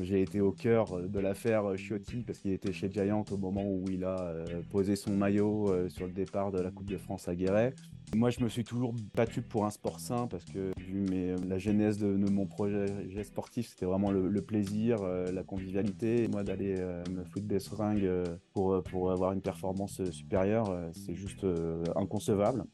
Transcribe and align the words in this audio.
J'ai 0.00 0.22
été 0.22 0.40
au 0.40 0.52
cœur 0.52 1.00
de 1.00 1.20
l'affaire 1.20 1.76
Chiotti 1.76 2.22
parce 2.22 2.38
qu'il 2.38 2.52
était 2.52 2.72
chez 2.72 2.90
Giant 2.90 3.24
au 3.30 3.36
moment 3.36 3.64
où 3.64 3.84
il 3.90 4.04
a 4.04 4.20
euh, 4.20 4.62
posé 4.70 4.96
son 4.96 5.12
maillot 5.12 5.70
euh, 5.70 5.88
sur 5.90 6.06
le 6.06 6.12
départ 6.12 6.50
de 6.50 6.60
la 6.60 6.70
Coupe 6.70 6.88
de 6.88 6.96
France 6.96 7.28
à 7.28 7.34
Guéret. 7.34 7.74
Moi, 8.16 8.30
je 8.30 8.42
me 8.42 8.48
suis 8.48 8.64
toujours 8.64 8.94
battu 9.14 9.42
pour 9.42 9.66
un 9.66 9.70
sport 9.70 10.00
sain 10.00 10.26
parce 10.26 10.44
que 10.44 10.72
vu 10.78 11.06
la 11.46 11.58
genèse 11.58 11.98
de, 11.98 12.06
mon 12.06 12.46
projet 12.46 12.86
sportif, 13.22 13.68
c'était 13.68 13.86
vraiment 13.86 14.10
le, 14.10 14.42
plaisir, 14.42 15.02
euh, 15.02 15.30
la 15.30 15.42
convivialité. 15.42 16.28
Moi, 16.28 16.42
d'aller 16.42 16.76
me 17.10 17.24
foutre 17.24 17.46
des 17.46 17.60
seringues 17.60 18.10
pour, 18.52 18.82
pour 18.82 19.12
avoir 19.12 19.32
une 19.32 19.42
performance 19.42 20.02
supérieure, 20.10 20.90
c'est 20.92 21.14
juste 21.14 21.46
inconcevable 21.96 22.64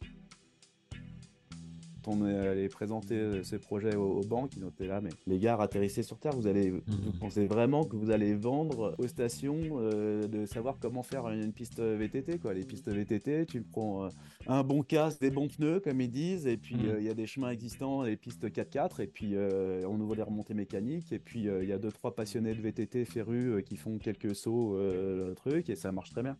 on 2.08 2.26
est 2.26 2.36
allé 2.36 2.68
présenter 2.68 3.14
euh, 3.14 3.42
ces 3.42 3.58
projets 3.58 3.94
aux, 3.94 4.22
banques, 4.22 4.56
ils 4.56 4.64
étaient 4.64 4.86
là, 4.86 5.00
mais 5.00 5.10
les 5.26 5.38
gars, 5.38 5.56
atterrissez 5.56 6.02
sur 6.02 6.18
Terre, 6.18 6.32
vous 6.32 6.46
allez, 6.46 6.70
vous 6.70 6.80
mhm. 6.86 7.12
pensez 7.20 7.46
vraiment 7.46 7.84
que 7.84 7.96
vous 7.96 8.10
allez 8.10 8.34
vendre 8.34 8.94
aux 8.98 9.06
stations 9.06 9.58
euh, 9.74 10.26
de 10.26 10.46
savoir 10.46 10.78
comment 10.80 11.02
faire 11.02 11.28
une 11.28 11.52
piste 11.52 11.80
VTT, 11.80 12.38
quoi. 12.38 12.54
Les 12.54 12.64
pistes 12.64 12.88
VTT, 12.88 13.46
tu 13.46 13.62
prends 13.62 14.06
euh, 14.06 14.08
un 14.46 14.62
bon 14.62 14.82
casque, 14.82 15.20
des 15.20 15.30
bons 15.30 15.48
pneus, 15.48 15.80
comme 15.80 16.00
ils 16.00 16.10
disent, 16.10 16.46
et 16.46 16.56
puis 16.56 16.76
mhm. 16.76 16.96
il 16.98 17.04
y 17.04 17.10
a 17.10 17.14
des 17.14 17.26
chemins 17.26 17.50
existants, 17.50 18.02
les 18.02 18.16
pistes 18.16 18.46
4x4, 18.46 19.02
et 19.02 19.06
puis 19.06 19.34
on 19.36 20.00
ouvre 20.00 20.14
les 20.14 20.22
remontées 20.22 20.54
mécaniques, 20.54 21.12
et 21.12 21.18
puis 21.18 21.44
il 21.44 21.68
y 21.68 21.72
a 21.72 21.78
deux, 21.78 21.92
trois 21.92 22.14
passionnés 22.14 22.54
de 22.54 22.60
VTT 22.60 23.04
férus 23.04 23.62
qui 23.64 23.76
font 23.76 23.98
quelques 23.98 24.34
sauts, 24.34 24.78
le 24.78 25.34
truc, 25.34 25.70
et 25.70 25.76
ça 25.76 25.92
marche 25.92 26.10
très 26.10 26.22
bien. 26.22 26.36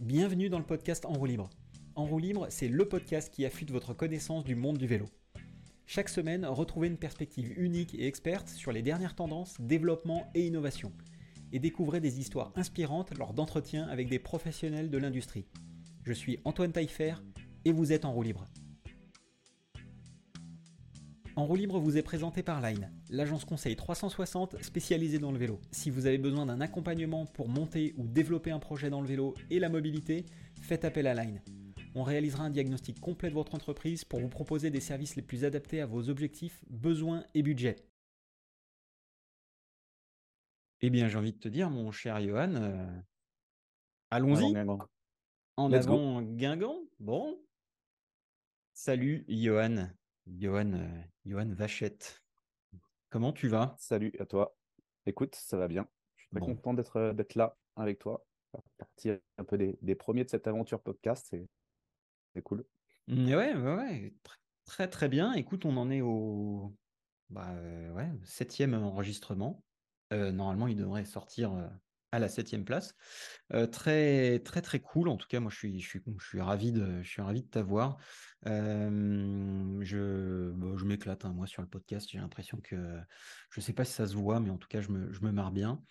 Bienvenue 0.00 0.48
dans 0.48 0.58
le 0.58 0.64
podcast 0.64 1.04
En 1.06 1.12
roue 1.12 1.26
libre. 1.26 1.48
En 1.94 2.06
roue 2.06 2.18
libre, 2.18 2.46
c'est 2.48 2.68
le 2.68 2.88
podcast 2.88 3.30
qui 3.30 3.44
affûte 3.44 3.70
votre 3.70 3.92
connaissance 3.92 4.44
du 4.44 4.54
monde 4.54 4.78
du 4.78 4.86
vélo. 4.86 5.10
Chaque 5.84 6.08
semaine, 6.08 6.46
retrouvez 6.46 6.88
une 6.88 6.96
perspective 6.96 7.52
unique 7.58 7.94
et 7.94 8.06
experte 8.06 8.48
sur 8.48 8.72
les 8.72 8.80
dernières 8.80 9.14
tendances, 9.14 9.60
développement 9.60 10.26
et 10.34 10.46
innovation. 10.46 10.90
Et 11.52 11.58
découvrez 11.58 12.00
des 12.00 12.18
histoires 12.18 12.50
inspirantes 12.56 13.14
lors 13.18 13.34
d'entretiens 13.34 13.86
avec 13.88 14.08
des 14.08 14.18
professionnels 14.18 14.88
de 14.88 14.96
l'industrie. 14.96 15.44
Je 16.02 16.14
suis 16.14 16.38
Antoine 16.44 16.72
Taillefer 16.72 17.16
et 17.66 17.72
vous 17.72 17.92
êtes 17.92 18.06
en 18.06 18.12
roue 18.12 18.22
libre. 18.22 18.48
En 21.36 21.44
roue 21.44 21.56
libre 21.56 21.78
vous 21.78 21.98
est 21.98 22.02
présenté 22.02 22.42
par 22.42 22.62
Line, 22.62 22.90
l'agence 23.10 23.44
conseil 23.44 23.76
360 23.76 24.62
spécialisée 24.62 25.18
dans 25.18 25.32
le 25.32 25.38
vélo. 25.38 25.60
Si 25.72 25.90
vous 25.90 26.06
avez 26.06 26.18
besoin 26.18 26.46
d'un 26.46 26.62
accompagnement 26.62 27.26
pour 27.26 27.48
monter 27.48 27.92
ou 27.98 28.06
développer 28.06 28.50
un 28.50 28.58
projet 28.58 28.88
dans 28.88 29.02
le 29.02 29.08
vélo 29.08 29.34
et 29.50 29.58
la 29.58 29.68
mobilité, 29.68 30.24
faites 30.62 30.86
appel 30.86 31.06
à 31.06 31.14
Line. 31.14 31.42
On 31.94 32.02
réalisera 32.02 32.44
un 32.44 32.50
diagnostic 32.50 33.00
complet 33.00 33.28
de 33.28 33.34
votre 33.34 33.54
entreprise 33.54 34.04
pour 34.04 34.20
vous 34.20 34.28
proposer 34.28 34.70
des 34.70 34.80
services 34.80 35.16
les 35.16 35.22
plus 35.22 35.44
adaptés 35.44 35.80
à 35.80 35.86
vos 35.86 36.08
objectifs, 36.08 36.64
besoins 36.68 37.26
et 37.34 37.42
budgets. 37.42 37.76
Eh 40.80 40.90
bien, 40.90 41.08
j'ai 41.08 41.18
envie 41.18 41.32
de 41.32 41.38
te 41.38 41.48
dire, 41.48 41.70
mon 41.70 41.92
cher 41.92 42.20
Johan, 42.20 42.54
euh, 42.54 43.00
allons-y. 44.10 44.56
En 45.56 45.70
avant 45.70 46.22
Guingamp. 46.22 46.80
Bon. 46.98 47.38
Salut, 48.72 49.24
Johan. 49.28 49.90
Johan, 50.26 50.72
euh, 50.72 51.02
Johan 51.26 51.52
Vachette. 51.52 52.22
Comment 53.10 53.32
tu 53.32 53.48
vas? 53.48 53.76
Salut 53.78 54.12
à 54.18 54.24
toi. 54.24 54.56
Écoute, 55.04 55.34
ça 55.34 55.58
va 55.58 55.68
bien. 55.68 55.86
Je 56.16 56.22
suis 56.22 56.30
très 56.30 56.40
content 56.40 56.74
euh, 56.96 57.12
d'être 57.12 57.34
là 57.34 57.56
avec 57.76 57.98
toi. 57.98 58.24
Partir 58.78 59.18
un 59.36 59.44
peu 59.44 59.58
des, 59.58 59.78
des, 59.82 59.94
premiers 59.94 60.24
de 60.24 60.30
cette 60.30 60.46
aventure 60.46 60.80
podcast. 60.80 61.34
C'est 62.34 62.42
cool. 62.42 62.64
Mmh, 63.08 63.34
ouais, 63.34 63.54
ouais, 63.54 64.14
très 64.64 64.88
très 64.88 65.08
bien. 65.08 65.32
Écoute, 65.34 65.64
on 65.64 65.76
en 65.76 65.90
est 65.90 66.00
au 66.00 66.76
bah, 67.30 67.52
euh, 67.54 67.90
ouais, 67.92 68.10
septième 68.24 68.74
enregistrement. 68.74 69.64
Euh, 70.12 70.32
normalement, 70.32 70.68
il 70.68 70.76
devrait 70.76 71.04
sortir 71.04 71.52
euh, 71.54 71.68
à 72.12 72.18
la 72.18 72.28
septième 72.28 72.64
place. 72.64 72.94
très 73.70 74.38
très 74.40 74.62
très 74.62 74.80
cool. 74.80 75.08
En 75.08 75.16
tout 75.16 75.28
cas, 75.28 75.40
moi, 75.40 75.50
je 75.50 75.56
suis 75.56 75.80
je 75.80 75.88
suis 75.88 76.00
je 76.18 76.26
suis 76.26 76.40
ravi 76.40 76.72
de 76.72 77.02
je 77.02 77.08
suis 77.08 77.22
ravi 77.22 77.42
de 77.42 77.48
t'avoir. 77.48 77.98
je 78.44 80.50
bah, 80.50 80.74
je 80.76 80.84
m'éclate 80.84 81.24
hein, 81.24 81.32
moi 81.32 81.46
sur 81.46 81.62
le 81.62 81.68
podcast. 81.68 82.08
J'ai 82.10 82.18
l'impression 82.18 82.58
que 82.62 82.98
je 83.50 83.60
sais 83.60 83.72
pas 83.72 83.84
si 83.84 83.92
ça 83.92 84.06
se 84.06 84.14
voit, 84.14 84.40
mais 84.40 84.50
en 84.50 84.58
tout 84.58 84.68
cas, 84.68 84.82
je 84.82 84.90
me 84.90 85.12
je 85.12 85.20
me 85.22 85.32
marre 85.32 85.52
bien. 85.52 85.82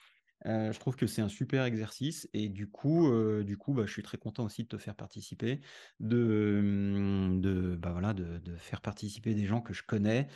Euh, 0.45 0.71
je 0.71 0.79
trouve 0.79 0.95
que 0.95 1.05
c'est 1.05 1.21
un 1.21 1.29
super 1.29 1.65
exercice 1.65 2.27
et 2.33 2.49
du 2.49 2.67
coup, 2.69 3.11
euh, 3.11 3.43
du 3.43 3.57
coup, 3.57 3.73
bah, 3.73 3.85
je 3.85 3.91
suis 3.91 4.03
très 4.03 4.17
content 4.17 4.45
aussi 4.45 4.63
de 4.63 4.67
te 4.67 4.77
faire 4.77 4.95
participer, 4.95 5.61
de, 5.99 6.61
mmh, 6.63 7.41
de, 7.41 7.75
bah, 7.75 7.91
voilà, 7.91 8.13
de, 8.13 8.55
faire 8.57 8.81
participer 8.81 9.35
des 9.35 9.45
gens 9.45 9.61
que 9.61 9.73
je 9.73 9.83
connais 9.83 10.27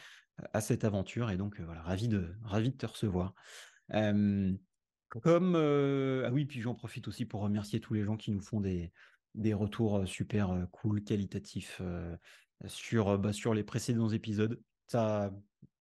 à 0.53 0.61
cette 0.61 0.83
aventure 0.83 1.31
et 1.31 1.37
donc 1.37 1.59
voilà, 1.61 1.81
ravi 1.81 2.07
de, 2.07 2.35
ravi 2.43 2.69
de 2.69 2.77
te 2.77 2.85
recevoir. 2.85 3.33
comme 5.09 5.55
ah 5.55 6.31
oui, 6.31 6.45
puis 6.45 6.61
j'en 6.61 6.75
profite 6.75 7.07
aussi 7.07 7.25
pour 7.25 7.41
remercier 7.41 7.79
tous 7.79 7.93
les 7.93 8.03
gens 8.03 8.17
qui 8.17 8.31
nous 8.31 8.41
font 8.41 8.59
des, 8.59 8.91
des 9.33 9.53
retours 9.53 10.07
super 10.07 10.67
cool, 10.71 11.03
qualitatifs 11.03 11.81
sur, 12.67 13.17
bah, 13.17 13.33
sur 13.33 13.53
les 13.53 13.63
précédents 13.63 14.09
épisodes. 14.09 14.61
Ça, 14.87 15.31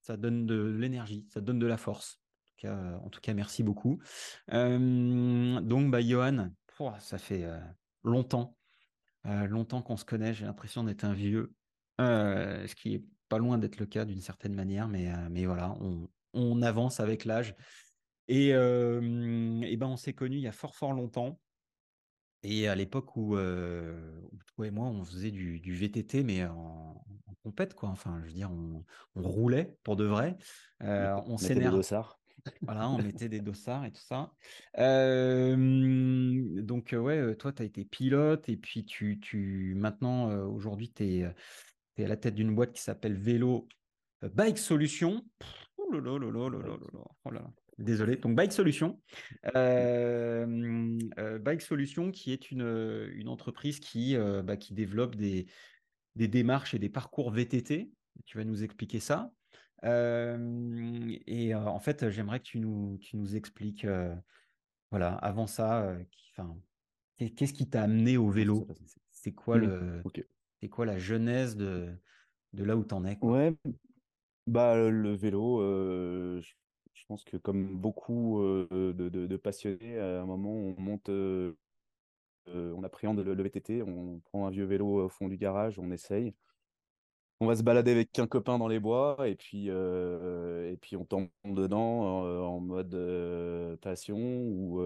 ça 0.01 0.17
donne 0.17 0.45
de 0.45 0.63
l'énergie, 0.63 1.27
ça 1.29 1.41
donne 1.41 1.59
de 1.59 1.67
la 1.67 1.77
force 1.77 2.24
en 2.63 3.09
tout 3.09 3.21
cas, 3.21 3.33
merci 3.33 3.63
beaucoup. 3.63 3.99
donc, 4.49 5.91
bah, 5.91 6.01
Johan, 6.01 6.49
ça 6.99 7.17
fait 7.17 7.43
euh, 7.43 7.59
longtemps, 8.03 8.57
euh, 9.25 9.47
longtemps 9.47 9.81
qu'on 9.81 9.97
se 9.97 10.05
connaît. 10.05 10.33
J'ai 10.33 10.45
l'impression 10.45 10.83
d'être 10.83 11.03
un 11.03 11.13
vieux, 11.13 11.53
euh, 12.01 12.65
ce 12.67 12.75
qui 12.75 12.95
est 12.95 13.03
pas 13.29 13.37
loin 13.37 13.57
d'être 13.57 13.79
le 13.79 13.85
cas 13.85 14.05
d'une 14.05 14.21
certaine 14.21 14.53
manière, 14.53 14.87
mais, 14.87 15.11
mais 15.29 15.45
voilà, 15.45 15.73
on, 16.33 16.61
avance 16.61 16.99
avec 16.99 17.25
l'âge. 17.25 17.55
Et, 18.27 18.49
et, 18.49 19.77
ben, 19.77 19.87
on 19.87 19.97
s'est 19.97 20.13
connus 20.13 20.37
il 20.37 20.43
y 20.43 20.47
a 20.47 20.51
fort, 20.51 20.75
fort 20.75 20.93
longtemps. 20.93 21.39
Et 22.43 22.67
à 22.67 22.75
l'époque 22.75 23.15
où, 23.15 23.35
toi 23.35 24.67
et 24.67 24.71
moi, 24.71 24.87
on 24.87 25.03
faisait 25.03 25.31
du, 25.31 25.75
VTT, 25.75 26.23
mais 26.23 26.45
en, 26.45 27.03
en, 27.25 27.33
compète, 27.43 27.73
quoi. 27.73 27.89
Enfin, 27.89 28.19
je 28.21 28.27
veux 28.27 28.33
dire, 28.33 28.51
on, 28.51 28.83
roulait 29.15 29.75
pour 29.83 29.95
de 29.95 30.05
vrai. 30.05 30.37
on 30.81 31.37
s'énerve. 31.37 31.81
Voilà, 32.61 32.89
on 32.89 32.97
mettait 32.97 33.29
des 33.29 33.41
dossards 33.41 33.85
et 33.85 33.91
tout 33.91 34.01
ça. 34.01 34.31
donc, 35.57 36.95
ouais, 36.97 37.35
toi, 37.35 37.51
tu 37.51 37.61
as 37.61 37.65
été 37.65 37.85
pilote 37.85 38.47
et 38.49 38.57
puis 38.57 38.85
tu, 38.85 39.19
tu 39.19 39.73
maintenant, 39.75 40.29
aujourd'hui, 40.47 40.91
tu 40.91 41.03
es, 41.03 41.23
à 41.23 42.07
la 42.07 42.17
tête 42.17 42.35
d'une 42.35 42.53
boîte 42.53 42.73
qui 42.73 42.81
s'appelle 42.81 43.15
Vélo 43.15 43.67
Bike 44.21 44.57
Solution. 44.57 45.23
Oh. 45.77 45.91
Désolé. 47.77 48.15
Donc, 48.17 48.35
Bike 48.35 48.53
Solution. 48.53 49.01
Bike 49.53 51.61
Solution, 51.61 52.11
qui 52.11 52.31
est 52.31 52.51
une, 52.51 53.09
une 53.13 53.27
entreprise 53.27 53.79
qui, 53.79 54.15
bah, 54.43 54.57
qui 54.57 54.73
développe 54.73 55.15
des, 55.15 55.47
des 56.15 56.27
démarches 56.27 56.73
et 56.73 56.79
des 56.79 56.89
parcours 56.89 57.31
VTT. 57.31 57.91
Tu 58.25 58.37
vas 58.37 58.43
nous 58.43 58.63
expliquer 58.63 58.99
ça 58.99 59.31
et 59.85 61.55
en 61.55 61.79
fait, 61.79 62.09
j'aimerais 62.09 62.39
que 62.39 62.45
tu 62.45 62.59
nous, 62.59 62.97
tu 62.99 63.17
nous 63.17 63.35
expliques, 63.35 63.85
voilà, 64.91 65.13
avant 65.15 65.47
ça, 65.47 65.95
qu'est-ce 67.17 67.53
qui 67.53 67.69
t'a 67.69 67.83
amené 67.83 68.17
au 68.17 68.29
vélo? 68.29 68.67
C'est 69.11 69.33
quoi, 69.33 69.57
mmh, 69.57 70.03
c'est 70.61 70.69
quoi 70.69 70.85
la 70.85 70.97
genèse 70.97 71.55
de, 71.55 71.89
de 72.53 72.63
là 72.63 72.75
où 72.75 72.83
tu 72.83 72.93
en 72.93 73.05
es 73.05 73.17
Ouais, 73.21 73.55
bah, 74.47 74.75
le 74.89 75.13
vélo, 75.13 75.61
je, 75.61 77.05
pense 77.07 77.23
que 77.23 77.37
comme 77.37 77.75
beaucoup 77.75 78.39
de, 78.41 78.91
de, 78.91 79.37
passionnés, 79.37 79.99
à 79.99 80.21
un 80.21 80.25
moment, 80.25 80.53
on 80.53 80.75
monte, 80.79 81.09
on 82.47 82.83
appréhende 82.83 83.19
le, 83.19 83.33
le, 83.33 83.43
VTT, 83.43 83.83
on 83.83 84.19
prend 84.19 84.47
un 84.47 84.51
vieux 84.51 84.65
vélo 84.65 85.05
au 85.05 85.09
fond 85.09 85.27
du 85.27 85.37
garage, 85.37 85.77
on 85.79 85.91
essaye 85.91 86.33
on 87.41 87.47
va 87.47 87.55
se 87.55 87.63
balader 87.63 87.91
avec 87.91 88.17
un 88.19 88.27
copain 88.27 88.57
dans 88.57 88.67
les 88.67 88.79
bois 88.79 89.17
et 89.27 89.35
puis, 89.35 89.65
euh, 89.69 90.75
on 90.93 91.05
tombe 91.05 91.29
dedans 91.43 92.25
euh, 92.25 92.41
en 92.41 92.59
mode 92.59 92.93
euh, 92.95 93.75
passion. 93.77 94.17
Ou 94.17 94.81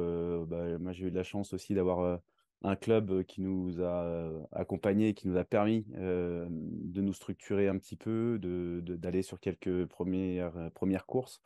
bah, 0.47 0.77
moi 0.79 0.91
j'ai 0.91 1.07
eu 1.07 1.11
de 1.11 1.15
la 1.15 1.23
chance 1.23 1.53
aussi 1.53 1.73
d'avoir 1.73 2.19
un 2.63 2.75
club 2.75 3.23
qui 3.23 3.41
nous 3.41 3.81
a 3.81 4.29
accompagnés, 4.51 5.13
qui 5.13 5.27
nous 5.27 5.37
a 5.37 5.43
permis 5.43 5.85
de 5.93 7.01
nous 7.01 7.13
structurer 7.13 7.67
un 7.67 7.77
petit 7.77 7.95
peu, 7.95 8.39
d'aller 8.41 9.21
sur 9.21 9.39
quelques 9.39 9.85
premières, 9.85 10.71
premières 10.73 11.05
courses, 11.05 11.41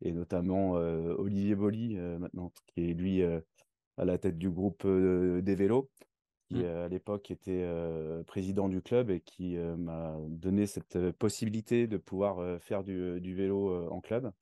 et 0.00 0.12
notamment 0.12 0.72
Olivier 0.72 1.54
Bolly 1.54 1.96
maintenant, 1.96 2.52
qui 2.66 2.90
est 2.90 2.94
lui 2.94 3.22
à 3.22 4.04
la 4.04 4.18
tête 4.18 4.38
du 4.38 4.50
groupe 4.50 4.86
des 4.86 5.54
vélos 5.54 5.90
qui 6.48 6.56
mmh. 6.56 6.66
à 6.66 6.88
l'époque 6.88 7.30
était 7.30 7.66
président 8.26 8.68
du 8.68 8.80
club 8.82 9.10
et 9.10 9.20
qui 9.20 9.56
m'a 9.56 10.16
donné 10.28 10.66
cette 10.66 11.10
possibilité 11.12 11.86
de 11.86 11.96
pouvoir 11.96 12.60
faire 12.60 12.82
du, 12.82 13.34
vélo 13.34 13.88
en 13.90 14.00
club. 14.00 14.32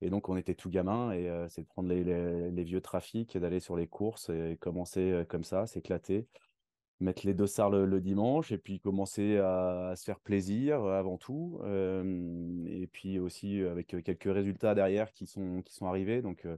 Et 0.00 0.10
donc, 0.10 0.28
on 0.28 0.36
était 0.36 0.54
tout 0.54 0.68
gamin 0.68 1.12
et 1.12 1.30
c'est 1.48 1.62
de 1.62 1.66
prendre 1.66 1.88
les, 1.88 2.64
vieux 2.64 2.80
trafics, 2.80 3.38
d'aller 3.38 3.60
sur 3.60 3.76
les 3.76 3.86
courses 3.86 4.28
et 4.28 4.56
commencer 4.60 5.24
comme 5.28 5.44
ça, 5.44 5.66
s'éclater. 5.66 6.26
mettre 7.00 7.26
les 7.26 7.34
dossards 7.34 7.70
le, 7.70 7.86
le 7.86 8.00
dimanche 8.00 8.52
et 8.52 8.58
puis 8.58 8.80
commencer 8.80 9.38
à, 9.38 9.88
à 9.88 9.96
se 9.96 10.04
faire 10.04 10.20
plaisir 10.20 10.82
euh, 10.82 10.98
avant 10.98 11.18
tout. 11.18 11.58
Euh, 11.62 12.64
et 12.66 12.86
puis 12.86 13.18
aussi 13.18 13.62
avec 13.62 13.88
quelques 14.04 14.32
résultats 14.32 14.74
derrière 14.74 15.12
qui 15.12 15.26
sont, 15.26 15.62
qui 15.62 15.74
sont 15.74 15.86
arrivés. 15.86 16.22
Donc, 16.22 16.44
euh, 16.44 16.56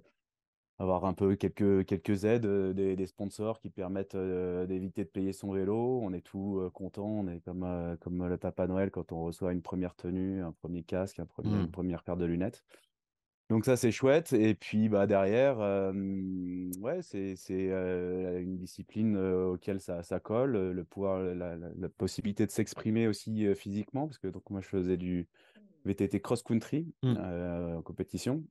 avoir 0.78 1.05
un 1.06 1.14
peu 1.14 1.37
quelques, 1.37 1.84
quelques 1.87 2.25
aides, 2.25 2.46
euh, 2.46 2.73
des, 2.75 2.96
des 2.96 3.06
sponsors 3.06 3.61
qui 3.61 3.70
permettent 3.70 4.14
euh, 4.14 4.67
d'éviter 4.67 5.05
de 5.05 5.08
payer 5.11 5.32
son 5.32 5.52
vélo. 5.52 6.00
On 6.02 6.12
est 6.12 6.20
tout 6.20 6.58
euh, 6.61 6.70
content. 6.70 7.06
On 7.06 7.28
est 7.28 7.40
comme, 7.40 7.96
comme 8.00 8.26
le 8.26 8.37
Papa 8.37 8.67
Noël 8.67 8.90
quand 8.90 9.12
on 9.12 9.23
reçoit 9.25 9.52
une 9.52 9.62
première 9.62 9.94
tenue, 9.94 10.43
un 10.43 10.52
premier 10.52 10.82
casque, 10.82 11.19
un 11.19 11.26
premier, 11.26 11.55
une 11.56 11.62
Mm. 11.64 11.70
première 11.70 12.02
paire 12.02 12.17
de 12.17 12.25
lunettes. 12.26 12.64
Donc 13.49 13.64
ça, 13.64 13.76
c'est 13.76 13.93
chouette. 13.93 14.32
Et 14.32 14.55
puis 14.55 14.88
bah, 14.88 15.06
derrière, 15.06 15.58
ouais, 16.81 17.00
c'est 17.02 17.37
c'est, 17.37 17.69
une 17.69 18.56
discipline 18.58 19.17
auquel 19.17 19.81
ça, 19.81 20.02
ça 20.02 20.19
colle, 20.20 20.73
le 20.73 20.84
pouvoir, 20.84 21.20
la, 21.20 21.56
la- 21.56 21.70
la 21.76 21.88
possibilité 21.88 22.44
de 22.44 22.50
s'exprimer 22.50 23.06
aussi 23.06 23.46
physiquement, 23.55 24.06
parce 24.06 24.19
que 24.19 24.26
donc 24.28 24.50
moi 24.50 24.61
je 24.61 24.69
faisais 24.69 24.96
du 24.96 25.28
VTT 25.84 26.20
cross-country 26.20 26.93
Mm. 27.02 27.14
euh, 27.19 27.76
en 27.76 27.82
compétition 27.82 28.43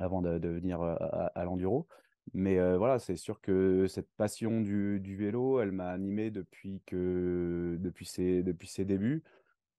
avant 0.00 0.22
de, 0.22 0.38
de 0.38 0.48
venir 0.48 0.82
à, 0.82 1.44
l'enduro. 1.44 1.86
Mais 2.34 2.58
voilà, 2.76 2.98
c'est 2.98 3.16
sûr 3.16 3.40
que 3.40 3.86
cette 3.88 4.10
passion 4.16 4.60
du, 4.60 5.00
du 5.00 5.16
vélo, 5.16 5.60
elle 5.60 5.72
m'a 5.72 5.90
animé 5.90 6.30
depuis 6.30 6.82
que 6.86 7.76
depuis 7.80 8.06
ses, 8.06 8.42
depuis 8.42 8.68
ses 8.68 8.84
débuts. 8.84 9.22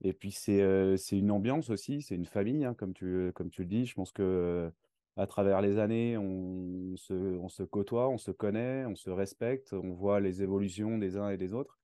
Et 0.02 0.12
puis 0.12 0.32
c'est 0.32 0.60
euh, 0.62 0.96
une 1.12 1.30
ambiance 1.30 1.70
aussi, 1.70 2.02
c'est 2.02 2.16
une 2.16 2.26
famille, 2.26 2.64
hein, 2.64 2.74
comme 2.74 2.92
tu, 2.92 3.30
comme 3.34 3.50
tu 3.50 3.62
le 3.62 3.68
dis. 3.68 3.86
Je 3.86 3.94
pense 3.94 4.12
que 4.12 4.70
à 5.16 5.26
travers 5.26 5.60
les 5.60 5.78
années, 5.78 6.16
on 6.18 6.96
se, 6.96 7.14
on 7.14 7.48
se 7.48 7.62
côtoie, 7.62 8.08
on 8.08 8.18
se 8.18 8.30
connaît, 8.30 8.84
on 8.86 8.96
se 8.96 9.10
respecte, 9.10 9.72
on 9.72 9.92
voit 9.92 10.20
les 10.20 10.42
évolutions 10.42 10.98
des 10.98 11.16
uns 11.16 11.30
et 11.30 11.36
des 11.36 11.52
autres. 11.54 11.78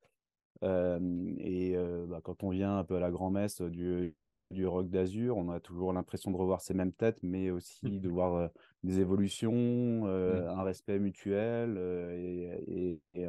Et 0.63 1.77
bah, 2.09 2.21
quand 2.23 2.43
on 2.43 2.51
vient 2.51 2.79
un 2.79 2.85
peu 2.85 2.97
à 2.97 3.01
la 3.01 3.11
grand-messe 3.11 3.61
du, 3.63 4.15
du 4.51 4.67
Rock 4.67 4.89
d'Azur, 4.91 5.37
on 5.37 5.51
a 5.51 5.61
toujours 5.61 5.93
l'impression 5.93 6.31
de 6.31 6.37
revoir 6.37 6.61
ces 6.61 6.75
mêmes 6.75 6.93
têtes, 6.93 7.23
mais 7.23 7.51
aussi 7.51 8.01
de 8.01 8.09
voir 8.09 8.35
euh, 8.35 8.49
des 8.83 9.01
évolutions, 9.01 10.07
euh, 10.07 10.49
Mm. 10.49 10.49
un 10.51 10.63
respect 10.63 10.99
mutuel, 10.99 11.77
euh, 11.79 12.13
et, 12.17 13.01
et, 13.15 13.23
et, 13.23 13.27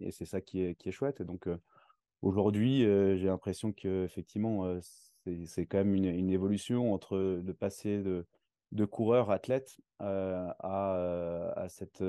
et 0.00 0.10
c'est 0.10 0.26
ça 0.26 0.40
qui 0.40 0.60
est, 0.62 0.74
qui 0.74 0.88
est 0.88 0.92
chouette. 0.92 1.20
Et 1.20 1.24
donc, 1.24 1.48
Aujourd'hui, 2.22 2.80
j'ai 2.82 3.26
l'impression 3.26 3.72
que 3.72 4.04
effectivement, 4.04 4.78
c'est 5.46 5.66
quand 5.66 5.78
même 5.78 5.94
une, 5.94 6.06
une 6.06 6.30
évolution 6.30 6.92
entre 6.92 7.18
de 7.42 7.52
passer 7.52 8.02
de, 8.02 8.26
de 8.72 8.84
coureur 8.84 9.30
athlète 9.30 9.76
à, 10.00 10.56
à, 10.60 11.68
cette, 11.68 12.02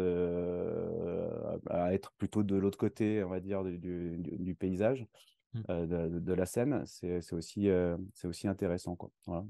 à 1.70 1.94
être 1.94 2.12
plutôt 2.14 2.44
de 2.44 2.56
l'autre 2.56 2.78
côté, 2.78 3.24
on 3.24 3.30
va 3.30 3.40
dire, 3.40 3.64
du, 3.64 3.78
du, 3.78 4.18
du- 4.18 4.38
du 4.38 4.56
paysage, 4.56 5.08
de, 5.54 6.20
de 6.20 6.34
la 6.34 6.46
scène. 6.46 6.84
C'est 6.86 7.34
aussi, 7.34 7.70
euh, 7.70 7.98
c'est 8.14 8.28
aussi 8.28 8.48
intéressant, 8.48 8.96
quoi. 8.96 9.12
Voilà. 9.26 9.46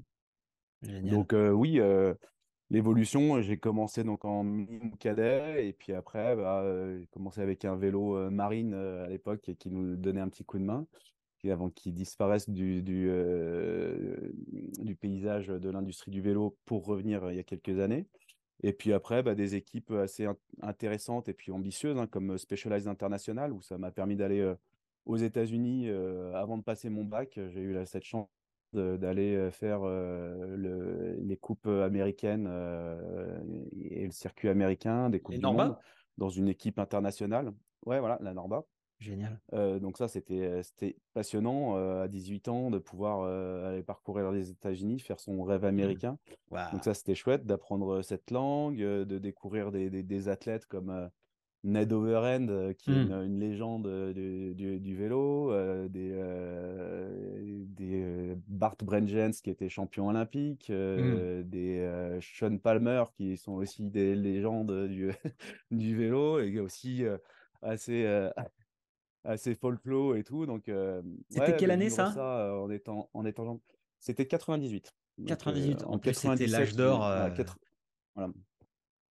Donc 1.02 1.32
euh, 1.32 1.50
oui, 1.50 1.78
euh, 1.78 2.14
l'évolution, 2.70 3.42
j'ai 3.42 3.58
commencé 3.58 4.02
donc 4.02 4.24
en 4.24 4.42
mini 4.42 4.96
cadet 4.98 5.68
et 5.68 5.72
puis 5.72 5.92
après, 5.92 6.34
bah, 6.36 6.62
euh, 6.62 6.98
j'ai 6.98 7.06
commencé 7.08 7.42
avec 7.42 7.64
un 7.64 7.76
vélo 7.76 8.16
euh, 8.16 8.30
marine 8.30 8.72
euh, 8.74 9.04
à 9.04 9.08
l'époque 9.08 9.50
qui 9.58 9.70
nous 9.70 9.96
donnait 9.96 10.20
un 10.20 10.28
petit 10.28 10.44
coup 10.44 10.58
de 10.58 10.64
main 10.64 10.86
avant 11.48 11.70
qu'il 11.70 11.94
disparaisse 11.94 12.50
du, 12.50 12.82
du, 12.82 13.06
euh, 13.08 14.30
du 14.82 14.94
paysage 14.94 15.46
de 15.46 15.70
l'industrie 15.70 16.10
du 16.10 16.20
vélo 16.20 16.54
pour 16.66 16.84
revenir 16.84 17.24
euh, 17.24 17.32
il 17.32 17.36
y 17.36 17.40
a 17.40 17.44
quelques 17.44 17.78
années. 17.78 18.06
Et 18.62 18.74
puis 18.74 18.92
après, 18.92 19.22
bah, 19.22 19.34
des 19.34 19.54
équipes 19.54 19.90
assez 19.92 20.26
in- 20.26 20.36
intéressantes 20.60 21.30
et 21.30 21.32
puis 21.32 21.50
ambitieuses, 21.50 21.96
hein, 21.96 22.06
comme 22.06 22.36
Specialized 22.36 22.88
International, 22.88 23.54
où 23.54 23.62
ça 23.62 23.78
m'a 23.78 23.90
permis 23.90 24.16
d'aller 24.16 24.40
euh, 24.40 24.54
aux 25.06 25.16
États-Unis 25.16 25.88
avant 26.34 26.58
de 26.58 26.62
passer 26.62 26.88
mon 26.90 27.04
bac. 27.04 27.38
J'ai 27.48 27.60
eu 27.60 27.76
cette 27.86 28.04
chance 28.04 28.28
d'aller 28.72 29.50
faire 29.50 29.80
le- 29.82 31.16
les 31.20 31.36
coupes 31.36 31.66
américaines 31.66 32.46
et 33.80 34.04
le 34.06 34.12
circuit 34.12 34.48
américain, 34.48 35.10
des 35.10 35.20
coupes 35.20 35.34
Et 35.34 35.38
du 35.38 35.42
monde, 35.68 35.76
dans 36.18 36.28
une 36.28 36.48
équipe 36.48 36.78
internationale. 36.78 37.52
Ouais, 37.86 37.98
voilà, 38.00 38.18
la 38.20 38.34
Norba. 38.34 38.64
Génial. 38.98 39.40
Euh, 39.54 39.78
donc 39.78 39.96
ça, 39.96 40.08
c'était 40.08 40.62
passionnant 41.14 41.76
euh, 41.78 42.02
à 42.02 42.08
18 42.08 42.48
ans 42.48 42.70
de 42.70 42.78
pouvoir 42.78 43.20
euh, 43.22 43.70
aller 43.70 43.82
parcourir 43.82 44.30
les 44.30 44.50
États-Unis, 44.50 45.00
faire 45.00 45.18
son 45.18 45.42
rêve 45.42 45.64
américain. 45.64 46.18
Donc 46.72 46.84
ça, 46.84 46.92
c'était 46.92 47.14
chouette 47.14 47.46
d'apprendre 47.46 48.02
cette 48.02 48.30
langue, 48.30 48.76
de 48.76 49.18
découvrir 49.18 49.72
des, 49.72 49.88
des- 49.88 50.02
des 50.02 50.28
athlètes 50.28 50.66
comme 50.66 51.08
Ned 51.62 51.92
Overend, 51.92 52.48
euh, 52.48 52.72
qui 52.72 52.92
est 52.92 52.96
une, 52.96 53.10
Mm. 53.10 53.24
une 53.24 53.38
légende 53.38 53.86
euh, 53.86 54.12
du, 54.14 54.54
du- 54.54 54.80
du 54.80 54.96
vélo, 54.96 55.52
euh, 55.52 55.88
des, 55.88 56.10
euh, 56.12 57.64
des 57.66 58.34
Bart 58.48 58.76
Brengens, 58.82 59.40
qui 59.42 59.50
était 59.50 59.68
champion 59.68 60.08
olympique, 60.08 60.70
Mm. 60.70 60.74
euh, 60.74 61.42
des 61.42 62.18
Sean 62.22 62.56
Palmer, 62.58 63.04
qui 63.14 63.36
sont 63.36 63.52
aussi 63.52 63.90
des 63.90 64.14
légendes 64.14 64.88
du, 64.88 65.10
du 65.70 65.96
vélo, 65.96 66.40
et 66.40 66.58
aussi 66.60 67.04
assez, 67.62 68.06
assez 69.24 69.54
folklore 69.54 70.16
et 70.16 70.24
tout. 70.24 70.46
Donc, 70.46 70.64
C'était 71.28 71.40
ouais, 71.40 71.56
quelle 71.56 71.70
de 71.70 71.72
année 71.72 71.90
ça? 71.90 72.12
ça 72.14 72.54
en 72.56 72.70
étant, 72.70 73.10
en 73.12 73.24
étant. 73.26 73.60
C'était 73.98 74.26
98. 74.26 74.96
Donc, 75.18 75.48
euh, 75.48 75.52
98. 75.52 75.82
En 75.84 75.94
en 75.94 75.98
plus, 75.98 76.14
c'était 76.14 76.46
l'âge 76.46 76.74
97, 76.74 76.76
d'or. 76.76 77.00
voilà. 78.14 78.32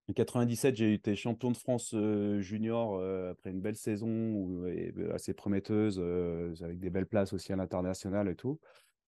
En 0.09 0.13
97, 0.13 0.75
j'ai 0.75 0.93
été 0.93 1.15
champion 1.15 1.51
de 1.51 1.57
France 1.57 1.93
euh, 1.93 2.41
junior 2.41 2.95
euh, 2.95 3.31
après 3.31 3.51
une 3.51 3.61
belle 3.61 3.77
saison 3.77 4.07
euh, 4.65 5.13
assez 5.13 5.33
prometteuse, 5.33 5.97
euh, 5.99 6.53
avec 6.61 6.79
des 6.79 6.89
belles 6.89 7.05
places 7.05 7.31
aussi 7.31 7.53
à 7.53 7.55
l'international 7.55 8.27
et 8.27 8.35
tout. 8.35 8.59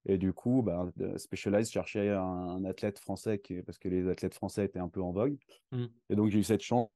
Et 0.08 0.18
du 0.18 0.34
coup, 0.34 0.62
bah, 0.62 0.88
Specialized 1.18 1.72
cherchait 1.72 2.10
un, 2.10 2.22
un 2.22 2.64
athlète 2.64 3.00
français 3.00 3.40
qui, 3.40 3.62
parce 3.64 3.78
que 3.78 3.90
les 3.90 4.08
athlètes 4.08 4.36
français 4.36 4.66
étaient 4.66 4.80
un 4.80 4.88
peu 4.88 5.02
en 5.02 5.12
vogue. 5.12 5.38
Mm. 5.72 5.86
Et 6.10 6.16
donc, 6.16 6.30
j'ai 6.30 6.40
eu 6.40 6.44
cette 6.44 6.62
chance 6.62 6.90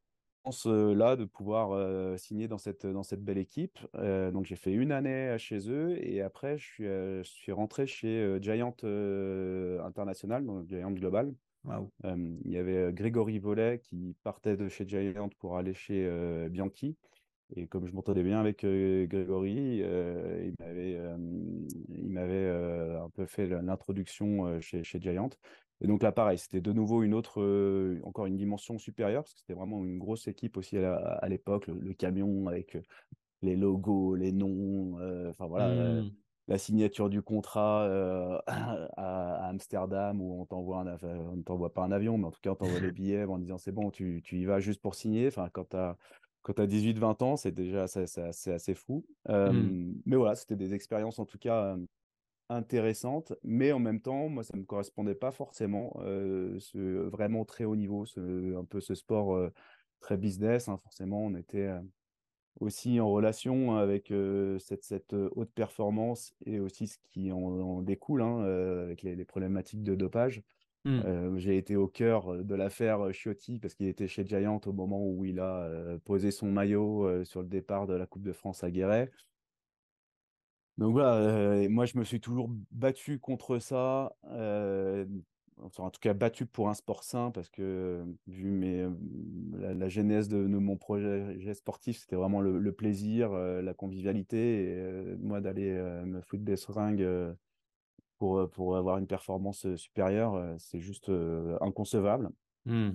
euh, 0.65 0.93
là 0.93 1.15
de 1.15 1.25
pouvoir 1.25 1.71
euh, 1.71 2.15
signer 2.17 2.47
dans 2.47 2.57
cette, 2.57 2.85
dans 2.85 3.03
cette 3.03 3.23
belle 3.23 3.37
équipe. 3.37 3.79
Euh, 3.95 4.31
donc, 4.31 4.45
j'ai 4.45 4.55
fait 4.55 4.71
une 4.71 4.91
année 4.91 5.35
chez 5.39 5.69
eux 5.69 5.97
et 6.01 6.21
après, 6.21 6.57
je 6.57 6.65
suis, 6.65 6.83
je 6.85 7.23
suis 7.23 7.51
rentré 7.51 7.87
chez 7.87 8.37
Giant 8.41 8.75
International, 9.83 10.45
donc 10.45 10.67
Giant 10.69 10.91
Global. 10.91 11.33
Euh, 11.67 12.37
il 12.45 12.51
y 12.51 12.57
avait 12.57 12.91
Grégory 12.93 13.39
Vollet 13.39 13.79
qui 13.83 14.15
partait 14.23 14.57
de 14.57 14.67
chez 14.69 14.87
Giant 14.87 15.29
pour 15.39 15.57
aller 15.57 15.73
chez 15.73 16.05
euh, 16.05 16.49
Bianchi. 16.49 16.97
Et 17.55 17.67
comme 17.67 17.87
je 17.87 17.93
m'entendais 17.93 18.23
bien 18.23 18.39
avec 18.39 18.63
euh, 18.63 19.07
Grégory, 19.07 19.79
il 19.79 20.53
m'avait 20.59 20.99
il 21.89 22.09
m'avait 22.09 22.49
un 22.49 23.09
peu 23.09 23.25
fait 23.25 23.47
l'introduction 23.47 24.59
chez, 24.61 24.83
chez 24.83 24.99
Giant. 25.01 25.29
Et 25.81 25.87
donc 25.87 26.03
là, 26.03 26.11
pareil, 26.11 26.37
c'était 26.37 26.61
de 26.61 26.73
nouveau 26.73 27.03
une 27.03 27.13
autre, 27.13 27.41
encore 28.03 28.25
une 28.25 28.37
dimension 28.37 28.77
supérieure, 28.77 29.23
parce 29.23 29.33
que 29.33 29.39
c'était 29.39 29.53
vraiment 29.53 29.83
une 29.83 29.97
grosse 29.97 30.27
équipe 30.27 30.57
aussi 30.57 30.77
à, 30.77 31.25
l'époque, 31.27 31.67
le, 31.67 31.79
le 31.79 31.93
camion 31.93 32.47
avec 32.47 32.77
les 33.41 33.55
logos, 33.55 34.15
les 34.15 34.31
noms, 34.31 34.99
enfin 35.29 35.47
voilà, 35.47 35.69
euh, 35.69 36.03
Mm. 36.03 36.11
La 36.49 36.57
signature 36.57 37.09
du 37.09 37.21
contrat 37.21 37.83
euh, 37.83 38.39
à, 38.47 38.87
à 38.97 39.47
Amsterdam 39.49 40.19
où 40.19 40.41
on 40.41 40.45
t'envoie 40.45 40.79
un, 40.81 40.97
on 41.03 41.37
ne 41.37 41.43
t'envoie 41.43 41.73
pas 41.73 41.83
un 41.83 41.91
avion, 41.91 42.17
mais 42.17 42.25
en 42.25 42.31
tout 42.31 42.41
cas 42.41 42.49
on 42.51 42.55
t'envoie 42.55 42.79
les 42.79 42.91
billets 42.91 43.23
en 43.23 43.37
disant 43.37 43.57
c'est 43.57 43.71
bon, 43.71 43.91
tu, 43.91 44.21
tu 44.23 44.37
y 44.39 44.45
vas 44.45 44.59
juste 44.59 44.81
pour 44.81 44.95
signer. 44.95 45.27
Enfin, 45.27 45.49
quand 45.53 45.69
tu 45.69 45.77
as, 45.77 45.95
quand 46.41 46.53
tu 46.53 46.67
18-20 46.67 47.21
ans, 47.21 47.37
c'est 47.37 47.51
déjà 47.51 47.87
c'est, 47.87 48.03
assez 48.51 48.73
fou. 48.73 49.05
Euh, 49.29 49.53
Mm. 49.53 50.01
mais 50.05 50.15
voilà, 50.15 50.35
c'était 50.35 50.55
des 50.55 50.73
expériences 50.73 51.19
en 51.19 51.25
tout 51.25 51.37
cas 51.37 51.77
intéressantes, 52.49 53.33
mais 53.43 53.71
en 53.71 53.79
même 53.79 54.01
temps, 54.01 54.27
moi 54.27 54.43
ça 54.43 54.55
ne 54.55 54.61
me 54.61 54.65
correspondait 54.65 55.13
pas 55.13 55.31
forcément, 55.31 55.93
euh, 56.01 56.59
ce 56.59 57.07
vraiment 57.09 57.45
très 57.45 57.63
haut 57.63 57.75
niveau, 57.75 58.07
ce, 58.07 58.57
un 58.57 58.65
peu 58.65 58.81
ce 58.81 58.95
sport 58.95 59.39
très 59.99 60.17
business. 60.17 60.67
hein. 60.67 60.79
forcément, 60.83 61.25
on 61.25 61.35
était. 61.35 61.69
Aussi 62.59 62.99
en 62.99 63.09
relation 63.09 63.77
avec 63.77 64.13
cette, 64.59 64.83
cette 64.83 65.13
haute 65.13 65.51
performance 65.51 66.33
et 66.45 66.59
aussi 66.59 66.87
ce 66.87 66.97
qui 67.11 67.31
en, 67.31 67.37
en 67.37 67.81
découle 67.81 68.21
hein, 68.21 68.41
avec 68.83 69.01
les, 69.01 69.15
les 69.15 69.25
problématiques 69.25 69.83
de 69.83 69.95
dopage. 69.95 70.43
Mm. 70.85 71.01
Euh, 71.05 71.37
j'ai 71.37 71.57
été 71.57 71.75
au 71.75 71.87
cœur 71.87 72.43
de 72.43 72.55
l'affaire 72.55 73.11
Chiotti 73.13 73.59
parce 73.59 73.75
qu'il 73.75 73.87
était 73.87 74.07
chez 74.07 74.25
Giant 74.25 74.61
au 74.65 74.71
moment 74.71 75.05
où 75.05 75.25
il 75.25 75.39
a 75.39 75.63
euh, 75.63 75.97
posé 75.99 76.31
son 76.31 76.51
maillot 76.51 77.05
euh, 77.05 77.25
sur 77.25 77.41
le 77.41 77.47
départ 77.47 77.85
de 77.85 77.93
la 77.93 78.05
Coupe 78.05 78.23
de 78.23 78.31
France 78.31 78.63
à 78.63 78.71
Guéret. 78.71 79.11
Donc 80.77 80.93
voilà, 80.93 81.67
moi 81.67 81.83
je 81.85 81.97
me 81.97 82.05
suis 82.05 82.21
toujours 82.21 82.49
battu 82.71 83.19
contre 83.19 83.59
ça, 83.59 84.15
enfin, 85.63 85.83
en 85.83 85.89
tout 85.89 85.99
cas 85.99 86.13
battu 86.13 86.45
pour 86.45 86.69
un 86.69 86.73
sport 86.73 87.03
sain 87.03 87.31
parce 87.31 87.49
que 87.49 88.03
vu 88.27 88.49
mes, 88.51 88.87
la, 89.53 89.73
la 89.73 89.89
genèse 89.89 90.27
de, 90.29 90.37
de 90.37 90.57
mon 90.57 90.77
projet 90.77 91.53
sportif, 91.53 91.99
c'était 91.99 92.15
vraiment 92.15 92.41
le, 92.41 92.59
le 92.59 92.71
plaisir, 92.71 93.31
euh, 93.31 93.61
la 93.61 93.73
convivialité 93.73 94.63
et 94.63 94.75
euh, 94.75 95.15
moi 95.19 95.41
d'aller 95.41 95.71
me 96.05 96.21
foutre 96.21 96.43
des 96.43 96.55
seringues 96.55 97.07
pour, 98.17 98.49
pour 98.51 98.75
avoir 98.75 98.97
une 98.97 99.07
performance 99.07 99.75
supérieure, 99.75 100.55
c'est 100.59 100.79
juste 100.79 101.11
inconcevable. 101.61 102.29
Mm. 102.65 102.91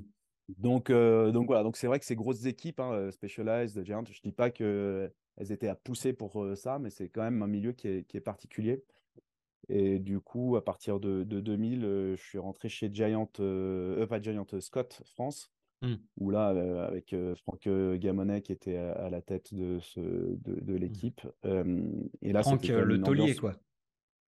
Donc, 0.59 0.91
donc 0.91 1.47
voilà, 1.47 1.63
donc 1.63 1.77
c'est 1.77 1.87
vrai 1.87 1.99
que 1.99 2.05
ces 2.05 2.17
grosses 2.17 2.45
équipes, 2.45 2.81
hein, 2.81 3.11
Specialized, 3.11 3.83
Giant, 3.85 4.05
je 4.05 4.21
dis 4.21 4.33
pas 4.33 4.51
que 4.51 5.11
elles 5.37 5.53
étaient 5.53 5.69
à 5.69 5.75
pousser 5.75 6.13
pour 6.13 6.47
ça, 6.55 6.79
mais 6.79 6.91
c'est 6.91 7.09
quand 7.09 7.23
même 7.23 7.43
un 7.43 7.47
milieu 7.47 7.73
qui 7.73 7.89
est, 7.89 8.05
qui 8.05 8.17
est 8.19 8.21
particulier. 8.21 8.85
Et 9.69 9.99
du 9.99 10.21
coup, 10.21 10.57
à 10.57 10.65
partir 10.65 11.01
de, 11.01 11.25
de 11.25 11.41
2000, 11.41 11.81
je 12.17 12.23
suis 12.23 12.39
rentré 12.39 12.69
chez 12.69 12.91
Giant, 12.93 13.31
euh, 13.41 14.07
pas 14.07 14.21
Giant, 14.21 14.47
Scott 14.61 15.03
France, 15.07 15.53
mmh. 15.83 15.95
où 16.19 16.31
là, 16.31 16.49
avec 16.87 17.15
Franck 17.37 17.69
Gamonet 17.69 18.43
qui 18.43 18.53
était 18.53 18.77
à, 18.77 19.09
la 19.11 19.23
tête 19.23 19.55
de, 19.55 19.79
ce, 19.81 20.01
de, 20.01 20.61
de 20.61 20.75
mmh. 20.75 20.77
l'équipe. 20.77 21.21
et 22.23 22.33
là, 22.33 22.43
Franck 22.43 22.67
Le 22.67 23.03
Taulier, 23.03 23.35
quoi. 23.35 23.55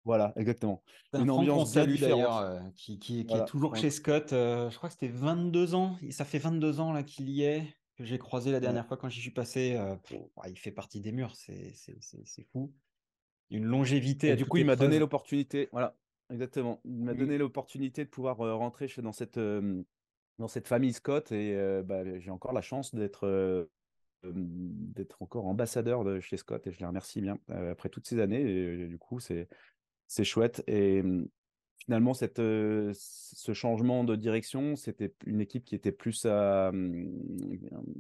Voilà, 0.05 0.33
exactement. 0.37 0.85
Une 1.15 1.31
ambiance 1.31 1.73
bien 1.73 1.87
différente. 1.87 2.73
qui, 2.77 2.99
qui, 3.01 3.27
qui 3.27 3.35
est 3.35 3.45
toujours 3.45 3.77
chez 3.77 3.91
Scott. 3.91 4.29
je 4.31 4.75
crois 4.77 4.89
que 4.89 4.95
c'était 4.95 5.09
22 5.09 5.75
ans. 5.75 5.97
Ça 6.11 6.25
fait 6.25 6.39
22 6.39 6.81
ans 6.81 6.93
là 6.93 7.03
qu'il 7.03 7.29
y 7.29 7.43
est. 7.43 7.65
Que 7.97 8.05
j'ai 8.05 8.19
croisé 8.19 8.53
la 8.53 8.61
dernière 8.61 8.87
fois 8.87 8.99
quand 8.99 9.09
j'y 9.09 9.21
suis 9.21 9.31
passé. 9.31 9.79
il 10.47 10.59
fait 10.59 10.71
partie 10.71 11.01
des 11.01 11.13
murs. 11.13 11.35
C'est 11.35 12.47
fou 12.53 12.73
une 13.51 13.65
longévité. 13.65 14.29
Et 14.29 14.37
du 14.37 14.47
coup, 14.47 14.59
il 14.59 14.67
m'a 14.67 14.77
donné 14.77 14.99
l'opportunité. 14.99 15.69
Voilà, 15.73 15.97
exactement. 16.31 16.81
Il 16.85 17.05
m'a 17.05 17.15
donné 17.15 17.39
l'opportunité 17.39 18.05
de 18.05 18.11
pouvoir 18.11 18.37
rentrer 18.37 18.89
chez, 18.89 19.03
dans, 19.03 19.13
cette, 19.13 19.39
dans 19.39 20.49
cette 20.49 20.69
famille 20.69 20.93
Scott 20.93 21.33
et 21.33 21.57
bah, 21.85 22.19
j'ai 22.19 22.31
encore 22.31 22.53
la 22.53 22.63
chance 22.63 22.95
d'être 22.95 23.69
d'être 24.25 25.23
encore 25.23 25.47
ambassadeur 25.47 26.03
de 26.03 26.19
chez 26.19 26.37
Scott 26.37 26.67
et 26.67 26.73
je 26.73 26.81
les 26.81 26.87
remercie 26.87 27.21
bien 27.21 27.39
après 27.49 27.89
toutes 27.89 28.07
ces 28.07 28.19
années. 28.19 28.41
Et, 28.41 28.87
du 28.87 28.99
coup, 28.99 29.21
c'est 29.21 29.49
c'est 30.09 30.25
chouette. 30.25 30.65
Et 30.67 31.03
finalement, 31.79 32.15
cette, 32.15 32.39
ce 32.39 33.53
changement 33.53 34.05
de 34.05 34.17
direction, 34.17 34.75
c'était 34.77 35.15
une 35.27 35.41
équipe 35.41 35.65
qui 35.65 35.75
était 35.75 35.93
plus 35.93 36.27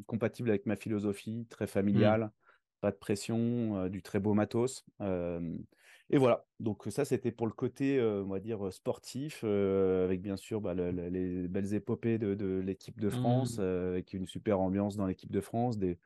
compatible 0.07 0.51
avec 0.51 0.67
ma 0.67 0.77
philosophie, 0.77 1.47
très 1.49 1.67
mmh. 1.67 1.69
familiale 1.69 2.33
pas 2.81 2.91
de 2.91 2.97
pression, 2.97 3.89
du 3.89 4.03
très 4.03 4.21
beau 4.21 4.35
matos. 4.35 4.85
et 5.01 6.19
voilà, 6.19 6.45
donc 6.61 6.85
ça 6.89 7.05
c'était 7.05 7.33
pour 7.33 7.47
le 7.47 7.53
côté, 7.53 8.01
on 8.01 8.29
va 8.29 8.41
dire, 8.41 8.73
sportif, 8.73 9.45
avec 9.45 10.23
bien 10.23 10.37
sûr 10.37 10.61
bah, 10.61 10.75
les 10.75 11.49
belles 11.49 11.75
épopées 11.75 12.19
de, 12.19 12.61
l'équipe 12.61 13.01
de 13.01 13.11
France, 13.11 13.59
mmh. 13.59 13.63
avec 13.63 14.13
une 14.13 14.27
super 14.27 14.61
ambiance 14.61 14.97
dans 14.97 15.07
l'équipe 15.07 15.33
de 15.33 15.41
France, 15.41 15.79
des 15.79 15.99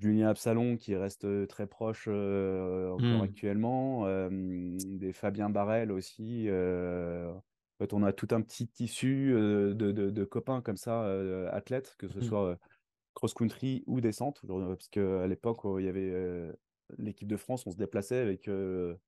Julien 0.00 0.28
Absalon 0.28 0.78
qui 0.78 0.96
reste 0.96 1.26
très 1.48 1.66
proche 1.66 2.08
encore 2.08 3.00
mmh. 3.00 3.20
actuellement, 3.22 4.06
des 4.30 5.12
Fabien 5.12 5.50
Barrel 5.50 5.92
aussi. 5.92 6.48
en 6.50 7.42
fait, 7.78 7.92
on 7.92 8.02
a 8.02 8.12
tout 8.12 8.28
un 8.32 8.40
petit 8.40 8.68
tissu 8.68 9.32
de, 9.32 9.72
de, 9.72 10.24
copains 10.24 10.60
comme 10.60 10.76
ça, 10.76 11.04
athlètes, 11.50 11.94
que 11.98 12.08
ce 12.08 12.18
mmh. 12.18 12.22
soit 12.22 12.58
cross-country 13.14 13.84
ou 13.86 14.00
descente, 14.00 14.40
parce 14.46 14.88
qu'à 14.88 15.26
l'époque, 15.26 15.60
il 15.78 15.84
y 15.84 15.88
avait 15.88 16.52
l'équipe 16.98 17.28
de 17.28 17.36
France, 17.36 17.66
on 17.66 17.70
se 17.70 17.76
déplaçait 17.76 18.18
avec 18.18 18.46
le 18.46 18.98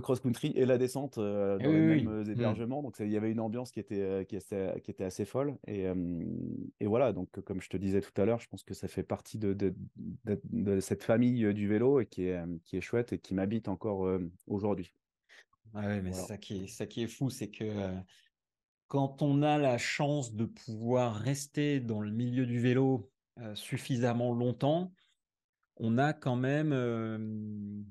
cross-country 0.00 0.52
et 0.54 0.66
la 0.66 0.78
descente 0.78 1.18
dans 1.18 1.56
les 1.58 1.68
mêmes 1.68 2.22
mmh. 2.22 2.30
hébergements. 2.30 2.82
Donc, 2.82 2.96
il 3.00 3.10
y 3.10 3.16
avait 3.16 3.30
une 3.30 3.40
ambiance 3.40 3.70
qui 3.70 3.80
était, 3.80 4.26
qui 4.28 4.36
était, 4.36 4.80
qui 4.82 4.90
était 4.90 5.04
assez 5.04 5.24
folle. 5.24 5.56
Et, 5.66 5.86
et, 6.80 6.86
voilà, 6.86 7.12
donc, 7.12 7.28
comme 7.40 7.60
je 7.60 7.68
te 7.68 7.76
disais 7.76 8.00
tout 8.00 8.20
à 8.20 8.24
l'heure, 8.24 8.40
je 8.40 8.48
pense 8.48 8.62
que 8.62 8.74
ça 8.74 8.88
fait 8.88 9.02
partie 9.02 9.38
de, 9.38 9.54
de, 9.54 9.74
de, 10.24 10.80
cette 10.80 11.04
famille 11.04 11.52
du 11.54 11.68
vélo 11.68 12.00
et 12.00 12.06
qui 12.06 12.24
est, 12.24 12.40
qui 12.64 12.76
est 12.76 12.82
chouette 12.82 13.12
et 13.12 13.18
qui 13.18 13.34
m'habite 13.34 13.68
encore 13.68 14.08
aujourd'hui. 14.46 14.92
Ah 15.74 16.00
mais 16.00 16.12
ça, 16.12 16.38
qui 16.38 16.64
est, 16.64 16.66
ça 16.66 16.86
qui 16.86 17.02
est 17.02 17.08
fou, 17.08 17.28
c'est 17.30 17.50
que 17.50 17.64
quand 18.88 19.22
on 19.22 19.42
a 19.42 19.58
la 19.58 19.78
chance 19.78 20.34
de 20.34 20.46
pouvoir 20.46 21.14
rester 21.14 21.78
dans 21.78 22.00
le 22.00 22.10
milieu 22.10 22.46
du 22.46 22.58
vélo 22.58 23.10
suffisamment 23.54 24.32
longtemps, 24.32 24.92
on 25.76 25.98
a 25.98 26.12
quand 26.12 26.36
même, 26.36 27.84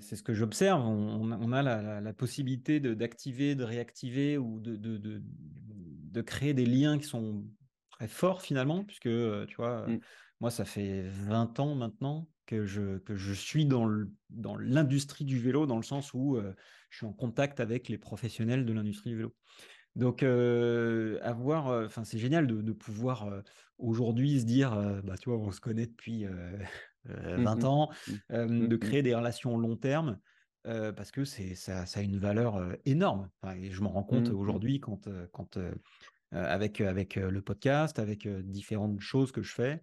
c'est 0.00 0.16
ce 0.16 0.22
que 0.22 0.34
j'observe, 0.34 0.80
on, 0.82 1.52
a 1.52 1.62
la, 1.62 2.12
possibilité 2.12 2.80
d'activer, 2.80 3.54
de, 3.54 3.64
réactiver 3.64 4.38
ou 4.38 4.58
de, 4.60 4.76
de, 4.76 6.20
créer 6.22 6.54
des 6.54 6.66
liens 6.66 6.98
qui 6.98 7.04
sont 7.04 7.44
très 7.90 8.08
forts 8.08 8.42
finalement, 8.42 8.82
puisque 8.84 9.02
tu 9.46 9.56
vois, 9.56 9.86
mmh. 9.86 10.00
moi 10.40 10.50
ça 10.50 10.64
fait 10.64 11.02
20 11.02 11.60
ans 11.60 11.74
maintenant 11.74 12.28
que 12.46 12.64
je, 12.64 12.98
que 12.98 13.14
je 13.14 13.32
suis 13.32 13.66
dans 13.66 13.86
l'industrie 14.58 15.24
du 15.24 15.38
vélo, 15.38 15.66
dans 15.66 15.76
le 15.76 15.82
sens 15.82 16.14
où 16.14 16.40
je 16.90 16.96
suis 16.96 17.06
en 17.06 17.12
contact 17.12 17.60
avec 17.60 17.88
les 17.88 17.98
professionnels 17.98 18.64
de 18.64 18.72
l'industrie 18.72 19.10
du 19.10 19.16
vélo. 19.16 19.34
Donc, 19.96 20.22
avoir, 20.24 21.66
enfin, 21.86 22.04
c'est 22.04 22.18
génial 22.18 22.46
de, 22.46 22.72
pouvoir 22.72 23.42
aujourd'hui 23.78 24.40
se 24.40 24.44
dire, 24.44 25.00
bah, 25.04 25.16
tu 25.16 25.30
vois, 25.30 25.38
on 25.38 25.52
se 25.52 25.60
connaît 25.60 25.86
depuis 25.86 26.26
20 27.04 27.04
mmh 27.62 27.64
ans, 27.64 27.90
mmh. 28.30 28.66
de 28.66 28.76
mmh 28.76 28.78
créer 28.78 29.02
des 29.02 29.14
relations 29.14 29.56
long 29.56 29.76
terme, 29.76 30.18
parce 30.64 31.12
que 31.12 31.24
c'est 31.24 31.54
ça, 31.54 31.86
ça, 31.86 32.00
a 32.00 32.02
une 32.02 32.18
valeur 32.18 32.60
énorme. 32.84 33.30
et 33.56 33.70
je 33.70 33.82
m'en 33.82 33.90
rends 33.90 34.02
compte 34.02 34.30
aujourd'hui 34.30 34.80
quand, 34.80 35.08
quand 35.32 35.58
avec, 36.32 36.80
avec 36.80 37.14
le 37.14 37.40
podcast, 37.42 38.00
avec 38.00 38.26
différentes 38.26 38.98
choses 39.00 39.30
que 39.30 39.42
je 39.42 39.54
fais. 39.54 39.80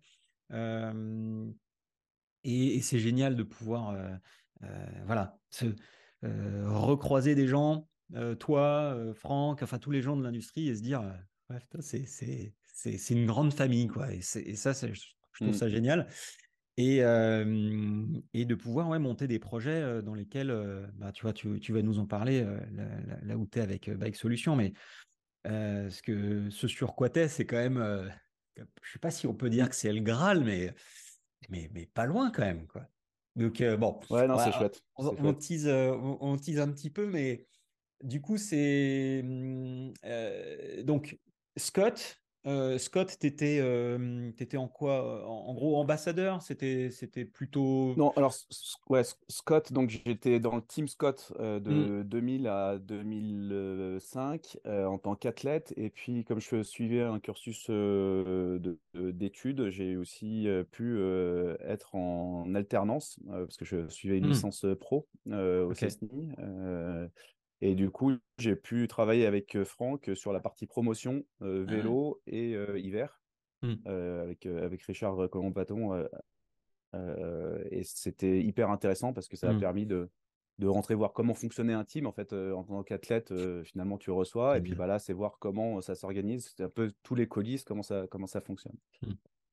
et, 2.44 2.82
c'est 2.82 3.00
génial 3.00 3.38
de 3.38 3.44
pouvoir, 3.44 3.96
voilà, 5.06 5.38
se, 5.52 5.68
recroiser 6.22 7.34
des 7.34 7.48
gens 7.48 7.88
toi, 8.40 8.98
Franck, 9.14 9.64
enfin 9.64 9.80
tous 9.80 9.92
les 9.92 10.02
gens 10.02 10.18
de 10.18 10.24
l'industrie 10.24 10.70
et 10.70 10.76
se 10.76 10.82
dire, 10.82 11.04
c'est 11.64 13.14
une 13.14 13.26
grande 13.26 13.54
famille, 13.54 13.88
quoi. 13.88 14.12
Et, 14.14 14.22
ça, 14.22 14.74
je 14.74 15.02
trouve 15.34 15.50
mmh. 15.50 15.54
ça 15.54 15.70
génial. 15.70 16.08
Et, 16.78 16.98
et 16.98 18.46
de 18.46 18.56
pouvoir 18.56 18.90
ouais, 18.90 19.00
monter 19.00 19.28
des 19.28 19.40
projets 19.40 20.02
dans 20.02 20.14
lesquels, 20.14 20.54
bah, 20.96 21.12
tu 21.12 21.24
vois, 21.24 21.34
tu, 21.34 21.60
tu, 21.60 21.74
vas 21.74 21.82
nous 21.82 22.00
en 22.00 22.06
parler 22.06 22.46
là, 23.24 23.38
où 23.38 23.46
tu 23.46 23.60
es 23.60 23.62
avec 23.62 23.90
Bike 23.90 24.16
Solutions, 24.16 24.56
mais 24.56 24.74
ce, 25.46 26.02
que, 26.02 26.50
ce 26.50 26.68
sur 26.68 26.96
quoi 26.96 27.10
tu 27.10 27.20
es, 27.20 27.28
c'est 27.28 27.46
quand 27.46 27.58
même, 27.58 28.12
je 28.56 28.92
sais 28.92 29.00
pas 29.00 29.12
si 29.12 29.28
on 29.28 29.34
peut 29.34 29.50
dire 29.50 29.70
que 29.70 29.76
c'est 29.76 29.94
le 29.94 30.02
Graal, 30.02 30.44
mais, 30.44 30.74
mais, 31.50 31.70
mais 31.74 31.86
pas 31.86 32.06
loin 32.06 32.32
quand 32.32 32.44
même, 32.44 32.68
quoi. 32.68 32.88
Donc, 33.36 33.64
bon. 33.80 34.00
Ouais, 34.10 34.28
non, 34.28 34.38
c'est 34.38 34.52
chouette. 34.52 34.84
On, 34.98 35.16
on, 35.26 35.34
tease, 35.34 35.68
on, 35.68 36.18
on, 36.20 36.36
tease 36.36 36.60
un 36.60 36.70
petit 36.70 36.90
peu, 36.90 37.08
mais 37.08 37.48
du 38.04 38.22
coup, 38.22 38.38
c'est 38.38 39.22
mmh, 39.24 39.94
donc 40.84 41.18
Scott. 41.58 42.18
Scott, 42.80 43.18
tu 43.20 43.28
étais, 43.28 43.62
en 44.58 44.68
quoi 44.68 45.28
en, 45.30 45.54
gros, 45.54 45.78
ambassadeur? 45.78 46.42
C'était 46.42 47.26
plutôt. 47.26 47.94
Non, 47.98 48.12
alors, 48.16 48.34
ouais, 48.90 49.04
Scott, 49.30 49.72
donc 49.72 49.92
j'étais 49.92 50.40
dans 50.40 50.56
le 50.56 50.64
team 50.64 50.88
Scott 50.88 51.32
mmh. 51.38 51.60
de 51.60 52.04
2000 52.04 52.48
à 52.48 52.80
2005 52.80 54.58
en 54.66 54.98
tant 54.98 55.16
qu'athlète. 55.16 55.72
Et 55.78 55.92
puis, 55.92 56.24
comme 56.24 56.40
je 56.40 56.64
suivais 56.64 57.04
un 57.04 57.20
cursus 57.20 57.70
d'études, 58.96 59.70
j'ai 59.70 59.96
aussi 59.98 60.48
pu 60.72 61.00
être 61.60 61.94
en 61.94 62.56
alternance 62.56 63.20
parce 63.28 63.58
que 63.58 63.66
je 63.66 63.88
suivais 63.88 64.18
une 64.18 64.26
mmh. 64.26 64.30
licence 64.30 64.66
pro 64.80 65.08
au 65.28 65.74
CESNI. 65.76 66.32
Et 67.62 67.76
du 67.76 67.92
coup, 67.92 68.14
j'ai 68.40 68.56
pu 68.56 68.88
travailler 68.88 69.26
avec 69.26 69.64
Franck 69.64 70.10
sur 70.16 70.34
la 70.34 70.40
partie 70.40 70.66
promotion, 70.66 71.24
ah 71.42 71.46
vélo 71.46 72.22
et 72.26 72.54
hiver, 72.78 73.22
mmh. 73.62 73.74
avec, 73.86 74.46
avec 74.46 74.82
Richard 74.84 75.30
Colombaton. 75.30 76.08
et 76.94 77.84
c'était 77.84 78.42
hyper 78.42 78.72
intéressant 78.72 79.14
parce 79.14 79.28
que 79.28 79.38
ça 79.38 79.50
a 79.50 79.54
mmh. 79.54 79.60
permis 79.60 79.86
de, 79.86 80.10
de 80.58 80.68
rentrer 80.68 80.96
voir 80.96 81.14
comment 81.14 81.36
fonctionnait 81.36 81.74
un 81.74 81.86
team. 81.86 82.08
En 82.08 82.12
fait, 82.12 82.34
en 82.34 82.64
tant 82.64 82.82
qu'athlète, 82.84 83.32
finalement, 83.64 84.00
tu 84.00 84.10
reçois. 84.10 84.58
Et 84.58 84.62
puis 84.62 84.74
bah, 84.74 84.88
là, 84.88 84.98
c'est 84.98 85.14
voir 85.14 85.38
comment 85.40 85.82
ça 85.82 85.94
s'organise. 85.94 86.54
C'est 86.58 86.64
un 86.64 86.70
peu 86.70 86.92
tous 87.04 87.14
les 87.14 87.28
colis, 87.28 87.64
comment 87.64 87.84
ça, 87.84 88.08
comment 88.10 88.28
ça 88.28 88.42
fonctionne. 88.42 88.76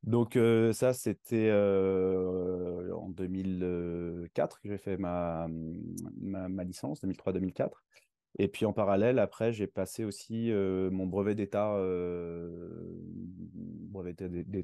Mmh. 0.04 0.10
Donc 0.10 0.38
ça, 0.72 0.92
c'était 0.92 1.52
en 1.52 3.08
2004 3.08 4.60
que 4.60 4.68
j'ai 4.68 4.78
fait 4.78 4.96
ma, 4.96 5.48
ma, 6.20 6.48
ma 6.48 6.64
licence, 6.64 7.02
2003-2004. 7.02 7.70
Et 8.38 8.48
puis 8.48 8.66
en 8.66 8.72
parallèle, 8.72 9.18
après, 9.18 9.52
j'ai 9.52 9.66
passé 9.66 10.04
aussi 10.04 10.50
mon 10.52 11.06
brevet 11.06 11.34
d'état, 11.34 11.76
brevet 13.54 14.14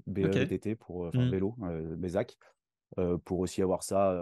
BETT 0.06 0.76
pour 0.76 1.06
enfin, 1.06 1.26
mmh. 1.26 1.30
vélo, 1.30 1.56
BESAC, 1.96 2.38
pour 3.24 3.40
aussi 3.40 3.62
avoir 3.62 3.82
ça, 3.82 4.14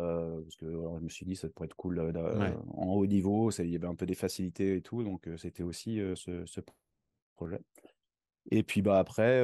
parce 0.42 0.57
que 0.57 0.66
je 0.66 1.04
me 1.04 1.09
suis 1.09 1.26
dit 1.26 1.37
ça 1.37 1.49
pourrait 1.50 1.66
être 1.66 1.76
cool 1.76 2.00
en 2.75 2.95
haut 2.95 3.07
niveau, 3.07 3.50
il 3.50 3.71
y 3.71 3.76
avait 3.76 3.88
un 3.88 3.95
peu 3.95 4.07
des 4.07 4.14
facilités 4.14 4.76
et 4.76 4.83
tout, 4.83 5.02
donc 5.02 5.28
c'était 5.37 5.62
aussi 5.64 6.00
ce, 6.14 6.47
ce, 6.47 6.61
projet. 7.37 7.61
Et 8.50 8.62
puis 8.62 8.82
bah 8.82 8.99
après, 8.99 9.40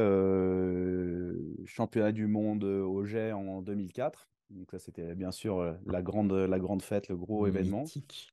championnat 1.67 2.13
du 2.13 2.27
monde 2.27 2.65
au 2.65 3.05
jet 3.05 3.33
en 3.33 3.63
2004. 3.63 4.29
Donc 4.51 4.71
ça, 4.71 4.79
c'était 4.79 5.15
bien 5.15 5.31
sûr 5.31 5.77
la 5.87 6.01
grande, 6.01 6.33
la 6.33 6.59
grande 6.59 6.81
fête, 6.81 7.09
le 7.09 7.17
gros 7.17 7.47
événement. 7.47 7.85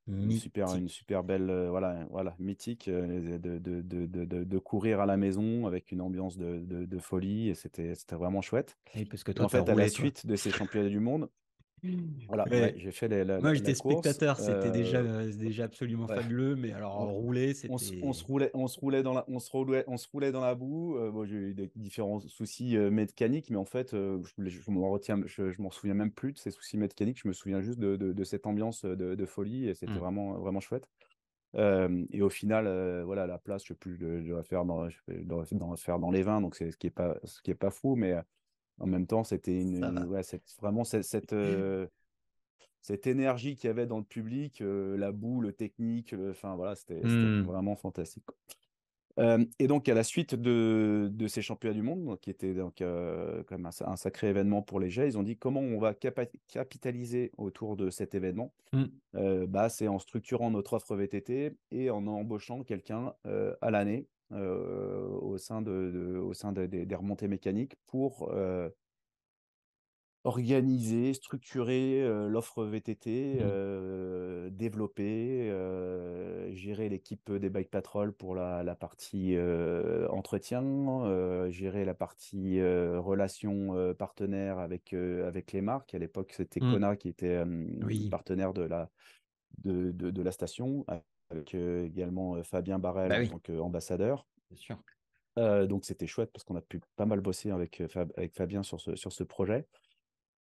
Une 0.08 0.32
super, 0.32 0.74
une 0.74 0.88
super 0.88 1.22
belle, 1.22 1.66
voilà, 1.68 2.06
voilà, 2.10 2.34
mythique 2.38 2.88
de, 2.88 3.36
de, 3.36 3.58
de, 3.58 4.44
de, 4.44 4.58
courir 4.58 5.00
à 5.00 5.06
la 5.06 5.18
maison 5.18 5.66
avec 5.66 5.92
une 5.92 6.00
ambiance 6.00 6.38
de, 6.38 6.98
folie 6.98 7.50
et 7.50 7.54
c'était, 7.54 7.94
c'était 7.94 8.16
vraiment 8.16 8.40
chouette. 8.40 8.78
Et 8.94 9.04
parce 9.04 9.24
que 9.24 9.38
en 9.42 9.48
fait, 9.48 9.68
à 9.68 9.74
la 9.74 9.88
suite 9.88 10.26
de 10.26 10.36
ces 10.36 10.50
championnats 10.50 10.88
du 10.88 11.00
monde, 11.00 11.28
Voilà, 12.28 12.48
Ouais. 12.50 12.74
j'ai 12.76 12.90
fait 12.92 13.08
la, 13.08 13.24
la- 13.24 13.40
Moi, 13.40 13.54
j'étais 13.54 13.74
spectateur, 13.74 14.40
c'était 14.40 14.70
déjà, 14.70 14.98
euh, 14.98 15.08
euh, 15.28 15.32
déjà 15.36 15.64
absolument 15.64 16.08
ouais. 16.08 16.14
fabuleux, 16.14 16.56
mais 16.56 16.72
alors 16.72 16.96
On, 16.98 17.14
on 17.68 17.78
se, 17.78 17.94
on 18.02 18.12
se 18.12 18.24
c'était. 18.24 18.26
roulait, 18.26 18.50
on 18.54 18.68
se 18.68 18.78
roulait 18.80 19.02
dans 19.02 19.14
la, 19.14 19.24
on 19.28 19.38
se 19.40 19.50
roulait, 19.50 19.84
on 19.88 19.96
se 19.98 20.08
roulait 20.08 20.32
dans 20.32 20.40
la 20.40 20.54
boue. 20.54 20.96
Euh, 20.98 21.10
bon, 21.10 21.26
j'ai 21.26 21.36
eu 21.36 21.54
des 21.54 21.70
différents 21.76 22.20
soucis 22.20 22.76
euh, 22.76 22.90
mécaniques, 22.90 23.50
mais 23.50 23.56
en 23.58 23.64
fait, 23.66 23.94
euh, 23.94 24.22
je, 24.38 24.48
je 24.48 24.70
m'en 24.70 24.90
retiens, 24.90 25.20
je, 25.26 25.50
je 25.52 25.62
m'en 25.62 25.70
souviens 25.70 25.94
même 25.94 26.12
plus 26.12 26.32
de 26.32 26.38
ces 26.38 26.50
soucis 26.52 26.78
mécaniques. 26.78 27.20
Je 27.22 27.28
me 27.28 27.32
souviens 27.34 27.60
juste 27.62 27.78
de, 27.80 27.96
de, 27.96 28.12
de 28.12 28.24
cette 28.24 28.46
ambiance 28.46 28.84
de, 28.84 29.14
de 29.16 29.26
folie 29.26 29.68
et 29.68 29.74
c'était 29.74 29.98
Hmm. 29.98 30.00
vraiment, 30.00 30.34
vraiment 30.38 30.60
chouette. 30.60 30.88
Euh, 31.56 32.04
et 32.12 32.22
au 32.22 32.28
final, 32.30 32.66
euh, 32.66 33.04
voilà, 33.04 33.26
la 33.26 33.38
place, 33.38 33.62
je 33.64 33.68
sais 33.68 33.74
plus, 33.74 33.96
je, 33.96 34.22
je 34.22 34.28
dois 34.28 34.42
faire 34.44 34.64
dans, 34.66 34.88
je 34.90 34.98
dois 35.22 35.44
dans- 35.52 35.76
faire 35.76 35.98
dans 35.98 36.10
les 36.10 36.22
20, 36.22 36.40
donc 36.42 36.54
c'est 36.56 36.70
ce 36.70 36.76
qui 36.76 36.88
est 36.88 36.90
pas, 36.90 37.18
ce 37.24 37.40
qui 37.42 37.50
est 37.50 37.54
pas 37.54 37.70
fou, 37.70 37.96
mais 37.96 38.12
euh, 38.12 38.22
en 38.78 38.86
même 38.86 39.06
temps, 39.06 39.24
c'était 39.24 39.60
une, 39.60 39.84
ouais, 40.08 40.22
vraiment 40.60 40.84
cette, 40.84 41.04
cette, 41.04 41.32
euh, 41.32 41.86
cette 42.82 43.06
énergie 43.06 43.56
qu'il 43.56 43.68
y 43.68 43.70
avait 43.70 43.86
dans 43.86 43.98
le 43.98 44.04
public, 44.04 44.60
euh, 44.60 44.96
la 44.96 45.12
boue, 45.12 45.40
le 45.40 45.52
technique, 45.52 46.14
enfin 46.30 46.54
voilà, 46.56 46.74
c'était 46.76 47.02
Hmm. 47.02 47.42
vraiment 47.42 47.76
fantastique. 47.76 48.24
Euh, 49.18 49.44
et 49.58 49.66
donc, 49.66 49.88
à 49.88 49.94
la 49.94 50.04
suite 50.04 50.34
de, 50.34 51.08
de 51.10 51.26
ces 51.26 51.40
championnats 51.40 51.74
du 51.74 51.82
monde, 51.82 52.04
donc, 52.04 52.20
qui 52.20 52.28
était 52.30 52.52
donc 52.52 52.82
euh, 52.82 53.42
quand 53.44 53.56
même 53.56 53.66
un, 53.66 53.70
sa- 53.70 53.88
un 53.90 53.96
sacré 53.96 54.28
événement 54.28 54.60
pour 54.60 54.78
les 54.78 54.90
jets, 54.90 55.08
ils 55.08 55.16
ont 55.16 55.22
dit 55.22 55.38
comment 55.38 55.60
on 55.60 55.78
va 55.78 55.94
capitaliser 55.94 57.32
autour 57.38 57.76
de 57.76 57.88
cet 57.90 58.14
événement? 58.14 58.52
Hmm. 58.72 58.86
Bah, 59.48 59.70
c'est 59.70 59.88
en 59.88 59.98
structurant 59.98 60.50
notre 60.50 60.74
offre 60.74 60.94
VTT 60.94 61.56
et 61.70 61.88
en 61.88 62.06
embauchant 62.06 62.62
quelqu'un 62.64 63.14
à 63.24 63.70
l'année 63.70 64.06
au 64.32 65.38
sein, 65.38 65.62
de, 65.62 65.90
de- 65.92 66.18
au 66.18 66.34
sein 66.34 66.52
de- 66.52 66.66
des- 66.66 66.86
des 66.86 66.94
remontées 66.94 67.28
mécaniques 67.28 67.76
pour 67.86 68.30
euh, 68.32 68.68
organiser, 70.24 71.14
structurer 71.14 72.02
euh, 72.02 72.28
l'offre 72.28 72.64
VTT, 72.64 73.38
Mm. 73.38 73.42
euh, 73.42 74.50
développer, 74.50 75.48
euh, 75.50 76.52
gérer 76.52 76.88
l'équipe 76.88 77.30
des 77.32 77.48
bike 77.48 77.70
patrol 77.70 78.12
pour 78.12 78.34
la, 78.34 78.64
la 78.64 78.74
partie 78.74 79.36
euh, 79.36 80.08
entretien, 80.08 80.64
euh, 81.04 81.48
gérer 81.50 81.84
la 81.84 81.94
partie 81.94 82.58
euh, 82.58 82.98
relation 83.00 83.76
euh, 83.76 83.94
partenaire 83.94 84.58
avec, 84.58 84.92
euh, 84.94 85.28
avec 85.28 85.52
les 85.52 85.60
marques. 85.60 85.94
À 85.94 85.98
l'époque, 85.98 86.32
c'était 86.36 86.60
Mm. 86.60 86.80
Kona 86.80 86.96
qui 86.96 87.08
était 87.08 87.44
euh, 87.46 87.64
Oui. 87.80 88.10
partenaire 88.10 88.52
de 88.52 88.62
la, 88.62 88.90
de, 89.58 89.92
de, 89.92 90.10
de 90.10 90.22
la 90.22 90.32
station, 90.32 90.84
avec 91.30 91.54
euh, 91.54 91.84
également 91.86 92.36
euh, 92.36 92.42
Fabien 92.42 92.78
Barrel 92.78 93.08
Bah 93.08 93.16
en 93.16 93.20
oui. 93.20 93.28
tant 93.28 93.38
qu'ambassadeur. 93.38 94.26
Bien 94.50 94.58
sûr. 94.58 94.78
Euh, 95.38 95.66
donc 95.66 95.84
c'était 95.84 96.06
chouette 96.06 96.30
parce 96.32 96.44
qu'on 96.44 96.56
a 96.56 96.62
pu 96.62 96.80
pas 96.96 97.04
mal 97.06 97.20
bosser 97.20 97.50
avec, 97.50 97.82
Fab- 97.88 98.12
avec 98.16 98.34
Fabien 98.34 98.62
sur 98.62 98.80
ce, 98.80 98.96
sur 98.96 99.12
ce 99.12 99.22
projet. 99.22 99.66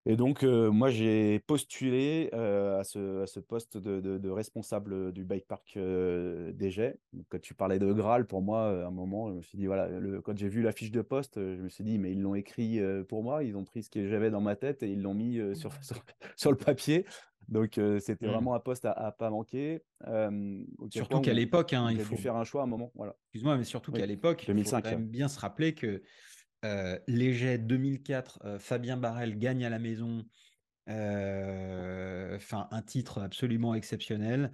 Et 0.07 0.15
donc 0.15 0.43
euh, 0.43 0.69
moi 0.69 0.91
j'ai 0.91 1.39
postulé 1.39 2.29
euh, 2.33 2.79
à, 2.79 2.83
ce, 2.83 3.23
à 3.23 3.27
ce 3.27 3.39
poste 3.39 3.77
de, 3.77 3.99
de- 3.99 4.19
de 4.19 4.29
responsable 4.29 5.11
du 5.11 5.25
bike 5.25 5.47
park. 5.47 5.77
Donc, 5.77 7.25
Quand 7.29 7.41
tu 7.41 7.55
parlais 7.55 7.79
de 7.79 7.91
Graal, 7.91 8.25
pour 8.27 8.41
moi, 8.41 8.83
à 8.83 8.87
un 8.87 8.91
moment, 8.91 9.29
je 9.31 9.37
me 9.37 9.41
suis 9.41 9.57
dit, 9.57 9.65
voilà, 9.65 9.87
le, 9.87 10.21
quand 10.21 10.37
j'ai 10.37 10.47
vu 10.47 10.61
la 10.61 10.71
fiche 10.71 10.91
de 10.91 11.01
poste, 11.01 11.35
je 11.39 11.61
me 11.61 11.69
suis 11.69 11.83
dit, 11.83 11.97
mais 11.97 12.11
ils 12.11 12.21
l'ont 12.21 12.35
écrit 12.35 12.79
pour 13.09 13.23
moi, 13.23 13.43
ils 13.43 13.57
ont 13.57 13.63
pris 13.65 13.83
ce 13.83 13.89
que 13.89 14.07
j'avais 14.07 14.29
dans 14.29 14.41
ma 14.41 14.55
tête 14.55 14.83
et 14.83 14.89
ils 14.91 15.01
l'ont 15.01 15.13
mis 15.15 15.39
sur, 15.55 15.71
sur, 15.83 16.03
sur 16.35 16.51
le 16.51 16.57
papier. 16.57 17.05
Donc 17.47 17.77
euh, 17.77 17.99
c'était 17.99 18.25
Mm. 18.25 18.31
vraiment 18.31 18.55
un 18.55 18.59
poste 18.59 18.85
à, 18.85 18.91
à 18.91 19.11
pas 19.11 19.29
manquer. 19.29 19.83
Euh, 20.07 20.63
Surtout 20.89 21.21
qu'à 21.21 21.33
l'époque, 21.33 21.73
hein, 21.73 21.91
il 21.91 21.99
faut. 21.99 22.15
faire 22.15 22.35
un 22.35 22.43
choix 22.43 22.61
à 22.61 22.63
un 22.65 22.67
moment. 22.67 22.91
Voilà. 22.95 23.15
Excuse-moi, 23.27 23.57
mais 23.57 23.63
surtout 23.63 23.91
Oui, 23.91 23.99
qu'à 23.99 24.05
l'époque, 24.05 24.43
il 24.43 24.45
faut 24.45 24.53
2005, 24.53 24.83
quand 24.83 24.91
même 24.91 25.07
bien 25.09 25.27
se 25.27 25.39
rappeler 25.39 25.75
que 25.75 26.01
euh, 26.63 26.99
Léger 27.07 27.57
2004, 27.57 28.39
euh, 28.45 28.59
Fabien 28.59 28.97
Barrel 28.97 29.37
gagne 29.37 29.65
à 29.65 29.69
la 29.69 29.79
maison, 29.79 30.25
enfin 30.87 32.67
un 32.71 32.81
titre 32.81 33.21
absolument 33.21 33.75
exceptionnel. 33.75 34.51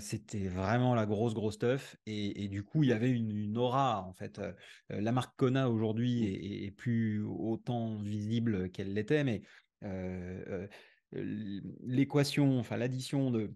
C'était 0.00 0.48
vraiment 0.48 0.96
la 0.96 1.06
grosse 1.06 1.32
grosse 1.32 1.58
teuf 1.58 1.96
et, 2.06 2.42
et 2.42 2.48
du 2.48 2.64
coup 2.64 2.82
il 2.82 2.88
y 2.88 2.92
avait 2.92 3.10
une, 3.10 3.30
une 3.30 3.56
aura 3.56 4.02
en 4.02 4.12
fait. 4.14 4.40
La 4.88 5.12
marque 5.12 5.36
Kona 5.38 5.70
aujourd'hui 5.70 6.24
Mm. 6.24 6.66
est, 6.66 6.72
plus 6.72 7.22
autant 7.24 7.96
visible 7.96 8.70
qu'elle 8.72 8.92
l'était, 8.94 9.22
mais 9.22 9.42
euh, 9.84 10.66
l'équation, 11.12 12.58
enfin 12.58 12.76
l'addition 12.76 13.30
de 13.30 13.54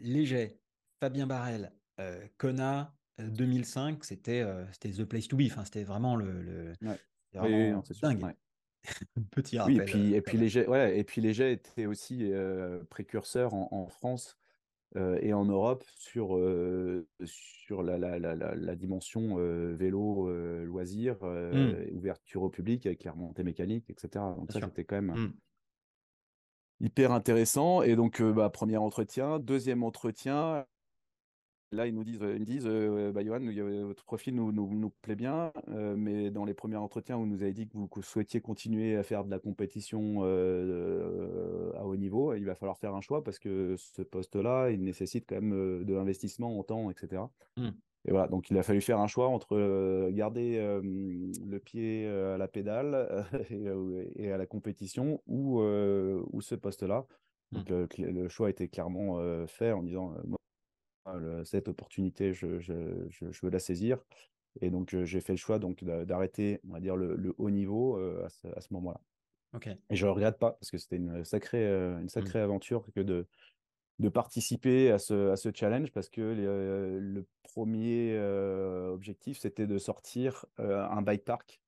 Léger, 0.00 0.60
Fabien 1.00 1.26
Barrel, 1.26 1.76
euh, 2.00 2.26
Kona, 2.38 2.96
euh, 3.20 3.30
2005, 3.30 4.04
c'était 4.04 4.40
euh, 4.42 4.66
c'était 4.72 4.90
the 4.92 5.04
place 5.04 5.28
to 5.28 5.36
be. 5.36 5.42
Enfin, 5.46 5.64
c'était 5.64 5.84
vraiment 5.84 6.16
le, 6.16 6.42
le- 6.42 6.74
Ouais. 6.82 6.98
c'était 7.26 7.40
Oui, 7.40 7.54
oui, 7.54 7.72
vraiment 7.72 7.84
dingue. 8.02 8.22
Ouais. 8.22 8.36
Petit 9.32 9.58
Oui, 9.66 9.76
et 9.76 9.80
rappel. 9.80 9.82
puis, 9.82 10.14
euh, 10.14 10.14
et 10.14 10.22
puis 10.22 10.38
même. 10.38 10.38
les 10.38 10.48
jets, 10.48 10.66
ouais, 10.68 10.98
et 10.98 11.04
puis 11.04 11.20
les 11.20 11.34
jets 11.34 11.52
étaient 11.52 11.84
aussi 11.86 12.32
euh, 12.32 12.82
précurseurs 12.84 13.52
en, 13.52 13.68
en 13.72 13.88
France 13.88 14.38
euh, 14.96 15.18
et 15.22 15.32
en 15.34 15.44
Europe 15.46 15.84
sur, 15.96 16.36
euh, 16.36 17.08
sur 17.24 17.82
la, 17.82 17.98
la, 17.98 18.18
la, 18.18 18.36
la, 18.36 18.54
la 18.56 18.76
dimension 18.76 19.38
euh, 19.38 19.74
vélo, 19.74 20.28
euh, 20.30 20.64
loisir, 20.64 21.18
euh, 21.24 21.50
Hmm, 21.52 21.90
ouverture 21.92 22.42
au 22.44 22.50
public 22.50 22.86
avec 22.86 23.04
les 23.04 23.10
remontées 23.10 23.44
mécaniques, 23.44 23.90
etc. 23.90 24.34
Donc 24.36 24.52
bien 24.52 24.60
ça, 24.60 24.62
c'était 24.62 24.84
quand 24.84 25.02
même 25.02 25.18
Hmm, 25.18 25.30
hyper 26.80 27.12
intéressant. 27.12 27.82
Et 27.82 27.96
donc, 27.96 28.22
bah, 28.22 28.50
premier 28.50 28.76
entretien, 28.76 29.38
deuxième 29.38 29.82
entretien. 29.82 30.64
Là, 31.72 31.86
ils 31.86 31.94
nous 31.94 32.02
disent, 32.02 32.18
ils 32.20 32.40
me 32.40 32.44
disent 32.44 32.66
bah, 33.14 33.24
Johan, 33.24 33.38
votre 33.86 34.04
profil 34.04 34.34
nous, 34.34 34.50
nous, 34.50 34.74
nous 34.74 34.90
plaît 35.02 35.14
bien, 35.14 35.52
mais 35.68 36.30
dans 36.32 36.44
les 36.44 36.54
premiers 36.54 36.76
entretiens, 36.76 37.16
vous 37.16 37.26
nous 37.26 37.42
avez 37.42 37.52
dit 37.52 37.68
que 37.68 37.76
vous, 37.76 37.88
souhaitiez 38.02 38.40
continuer 38.40 38.96
à 38.96 39.04
faire 39.04 39.24
de 39.24 39.30
la 39.30 39.38
compétition 39.38 40.24
à 40.24 41.84
haut 41.84 41.96
niveau. 41.96 42.34
Il 42.34 42.44
va 42.44 42.56
falloir 42.56 42.76
faire 42.78 42.96
un 42.96 43.00
choix 43.00 43.22
parce 43.22 43.38
que 43.38 43.76
ce 43.76 44.02
poste-là, 44.02 44.70
il 44.70 44.82
nécessite 44.82 45.26
quand 45.28 45.40
même 45.40 45.84
de 45.84 45.94
l'investissement 45.94 46.58
en 46.58 46.64
temps, 46.64 46.90
etc. 46.90 47.22
Et 48.06 48.12
voilà, 48.12 48.28
donc 48.28 48.50
il 48.50 48.58
a 48.58 48.62
fallu 48.62 48.80
faire 48.80 48.98
un 48.98 49.06
choix 49.06 49.28
entre 49.28 49.56
euh, 49.56 50.10
garder 50.12 50.56
euh, 50.58 50.80
le 50.82 51.58
pied 51.58 52.06
à 52.08 52.38
la 52.38 52.48
pédale 52.48 53.26
et, 53.50 53.66
et 54.24 54.32
à 54.32 54.38
la 54.38 54.46
compétition 54.46 55.22
ou, 55.26 55.60
euh, 55.60 56.22
ou 56.32 56.40
ce 56.40 56.54
poste-là. 56.54 57.06
Donc 57.52 57.68
le, 57.68 57.88
le 57.98 58.28
choix 58.28 58.48
était 58.50 58.68
clairement 58.68 59.18
euh, 59.20 59.46
fait 59.46 59.72
en 59.72 59.82
disant 59.82 60.14
moi, 60.24 60.38
le- 61.18 61.44
cette 61.44 61.68
opportunité, 61.68 62.32
je, 62.32 62.58
je, 62.60 63.06
je, 63.10 63.30
je 63.32 63.40
veux 63.46 63.50
la 63.52 63.58
saisir. 63.58 64.04
Et 64.60 64.70
donc 64.70 64.96
j'ai 65.04 65.20
fait 65.20 65.32
le 65.34 65.38
choix 65.38 65.58
donc 65.58 65.84
d'a- 65.84 66.04
d'arrêter, 66.06 66.60
on 66.68 66.72
va 66.72 66.80
dire, 66.80 66.96
le, 66.96 67.16
le 67.16 67.34
haut 67.38 67.50
niveau 67.50 67.96
à 68.24 68.28
ce, 68.30 68.48
à 68.48 68.60
ce 68.60 68.72
moment-là. 68.74 69.00
Et 69.90 69.96
je 69.96 70.06
ne 70.06 70.10
regrette 70.12 70.38
pas 70.38 70.52
parce 70.52 70.70
que 70.70 70.78
c'était 70.78 70.96
une 70.96 71.24
sacrée, 71.24 71.66
une 71.66 72.08
Hmm. 72.16 72.30
sacrée 72.30 72.40
aventure 72.40 72.86
que 72.94 73.00
de, 73.00 73.26
de 73.98 74.08
participer 74.08 74.90
à 74.90 74.98
ce, 74.98 75.30
à 75.30 75.36
ce 75.36 75.50
challenge 75.54 75.92
parce 75.92 76.08
que 76.10 76.20
le 76.22 77.26
premier 77.52 78.14
euh, 78.16 78.90
objectif, 78.92 79.38
c'était 79.38 79.66
de 79.66 79.78
sortir 79.78 80.46
euh, 80.58 80.82
un 80.84 81.02
bike 81.02 81.24
park 81.24 81.60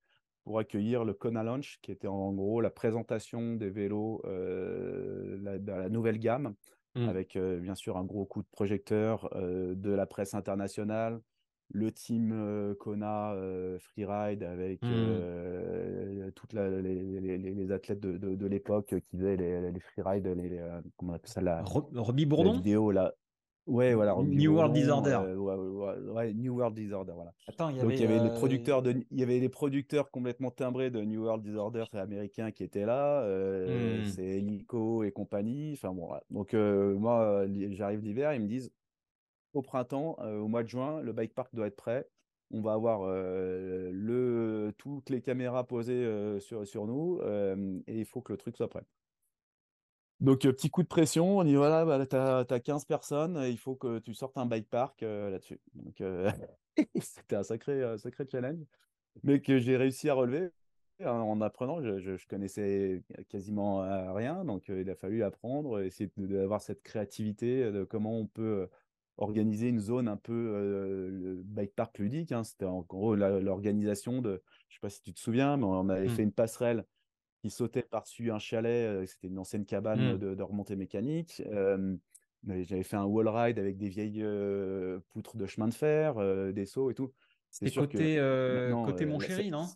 pour 0.44 0.58
accueillir 0.58 1.04
le 1.04 1.14
Kona 1.14 1.42
Launch, 1.42 1.78
qui 1.82 1.92
était 1.92 2.08
en 2.08 2.32
gros 2.32 2.60
la 2.60 2.70
présentation 2.70 3.54
des 3.54 3.70
vélos 3.70 4.20
euh, 4.24 5.38
la, 5.42 5.58
de 5.58 5.70
la 5.72 5.88
nouvelle 5.88 6.18
gamme, 6.18 6.54
Hmm. 6.94 7.08
avec 7.08 7.38
bien 7.38 7.74
sûr 7.74 7.96
un 7.96 8.04
gros 8.04 8.26
coup 8.26 8.42
de 8.42 8.48
projecteur 8.52 9.30
de 9.34 9.90
la 9.92 10.04
presse 10.04 10.34
internationale, 10.34 11.22
le 11.70 11.90
team 11.90 12.32
euh, 12.34 12.74
Kona 12.74 13.32
euh, 13.32 13.78
Freeride 13.78 14.42
avec 14.42 14.82
euh, 14.84 16.30
toutes 16.32 16.52
les, 16.52 16.82
les- 16.82 17.20
les- 17.38 17.38
les 17.54 17.72
athlètes 17.72 18.00
de, 18.00 18.18
de- 18.18 18.34
de 18.34 18.46
l'époque 18.46 18.94
qui 19.00 19.16
faisaient 19.16 19.36
les, 19.38 19.70
les 19.72 19.80
freeride, 19.80 20.26
les, 20.26 20.60
comment 20.98 21.12
on 21.12 21.16
appelle 21.16 21.30
ça, 21.30 21.40
la, 21.40 21.62
Ro- 21.62 21.88
Robbie 21.94 22.24
la 22.24 22.28
Bourdon? 22.28 22.52
vidéo 22.52 22.90
là. 22.90 23.14
Ouais, 23.66 23.94
voilà, 23.94 24.16
New 24.16 24.54
World 24.54 24.74
Disorder. 24.74 25.20
euh, 25.24 25.36
ouais, 25.36 25.54
ouais, 25.54 26.10
ouais, 26.10 26.34
New 26.34 26.56
World 26.56 26.74
Disorder, 26.74 27.12
voilà. 27.14 27.32
Attends, 27.46 27.68
il 27.68 27.76
y 27.76 27.80
Donc 27.80 27.92
il 27.92 28.00
y 28.00 28.04
avait. 28.04 28.18
les 28.18 28.30
euh, 28.30 28.34
producteurs 28.34 28.82
de, 28.82 29.04
il 29.10 29.20
y 29.20 29.22
avait 29.22 29.38
les 29.38 29.48
producteurs 29.48 30.10
complètement 30.10 30.50
timbrés 30.50 30.90
de 30.90 31.00
New 31.02 31.22
World 31.22 31.44
Disorder 31.44 31.84
américains 31.92 32.50
qui 32.50 32.64
étaient 32.64 32.84
là, 32.84 33.22
euh, 33.22 34.02
hmm. 34.02 34.06
c'est 34.06 34.24
Helico 34.24 35.04
et 35.04 35.12
compagnie. 35.12 35.74
Enfin 35.74 35.92
bon, 35.92 36.06
voilà. 36.06 36.24
donc 36.30 36.54
moi 36.54 37.46
j'arrive 37.70 38.00
l'hiver, 38.00 38.34
ils 38.34 38.40
me 38.40 38.48
disent 38.48 38.72
au 39.52 39.62
printemps, 39.62 40.16
au 40.18 40.48
mois 40.48 40.64
de 40.64 40.68
juin, 40.68 41.00
le 41.00 41.12
bike 41.12 41.34
park 41.34 41.54
doit 41.54 41.68
être 41.68 41.76
prêt. 41.76 42.08
On 42.54 42.60
va 42.60 42.72
avoir 42.72 43.06
le, 43.06 44.72
toutes 44.76 45.08
les 45.08 45.22
caméras 45.22 45.64
posées 45.64 46.38
sur, 46.40 46.66
sur 46.66 46.86
nous 46.86 47.20
et 47.86 48.00
il 48.00 48.04
faut 48.04 48.22
que 48.22 48.32
le 48.32 48.38
truc 48.38 48.56
soit 48.56 48.68
prêt. 48.68 48.84
Donc, 50.22 50.46
euh, 50.46 50.52
petit 50.52 50.70
coup 50.70 50.82
de 50.84 50.88
pression, 50.88 51.38
on 51.38 51.44
dit 51.44 51.56
voilà, 51.56 51.84
bah, 51.84 52.06
tu 52.06 52.14
as, 52.16 52.60
15 52.60 52.84
personnes, 52.84 53.42
il 53.48 53.58
faut 53.58 53.74
que 53.74 53.98
tu 53.98 54.14
sortes 54.14 54.38
un 54.38 54.46
bike 54.46 54.70
park 54.70 55.02
euh, 55.02 55.30
là-dessus. 55.30 55.60
Donc, 55.74 56.00
euh, 56.00 56.30
c'était 57.00 57.36
un 57.36 57.42
sacré, 57.42 57.82
un 57.82 57.98
sacré 57.98 58.24
challenge, 58.30 58.64
mais 59.24 59.40
que 59.42 59.58
j'ai 59.58 59.76
réussi 59.76 60.08
à 60.10 60.14
relever 60.14 60.50
en, 61.04 61.06
en 61.10 61.40
apprenant. 61.40 61.82
Je, 61.82 61.98
je, 61.98 62.16
je 62.16 62.26
connaissais 62.28 63.02
quasiment 63.28 63.80
rien, 64.14 64.44
donc 64.44 64.70
euh, 64.70 64.82
il 64.82 64.90
a 64.90 64.94
fallu 64.96 65.24
apprendre, 65.24 65.80
essayer 65.82 66.10
d'avoir 66.16 66.60
cette 66.62 66.82
créativité 66.82 67.72
de 67.72 67.84
comment 67.84 68.16
on 68.18 68.26
peut 68.28 68.68
organiser 69.18 69.68
une 69.68 69.80
zone 69.80 70.08
un 70.08 70.16
peu 70.16 70.32
le 71.10 71.42
bike 71.44 71.74
park 71.74 71.98
ludique. 71.98 72.32
hein. 72.32 72.44
C'était 72.44 72.64
en 72.64 72.82
gros 72.82 73.16
l'organisation 73.16 74.22
de, 74.22 74.42
je 74.68 74.76
sais 74.76 74.80
pas 74.80 74.90
si 74.90 75.02
tu 75.02 75.12
te 75.12 75.20
souviens, 75.20 75.56
mais 75.56 75.64
on 75.64 75.88
avait 75.88 76.08
Hmm. 76.08 76.16
fait 76.16 76.22
une 76.22 76.32
passerelle 76.32 76.84
qui 77.42 77.50
sautait 77.50 77.82
par-dessus 77.82 78.30
un 78.30 78.38
chalet. 78.38 79.06
C'était 79.06 79.26
une 79.26 79.38
ancienne 79.38 79.66
cabane 79.66 80.14
Mmh. 80.14 80.18
de, 80.18 80.34
de 80.34 80.42
remontée 80.42 80.76
mécanique. 80.76 81.42
J'avais 82.48 82.82
fait 82.82 82.96
un 82.96 83.04
wall 83.04 83.28
ride 83.28 83.58
avec 83.58 83.76
des 83.76 83.88
vieilles 83.88 84.24
poutres 85.10 85.36
de 85.36 85.46
chemin 85.46 85.68
de 85.68 85.74
fer, 85.74 86.14
des 86.54 86.64
sauts 86.64 86.90
et 86.90 86.94
tout. 86.94 87.12
C'est 87.50 87.70
côté, 87.74 88.16
que 88.16 88.18
euh, 88.18 88.84
côté 88.84 89.04
euh, 89.04 89.08
Mon 89.08 89.20
Chéri, 89.20 89.50
non? 89.50 89.66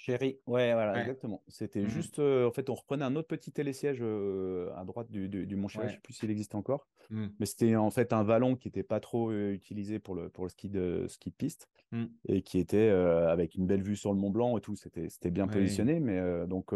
Chéri, 0.00 0.40
ouais, 0.46 0.72
voilà, 0.74 0.96
Ouais. 0.96 1.00
exactement. 1.00 1.42
C'était 1.48 1.84
Mhm. 1.84 1.88
juste, 1.88 2.20
euh, 2.20 2.46
en 2.46 2.52
fait, 2.52 2.70
on 2.70 2.74
reprenait 2.74 3.04
un 3.04 3.16
autre 3.16 3.26
petit 3.26 3.50
télésiège 3.50 3.98
euh, 4.00 4.72
à 4.76 4.84
droite 4.84 5.10
du, 5.10 5.28
du, 5.28 5.44
du 5.44 5.56
Mont 5.56 5.66
Chéri, 5.66 5.88
je 5.88 5.94
Ouais. 5.94 5.96
sais 5.96 6.00
plus 6.00 6.12
s'il 6.14 6.30
existe 6.30 6.54
encore, 6.54 6.86
Mmh. 7.10 7.28
mais 7.40 7.46
c'était 7.46 7.74
en 7.76 7.90
fait 7.90 8.12
un 8.12 8.22
vallon 8.24 8.56
qui 8.56 8.68
n'était 8.68 8.84
pas 8.84 9.00
trop 9.00 9.30
euh, 9.30 9.52
utilisé 9.52 9.98
pour 9.98 10.14
le, 10.14 10.30
pour 10.30 10.44
le 10.44 10.50
ski 10.50 10.70
de 10.70 11.06
ski 11.08 11.30
de 11.30 11.34
piste 11.36 11.68
Mmh. 11.92 12.18
et 12.28 12.42
qui 12.42 12.58
était 12.58 12.88
avec 12.90 13.54
une 13.56 13.66
belle 13.66 13.82
vue 13.82 13.96
sur 13.96 14.12
le 14.14 14.18
Mont 14.20 14.30
Blanc 14.30 14.58
et 14.58 14.62
tout. 14.62 14.76
C'était, 14.76 15.08
c'était 15.10 15.30
bien 15.32 15.48
Ouais. 15.48 15.88
positionné, 15.88 16.00
mais 16.00 16.46
donc, 16.48 16.74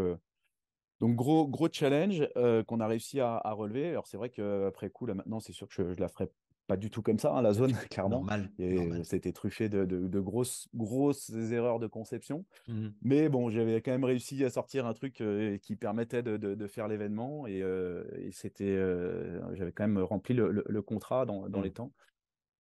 donc 1.01 1.17
gros, 1.17 1.49
gros 1.49 1.69
challenge 1.73 2.29
qu'on 2.67 2.81
a 2.81 2.87
réussi 2.87 3.21
à, 3.21 3.37
à 3.37 3.53
relever. 3.53 3.89
Alors 3.91 4.07
c'est 4.07 4.17
vrai 4.17 4.31
qu'après 4.31 4.91
coup, 4.91 5.07
là 5.07 5.15
maintenant, 5.15 5.41
c'est 5.41 5.53
sûr 5.53 5.69
que 5.69 5.75
je, 5.75 5.93
je 5.95 6.01
la 6.01 6.09
ferai 6.09 6.29
pas 6.67 6.77
du 6.77 6.91
tout 6.91 7.03
comme 7.03 7.19
ça, 7.19 7.35
hein, 7.35 7.43
la 7.43 7.53
zone, 7.53 7.73
clairement. 7.91 8.19
Normal. 8.19 8.51
Et 8.59 8.75
normal. 8.75 9.05
c'était 9.05 9.33
truffé 9.33 9.69
de, 9.69 9.85
de, 9.85 10.07
de 10.07 10.21
grosses, 10.21 10.69
grosses 10.75 11.31
erreurs 11.31 11.79
de 11.79 11.87
conception. 11.87 12.45
Mmh. 12.69 12.89
Mais 13.03 13.29
bon, 13.29 13.51
j'avais 13.51 13.81
quand 13.83 13.91
même 13.91 14.05
réussi 14.05 14.43
à 14.45 14.51
sortir 14.51 14.87
un 14.87 14.95
truc 14.95 15.21
euh, 15.21 15.59
qui 15.59 15.77
permettait 15.77 16.23
de, 16.23 16.37
de- 16.37 16.67
faire 16.67 16.89
l'événement 16.89 17.47
et, 17.47 17.61
euh, 17.63 18.05
et 18.17 18.31
c'était, 18.31 18.65
euh, 18.65 19.41
j'avais 19.55 19.73
quand 19.73 19.87
même 19.87 19.99
rempli 19.99 20.35
le, 20.35 20.51
le- 20.51 20.65
le 20.67 20.83
contrat 20.83 21.27
dans, 21.27 21.49
dans 21.49 21.61
les 21.61 21.73
temps. 21.73 21.93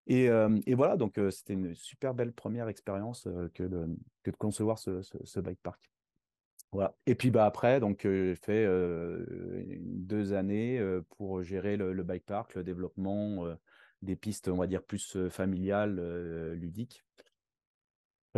Et, 0.08 0.26
et 0.66 0.74
voilà, 0.74 0.98
donc 0.98 1.20
c'était 1.30 1.54
une 1.54 1.76
super 1.76 2.16
belle 2.16 2.34
première 2.34 2.68
expérience 2.68 3.28
que, 3.54 3.64
de, 3.64 3.86
que 4.24 4.32
de 4.32 4.36
concevoir 4.38 4.80
ce, 4.80 5.04
ce, 5.04 5.18
ce 5.24 5.40
bike 5.40 5.60
park. 5.62 5.92
Voilà. 6.72 6.96
Et 7.06 7.16
puis 7.16 7.32
bah 7.32 7.46
après, 7.46 7.80
donc 7.80 8.06
euh, 8.06 8.30
j'ai 8.30 8.36
fait 8.36 8.66
euh, 8.66 9.26
deux 9.82 10.34
années 10.34 10.80
euh, 10.80 11.02
pour 11.18 11.42
gérer 11.44 11.78
le, 11.78 11.94
le 11.94 12.04
bike 12.04 12.26
park, 12.26 12.56
le 12.56 12.64
développement 12.64 13.46
des 14.02 14.16
pistes, 14.16 14.48
on 14.48 14.58
va 14.58 14.68
dire 14.68 14.84
plus 14.84 15.18
familiales, 15.30 16.54
ludiques. 16.54 17.04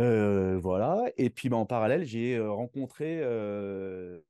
Euh, 0.00 0.58
voilà. 0.58 1.04
Et 1.16 1.30
puis 1.30 1.48
bah, 1.48 1.56
en 1.56 1.66
parallèle, 1.66 2.04
j'ai 2.04 2.38
rencontré 2.40 3.20
euh, 3.22 4.20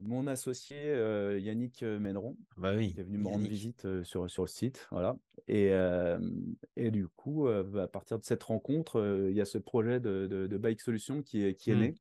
mon 0.00 0.26
associé 0.26 0.76
euh, 0.80 1.38
Yannick 1.38 1.82
Méneron, 1.82 2.36
Bah 2.56 2.74
oui. 2.74 2.94
qui 2.94 3.00
est 3.00 3.04
venu 3.04 3.18
me 3.18 3.28
rendre 3.28 3.46
visite 3.46 4.02
sur, 4.04 4.30
sur 4.30 4.42
le 4.42 4.48
site. 4.48 4.88
Voilà. 4.90 5.16
Et, 5.48 5.70
et 6.76 6.90
du 6.90 7.08
coup, 7.08 7.46
bah, 7.66 7.84
à 7.84 7.88
partir 7.88 8.18
de 8.18 8.24
cette 8.24 8.42
rencontre, 8.42 9.26
il 9.28 9.36
y 9.36 9.40
a 9.40 9.44
ce 9.44 9.58
projet 9.58 10.00
de, 10.00 10.26
de, 10.26 10.46
de 10.46 10.58
Bike 10.58 10.80
Solution 10.80 11.22
qui 11.22 11.44
est, 11.44 11.54
qui 11.54 11.70
est 11.70 11.76
Mm. 11.76 11.80
né 11.80 11.94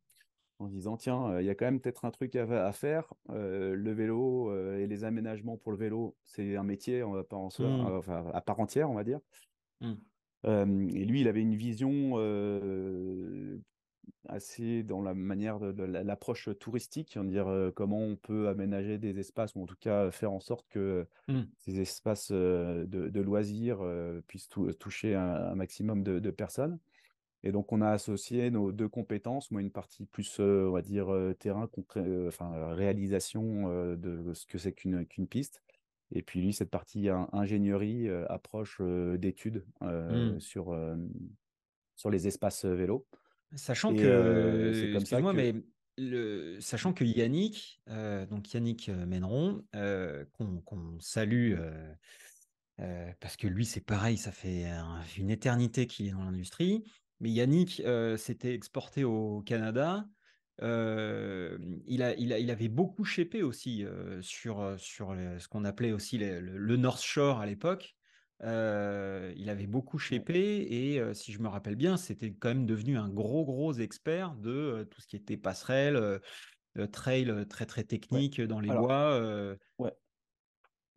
en 0.59 0.67
se 0.67 0.73
disant 0.73 0.97
tiens, 0.97 1.31
euh, 1.31 1.41
il 1.41 1.45
y 1.45 1.49
a 1.49 1.55
quand 1.55 1.65
même 1.65 1.79
peut-être 1.81 2.05
un 2.05 2.11
truc 2.11 2.35
à, 2.35 2.65
à 2.67 2.71
faire. 2.73 3.13
Euh, 3.29 3.75
le 3.75 3.91
vélo 3.93 4.49
euh, 4.51 4.77
et 4.79 4.87
les 4.87 5.03
aménagements 5.03 5.57
pour 5.57 5.71
le 5.71 5.77
vélo, 5.77 6.15
c'est 6.23 6.55
un 6.55 6.63
métier 6.63 7.03
on 7.03 7.11
va 7.11 7.23
pas 7.23 7.35
en 7.37 7.49
soi, 7.49 7.67
Mm. 7.67 7.87
euh, 7.87 7.97
enfin, 7.99 8.25
à 8.33 8.41
part 8.41 8.59
entière, 8.59 8.89
on 8.89 8.95
va 8.95 9.03
dire. 9.03 9.19
Mm. 9.81 9.93
Euh, 10.45 10.87
et 10.93 11.05
lui, 11.05 11.21
il 11.21 11.27
avait 11.27 11.41
une 11.41 11.55
vision 11.55 12.17
assez 14.27 14.83
dans 14.83 15.01
la 15.01 15.13
manière 15.13 15.59
de, 15.59 15.71
de 15.71 15.83
la- 15.83 16.03
l'approche 16.03 16.49
touristique, 16.59 17.15
on 17.19 17.23
dire 17.23 17.71
comment 17.75 17.99
on 17.99 18.15
peut 18.15 18.47
aménager 18.47 18.97
des 18.97 19.19
espaces 19.19 19.55
ou 19.55 19.61
en 19.63 19.65
tout 19.65 19.75
cas 19.79 20.11
faire 20.11 20.31
en 20.31 20.39
sorte 20.39 20.67
que 20.69 21.07
Mm. 21.27 21.41
ces 21.57 21.79
espaces 21.79 22.31
de, 22.31 22.85
de 22.85 23.21
loisirs 23.21 23.79
puissent 24.27 24.47
tou- 24.49 24.71
toucher 24.73 25.15
un, 25.15 25.33
un 25.51 25.55
maximum 25.55 26.03
de, 26.03 26.19
de 26.19 26.31
personnes. 26.31 26.79
Et 27.45 27.51
donc, 27.51 27.71
on 27.71 27.81
a 27.81 27.91
associé 27.91 28.49
nos 28.49 28.71
deux 28.71 28.89
compétences, 28.89 29.51
moi 29.51 29.61
une 29.61 29.71
partie 29.71 30.05
plus, 30.05 30.39
euh, 30.39 30.67
on 30.67 30.71
va 30.71 30.81
dire, 30.81 31.13
euh, 31.13 31.33
terrain, 31.33 31.69
euh, 31.97 32.27
enfin, 32.27 32.73
réalisation 32.73 33.95
de 33.95 34.33
ce 34.33 34.47
que 34.47 34.57
c'est 34.57 34.73
qu'une 34.73 35.05
piste. 35.29 35.61
Et 36.11 36.23
puis 36.23 36.41
lui, 36.41 36.53
cette 36.53 36.71
partie 36.71 37.07
in- 37.07 37.29
ingénierie, 37.33 38.09
approche 38.29 38.81
d'études 38.81 39.63
euh, 39.83 40.35
Mm. 40.35 40.39
sur, 40.39 40.75
sur 41.95 42.09
les 42.09 42.27
espaces 42.27 42.65
vélos. 42.65 43.05
Sachant 43.55 43.93
Et 43.93 43.95
que, 43.95 44.71
c'est 44.73 44.91
comme 44.91 45.05
ça 45.05 45.21
que... 45.21 45.35
mais 45.35 45.53
le, 45.97 46.59
sachant 46.59 46.93
que 46.93 47.03
Yannick, 47.03 47.81
euh, 47.89 48.25
donc 48.25 48.53
Yannick 48.53 48.89
Méneron, 48.89 49.63
euh, 49.75 50.25
qu'on 50.33 50.99
salue, 50.99 51.55
euh, 52.81 53.11
parce 53.19 53.37
que 53.37 53.47
lui, 53.47 53.65
c'est 53.65 53.85
pareil, 53.85 54.17
ça 54.17 54.31
fait 54.31 54.65
un- 54.65 55.01
une 55.17 55.29
éternité 55.29 55.87
qu'il 55.87 56.07
est 56.07 56.11
dans 56.11 56.23
l'industrie. 56.25 56.83
Mais 57.19 57.29
Yannick 57.31 57.81
euh, 57.85 58.17
s'était 58.17 58.53
exporté 58.53 59.03
au 59.03 59.41
Canada. 59.41 60.05
Euh, 60.61 61.57
il, 61.85 62.01
a, 62.01 62.15
il, 62.15 62.31
a- 62.33 62.39
il 62.39 62.49
avait 62.49 62.69
beaucoup 62.69 63.03
shapé 63.03 63.43
aussi 63.43 63.85
euh, 63.85 64.21
sur, 64.21 64.75
ce 64.77 65.47
qu'on 65.47 65.65
appelait 65.65 65.91
aussi 65.91 66.17
le, 66.17 66.39
le- 66.39 66.57
le 66.57 66.77
North 66.77 67.01
Shore 67.01 67.39
à 67.39 67.45
l'époque. 67.45 67.95
Euh, 68.43 69.33
il 69.37 69.49
avait 69.49 69.67
beaucoup 69.67 69.97
shapé 69.97 70.61
et 70.93 71.13
si 71.13 71.31
je 71.31 71.39
me 71.39 71.47
rappelle 71.47 71.75
bien, 71.75 71.95
c'était 71.97 72.33
quand 72.33 72.49
même 72.49 72.65
devenu 72.65 72.97
un 72.97 73.09
gros 73.09 73.45
gros 73.45 73.73
expert 73.73 74.35
de 74.35 74.85
tout 74.91 75.01
ce 75.01 75.07
qui 75.07 75.15
était 75.15 75.37
passerelle, 75.37 76.19
trail 76.91 77.45
très 77.49 77.65
très 77.65 77.81
Ouais. 77.81 77.87
technique 77.87 78.41
dans 78.41 78.59
les 78.59 78.69
Alors, 78.71 78.87
bois. 78.87 79.55
ouais. 79.79 79.93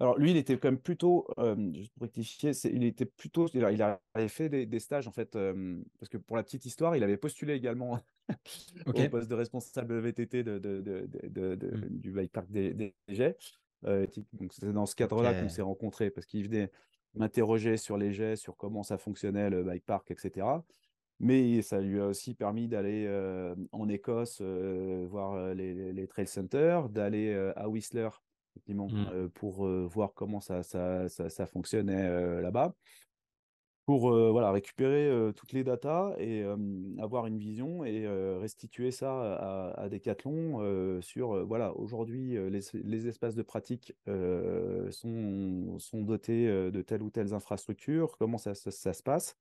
Alors 0.00 0.16
lui, 0.18 0.30
il 0.30 0.36
était 0.36 0.56
quand 0.58 0.68
même 0.68 0.78
plutôt, 0.80 1.26
euh, 1.38 1.72
juste 1.74 1.92
pour 1.94 2.02
rectifier, 2.02 2.52
il 2.64 2.84
était 2.84 3.04
plutôt, 3.04 3.48
il 3.52 3.64
avait 3.64 4.28
fait 4.28 4.48
des, 4.48 4.64
des 4.64 4.78
stages 4.78 5.08
en 5.08 5.12
fait, 5.12 5.34
euh, 5.34 5.82
parce 5.98 6.08
que 6.08 6.16
pour 6.18 6.36
la 6.36 6.44
petite 6.44 6.64
histoire, 6.66 6.94
il 6.96 7.02
avait 7.02 7.16
postulé 7.16 7.54
également 7.54 7.98
Ok. 8.86 8.98
au 8.98 9.08
poste 9.08 9.28
de 9.28 9.34
responsable 9.34 9.98
VTT 9.98 10.44
de, 10.44 10.58
de- 10.58 10.80
de- 10.80 11.06
de- 11.06 11.28
de- 11.28 11.54
de- 11.56 11.76
Mm. 11.76 11.98
du 11.98 12.12
bike 12.12 12.32
park 12.32 12.50
des, 12.50 12.72
des 12.74 12.94
jets. 13.08 13.36
Euh, 13.86 14.06
donc 14.34 14.52
c'est 14.52 14.72
dans 14.72 14.86
ce 14.86 14.94
cadre-là 14.94 15.34
qu'on 15.40 15.48
s'est 15.48 15.62
rencontrés, 15.62 16.10
parce 16.10 16.26
qu'il 16.26 16.44
venait 16.44 16.70
m'interroger 17.14 17.76
sur 17.76 17.96
les 17.96 18.12
jets, 18.12 18.36
sur 18.36 18.56
comment 18.56 18.82
ça 18.84 18.98
fonctionnait 18.98 19.50
le 19.50 19.64
bike 19.64 19.84
park, 19.84 20.10
etc. 20.12 20.46
Mais 21.20 21.62
ça 21.62 21.80
lui 21.80 21.98
a 22.00 22.06
aussi 22.06 22.34
permis 22.34 22.68
d'aller 22.68 23.04
euh, 23.08 23.56
en 23.72 23.88
Écosse 23.88 24.38
euh, 24.40 25.06
voir 25.10 25.54
les, 25.54 25.92
les 25.92 26.06
trail 26.06 26.28
centers, 26.28 26.88
d'aller 26.88 27.30
euh, 27.32 27.52
à 27.56 27.68
Whistler 27.68 28.08
effectivement, 28.58 28.88
Mm. 28.88 29.06
euh, 29.12 29.28
pour 29.28 29.66
euh, 29.66 29.86
voir 29.86 30.12
comment 30.14 30.40
ça, 30.40 30.62
ça, 30.62 31.08
ça, 31.08 31.30
ça 31.30 31.46
fonctionnait 31.46 32.06
euh, 32.08 32.40
là-bas, 32.40 32.74
pour 33.86 34.12
euh, 34.12 34.30
voilà, 34.30 34.50
récupérer 34.52 35.08
euh, 35.08 35.32
toutes 35.32 35.52
les 35.52 35.64
datas 35.64 36.14
et 36.18 36.42
euh, 36.42 36.56
avoir 36.98 37.26
une 37.26 37.38
vision 37.38 37.84
et 37.84 38.06
restituer 38.38 38.90
ça 38.90 39.34
à, 39.36 39.80
à 39.80 39.88
Decathlon 39.88 41.00
sur, 41.00 41.46
voilà, 41.46 41.74
aujourd'hui, 41.74 42.36
les, 42.50 42.60
les 42.74 43.08
espaces 43.08 43.34
de 43.34 43.42
pratique 43.42 43.94
sont, 44.90 45.78
sont 45.78 46.02
dotés 46.02 46.46
de 46.70 46.82
telle 46.82 47.02
ou 47.02 47.10
telle 47.10 47.32
infrastructure, 47.32 48.16
comment 48.18 48.38
ça, 48.38 48.54
ça, 48.54 48.70
ça 48.70 48.92
se 48.92 49.02
passe. 49.02 49.36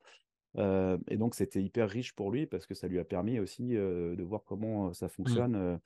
Et 0.58 1.18
donc, 1.18 1.36
c'était 1.36 1.62
hyper 1.62 1.90
riche 1.90 2.14
pour 2.16 2.32
lui 2.32 2.48
parce 2.48 2.66
que 2.66 2.74
ça 2.74 2.88
lui 2.88 3.00
a 3.00 3.06
permis 3.06 3.40
aussi 3.40 3.70
de 3.74 4.24
voir 4.24 4.44
comment 4.46 4.94
ça 4.94 5.10
fonctionne 5.10 5.56
euh, 5.56 5.78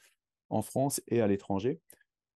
en 0.50 0.62
France 0.62 1.02
et 1.08 1.20
à 1.22 1.28
l'étranger. 1.28 1.80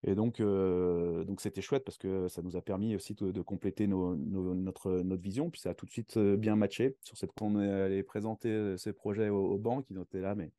Et 0.05 0.15
donc, 0.15 0.41
euh, 0.41 1.25
donc 1.25 1.41
c'était 1.41 1.63
chouette 1.63 1.85
parce 1.85 1.99
que 1.99 2.27
ça 2.29 2.43
nous 2.43 2.57
a 2.57 2.63
permis 2.63 2.97
aussi 2.97 3.15
de, 3.15 3.31
de 3.31 3.41
compléter 3.41 3.87
nos- 3.87 4.17
nos- 4.17 4.55
notre, 4.55 4.91
notre 5.03 5.23
vision. 5.23 5.51
Puis 5.51 5.61
ça 5.61 5.71
a 5.71 5.75
tout 5.75 5.87
de 5.87 5.91
suite 5.91 6.17
euh, 6.17 6.37
bien 6.37 6.57
matché. 6.57 6.97
Sur 7.03 7.17
cette 7.17 7.33
qu'on 7.33 7.57
allé 7.57 8.03
présenter 8.03 8.49
euh, 8.51 8.77
ces 8.77 8.93
projets 8.93 9.29
aux, 9.29 9.53
aux 9.53 9.59
banques, 9.59 9.87
ils 9.91 9.99
étaient 10.01 10.21
là, 10.21 10.35
mais 10.35 10.51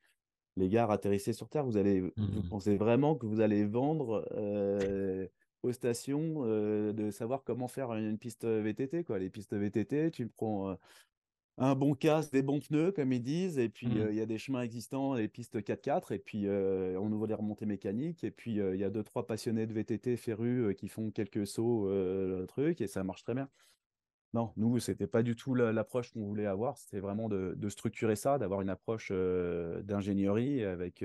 les 0.55 0.69
gars, 0.69 0.85
atterrissez 0.89 1.33
sur 1.33 1.49
Terre. 1.49 1.65
Vous 1.65 1.77
allez, 1.77 1.99
vous 2.01 2.11
Mhm. 2.17 2.49
pensez 2.49 2.77
vraiment 2.77 3.15
que 3.15 3.25
vous 3.25 3.41
allez 3.41 3.65
vendre 3.65 4.25
euh, 4.31 5.27
aux 5.63 5.71
stations 5.73 6.43
euh, 6.45 6.93
de 6.93 7.09
savoir 7.11 7.43
comment 7.43 7.67
faire 7.67 7.91
une 7.93 8.17
piste 8.17 8.45
VTT, 8.45 9.03
quoi. 9.03 9.19
Les 9.19 9.29
pistes 9.29 9.53
VTT, 9.55 10.11
tu 10.11 10.27
prends 10.27 10.77
un 11.57 11.75
bon 11.75 11.93
casque, 11.95 12.31
des 12.33 12.41
bons 12.41 12.59
pneus, 12.59 12.91
comme 12.91 13.13
ils 13.13 13.21
disent, 13.21 13.59
et 13.59 13.69
puis 13.69 13.99
euh, 13.99 14.09
Mm. 14.09 14.11
il 14.11 14.17
y 14.17 14.21
a 14.21 14.25
des 14.25 14.37
chemins 14.39 14.61
existants, 14.63 15.13
les 15.13 15.27
pistes 15.27 15.63
4x4, 15.63 16.11
et 16.11 16.19
puis 16.19 16.47
euh, 16.47 16.99
on 16.99 17.11
ouvre 17.11 17.27
les 17.27 17.33
remontées 17.35 17.65
mécaniques, 17.67 18.23
et 18.23 18.31
puis 18.31 18.59
euh, 18.59 18.75
il 18.75 18.81
y 18.81 18.83
a 18.83 18.89
deux, 18.89 19.03
trois 19.03 19.27
passionnés 19.27 19.67
de 19.67 19.73
VTT 19.73 20.17
férus 20.17 20.75
qui 20.75 20.87
font 20.89 21.11
quelques 21.11 21.45
sauts, 21.47 21.89
le 21.89 22.45
truc, 22.47 22.81
et 22.81 22.87
ça 22.87 23.03
marche 23.03 23.23
très 23.23 23.35
bien. 23.35 23.49
Non, 24.33 24.51
nous, 24.57 24.79
c'était 24.79 25.05
pas 25.07 25.21
du 25.21 25.35
tout 25.35 25.53
la- 25.53 25.71
l'approche 25.71 26.11
qu'on 26.11 26.25
voulait 26.25 26.47
avoir, 26.47 26.77
c'était 26.77 26.99
vraiment 26.99 27.29
de, 27.29 27.53
de 27.55 27.69
structurer 27.69 28.15
ça, 28.15 28.39
d'avoir 28.39 28.61
une 28.61 28.69
approche 28.69 29.11
d'ingénierie 29.11 30.63
avec 30.63 31.03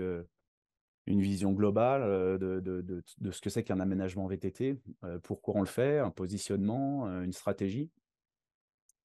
une 1.07 1.21
vision 1.23 1.53
globale 1.53 2.39
de, 2.39 2.61
de- 2.61 2.83
de- 2.83 3.03
de 3.19 3.31
ce 3.31 3.41
que 3.41 3.51
c'est 3.51 3.65
qu'un 3.65 3.81
aménagement 3.81 4.27
VTT, 4.27 4.81
euh, 5.05 5.19
pourquoi 5.19 5.57
on 5.57 5.61
le 5.61 5.67
fait, 5.67 5.99
un 5.99 6.11
positionnement, 6.11 7.09
euh, 7.09 7.23
une 7.23 7.33
stratégie. 7.33 7.91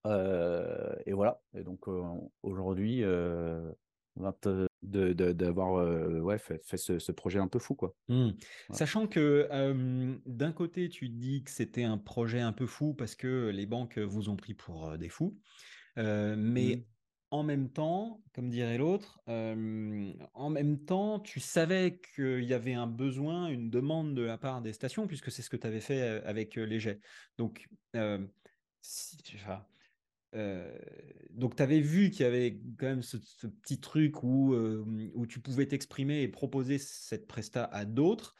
Et 0.05 1.13
voilà. 1.13 1.41
Et 1.55 1.63
donc 1.63 1.87
aujourd'hui, 2.41 3.03
d'avoir 4.83 5.75
euh, 5.75 6.19
ouais, 6.19 6.37
fait, 6.37 6.61
fait 6.65 6.77
ce, 6.77 6.99
ce 6.99 7.11
projet 7.11 7.39
un 7.39 7.47
peu 7.47 7.59
fou, 7.59 7.75
quoi. 7.75 7.95
Mm. 8.09 8.31
Voilà. 8.67 8.77
Sachant 8.77 9.07
que 9.07 9.47
euh, 9.51 10.15
d'un 10.25 10.51
côté, 10.51 10.89
tu 10.89 11.09
dis 11.09 11.43
que 11.43 11.51
c'était 11.51 11.83
un 11.83 11.97
projet 11.97 12.41
un 12.41 12.53
peu 12.53 12.65
fou 12.65 12.93
parce 12.93 13.15
que 13.15 13.49
les 13.49 13.65
banques 13.65 13.97
vous 13.97 14.29
ont 14.29 14.35
pris 14.35 14.53
pour 14.53 14.97
des 14.97 15.09
fous, 15.09 15.39
Euh, 15.97 16.35
mais 16.37 16.77
Mm. 16.77 16.81
en 17.31 17.43
même 17.43 17.71
temps, 17.71 18.23
comme 18.33 18.49
dirait 18.49 18.77
l'autre, 18.77 19.21
en 19.27 20.49
même 20.49 20.85
temps, 20.85 21.19
tu 21.19 21.39
savais 21.39 21.99
qu'il 22.15 22.43
y 22.43 22.53
avait 22.53 22.73
un 22.73 22.87
besoin, 22.87 23.47
une 23.47 23.69
demande 23.69 24.15
de 24.15 24.21
la 24.21 24.37
part 24.37 24.61
des 24.61 24.73
stations, 24.73 25.07
puisque 25.07 25.31
c'est 25.31 25.41
ce 25.41 25.49
que 25.49 25.57
tu 25.57 25.67
avais 25.67 25.81
fait 25.81 26.01
avec 26.25 26.55
les 26.55 26.79
jets. 26.79 26.99
Donc, 27.37 27.67
si, 28.81 29.17
enfin, 29.35 29.65
euh, 30.35 30.71
donc, 31.31 31.55
tu 31.55 31.63
avais 31.63 31.79
vu 31.79 32.09
qu'il 32.09 32.25
y 32.25 32.27
avait 32.27 32.59
quand 32.77 32.87
même 32.87 33.01
ce, 33.01 33.17
petit 33.47 33.79
truc 33.79 34.23
où, 34.23 34.53
euh, 34.53 34.85
où 35.15 35.25
tu 35.25 35.39
pouvais 35.39 35.65
t'exprimer 35.65 36.21
et 36.21 36.27
proposer 36.27 36.77
cette 36.77 37.27
presta 37.27 37.65
à 37.65 37.85
d'autres. 37.85 38.35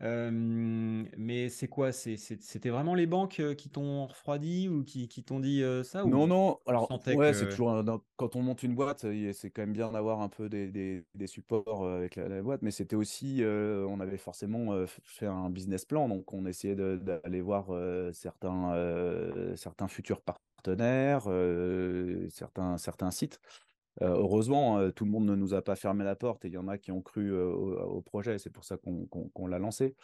Euh, 0.00 0.30
mais 0.32 1.48
c'est 1.48 1.66
quoi? 1.66 1.90
C'était 1.90 2.70
vraiment 2.70 2.94
les 2.94 3.06
banques 3.06 3.42
qui 3.56 3.68
t'ont 3.68 4.06
refroidi 4.06 4.68
ou 4.68 4.84
qui, 4.84 5.08
qui 5.08 5.24
t'ont 5.24 5.40
dit 5.40 5.62
ça 5.82 6.04
Non, 6.04 6.28
non. 6.28 6.58
Alors, 6.66 6.88
ouais, 7.08 7.34
c'est 7.34 7.48
toujours 7.48 7.84
quand 8.16 8.36
on 8.36 8.42
monte 8.42 8.62
une 8.62 8.76
boîte, 8.76 9.04
c'est 9.32 9.50
quand 9.50 9.62
même 9.62 9.72
bien 9.72 9.90
d'avoir 9.90 10.20
un 10.20 10.28
peu 10.28 10.48
des, 10.48 10.68
des, 10.68 11.04
des 11.14 11.26
supports 11.26 11.86
avec 11.86 12.14
la, 12.14 12.42
boîte, 12.42 12.62
mais 12.62 12.70
c'était 12.70 12.96
aussi, 12.96 13.42
on 13.44 13.98
avait 13.98 14.18
forcément 14.18 14.86
fait 14.86 15.26
un 15.26 15.50
business 15.50 15.84
plan, 15.84 16.08
donc 16.08 16.32
on 16.32 16.46
essayait 16.46 16.76
d'aller 16.76 17.40
voir 17.40 17.66
certains, 18.12 18.72
certains 19.56 19.88
futurs 19.88 20.20
partenaires 20.22 20.47
partenaires, 20.58 21.24
euh, 21.28 22.28
certains, 22.30 22.78
certains 22.78 23.10
sites. 23.12 23.40
Euh, 24.02 24.08
heureusement, 24.08 24.78
euh, 24.78 24.90
tout 24.90 25.04
le 25.04 25.10
monde 25.10 25.26
ne 25.26 25.34
nous 25.34 25.54
a 25.54 25.62
pas 25.62 25.76
fermé 25.76 26.04
la 26.04 26.16
porte 26.16 26.44
et 26.44 26.48
il 26.48 26.54
y 26.54 26.58
en 26.58 26.68
a 26.68 26.78
qui 26.78 26.92
ont 26.92 27.00
cru 27.00 27.32
au, 27.32 28.00
projet. 28.02 28.38
C'est 28.38 28.50
pour 28.50 28.64
ça 28.64 28.76
qu'on 28.76 29.46
l'a 29.46 29.58
lancé. 29.58 29.94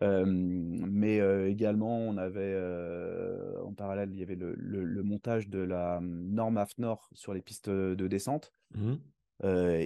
mais 0.00 1.18
également, 1.50 1.98
on 1.98 2.16
avait 2.16 2.56
en 3.62 3.72
parallèle, 3.74 4.10
il 4.12 4.18
y 4.18 4.22
avait 4.22 4.36
le, 4.36 5.02
montage 5.02 5.48
de 5.48 5.60
la 5.60 6.00
norme 6.02 6.56
AFNOR 6.56 7.08
sur 7.12 7.34
les 7.34 7.42
pistes 7.42 7.70
de 7.70 8.06
descente. 8.06 8.52
Mmh. 8.74 8.94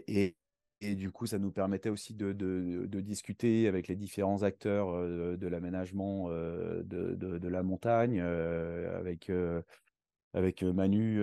et, 0.08 0.36
et, 0.80 0.94
du 0.96 1.12
coup, 1.12 1.26
ça 1.26 1.38
nous 1.38 1.52
permettait 1.52 1.88
aussi 1.88 2.14
de, 2.14 2.32
de, 2.32 3.00
discuter 3.00 3.68
avec 3.68 3.88
les 3.88 3.96
différents 3.96 4.42
acteurs 4.42 4.92
de, 5.36 5.46
l'aménagement 5.46 6.28
de, 6.30 6.82
de, 7.14 7.48
la 7.48 7.62
montagne, 7.62 8.20
avec 8.20 9.30
avec 10.34 10.62
Manu 10.62 11.20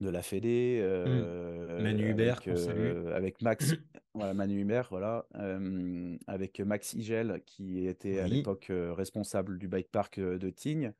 de 0.00 0.10
la 0.10 0.22
Fédé, 0.22 0.82
mmh. 0.82 1.82
Manu 1.82 2.10
Hubert, 2.10 2.40
avec, 2.46 3.06
avec 3.14 3.42
Max, 3.42 3.74
voilà, 4.14 4.34
Manu 4.34 4.60
Hubert, 4.60 4.88
voilà, 4.90 5.26
avec 6.26 6.60
Max 6.60 6.94
Igel 6.94 7.42
qui 7.46 7.86
était 7.86 8.18
à 8.20 8.28
l'époque 8.28 8.70
responsable 8.70 9.58
du 9.58 9.68
bike 9.68 9.90
park 9.90 10.20
de 10.20 10.50
Tignes. 10.50 10.92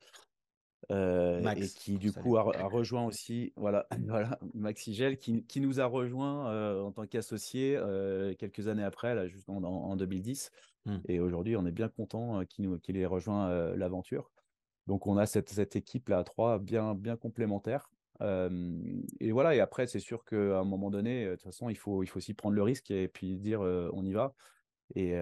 et 0.89 1.67
qui 1.75 1.97
du 1.97 2.11
coup 2.11 2.37
a, 2.37 2.43
rejoint 2.67 3.05
aussi 3.05 3.53
voilà 3.55 3.87
voilà 4.07 4.39
Max 4.53 4.87
Igel 4.87 5.17
qui, 5.17 5.43
qui, 5.43 5.59
nous 5.59 5.79
a 5.79 5.85
rejoint 5.85 6.81
en 6.81 6.91
tant 6.91 7.05
qu'associé 7.05 7.79
quelques 8.39 8.67
années 8.67 8.83
après 8.83 9.13
là 9.13 9.27
juste 9.27 9.49
en, 9.49 9.95
2010 9.95 10.51
mmh. 10.85 10.97
et 11.07 11.19
aujourd'hui 11.19 11.55
on 11.55 11.65
est 11.65 11.71
bien 11.71 11.89
content 11.89 12.43
qu'il 12.45 12.97
ait 12.97 13.05
rejoint 13.05 13.75
l'aventure 13.75 14.31
donc 14.87 15.05
on 15.05 15.17
a 15.17 15.25
cette, 15.25 15.49
cette 15.49 15.75
équipe 15.75 16.09
là 16.09 16.19
à 16.19 16.23
trois 16.23 16.59
bien, 16.59 16.95
bien 16.95 17.17
complémentaire. 17.17 17.91
et 18.21 19.31
voilà, 19.31 19.55
et 19.55 19.59
après, 19.59 19.85
c'est 19.85 19.99
sûr 19.99 20.25
qu'à 20.25 20.59
un 20.59 20.63
moment 20.63 20.89
donné, 20.89 21.25
de 21.25 21.31
toute 21.31 21.43
façon, 21.43 21.69
il 21.69 21.77
faut, 21.77 22.03
il 22.03 22.07
faut 22.07 22.17
aussi 22.17 22.33
prendre 22.33 22.55
le 22.55 22.63
risque 22.63 22.89
et 22.89 23.07
puis 23.07 23.37
dire 23.37 23.61
on 23.61 24.05
y 24.05 24.13
va. 24.13 24.33
Et, 24.95 25.19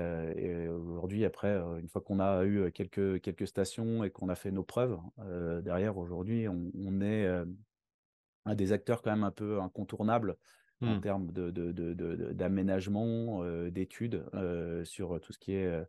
aujourd'hui, 0.67 1.25
après, 1.25 1.55
une 1.79 1.89
fois 1.89 2.01
qu'on 2.01 2.19
a 2.19 2.45
eu 2.45 2.71
quelques, 2.71 3.19
quelques 3.21 3.47
stations 3.47 4.03
et 4.03 4.11
qu'on 4.11 4.29
a 4.29 4.35
fait 4.35 4.51
nos 4.51 4.63
preuves, 4.63 4.97
derrière, 5.63 5.97
aujourd'hui, 5.97 6.47
on, 6.47 7.01
est 7.01 7.27
un 8.45 8.55
des 8.55 8.71
acteurs 8.71 9.01
quand 9.01 9.11
même 9.11 9.23
un 9.23 9.31
peu 9.31 9.59
incontournables 9.59 10.37
en 10.81 10.97
mmh. 10.97 11.01
termes 11.01 11.31
d'aménagement, 11.31 13.43
de, 13.43 13.69
d'études 13.69 14.23
sur 14.83 15.19
tout 15.19 15.33
ce 15.33 15.39
qui 15.39 15.53
est 15.53 15.85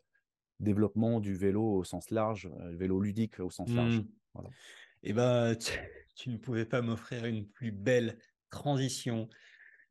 développement 0.61 1.21
du 1.21 1.35
vélo 1.35 1.63
au 1.63 1.85
sens 1.85 2.11
large, 2.11 2.49
le 2.59 2.75
euh, 2.75 2.77
vélo 2.77 3.01
ludique 3.01 3.41
au 3.41 3.51
sens 3.51 3.71
large. 3.71 3.99
Mmh. 3.99 4.41
Et 5.03 5.11
eh 5.11 5.13
ben, 5.13 5.57
tu, 6.17 6.31
ne 6.31 6.37
pouvais 6.37 6.65
pas 6.65 6.83
m'offrir 6.83 7.27
une 7.27 7.47
plus 7.47 7.73
belle 7.73 8.19
transition 8.51 9.29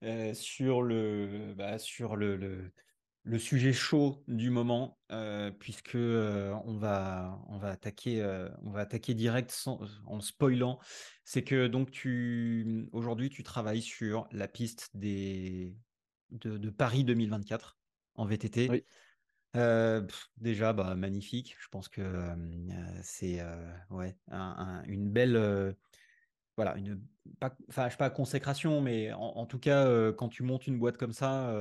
euh, 0.04 0.34
sur, 0.34 0.82
le, 0.82 1.54
bah, 1.56 1.78
sur 1.78 2.15
le, 2.15 2.71
le, 3.23 3.39
sujet 3.39 3.73
chaud 3.73 4.23
du 4.28 4.49
moment, 4.49 4.99
euh, 5.12 5.51
puisque 5.51 5.95
on, 5.95 6.78
va, 6.78 7.39
on, 7.47 7.58
va 7.58 7.69
attaquer, 7.69 8.23
on 8.63 8.71
va 8.71 8.82
attaquer 8.82 9.13
direct 9.13 9.51
sans, 9.51 9.80
en 10.06 10.19
spoilant. 10.19 10.80
C'est 11.23 11.43
que 11.43 11.67
donc 11.67 11.91
tu 11.91 12.88
aujourd'hui 12.91 13.30
tu 13.30 13.43
travailles 13.43 13.82
sur 13.82 14.28
la 14.32 14.47
piste 14.47 14.89
des, 14.95 15.75
de, 16.32 16.58
de 16.58 16.69
Paris 16.69 17.04
2024 17.04 17.78
en 18.15 18.25
VTT. 18.25 18.69
Oui 18.69 18.84
déjà, 20.37 20.73
bah, 20.73 20.95
magnifique. 20.95 21.55
Je 21.59 21.67
pense 21.69 21.87
que 21.87 22.01
c'est 23.01 23.41
ouais, 23.89 24.15
une 24.87 25.09
belle, 25.09 25.75
voilà, 26.55 26.77
une, 26.77 27.01
pas, 27.39 27.55
pas 27.97 28.09
consécration, 28.09 28.81
mais 28.81 29.11
en, 29.13 29.45
tout 29.45 29.59
cas, 29.59 30.11
quand 30.13 30.29
tu 30.29 30.43
montes 30.43 30.67
une 30.67 30.77
boîte 30.77 30.97
comme 30.97 31.13
ça, 31.13 31.53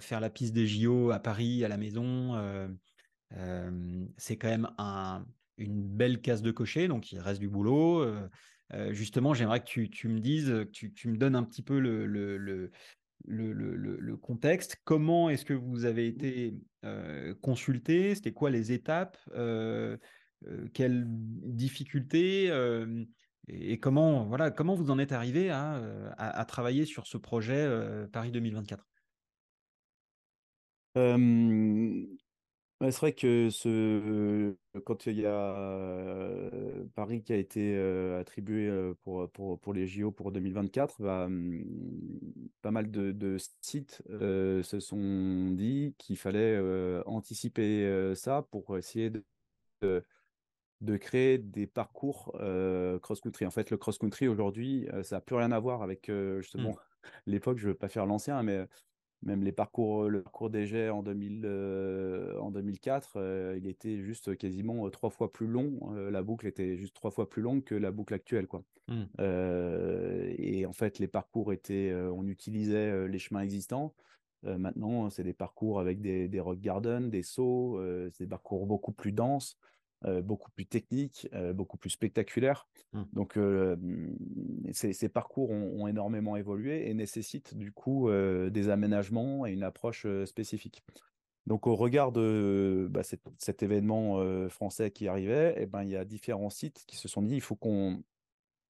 faire 0.00 0.20
la 0.20 0.30
piste 0.30 0.54
des 0.54 0.66
JO 0.66 1.10
à 1.10 1.18
Paris, 1.18 1.64
à 1.64 1.68
la 1.68 1.76
maison, 1.76 2.68
c'est 4.16 4.36
quand 4.36 4.48
même 4.48 4.70
un, 4.78 5.24
une 5.58 5.82
belle 5.82 6.20
case 6.20 6.42
de 6.42 6.50
cocher, 6.50 6.88
donc 6.88 7.12
il 7.12 7.18
reste 7.18 7.40
du 7.40 7.48
boulot. 7.48 8.06
justement, 8.90 9.34
j'aimerais 9.34 9.60
que 9.60 9.86
tu, 9.86 10.08
me 10.08 10.20
dises, 10.20 10.48
que 10.48 10.86
tu, 10.86 11.08
me 11.08 11.16
donnes 11.16 11.36
un 11.36 11.44
petit 11.44 11.62
peu 11.62 11.78
le, 11.78 12.70
contexte. 14.20 14.80
Comment 14.84 15.30
est-ce 15.30 15.44
que 15.44 15.54
vous 15.54 15.84
avez 15.84 16.06
été 16.06 16.54
consulté 17.40 18.14
C'était 18.14 18.32
quoi 18.32 18.50
les 18.50 18.72
étapes? 18.72 19.18
Quelles 20.72 21.04
difficultés? 21.06 22.50
Et, 23.48 23.78
comment, 23.78 24.24
voilà, 24.24 24.50
comment 24.50 24.74
vous 24.74 24.90
en 24.90 24.98
êtes 24.98 25.12
arrivé 25.12 25.50
à, 25.50 26.14
à, 26.16 26.44
travailler 26.44 26.86
sur 26.86 27.06
ce 27.06 27.18
projet 27.18 27.68
Paris 28.12 28.30
2024 28.32 28.86
c'est 32.80 32.98
vrai 32.98 33.12
que 33.12 33.50
ce, 33.50 34.54
quand 34.84 35.06
il 35.06 35.20
y 35.20 35.26
a 35.26 36.50
Paris 36.94 37.22
qui 37.22 37.32
a 37.32 37.36
été 37.36 37.76
attribué 38.18 38.70
pour, 39.02 39.30
pour, 39.30 39.58
pour, 39.60 39.72
les 39.72 39.86
JO 39.86 40.10
pour 40.10 40.32
2024, 40.32 41.00
bah, 41.00 41.28
mmh, 41.28 41.64
pas 42.62 42.70
mal 42.70 42.90
de, 42.90 43.36
sites 43.60 44.02
se 44.08 44.80
sont 44.80 45.50
dit 45.52 45.94
qu'il 45.98 46.16
fallait 46.16 46.58
anticiper 47.06 48.12
ça 48.14 48.46
pour 48.50 48.76
essayer 48.76 49.10
de, 49.10 50.04
de, 50.80 50.96
créer 50.96 51.38
des 51.38 51.66
parcours 51.66 52.36
cross-country. 53.02 53.46
En 53.46 53.50
fait, 53.50 53.70
le 53.70 53.76
cross-country 53.76 54.28
aujourd'hui, 54.28 54.88
ça 55.02 55.16
n'a 55.16 55.20
plus 55.20 55.36
rien 55.36 55.52
à 55.52 55.60
voir 55.60 55.82
avec 55.82 56.08
mmh. 56.08 56.40
justement 56.40 56.76
l'époque, 57.26 57.58
je 57.58 57.66
ne 57.66 57.72
veux 57.72 57.78
pas 57.78 57.88
faire 57.88 58.06
l'ancien, 58.06 58.42
mais 58.42 58.66
même 59.24 59.42
les 59.42 59.52
parcours, 59.52 60.08
le 60.08 60.22
parcours 60.22 60.50
des 60.50 60.66
jets 60.66 60.90
en, 60.90 61.02
2000, 61.02 61.46
en 62.40 62.50
2004, 62.50 63.54
il 63.56 63.66
était 63.66 64.00
juste 64.00 64.36
quasiment 64.36 64.88
trois 64.90 65.10
fois 65.10 65.32
plus 65.32 65.46
long. 65.46 65.92
la 66.10 66.22
boucle 66.22 66.46
était 66.46 66.76
juste 66.76 66.94
trois 66.94 67.10
fois 67.10 67.28
plus 67.28 67.42
longue 67.42 67.64
que 67.64 67.74
la 67.74 67.90
boucle 67.90 68.14
actuelle. 68.14 68.46
Quoi. 68.46 68.62
Mmh. 68.88 69.04
et 70.38 70.66
en 70.66 70.72
fait, 70.72 70.98
les 70.98 71.08
parcours 71.08 71.52
étaient, 71.52 71.94
on 71.94 72.26
utilisait 72.26 73.08
les 73.08 73.18
chemins 73.18 73.40
existants. 73.40 73.94
maintenant, 74.42 75.10
c'est 75.10 75.24
des 75.24 75.32
parcours 75.32 75.80
avec 75.80 76.00
des, 76.00 76.28
des 76.28 76.40
rock 76.40 76.60
gardens, 76.60 77.08
des 77.08 77.22
sauts, 77.22 77.80
c'est 78.12 78.24
des 78.24 78.30
parcours 78.30 78.66
beaucoup 78.66 78.92
plus 78.92 79.12
denses. 79.12 79.58
Euh, 80.06 80.20
beaucoup 80.20 80.50
plus 80.50 80.66
technique, 80.66 81.28
euh, 81.32 81.54
beaucoup 81.54 81.78
plus 81.78 81.88
spectaculaire. 81.88 82.68
Mmh. 82.92 83.02
Donc, 83.14 83.38
euh, 83.38 83.74
ces, 84.72 85.08
parcours 85.08 85.50
ont, 85.50 85.86
énormément 85.86 86.36
évolué 86.36 86.90
et 86.90 86.94
nécessitent 86.94 87.56
du 87.56 87.72
coup 87.72 88.10
des 88.10 88.68
aménagements 88.68 89.46
et 89.46 89.52
une 89.52 89.62
approche 89.62 90.06
spécifique. 90.24 90.82
Donc, 91.46 91.66
au 91.66 91.74
regard 91.74 92.10
de 92.10 92.88
bah, 92.90 93.02
cet, 93.02 93.62
événement 93.62 94.48
français 94.48 94.90
qui 94.90 95.08
arrivait, 95.08 95.54
eh 95.58 95.66
ben, 95.66 95.84
il 95.84 95.90
y 95.90 95.96
a 95.96 96.04
différents 96.04 96.50
sites 96.50 96.84
qui 96.86 96.96
se 96.96 97.06
sont 97.06 97.22
dit 97.22 97.34
il 97.34 97.40
faut 97.42 97.56
qu'on 97.56 98.02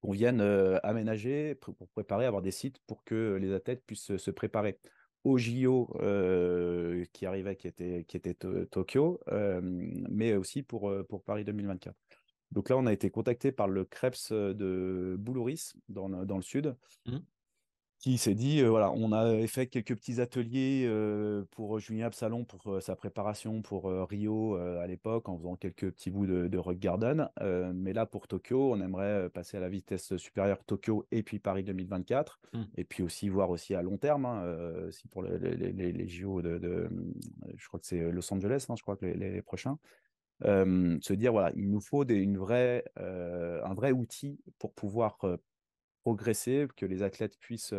vienne 0.03 0.41
aménager 0.83 1.55
pour, 1.55 1.75
préparer, 1.93 2.25
avoir 2.25 2.41
des 2.41 2.51
sites 2.51 2.79
pour 2.85 3.03
que 3.03 3.37
les 3.41 3.53
athlètes 3.53 3.83
puissent 3.85 4.17
se 4.17 4.31
préparer 4.31 4.77
au 5.25 5.39
JO 5.39 5.89
euh, 6.01 7.03
qui 7.11 7.25
arrivait, 7.25 7.55
qui 7.55 7.67
était, 7.67 8.35
Tokyo, 8.71 9.19
euh, 9.29 9.59
mais 9.63 10.35
aussi 10.35 10.61
pour, 10.61 10.89
euh, 10.89 11.03
pour 11.03 11.23
Paris 11.23 11.43
2024. 11.43 11.95
Donc 12.51 12.69
là, 12.69 12.77
on 12.77 12.85
a 12.85 12.93
été 12.93 13.09
contacté 13.09 13.51
par 13.51 13.67
le 13.67 13.85
CREPS 13.85 14.31
de 14.31 15.15
Boulouris, 15.19 15.73
dans, 15.89 16.07
dans 16.07 16.37
le 16.37 16.43
sud, 16.43 16.75
mmh. 17.07 17.17
Qui 17.99 18.17
s'est 18.17 18.35
dit, 18.35 18.61
euh, 18.61 18.69
voilà, 18.69 18.91
on 18.91 19.11
a 19.11 19.47
fait 19.47 19.67
quelques 19.67 19.95
petits 19.95 20.21
ateliers 20.21 20.85
euh, 20.85 21.43
pour 21.51 21.79
Julien 21.79 22.07
Absalon 22.07 22.43
pour 22.43 22.73
euh, 22.73 22.79
sa 22.79 22.95
préparation 22.95 23.61
pour 23.61 23.85
Rio 24.07 24.55
à 24.55 24.85
l'époque, 24.87 25.29
en 25.29 25.37
faisant 25.37 25.55
quelques 25.55 25.91
petits 25.91 26.11
bouts 26.11 26.27
de, 26.27 26.47
de 26.47 26.57
rock 26.57 26.77
garden. 26.77 27.29
mais 27.73 27.93
là, 27.93 28.05
pour 28.05 28.27
Tokyo, 28.27 28.73
on 28.73 28.81
aimerait 28.81 29.29
passer 29.29 29.57
à 29.57 29.59
la 29.59 29.69
vitesse 29.69 30.15
supérieure 30.17 30.63
Tokyo 30.65 31.05
et 31.11 31.23
puis 31.23 31.39
Paris 31.39 31.63
2024. 31.63 32.39
Mm. 32.53 32.63
Et 32.77 32.83
puis 32.83 33.03
aussi 33.03 33.29
voir 33.29 33.49
aussi 33.49 33.75
à 33.75 33.81
long 33.81 33.97
terme, 33.97 34.25
hein, 34.25 34.89
si 34.91 35.07
pour 35.07 35.23
les, 35.23 35.37
les, 35.39 35.71
les, 35.71 35.91
les 35.91 36.07
JO 36.07 36.41
de, 36.41 36.57
de, 36.57 36.89
je 37.55 37.67
crois 37.67 37.79
que 37.79 37.87
c'est 37.87 38.11
Los 38.11 38.33
Angeles, 38.33 38.65
hein, 38.69 38.75
je 38.77 38.81
crois 38.81 38.97
que 38.97 39.05
les, 39.05 39.15
les 39.15 39.41
prochains. 39.41 39.77
se 40.41 41.13
dire, 41.13 41.31
voilà, 41.31 41.51
il 41.55 41.69
nous 41.69 41.81
faut 41.81 42.05
des, 42.05 42.15
une 42.15 42.37
vraie, 42.37 42.83
un 42.97 43.73
vrai 43.73 43.91
outil 43.91 44.39
pour 44.59 44.73
pouvoir 44.73 45.17
progresser, 46.05 46.67
que 46.77 46.85
les 46.85 47.01
athlètes 47.01 47.35
puissent 47.39 47.73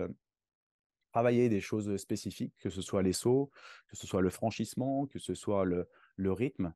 travailler 1.13 1.49
des 1.49 1.61
choses 1.61 1.97
spécifiques, 1.97 2.55
que 2.59 2.71
ce 2.71 2.83
soit 2.83 3.05
les 3.05 3.13
sauts, 3.13 3.53
que 3.89 3.97
ce 3.97 4.05
soit 4.05 4.21
le 4.21 4.31
franchissement, 4.31 5.07
que 5.07 5.21
ce 5.21 5.35
soit 5.35 5.65
le, 5.65 6.33
rythme, 6.33 6.75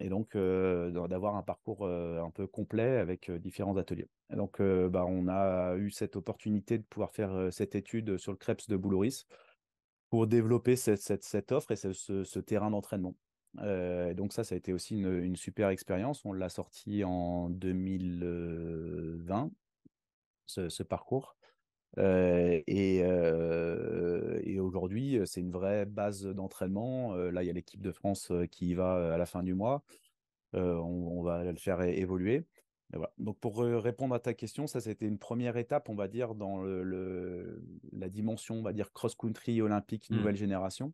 et 0.00 0.10
donc 0.10 0.36
d'avoir 0.36 1.36
un 1.36 1.42
parcours 1.42 1.88
un 1.88 2.30
peu 2.30 2.46
complet 2.46 2.98
avec 2.98 3.30
différents 3.30 3.78
ateliers. 3.78 4.10
Donc, 4.28 4.60
bah, 4.60 5.06
on 5.08 5.28
a 5.28 5.76
eu 5.76 5.90
cette 5.90 6.16
opportunité 6.16 6.76
de 6.76 6.84
pouvoir 6.84 7.12
faire 7.12 7.48
cette 7.50 7.74
étude 7.74 8.18
sur 8.18 8.32
le 8.32 8.36
Krebs 8.36 8.66
de 8.68 8.76
Boulouris 8.76 9.24
pour 10.10 10.26
développer 10.26 10.76
cette, 10.76 11.22
cette, 11.22 11.52
offre 11.52 11.70
et 11.70 11.76
ce, 11.76 12.38
terrain 12.40 12.70
d'entraînement. 12.70 13.14
Euh, 13.58 14.14
donc 14.14 14.32
ça, 14.32 14.44
ça 14.44 14.54
a 14.54 14.58
été 14.58 14.72
aussi 14.72 14.94
une, 14.94 15.24
une 15.24 15.34
super 15.36 15.70
expérience. 15.70 16.24
On 16.24 16.32
l'a 16.32 16.48
sorti 16.48 17.02
en 17.04 17.50
2020 17.50 19.50
ce, 20.50 20.82
parcours. 20.82 21.36
Euh, 21.98 22.60
et, 22.66 23.00
euh, 23.02 24.40
et 24.44 24.60
aujourd'hui, 24.60 25.20
c'est 25.24 25.40
une 25.40 25.50
vraie 25.50 25.86
base 25.86 26.24
d'entraînement. 26.24 27.14
Euh, 27.14 27.30
là, 27.30 27.42
il 27.42 27.46
y 27.46 27.50
a 27.50 27.52
l'équipe 27.52 27.82
de 27.82 27.92
France 27.92 28.32
qui 28.50 28.68
y 28.70 28.74
va 28.74 29.14
à 29.14 29.18
la 29.18 29.26
fin 29.26 29.42
du 29.42 29.54
mois. 29.54 29.82
On, 30.52 30.58
on, 30.60 31.22
va 31.22 31.44
le 31.44 31.58
faire 31.58 31.80
évoluer. 31.82 32.44
Voilà. 32.92 33.12
Donc, 33.18 33.38
pour 33.38 33.58
répondre 33.58 34.14
à 34.14 34.20
ta 34.20 34.34
question, 34.34 34.66
ça, 34.66 34.80
c'était 34.80 35.06
une 35.06 35.18
première 35.18 35.56
étape, 35.56 35.88
on 35.88 35.94
va 35.94 36.08
dire, 36.08 36.34
dans 36.34 36.60
le, 36.60 36.82
le 36.82 37.62
la 37.92 38.08
dimension, 38.08 38.56
on 38.56 38.62
va 38.62 38.72
dire, 38.72 38.92
cross-country 38.92 39.62
olympique, 39.62 40.10
mmh. 40.10 40.16
nouvelle 40.16 40.36
génération. 40.36 40.92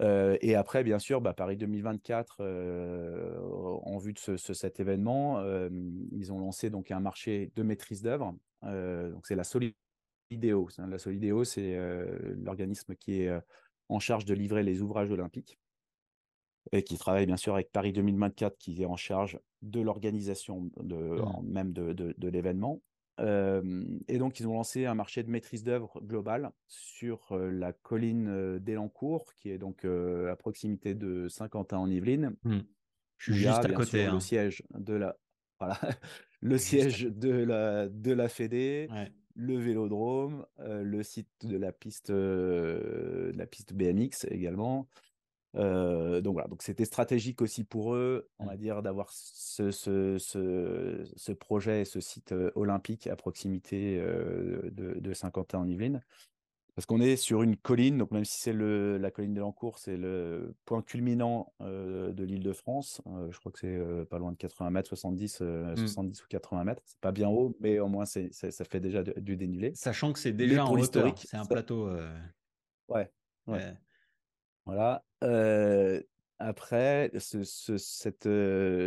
Euh, 0.00 0.36
et 0.40 0.54
après, 0.54 0.82
bien 0.82 0.98
sûr, 0.98 1.20
bah, 1.20 1.34
Paris 1.34 1.56
2024, 1.56 2.38
euh, 2.40 3.38
en 3.82 3.98
vue 3.98 4.12
de 4.12 4.18
ce, 4.18 4.36
ce, 4.36 4.54
cet 4.54 4.80
événement, 4.80 5.40
euh, 5.40 5.68
ils 6.12 6.32
ont 6.32 6.38
lancé 6.38 6.70
donc 6.70 6.90
un 6.90 7.00
marché 7.00 7.52
de 7.54 7.62
maîtrise 7.62 8.02
d'œuvre. 8.02 8.34
Donc 8.62 9.26
c'est 9.26 9.36
la 9.36 9.44
Solidéo. 9.44 10.68
La 10.78 10.98
Solidéo, 10.98 11.44
c'est 11.44 11.76
l'organisme 12.36 12.94
qui 12.94 13.22
est 13.22 13.30
en 13.88 13.98
charge 13.98 14.24
de 14.24 14.34
livrer 14.34 14.62
les 14.62 14.82
ouvrages 14.82 15.10
olympiques 15.10 15.58
et 16.72 16.82
qui 16.84 16.98
travaille 16.98 17.26
bien 17.26 17.36
sûr 17.36 17.54
avec 17.54 17.72
Paris 17.72 17.92
2024, 17.92 18.56
qui 18.58 18.82
est 18.82 18.86
en 18.86 18.96
charge 18.96 19.40
de 19.62 19.80
l'organisation 19.80 20.70
de, 20.76 20.96
mmh. 20.96 21.42
même 21.44 21.72
de, 21.72 21.92
de, 21.92 22.14
de 22.16 22.28
l'événement 22.28 22.80
et 24.08 24.18
donc, 24.18 24.40
ils 24.40 24.46
ont 24.46 24.54
lancé 24.54 24.86
un 24.86 24.94
marché 24.94 25.22
de 25.22 25.30
maîtrise 25.30 25.62
d'œuvre 25.62 26.00
global 26.00 26.52
sur 26.68 27.36
la 27.36 27.72
colline 27.72 28.58
d'Elancourt, 28.58 29.34
qui 29.34 29.50
est 29.50 29.58
donc 29.58 29.84
à 29.84 30.36
proximité 30.36 30.94
de 30.94 31.28
Saint-Quentin 31.28 31.78
en 31.78 31.90
Yvelines. 31.90 32.34
Mmh. 32.44 32.58
Je 33.18 33.32
suis 33.32 33.42
juste 33.42 33.64
à 33.64 33.72
côté. 33.72 34.06
Hein. 34.06 34.14
Le 34.14 34.20
siège 34.20 34.62
de 34.70 34.94
la, 34.94 35.16
voilà, 35.60 35.78
le 36.40 36.58
siège 36.58 37.04
de 37.04 37.30
la 37.30 37.88
de 37.88 38.12
la 38.12 38.28
Fédé, 38.28 38.88
ouais. 38.90 39.12
le 39.34 39.56
Vélodrome, 39.58 40.46
le 40.58 41.02
site 41.02 41.28
de 41.44 41.56
la 41.56 41.72
piste 41.72 42.10
de 42.10 43.32
la 43.34 43.46
piste 43.46 43.72
BMX 43.72 44.26
également. 44.30 44.88
Euh, 45.56 46.20
donc 46.20 46.34
voilà, 46.34 46.48
donc 46.48 46.62
c'était 46.62 46.84
stratégique 46.84 47.42
aussi 47.42 47.64
pour 47.64 47.94
eux, 47.94 48.28
on 48.38 48.46
va 48.46 48.56
dire, 48.56 48.82
d'avoir 48.82 49.10
ce, 49.10 49.70
ce, 49.70 50.16
ce, 50.18 51.02
ce, 51.16 51.32
projet, 51.32 51.84
ce 51.84 52.00
site 52.00 52.34
olympique 52.54 53.06
à 53.08 53.16
proximité 53.16 53.98
euh, 53.98 54.70
de, 54.70 55.00
de 55.00 55.12
Saint-Quentin 55.12 55.58
en 55.58 55.66
Yvelines. 55.66 56.02
Parce 56.74 56.86
qu'on 56.86 57.00
est 57.00 57.16
sur 57.16 57.42
une 57.42 57.56
colline, 57.56 57.98
donc 57.98 58.10
même 58.10 58.24
si 58.24 58.40
c'est 58.40 58.52
la 58.52 59.10
colline 59.10 59.34
de 59.34 59.40
l'Encourt, 59.40 59.78
c'est 59.78 59.96
le 59.96 60.54
point 60.64 60.82
culminant 60.82 61.52
euh, 61.60 62.12
de 62.12 62.24
l'île 62.24 62.42
de 62.42 62.52
France. 62.52 63.02
je 63.30 63.38
crois 63.38 63.52
que 63.52 63.58
c'est 63.58 64.08
pas 64.08 64.18
loin 64.18 64.32
de 64.32 64.36
80 64.36 64.70
mètres, 64.70 64.88
70, 64.88 65.40
mmh. 65.40 65.76
70 65.76 66.22
ou 66.22 66.26
80 66.28 66.64
mètres. 66.64 66.82
C'est 66.84 67.00
pas 67.00 67.12
bien 67.12 67.28
haut, 67.28 67.56
mais 67.60 67.78
au 67.78 67.88
moins 67.88 68.04
ça 68.06 68.20
fait 68.68 68.80
déjà 68.80 69.02
du 69.02 69.36
dénivelé. 69.36 69.72
Sachant 69.74 70.12
que 70.12 70.18
c'est 70.18 70.32
déjà 70.32 70.64
en 70.64 70.72
hauteur, 70.72 71.12
c'est 71.18 71.36
un 71.36 71.44
plateau. 71.44 71.90
Ouais, 72.88 73.10
ouais. 73.46 73.74
Voilà. 74.64 75.04
Après, 76.42 77.10
ce, 77.18 77.44
ce, 77.44 77.76
cette, 77.76 78.28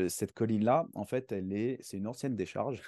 cette 0.10 0.32
colline-là, 0.34 0.88
en 0.96 1.06
fait, 1.06 1.32
elle 1.32 1.54
est, 1.54 1.78
c'est 1.82 1.98
une 1.98 2.08
ancienne 2.08 2.36
décharge 2.36 2.82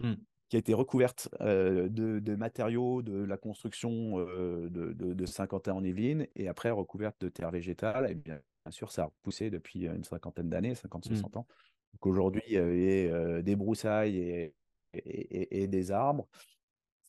mmh. 0.00 0.12
Qui 0.48 0.56
a 0.56 0.58
été 0.58 0.74
recouverte 0.74 1.28
euh, 1.40 1.88
de, 1.88 2.18
de, 2.18 2.34
matériaux 2.34 3.02
de 3.02 3.24
la 3.24 3.36
construction 3.36 4.18
de, 4.18 4.68
de, 4.68 5.12
de 5.14 5.26
Saint-Quentin 5.26 5.74
en 5.74 5.84
Yvelines 5.84 6.26
et 6.36 6.48
après 6.48 6.70
recouverte 6.70 7.20
de 7.20 7.28
terre 7.28 7.50
végétale. 7.50 8.10
Et 8.10 8.14
bien, 8.14 8.40
bien 8.64 8.72
sûr, 8.72 8.90
ça 8.90 9.04
a 9.04 9.10
poussé 9.22 9.50
depuis 9.50 9.86
une 9.86 10.04
cinquantaine 10.04 10.48
d'années, 10.48 10.72
50-60 10.72 11.12
mmh. 11.12 11.38
ans. 11.38 11.46
Donc 11.92 12.06
aujourd'hui, 12.06 12.42
il 12.48 12.54
y 12.54 12.58
avait 12.58 13.42
des 13.42 13.56
broussailles 13.56 14.16
et, 14.16 14.54
et, 14.94 14.98
et, 14.98 15.62
et 15.62 15.66
des 15.66 15.90
arbres. 15.90 16.28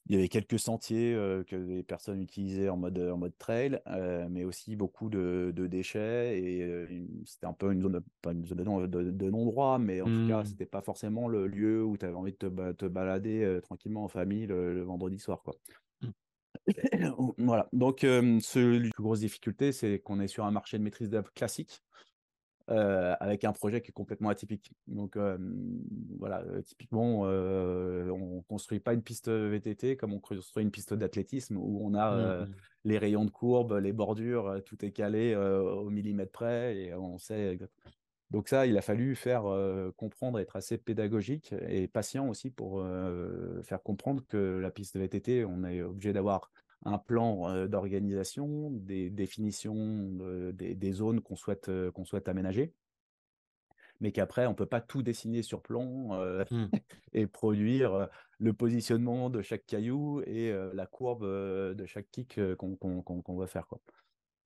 Il 0.09 0.15
y 0.15 0.17
avait 0.17 0.27
quelques 0.27 0.57
sentiers 0.57 1.13
euh, 1.13 1.43
que 1.43 1.55
les 1.55 1.83
personnes 1.83 2.19
utilisaient 2.19 2.67
en 2.69 2.77
mode, 2.77 2.97
en 2.97 3.17
mode 3.17 3.37
trail, 3.37 3.79
euh, 3.85 4.27
mais 4.27 4.43
aussi 4.43 4.75
beaucoup 4.75 5.07
de, 5.07 5.53
de 5.55 5.67
déchets. 5.67 6.41
Et 6.41 6.63
euh, 6.63 6.87
c'était 7.25 7.45
un 7.45 7.53
peu 7.53 7.71
une 7.71 7.83
zone, 7.83 8.01
pas 8.23 8.31
une 8.31 8.43
zone 8.43 8.57
de, 8.57 8.87
de, 8.87 9.11
de 9.11 9.29
non-droit, 9.29 9.77
mais 9.77 10.01
en 10.01 10.07
mmh. 10.07 10.23
tout 10.23 10.27
cas, 10.27 10.45
c'était 10.45 10.65
pas 10.65 10.81
forcément 10.81 11.27
le 11.27 11.45
lieu 11.45 11.83
où 11.83 11.95
tu 11.95 12.05
avais 12.05 12.15
envie 12.15 12.31
de 12.31 12.37
te, 12.37 12.71
te 12.71 12.85
balader 12.85 13.59
tranquillement 13.61 14.03
en 14.03 14.07
famille 14.07 14.47
le, 14.47 14.73
le 14.73 14.81
vendredi 14.81 15.19
soir. 15.19 15.43
Quoi. 15.43 15.53
Mmh. 16.01 16.09
voilà. 17.37 17.69
Donc, 17.71 17.99
ce, 18.01 18.77
la 18.77 18.89
plus 18.89 19.03
grosse 19.03 19.19
difficulté, 19.19 19.71
c'est 19.71 19.99
qu'on 19.99 20.19
est 20.19 20.27
sur 20.27 20.43
un 20.43 20.51
marché 20.51 20.79
de 20.79 20.83
maîtrise 20.83 21.11
d'œuvre 21.11 21.31
classique. 21.33 21.83
Euh, 22.71 23.15
avec 23.19 23.45
un 23.45 23.51
projet 23.51 23.81
qui 23.81 23.89
est 23.89 23.93
complètement 23.93 24.29
atypique. 24.29 24.71
Donc 24.87 25.15
euh, 25.15 25.39
voilà, 26.19 26.41
euh, 26.41 26.61
typiquement, 26.61 27.21
on 27.21 28.43
construit 28.47 28.79
pas 28.79 28.93
une 28.93 29.01
piste 29.01 29.29
VTT 29.29 29.97
comme 29.97 30.13
on 30.13 30.19
construit 30.19 30.63
une 30.63 30.69
piste 30.69 30.93
d'athlétisme 30.93 31.57
où 31.57 31.79
on 31.83 31.93
a 31.95 32.45
mmh 32.45 32.47
les 32.85 32.97
rayons 32.97 33.25
de 33.25 33.29
courbe, 33.29 33.73
les 33.73 33.91
bordures, 33.91 34.61
tout 34.65 34.85
est 34.85 34.91
calé 34.91 35.35
au 35.35 35.89
millimètre 35.89 36.31
près 36.31 36.77
et 36.77 36.93
on 36.93 37.17
sait. 37.17 37.59
Donc 38.31 38.47
ça, 38.47 38.65
il 38.65 38.77
a 38.77 38.81
fallu 38.81 39.15
faire 39.15 39.43
comprendre, 39.97 40.39
être 40.39 40.55
assez 40.55 40.77
pédagogique 40.77 41.53
et 41.67 41.89
patient 41.89 42.29
aussi 42.29 42.49
pour 42.49 42.81
faire 43.63 43.83
comprendre 43.83 44.23
que 44.29 44.37
la 44.37 44.71
piste 44.71 44.95
VTT, 44.95 45.43
on 45.43 45.65
est 45.65 45.81
obligé 45.81 46.13
d'avoir 46.13 46.51
un 46.85 46.97
plan 46.97 47.67
d'organisation, 47.67 48.71
des 48.71 49.09
définitions 49.09 50.51
des, 50.53 50.75
des, 50.75 50.91
zones 50.91 51.21
qu'on 51.21 51.35
souhaite, 51.35 51.69
qu'on 51.91 52.05
souhaite 52.05 52.29
aménager, 52.29 52.73
mais 53.99 54.11
qu'après, 54.11 54.45
on 54.45 54.51
ne 54.51 54.55
peut 54.55 54.65
pas 54.65 54.81
tout 54.81 55.03
dessiner 55.03 55.41
sur 55.41 55.61
plan 55.61 56.13
euh, 56.13 56.45
mmh. 56.51 56.65
et 57.13 57.27
produire 57.27 58.07
le 58.37 58.53
positionnement 58.53 59.29
de 59.29 59.41
chaque 59.41 59.65
caillou 59.65 60.21
et 60.25 60.53
la 60.73 60.85
courbe 60.85 61.25
de 61.25 61.85
chaque 61.85 62.09
kick 62.11 62.39
qu'on 62.55 62.75
qu 62.75 63.23
qu 63.23 63.37
va 63.37 63.47
faire. 63.47 63.67
Quoi. 63.67 63.79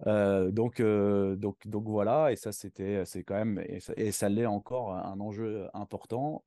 Euh, 0.08 0.52
donc, 0.52 0.82
donc, 0.82 1.68
donc 1.68 1.88
voilà, 1.88 2.32
et 2.32 2.36
ça, 2.36 2.52
c'était, 2.52 3.06
c'est 3.06 3.24
quand 3.24 3.36
même, 3.36 3.64
et 3.68 3.80
ça, 3.80 3.94
et 3.96 4.12
ça 4.12 4.30
l'est 4.30 4.46
encore, 4.46 4.94
un 4.94 5.20
enjeu 5.20 5.68
important 5.74 6.44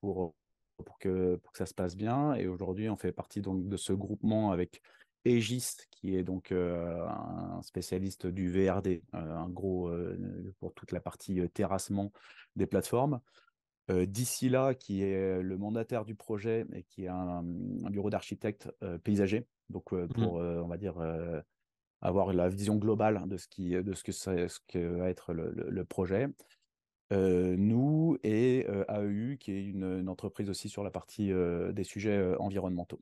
pour, 0.00 0.34
pour 0.82 0.98
que, 0.98 1.36
pour 1.36 1.52
que 1.52 1.58
ça 1.58 1.66
se 1.66 1.74
passe 1.74 1.96
bien. 1.96 2.34
Et 2.34 2.46
aujourd'hui, 2.46 2.88
on 2.88 2.96
fait 2.96 3.12
partie 3.12 3.40
donc 3.40 3.68
de 3.68 3.76
ce 3.76 3.92
groupement 3.92 4.50
avec 4.50 4.82
Aegis, 5.24 5.76
qui 5.90 6.16
est 6.16 6.24
donc 6.24 6.50
euh, 6.50 7.06
un 7.06 7.62
spécialiste 7.62 8.26
du 8.26 8.50
VRD, 8.50 9.02
euh, 9.14 9.36
un 9.36 9.48
gros 9.48 9.88
euh, 9.88 10.52
pour 10.58 10.74
toute 10.74 10.92
la 10.92 11.00
partie 11.00 11.40
euh, 11.40 11.48
terrassement 11.48 12.12
des 12.56 12.66
plateformes. 12.66 13.20
Euh, 13.90 14.06
D'ici 14.06 14.48
là, 14.48 14.74
qui 14.74 15.02
est 15.02 15.42
le 15.42 15.58
mandataire 15.58 16.04
du 16.04 16.14
projet 16.14 16.66
et 16.72 16.82
qui 16.84 17.04
est 17.04 17.08
un, 17.08 17.44
un 17.84 17.90
bureau 17.90 18.10
d'architecte 18.10 18.68
paysager, 19.04 19.46
donc 19.70 19.92
Mmh. 19.92 20.08
pour, 20.08 20.34
on 20.34 20.66
va 20.68 20.76
dire, 20.76 20.94
avoir 22.00 22.32
la 22.32 22.48
vision 22.48 22.76
globale 22.76 23.22
de 23.26 23.36
ce, 23.36 23.48
qui, 23.48 23.70
de 23.70 23.92
ce, 23.92 24.02
que, 24.02 24.12
ça, 24.12 24.48
ce 24.48 24.58
que 24.68 24.78
va 24.78 25.08
être 25.08 25.32
le, 25.32 25.50
le, 25.50 25.70
le 25.70 25.84
projet. 25.84 26.28
Euh, 27.12 27.56
nous 27.58 28.16
et 28.22 28.64
euh, 28.68 28.84
AEU, 28.88 29.36
qui 29.36 29.52
est 29.52 29.62
une, 29.62 30.00
une, 30.00 30.08
entreprise 30.08 30.48
aussi 30.48 30.70
sur 30.70 30.82
la 30.82 30.90
partie 30.90 31.30
euh, 31.30 31.70
des 31.72 31.84
sujets 31.84 32.34
environnementaux. 32.38 33.00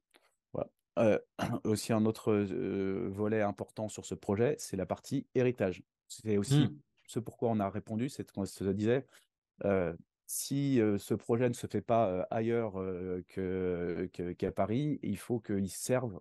Voilà. 0.53 1.21
aussi 1.65 1.93
un 1.93 2.05
autre 2.05 2.33
volet 2.33 3.41
important 3.41 3.89
sur 3.89 4.05
ce 4.05 4.15
projet, 4.15 4.57
c'est 4.59 4.77
la 4.77 4.87
partie 4.87 5.27
héritage. 5.35 5.83
C'est 6.09 6.37
aussi 6.37 6.65
mmh. 6.65 6.79
ce 7.07 7.21
pourquoi 7.21 7.51
on 7.51 7.61
a 7.61 7.71
répondu, 7.71 8.09
c'est 8.09 8.29
qu'on 8.33 8.45
se 8.45 8.65
disait, 8.65 9.07
si 10.27 10.81
ce 10.99 11.15
projet 11.15 11.49
ne 11.49 11.55
se 11.55 11.69
fait 11.69 11.81
pas 11.81 12.27
ailleurs 12.31 12.75
que, 13.29 14.11
qu'à 14.37 14.51
Paris, 14.51 14.99
il 15.03 15.19
faut 15.19 15.39
qu'il 15.39 15.71
serve 15.71 16.21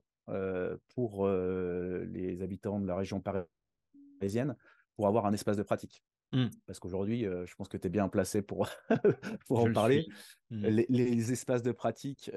pour 0.89 1.27
les 1.27 2.41
habitants 2.43 2.79
de 2.79 2.85
la 2.85 2.95
région 2.95 3.21
parisienne 3.21 4.55
pour 4.95 5.07
avoir 5.07 5.25
un 5.25 5.33
espace 5.33 5.57
de 5.57 5.63
pratique. 5.63 6.03
Mmh. 6.31 6.45
Parce 6.67 6.79
qu'aujourd'hui, 6.79 7.23
je 7.23 7.55
pense 7.55 7.67
que 7.67 7.77
tu 7.77 7.87
es 7.87 7.89
bien 7.89 8.07
placé 8.07 8.41
pour, 8.41 8.69
pour 9.47 9.61
en 9.61 9.71
parler. 9.71 10.07
Mmh. 10.51 10.65
Les, 10.89 11.31
espaces 11.31 11.63
de 11.63 11.71
pratique 11.71 12.31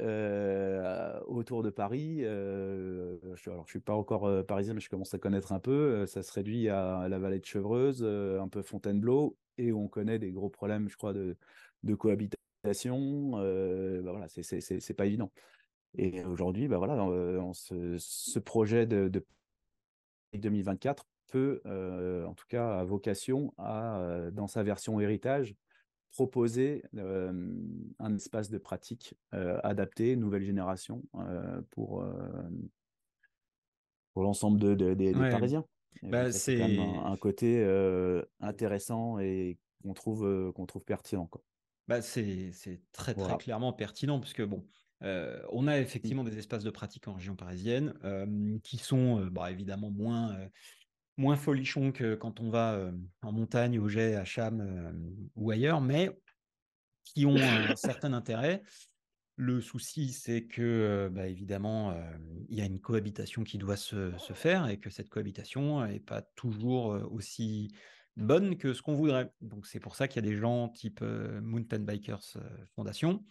autour 1.27 1.63
de 1.63 1.71
Paris, 1.71 2.21
je, 2.21 3.51
alors 3.51 3.65
je 3.67 3.71
suis 3.71 3.81
pas 3.81 3.95
encore 3.95 4.47
parisien, 4.47 4.75
mais 4.75 4.81
je 4.81 4.89
commence 4.89 5.15
à 5.15 5.19
connaître 5.19 5.53
un 5.53 5.61
peu. 5.61 6.07
ça 6.07 6.23
se 6.23 6.33
réduit 6.33 6.69
à 6.69 7.07
la 7.09 7.19
vallée 7.19 7.39
de 7.39 7.45
Chevreuse, 7.45 8.03
un 8.05 8.49
peu 8.49 8.63
Fontainebleau, 8.63 9.37
et 9.59 9.73
on 9.73 9.89
connaît 9.89 10.19
des 10.19 10.33
gros 10.33 10.49
problèmes, 10.49 10.89
je 10.89 10.97
crois, 10.97 11.13
de, 11.13 11.37
de 11.83 11.95
cohabitation. 11.95 13.33
bah 13.33 14.11
voilà, 14.11 14.29
c'est 14.29 14.95
pas 14.95 15.07
évident. 15.07 15.31
Et 15.99 16.25
aujourd'hui, 16.25 16.69
bah 16.69 16.79
voilà, 16.79 16.97
ce, 17.53 18.39
projet 18.39 18.87
de, 18.87 19.09
de 19.09 19.25
2024 20.33 21.07
peut, 21.33 21.63
en 22.27 22.35
tout 22.35 22.47
cas, 22.49 22.79
a 22.79 22.85
vocation 22.85 23.53
à, 23.59 24.31
dans 24.33 24.47
sa 24.47 24.63
version 24.63 25.01
héritage, 25.01 25.57
proposer 26.13 26.85
un 26.95 28.15
espace 28.15 28.51
de 28.51 28.59
pratique 28.59 29.15
adapté, 29.33 30.15
nouvelle 30.17 30.45
génération, 30.45 31.03
pour, 31.71 32.05
pour 34.13 34.23
l'ensemble 34.23 34.61
de, 34.61 34.95
des 34.95 35.13
Parisiens. 35.13 35.65
Bah, 36.03 36.33
c'est 36.33 36.63
un, 36.63 37.17
côté 37.17 37.65
intéressant 38.41 39.19
et 39.19 39.59
qu'on 39.83 39.95
trouve, 39.95 40.53
qu'on 40.53 40.67
trouve 40.67 40.85
pertinent. 40.85 41.27
Quoi. 41.27 41.43
Bah, 41.89 42.03
c'est 42.03 42.53
très, 42.93 43.15
très 43.15 43.39
clairement 43.39 43.73
pertinent, 43.73 44.21
puisque 44.21 44.43
bon, 44.43 44.67
on 45.01 45.67
a 45.67 45.79
mmh. 45.79 45.83
effectivement 45.83 46.25
des 46.25 46.39
espaces 46.39 46.65
de 46.65 46.71
pratique 46.71 47.09
en 47.09 47.15
région 47.15 47.37
parisienne 47.37 48.61
qui 48.63 48.77
sont 48.77 49.27
bah, 49.27 49.51
évidemment 49.51 49.91
moins, 49.91 50.37
moins 51.17 51.37
folichons 51.37 51.93
que 51.93 52.15
quand 52.15 52.41
on 52.41 52.51
va 52.51 52.91
en 53.23 53.33
montagne, 53.33 53.79
au 53.79 53.89
Jet, 53.89 54.15
à 54.15 54.25
Cham 54.25 55.31
ou 55.37 55.51
ailleurs, 55.51 55.81
mais 55.81 56.11
qui 57.05 57.27
ont 57.27 57.37
un 57.37 57.77
certain 57.77 58.13
intérêt. 58.13 58.63
Le 59.37 59.61
souci, 59.61 60.13
c'est 60.13 60.45
que, 60.45 61.11
bah, 61.13 61.27
évidemment, 61.27 61.95
il 62.49 62.59
y 62.59 62.61
a 62.61 62.67
une 62.67 62.81
cohabitation 62.81 63.45
qui 63.45 63.59
doit 63.59 63.77
se, 63.77 64.17
se 64.19 64.33
faire 64.35 64.69
et 64.69 64.79
que 64.79 64.91
cette 64.91 65.09
cohabitation 65.09 65.87
n'est 65.87 66.01
pas 66.01 66.23
toujours 66.37 66.99
aussi 67.11 67.73
bonne 68.17 68.57
que 68.59 68.75
ce 68.75 68.83
qu'on 68.83 68.95
voudrait. 68.95 69.33
Donc, 69.41 69.67
c'est 69.67 69.81
pour 69.81 69.97
ça 69.97 70.07
qu'il 70.07 70.23
y 70.23 70.27
a 70.27 70.31
des 70.31 70.37
gens 70.37 70.69
type 70.69 71.01
Mountain 71.01 71.81
Bikers 71.81 72.37
Foundation 72.75 73.25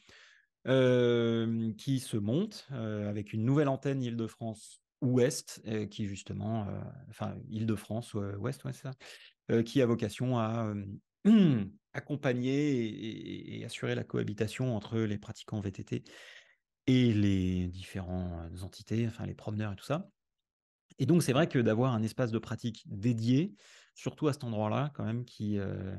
qui 0.65 1.99
se 1.99 2.17
montent 2.17 2.67
avec 2.71 3.33
une 3.33 3.45
nouvelle 3.45 3.69
antenne 3.69 4.03
Île-de-France 4.03 4.80
Ouest, 5.01 5.61
qui 5.89 6.07
justement, 6.07 6.67
enfin, 7.09 7.35
Île-de-France 7.49 8.13
Ouest, 8.13 8.63
ouais, 8.65 8.73
ça, 8.73 8.93
qui 9.63 9.81
a 9.81 9.85
vocation 9.85 10.37
à 10.37 10.73
accompagner 11.93 13.57
et, 13.57 13.65
assurer 13.65 13.95
la 13.95 14.03
cohabitation 14.03 14.75
entre 14.75 14.99
les 14.99 15.17
pratiquants 15.17 15.59
VTT 15.59 16.03
et 16.87 17.13
les 17.13 17.67
différentes 17.67 18.63
entités, 18.63 19.07
enfin 19.07 19.25
les 19.25 19.35
promeneurs 19.35 19.73
et 19.73 19.75
tout 19.75 19.85
ça. 19.85 20.09
Et 20.99 21.05
donc 21.05 21.23
c'est 21.23 21.33
vrai 21.33 21.47
que 21.47 21.59
d'avoir 21.59 21.93
un 21.93 22.03
espace 22.03 22.31
de 22.31 22.39
pratique 22.39 22.83
dédié, 22.85 23.53
surtout 23.95 24.27
à 24.27 24.33
cet 24.33 24.43
endroit-là, 24.43 24.91
quand 24.93 25.03
même, 25.03 25.25
qui 25.25 25.57
euh, 25.57 25.95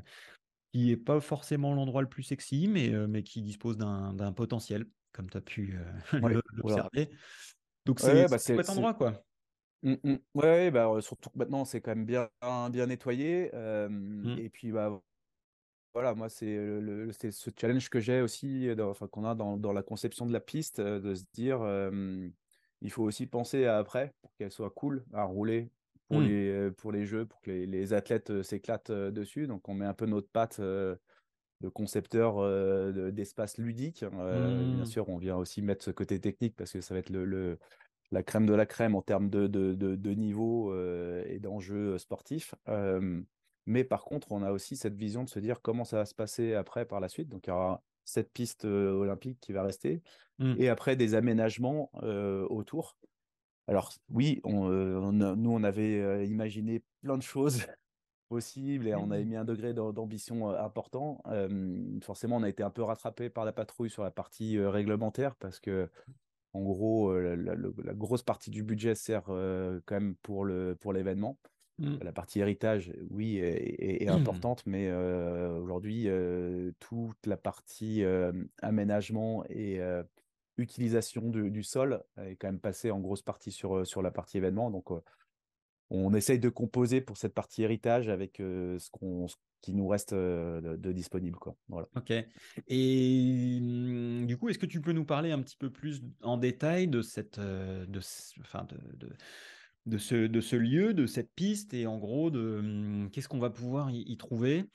qui 0.71 0.87
n'est 0.87 0.97
pas 0.97 1.19
forcément 1.19 1.73
l'endroit 1.73 2.01
le 2.01 2.09
plus 2.09 2.23
sexy, 2.23 2.67
mais, 2.67 2.93
euh, 2.93 3.07
mais 3.07 3.23
qui 3.23 3.41
dispose 3.41 3.77
d'un 3.77 4.33
potentiel, 4.33 4.85
comme 5.11 5.29
tu 5.29 5.37
as 5.37 5.41
pu 5.41 5.77
euh, 5.77 6.19
l'observer. 6.57 7.09
Donc 7.85 7.99
c'est 7.99 8.27
bah, 8.27 8.37
un 8.47 8.71
endroit, 8.71 8.93
quoi. 8.93 9.23
Mmh, 9.83 9.95
mmh. 10.03 10.15
Ouais, 10.35 10.71
bah, 10.71 10.89
surtout 11.01 11.29
que 11.29 11.37
maintenant 11.37 11.65
c'est 11.65 11.81
quand 11.81 11.91
même 11.91 12.05
bien, 12.05 12.29
bien 12.69 12.85
nettoyé. 12.87 13.51
Mmh. 13.53 14.37
Et 14.39 14.49
puis 14.49 14.71
bah, 14.71 15.01
voilà, 15.93 16.15
moi, 16.15 16.29
c'est 16.29 16.55
le, 16.55 17.11
ce 17.11 17.49
challenge 17.59 17.89
que 17.89 17.99
j'ai 17.99 18.21
aussi, 18.21 18.69
enfin, 18.79 19.07
qu'on 19.07 19.25
a 19.25 19.35
dans, 19.35 19.57
dans, 19.57 19.73
la 19.73 19.83
conception 19.83 20.25
de 20.25 20.33
la 20.33 20.39
piste, 20.39 20.81
de 20.81 21.13
se 21.13 21.23
dire, 21.33 21.59
il 22.81 22.91
faut 22.91 23.03
aussi 23.03 23.27
penser 23.27 23.65
à 23.65 23.77
après 23.77 24.13
pour 24.21 24.33
qu'elle 24.35 24.51
soit 24.51 24.71
cool 24.71 25.05
à 25.13 25.23
rouler 25.23 25.69
pour, 26.07 26.19
mmh. 26.19 26.25
les, 26.25 26.71
pour 26.71 26.91
les 26.91 27.05
jeux, 27.05 27.25
pour 27.25 27.41
que 27.41 27.51
les, 27.51 27.65
les 27.65 27.93
athlètes 27.93 28.41
s'éclatent 28.41 28.91
dessus. 28.91 29.47
Donc, 29.47 29.67
on 29.69 29.73
met 29.73 29.85
un 29.85 29.93
peu 29.93 30.05
notre 30.05 30.29
patte 30.29 30.59
de 31.61 31.69
concepteur 31.69 32.41
d'espace 33.11 33.57
ludique. 33.57 34.03
Bien 34.03 34.81
mmh. 34.81 34.85
sûr, 34.85 35.09
on 35.09 35.17
vient 35.17 35.37
aussi 35.37 35.61
mettre 35.61 35.83
ce 35.83 35.91
côté 35.91 36.19
technique 36.19 36.55
parce 36.55 36.71
que 36.71 36.81
ça 36.81 36.93
va 36.93 36.99
être 36.99 37.09
le, 37.09 37.25
le 37.25 37.57
la 38.11 38.21
crème 38.21 38.45
de 38.45 38.53
la 38.53 38.65
crème 38.65 38.95
en 38.95 39.01
termes 39.01 39.29
de, 39.29 39.47
de, 39.47 39.73
de, 39.73 40.11
niveau 40.11 40.75
et 41.25 41.39
d'enjeux 41.39 41.97
sportifs. 41.97 42.53
Mais 43.65 43.83
par 43.83 44.03
contre, 44.03 44.31
on 44.31 44.43
a 44.43 44.51
aussi 44.51 44.75
cette 44.75 44.95
vision 44.95 45.23
de 45.23 45.29
se 45.29 45.39
dire 45.39 45.61
comment 45.61 45.85
ça 45.85 45.97
va 45.97 46.05
se 46.05 46.13
passer 46.13 46.53
après 46.53 46.85
par 46.85 46.99
la 46.99 47.09
suite. 47.09 47.29
Donc, 47.29 47.47
il 47.47 47.49
y 47.49 47.53
aura 47.53 47.81
cette 48.05 48.31
piste 48.31 48.65
olympique 48.65 49.39
qui 49.39 49.53
va 49.53 49.63
rester 49.63 50.03
mmh. 50.39 50.55
et 50.59 50.69
après 50.69 50.95
des 50.95 51.15
aménagements 51.15 51.89
autour. 52.49 52.97
Alors, 53.67 53.93
oui, 54.09 54.41
on, 54.43 54.67
nous, 55.13 55.51
on 55.51 55.63
avait 55.63 56.27
imaginé 56.27 56.83
plein 57.01 57.17
de 57.17 57.23
choses 57.23 57.65
et 58.87 58.95
on 58.95 59.11
avait 59.11 59.25
mmh. 59.25 59.27
mis 59.27 59.35
un 59.35 59.45
degré 59.45 59.73
d'ambition 59.73 60.49
important. 60.49 61.21
forcément, 62.01 62.37
on 62.37 62.43
a 62.43 62.49
été 62.49 62.63
un 62.63 62.69
peu 62.69 62.83
rattrapé 62.83 63.29
par 63.29 63.45
la 63.45 63.51
patrouille 63.51 63.89
sur 63.89 64.03
la 64.03 64.11
partie 64.11 64.59
réglementaire 64.59 65.35
parce 65.35 65.59
que 65.59 65.89
en 66.53 66.61
gros, 66.61 67.17
la, 67.17 67.93
grosse 67.93 68.21
partie 68.21 68.51
du 68.51 68.63
budget 68.63 68.95
sert 68.95 69.23
quand 69.25 69.95
même 69.95 70.15
pour 70.21 70.45
l'événement. 70.45 71.37
Pour 71.41 71.51
Mmh. 71.79 72.03
La 72.03 72.11
partie 72.11 72.39
héritage, 72.39 72.93
oui, 73.09 73.37
est, 73.37 74.05
mmh. 74.05 74.09
importante, 74.09 74.63
mais 74.67 74.91
aujourd'hui, 74.93 76.07
toute 76.79 77.25
la 77.25 77.37
partie 77.37 78.03
aménagement 78.61 79.43
et 79.49 79.81
utilisation 80.57 81.29
du, 81.29 81.63
sol 81.63 82.03
est 82.17 82.35
quand 82.35 82.47
même 82.47 82.59
passée 82.59 82.91
en 82.91 82.99
grosse 82.99 83.23
partie 83.23 83.51
sur, 83.51 83.85
sur 83.87 84.01
la 84.01 84.11
partie 84.11 84.37
événement. 84.37 84.69
Donc, 84.69 84.91
on 85.93 86.13
essaye 86.13 86.39
de 86.39 86.49
composer 86.49 87.01
pour 87.01 87.17
cette 87.17 87.33
partie 87.33 87.63
héritage 87.63 88.09
avec 88.09 88.37
ce, 88.37 88.89
qu'on, 88.91 89.27
qui 89.61 89.73
nous 89.73 89.87
reste 89.87 90.13
de, 90.13 90.91
disponible. 90.91 91.37
Quoi. 91.37 91.55
Et 92.67 93.59
mmh, 93.61 94.25
du 94.25 94.37
coup, 94.37 94.49
est-ce 94.49 94.59
que 94.59 94.65
tu 94.65 94.81
peux 94.81 94.93
nous 94.93 95.05
parler 95.05 95.31
un 95.31 95.41
petit 95.41 95.57
peu 95.57 95.69
plus 95.69 96.01
en 96.21 96.37
détail 96.37 96.87
de 96.87 97.01
cette, 97.01 97.39
de, 97.39 97.99
enfin 98.41 98.67
de 99.85 99.97
ce, 99.97 100.55
lieu, 100.55 100.93
de 100.93 101.05
cette 101.05 101.31
piste, 101.33 101.73
et 101.73 101.87
en 101.87 101.97
gros, 101.97 102.29
de 102.29 102.59
hum, 102.59 103.09
qu'est-ce 103.11 103.27
qu'on 103.27 103.39
va 103.39 103.49
pouvoir 103.49 103.89
y, 103.91 104.17
trouver? 104.17 104.65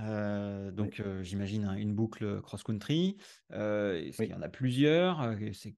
Euh, 0.00 0.70
donc, 0.70 1.00
euh, 1.00 1.22
j'imagine 1.22 1.64
une 1.78 1.94
boucle 1.94 2.40
cross-country. 2.42 3.16
Euh, 3.52 4.00
est-ce 4.02 4.22
qu'il 4.22 4.30
y 4.30 4.34
en 4.34 4.42
a 4.42 4.48
plusieurs? 4.48 5.34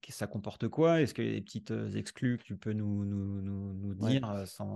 Ça 0.08 0.26
comporte 0.26 0.68
quoi? 0.68 1.02
Est-ce 1.02 1.14
qu'il 1.14 1.26
y 1.26 1.30
a 1.30 1.32
des 1.32 1.42
petites 1.42 1.72
exclus 1.94 2.38
que 2.38 2.44
tu 2.44 2.56
peux 2.56 2.72
nous, 2.72 3.04
nous, 3.04 3.42
nous, 3.42 3.94
dire 3.94 4.24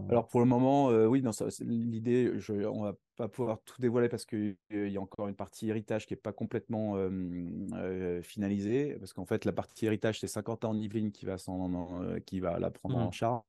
Alors, 0.09 0.29
pour 0.29 0.41
le 0.41 0.47
moment, 0.47 0.89
oui, 0.89 1.23
l'idée, 1.61 2.33
on 2.67 2.83
va 2.83 2.95
pas 3.17 3.29
pouvoir 3.29 3.61
tout 3.65 3.81
dévoiler 3.81 4.09
parce 4.09 4.25
qu'il 4.25 4.57
y 4.71 4.97
a 4.97 5.01
encore 5.01 5.29
une 5.29 5.35
partie 5.35 5.69
héritage 5.69 6.07
qui 6.07 6.15
n'est 6.15 6.21
pas 6.21 6.33
complètement 6.33 6.97
finalisée. 8.23 8.97
Parce 8.99 9.13
qu'en 9.13 9.27
fait, 9.27 9.45
la 9.45 9.53
partie 9.53 9.87
héritage, 9.87 10.21
c'est 10.21 10.27
50 10.27 10.65
ans 10.65 10.71
en 10.71 10.77
Yvelines 10.77 11.13
qui 11.13 11.27
va, 11.27 11.37
qui 12.27 12.41
va 12.41 12.59
la 12.59 12.71
prendre 12.71 12.97
en 12.97 13.09
mmh. 13.09 13.13
charge. 13.13 13.45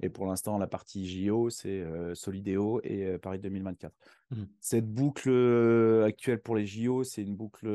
Et 0.00 0.08
pour 0.08 0.26
l'instant, 0.26 0.58
la 0.58 0.66
partie 0.66 1.08
JO, 1.08 1.50
c'est 1.50 1.84
Solidéo 2.14 2.80
et 2.84 3.18
Paris 3.18 3.38
2024. 3.38 3.92
Mmh. 4.30 4.42
Cette 4.60 4.88
boucle 4.88 6.02
actuelle 6.04 6.40
pour 6.40 6.56
les 6.56 6.66
JO, 6.66 7.04
c'est 7.04 7.22
une 7.22 7.34
boucle 7.36 7.68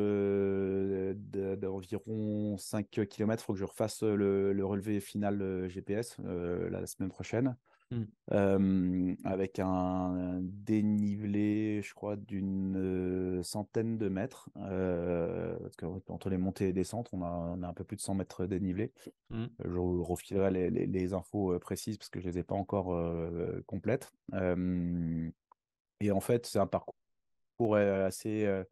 d'environ 1.58 2.58
5 2.58 2.90
km. 3.10 3.44
Il 3.44 3.46
faut 3.46 3.54
que 3.54 3.60
je 3.60 3.66
refasse 3.66 4.04
le, 4.04 4.66
relevé 4.66 5.00
final 5.00 5.70
GPS 5.70 6.18
la 6.20 6.86
semaine 6.88 7.10
prochaine. 7.10 7.56
Mmh. 7.92 9.14
avec 9.24 9.60
un, 9.60 10.40
dénivelé, 10.42 11.82
je 11.84 11.94
crois, 11.94 12.16
d'une 12.16 13.42
centaine 13.44 13.98
de 13.98 14.10
mètres. 14.10 14.50
parce 14.56 15.76
qu'entre 15.78 16.30
les 16.30 16.38
montées 16.38 16.70
et 16.70 16.74
descentes, 16.74 17.10
on 17.14 17.22
a, 17.22 17.30
on 17.30 17.62
a, 17.64 17.68
un 17.68 17.74
peu 17.74 17.84
plus 17.84 17.98
de 17.98 18.02
100 18.02 18.16
mètres 18.16 18.46
dénivelé. 18.46 18.92
Mmh. 19.30 19.46
Je 19.64 19.78
refilerai 19.78 20.52
les, 20.52 20.70
les, 20.70 20.88
les, 20.88 21.14
infos 21.14 21.58
précises 21.60 21.98
parce 21.98 22.10
que 22.10 22.20
je 22.20 22.28
ne 22.28 22.32
les 22.32 22.40
ai 22.40 22.44
pas 22.44 22.56
encore 22.56 22.98
complètes. 23.68 24.12
et 24.34 26.12
en 26.12 26.22
fait, 26.22 26.46
c'est 26.46 26.60
un 26.60 26.68
parcours 26.68 27.76
assez 27.76 28.64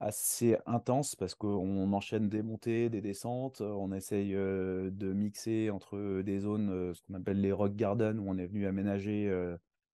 assez 0.00 0.56
intense 0.66 1.14
parce 1.14 1.34
qu'on 1.34 1.92
enchaîne 1.92 2.28
des 2.28 2.42
montées, 2.42 2.90
des 2.90 3.00
descentes. 3.00 3.60
On 3.60 3.92
essaye 3.92 4.32
de 4.32 5.12
mixer 5.12 5.70
entre 5.70 6.22
des 6.22 6.40
zones, 6.40 6.94
ce 6.94 7.00
qu'on 7.02 7.14
appelle 7.14 7.40
les 7.40 7.52
rock 7.52 7.74
gardens, 7.74 8.18
où 8.18 8.28
on 8.28 8.36
est 8.38 8.46
venu 8.46 8.66
aménager, 8.66 9.30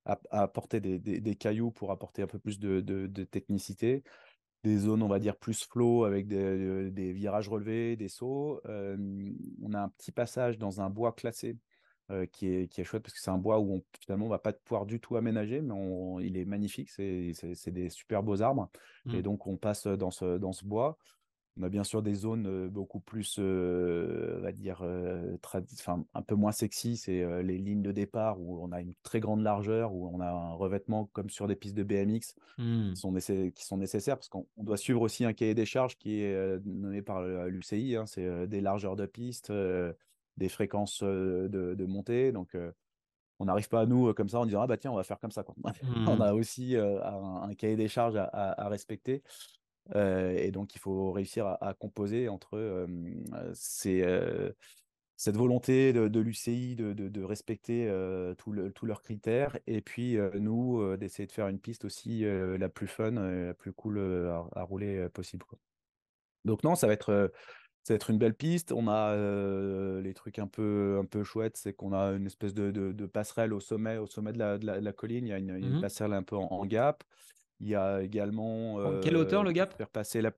à, 0.05 0.19
apporter 0.31 0.81
des, 0.81 1.37
cailloux 1.37 1.71
pour 1.71 1.93
apporter 1.93 2.23
un 2.23 2.27
peu 2.27 2.39
plus 2.39 2.59
de, 2.59 2.81
technicité. 3.25 4.03
des 4.65 4.79
zones, 4.79 5.03
on 5.03 5.09
va 5.09 5.19
dire, 5.19 5.37
plus 5.37 5.65
flow 5.65 6.05
avec 6.05 6.27
des 6.29 7.13
virages 7.13 7.49
relevés, 7.49 7.97
des 7.97 8.09
sauts. 8.09 8.61
on 8.67 9.73
a 9.75 9.81
un 9.81 9.89
petit 9.91 10.13
passage 10.13 10.59
dans 10.59 10.81
un 10.81 10.91
bois 10.91 11.13
classé 11.13 11.57
qui, 12.33 12.47
est, 12.49 12.69
qui 12.69 12.81
est 12.81 12.85
chouette 12.85 13.03
parce 13.03 13.15
que 13.15 13.21
c'est 13.21 13.31
un 13.31 13.39
bois 13.39 13.59
où 13.61 13.75
on, 13.77 13.83
finalement 14.01 14.27
on 14.27 14.29
va 14.31 14.39
pas 14.39 14.53
pouvoir 14.53 14.87
du 14.87 15.01
tout 15.01 15.17
aménager, 15.17 15.61
mais 15.63 15.75
il 16.25 16.37
est 16.37 16.45
magnifique, 16.45 16.91
c'est 16.91 17.71
des 17.71 17.91
super 17.91 18.23
beaux 18.23 18.43
arbres. 18.43 18.71
Et 19.13 19.19
Mmh. 19.19 19.23
donc 19.23 19.47
on 19.47 19.57
passe 19.57 19.87
dans 19.87 20.11
ce, 20.11 20.39
dans 20.39 20.53
ce 20.53 20.65
bois. 20.65 20.99
On 21.57 21.63
a 21.65 21.69
bien 21.69 21.85
sûr 21.85 22.03
des 22.03 22.15
zones 22.15 22.69
beaucoup 22.69 23.01
plus, 23.01 23.39
on 23.39 24.41
va 24.41 24.53
dire, 24.53 24.83
enfin, 25.43 26.05
un 26.15 26.23
peu 26.23 26.35
moins 26.35 26.53
sexy. 26.53 26.97
C'est 26.97 27.43
les 27.43 27.59
lignes 27.59 27.83
de 27.83 27.93
départ 27.93 28.41
où 28.41 28.63
on 28.65 28.73
a 28.73 28.81
une 28.81 28.95
très 29.03 29.21
grande 29.21 29.43
largeur, 29.43 29.93
où 29.93 30.09
on 30.15 30.21
a 30.21 30.29
un 30.31 30.53
revêtement 30.53 31.07
comme 31.13 31.29
sur 31.31 31.47
des 31.49 31.57
pistes 31.57 31.77
de 31.77 31.83
BMX 31.83 32.35
Mmh. 32.59 32.95
qui 32.95 33.01
sont, 33.01 33.15
qui 33.15 33.65
sont 33.65 33.77
nécessaires 33.79 34.17
parce 34.17 34.29
qu'on 34.29 34.47
doit 34.59 34.77
suivre 34.77 35.03
aussi 35.03 35.25
un 35.25 35.33
cahier 35.33 35.55
des 35.55 35.67
charges 35.67 35.97
qui 35.99 36.21
est 36.23 36.59
nommé 36.65 37.03
par 37.03 37.23
l'UCI. 37.23 37.97
Hein, 37.97 38.07
c'est 38.07 38.47
des 38.47 38.61
largeurs 38.61 38.97
de 38.97 39.07
piste, 39.07 39.53
des 40.37 40.49
fréquences 40.49 41.03
de, 41.03 41.49
de 41.49 41.85
montée. 41.87 42.33
Donc, 42.33 42.57
on 43.41 43.47
n'arrive 43.47 43.69
pas 43.69 43.81
à 43.81 43.87
nous 43.87 44.13
comme 44.15 44.29
ça 44.29 44.39
en 44.39 44.45
disant 44.47 44.61
ah 44.61 44.67
bah 44.67 44.77
tiens 44.77 44.93
on 44.93 44.97
va 44.97 45.03
faire 45.03 45.19
comme 45.19 45.31
ça 45.31 45.43
quoi. 45.43 45.55
on 46.07 46.17
Mmh. 46.17 46.23
a 46.23 46.35
aussi 46.35 46.77
un, 46.77 47.43
un, 47.43 47.55
cahier 47.55 47.77
des 47.77 47.89
charges 47.89 48.17
à, 48.17 48.25
à, 48.25 48.67
à 48.67 48.69
respecter 48.69 49.23
euh, 49.95 50.33
et 50.37 50.51
donc 50.51 50.75
il 50.75 50.79
faut 50.79 51.11
réussir 51.11 51.47
à, 51.47 51.69
à 51.69 51.75
composer 51.75 52.29
entre 52.29 52.59
euh, 52.59 52.87
ces, 53.55 54.05
cette 55.17 55.37
volonté 55.37 55.93
de, 55.95 56.09
de 56.09 56.21
l'UCI 56.21 56.77
de, 56.77 56.93
de, 56.93 57.09
de, 57.09 57.23
respecter 57.23 57.87
tous 58.39 58.53
le, 58.53 58.73
leurs 58.83 59.03
critères 59.03 59.59
et 59.67 59.81
puis 59.81 60.19
nous 60.35 60.97
d'essayer 60.99 61.27
de 61.27 61.33
faire 61.33 61.49
une 61.49 61.59
piste 61.61 61.85
aussi 61.87 62.25
la 62.25 62.69
plus 62.69 62.87
fun, 62.89 63.13
la 63.13 63.55
plus 63.55 63.73
cool 63.73 63.99
à, 63.99 64.47
à 64.55 64.63
rouler 64.63 65.09
possible 65.09 65.45
quoi. 65.47 65.59
Donc 66.45 66.63
non 66.63 66.75
ça 66.75 66.87
va 66.87 66.93
être 66.93 67.33
ça 67.83 67.95
va 67.95 67.97
être 67.97 68.11
une 68.11 68.19
belle 68.19 68.35
piste. 68.35 68.73
On 68.73 68.89
a 68.89 69.13
euh, 69.13 70.01
les 70.03 70.15
trucs 70.15 70.39
un 70.39 70.47
peu, 70.47 70.99
un 71.01 71.05
peu 71.07 71.25
chouettes, 71.25 71.57
c'est 71.57 71.73
qu'on 71.73 71.93
a 71.93 72.13
une 72.13 72.27
espèce 72.27 72.55
de, 72.55 72.71
de, 72.71 72.93
de, 72.93 73.07
passerelle 73.07 73.53
au 73.53 73.61
sommet, 73.61 73.97
au 73.97 74.07
sommet 74.07 74.33
de 74.33 74.39
la, 74.39 74.59
de 74.59 74.67
la, 74.67 74.81
de 74.81 74.85
la 74.85 74.93
colline. 74.93 75.27
Il 75.27 75.31
y 75.31 75.33
a 75.33 75.39
une, 75.39 75.57
une 75.57 75.79
Mmh 75.79 75.81
passerelle 75.81 76.13
un 76.13 76.23
peu 76.23 76.37
en, 76.37 76.49
en, 76.51 76.67
gap. 76.67 77.05
Il 77.61 77.69
y 77.69 77.75
a 77.75 78.03
également. 78.03 78.75
Oh, 78.77 79.01
quelle 79.03 79.17
hauteur 79.17 79.43
le 79.43 79.53
gap? 79.53 79.77
Faire 79.77 79.89
passer 79.89 80.21
la. 80.21 80.33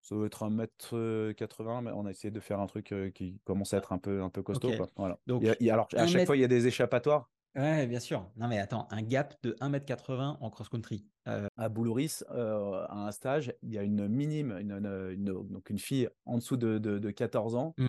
Ça 0.00 0.14
doit 0.14 0.26
être 0.26 0.44
1m80, 0.46 1.82
mais 1.82 1.90
on 1.94 2.04
a 2.04 2.10
essayé 2.10 2.30
de 2.30 2.40
faire 2.40 2.60
un 2.60 2.66
truc 2.66 2.94
qui 3.14 3.40
commence 3.44 3.72
à 3.72 3.78
être 3.78 3.92
un 3.92 3.98
peu, 3.98 4.22
un 4.22 4.28
peu 4.28 4.42
costaud. 4.42 4.68
Ok. 4.68 4.76
Quoi. 4.76 4.90
Voilà. 4.96 5.18
Donc, 5.26 5.42
il 5.42 5.66
y 5.66 5.70
a, 5.70 5.74
alors, 5.74 5.88
à 5.94 6.06
chaque 6.06 6.16
mètre... 6.16 6.26
fois, 6.26 6.36
il 6.36 6.40
y 6.40 6.44
a 6.44 6.48
des 6.48 6.66
échappatoires. 6.66 7.30
Ouais, 7.56 7.86
bien 7.86 8.00
sûr. 8.00 8.28
Non, 8.36 8.48
mais 8.48 8.58
attends, 8.58 8.88
un 8.90 9.02
gap 9.02 9.34
de 9.42 9.52
1m80 9.60 10.38
en 10.40 10.50
cross-country. 10.50 11.06
Euh... 11.28 11.46
À 11.56 11.68
Boulouris, 11.68 12.20
euh, 12.30 12.84
à 12.88 13.06
un 13.06 13.12
stage, 13.12 13.54
il 13.62 13.72
y 13.72 13.78
a 13.78 13.82
une 13.82 14.08
minime, 14.08 14.56
une, 14.60 14.72
une, 14.72 15.10
une, 15.12 15.24
donc 15.24 15.70
une 15.70 15.78
fille 15.78 16.08
en 16.26 16.38
dessous 16.38 16.56
de, 16.56 16.78
de, 16.78 16.98
de 16.98 17.10
14 17.10 17.54
ans, 17.54 17.74
mmh. 17.78 17.86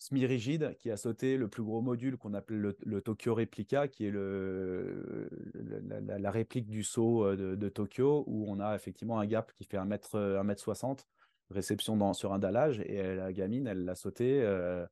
semi-rigide, 0.00 0.76
qui 0.78 0.90
a 0.90 0.96
sauté 0.96 1.36
le 1.36 1.46
plus 1.46 1.62
gros 1.62 1.80
module 1.80 2.16
qu'on 2.16 2.34
appelle 2.34 2.58
le, 2.58 2.76
le, 2.84 3.00
Tokyo 3.00 3.34
Replica, 3.34 3.86
qui 3.86 4.06
est 4.06 4.10
le, 4.10 5.28
la, 5.54 6.00
la, 6.00 6.18
la, 6.18 6.30
réplique 6.30 6.68
du 6.68 6.82
saut 6.82 7.36
de, 7.36 7.54
de, 7.54 7.68
Tokyo, 7.68 8.24
où 8.26 8.50
on 8.50 8.58
a 8.58 8.74
effectivement 8.74 9.20
un 9.20 9.26
gap 9.26 9.52
qui 9.54 9.64
fait 9.64 9.78
1 9.78 9.84
mètre, 9.84 10.18
1 10.18 10.42
mètre 10.42 10.60
60, 10.60 11.06
réception 11.50 11.96
dans, 11.96 12.14
sur 12.14 12.32
un 12.32 12.40
dallage, 12.40 12.80
et 12.80 13.14
la 13.14 13.32
gamine, 13.32 13.68
elle 13.68 13.84
l'a 13.84 13.94
sauté 13.94 14.42
euh, 14.42 14.84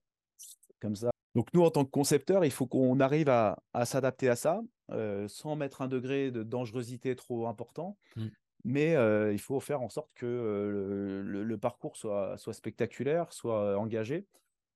comme 0.81 0.95
ça. 0.95 1.11
Donc 1.41 1.55
nous, 1.55 1.63
en 1.63 1.71
tant 1.71 1.87
que 1.87 1.91
concepteurs, 1.91 2.45
il 2.45 2.51
faut 2.51 2.67
qu'on 2.67 3.01
arrive 3.01 3.31
à, 3.31 3.63
à 3.73 3.87
s'adapter 3.87 4.29
à 4.29 4.37
ça, 4.37 4.61
euh, 4.91 5.27
sans 5.27 5.57
mettre 5.57 5.81
un 5.81 5.89
degré 5.89 6.31
de 6.31 6.43
dangerosité 6.43 7.17
trop 7.17 7.47
important. 7.47 7.97
Mmh. 8.17 8.27
Mais 8.65 8.95
euh, 8.95 9.33
il 9.33 9.39
faut 9.39 9.59
faire 9.59 9.81
en 9.81 9.89
sorte 9.89 10.11
que 10.15 10.27
euh, 10.27 11.23
le, 11.23 11.43
le, 11.43 11.57
parcours 11.57 11.97
soit, 11.97 12.37
soit, 12.37 12.53
spectaculaire, 12.53 13.33
soit 13.33 13.79
engagé. 13.79 14.27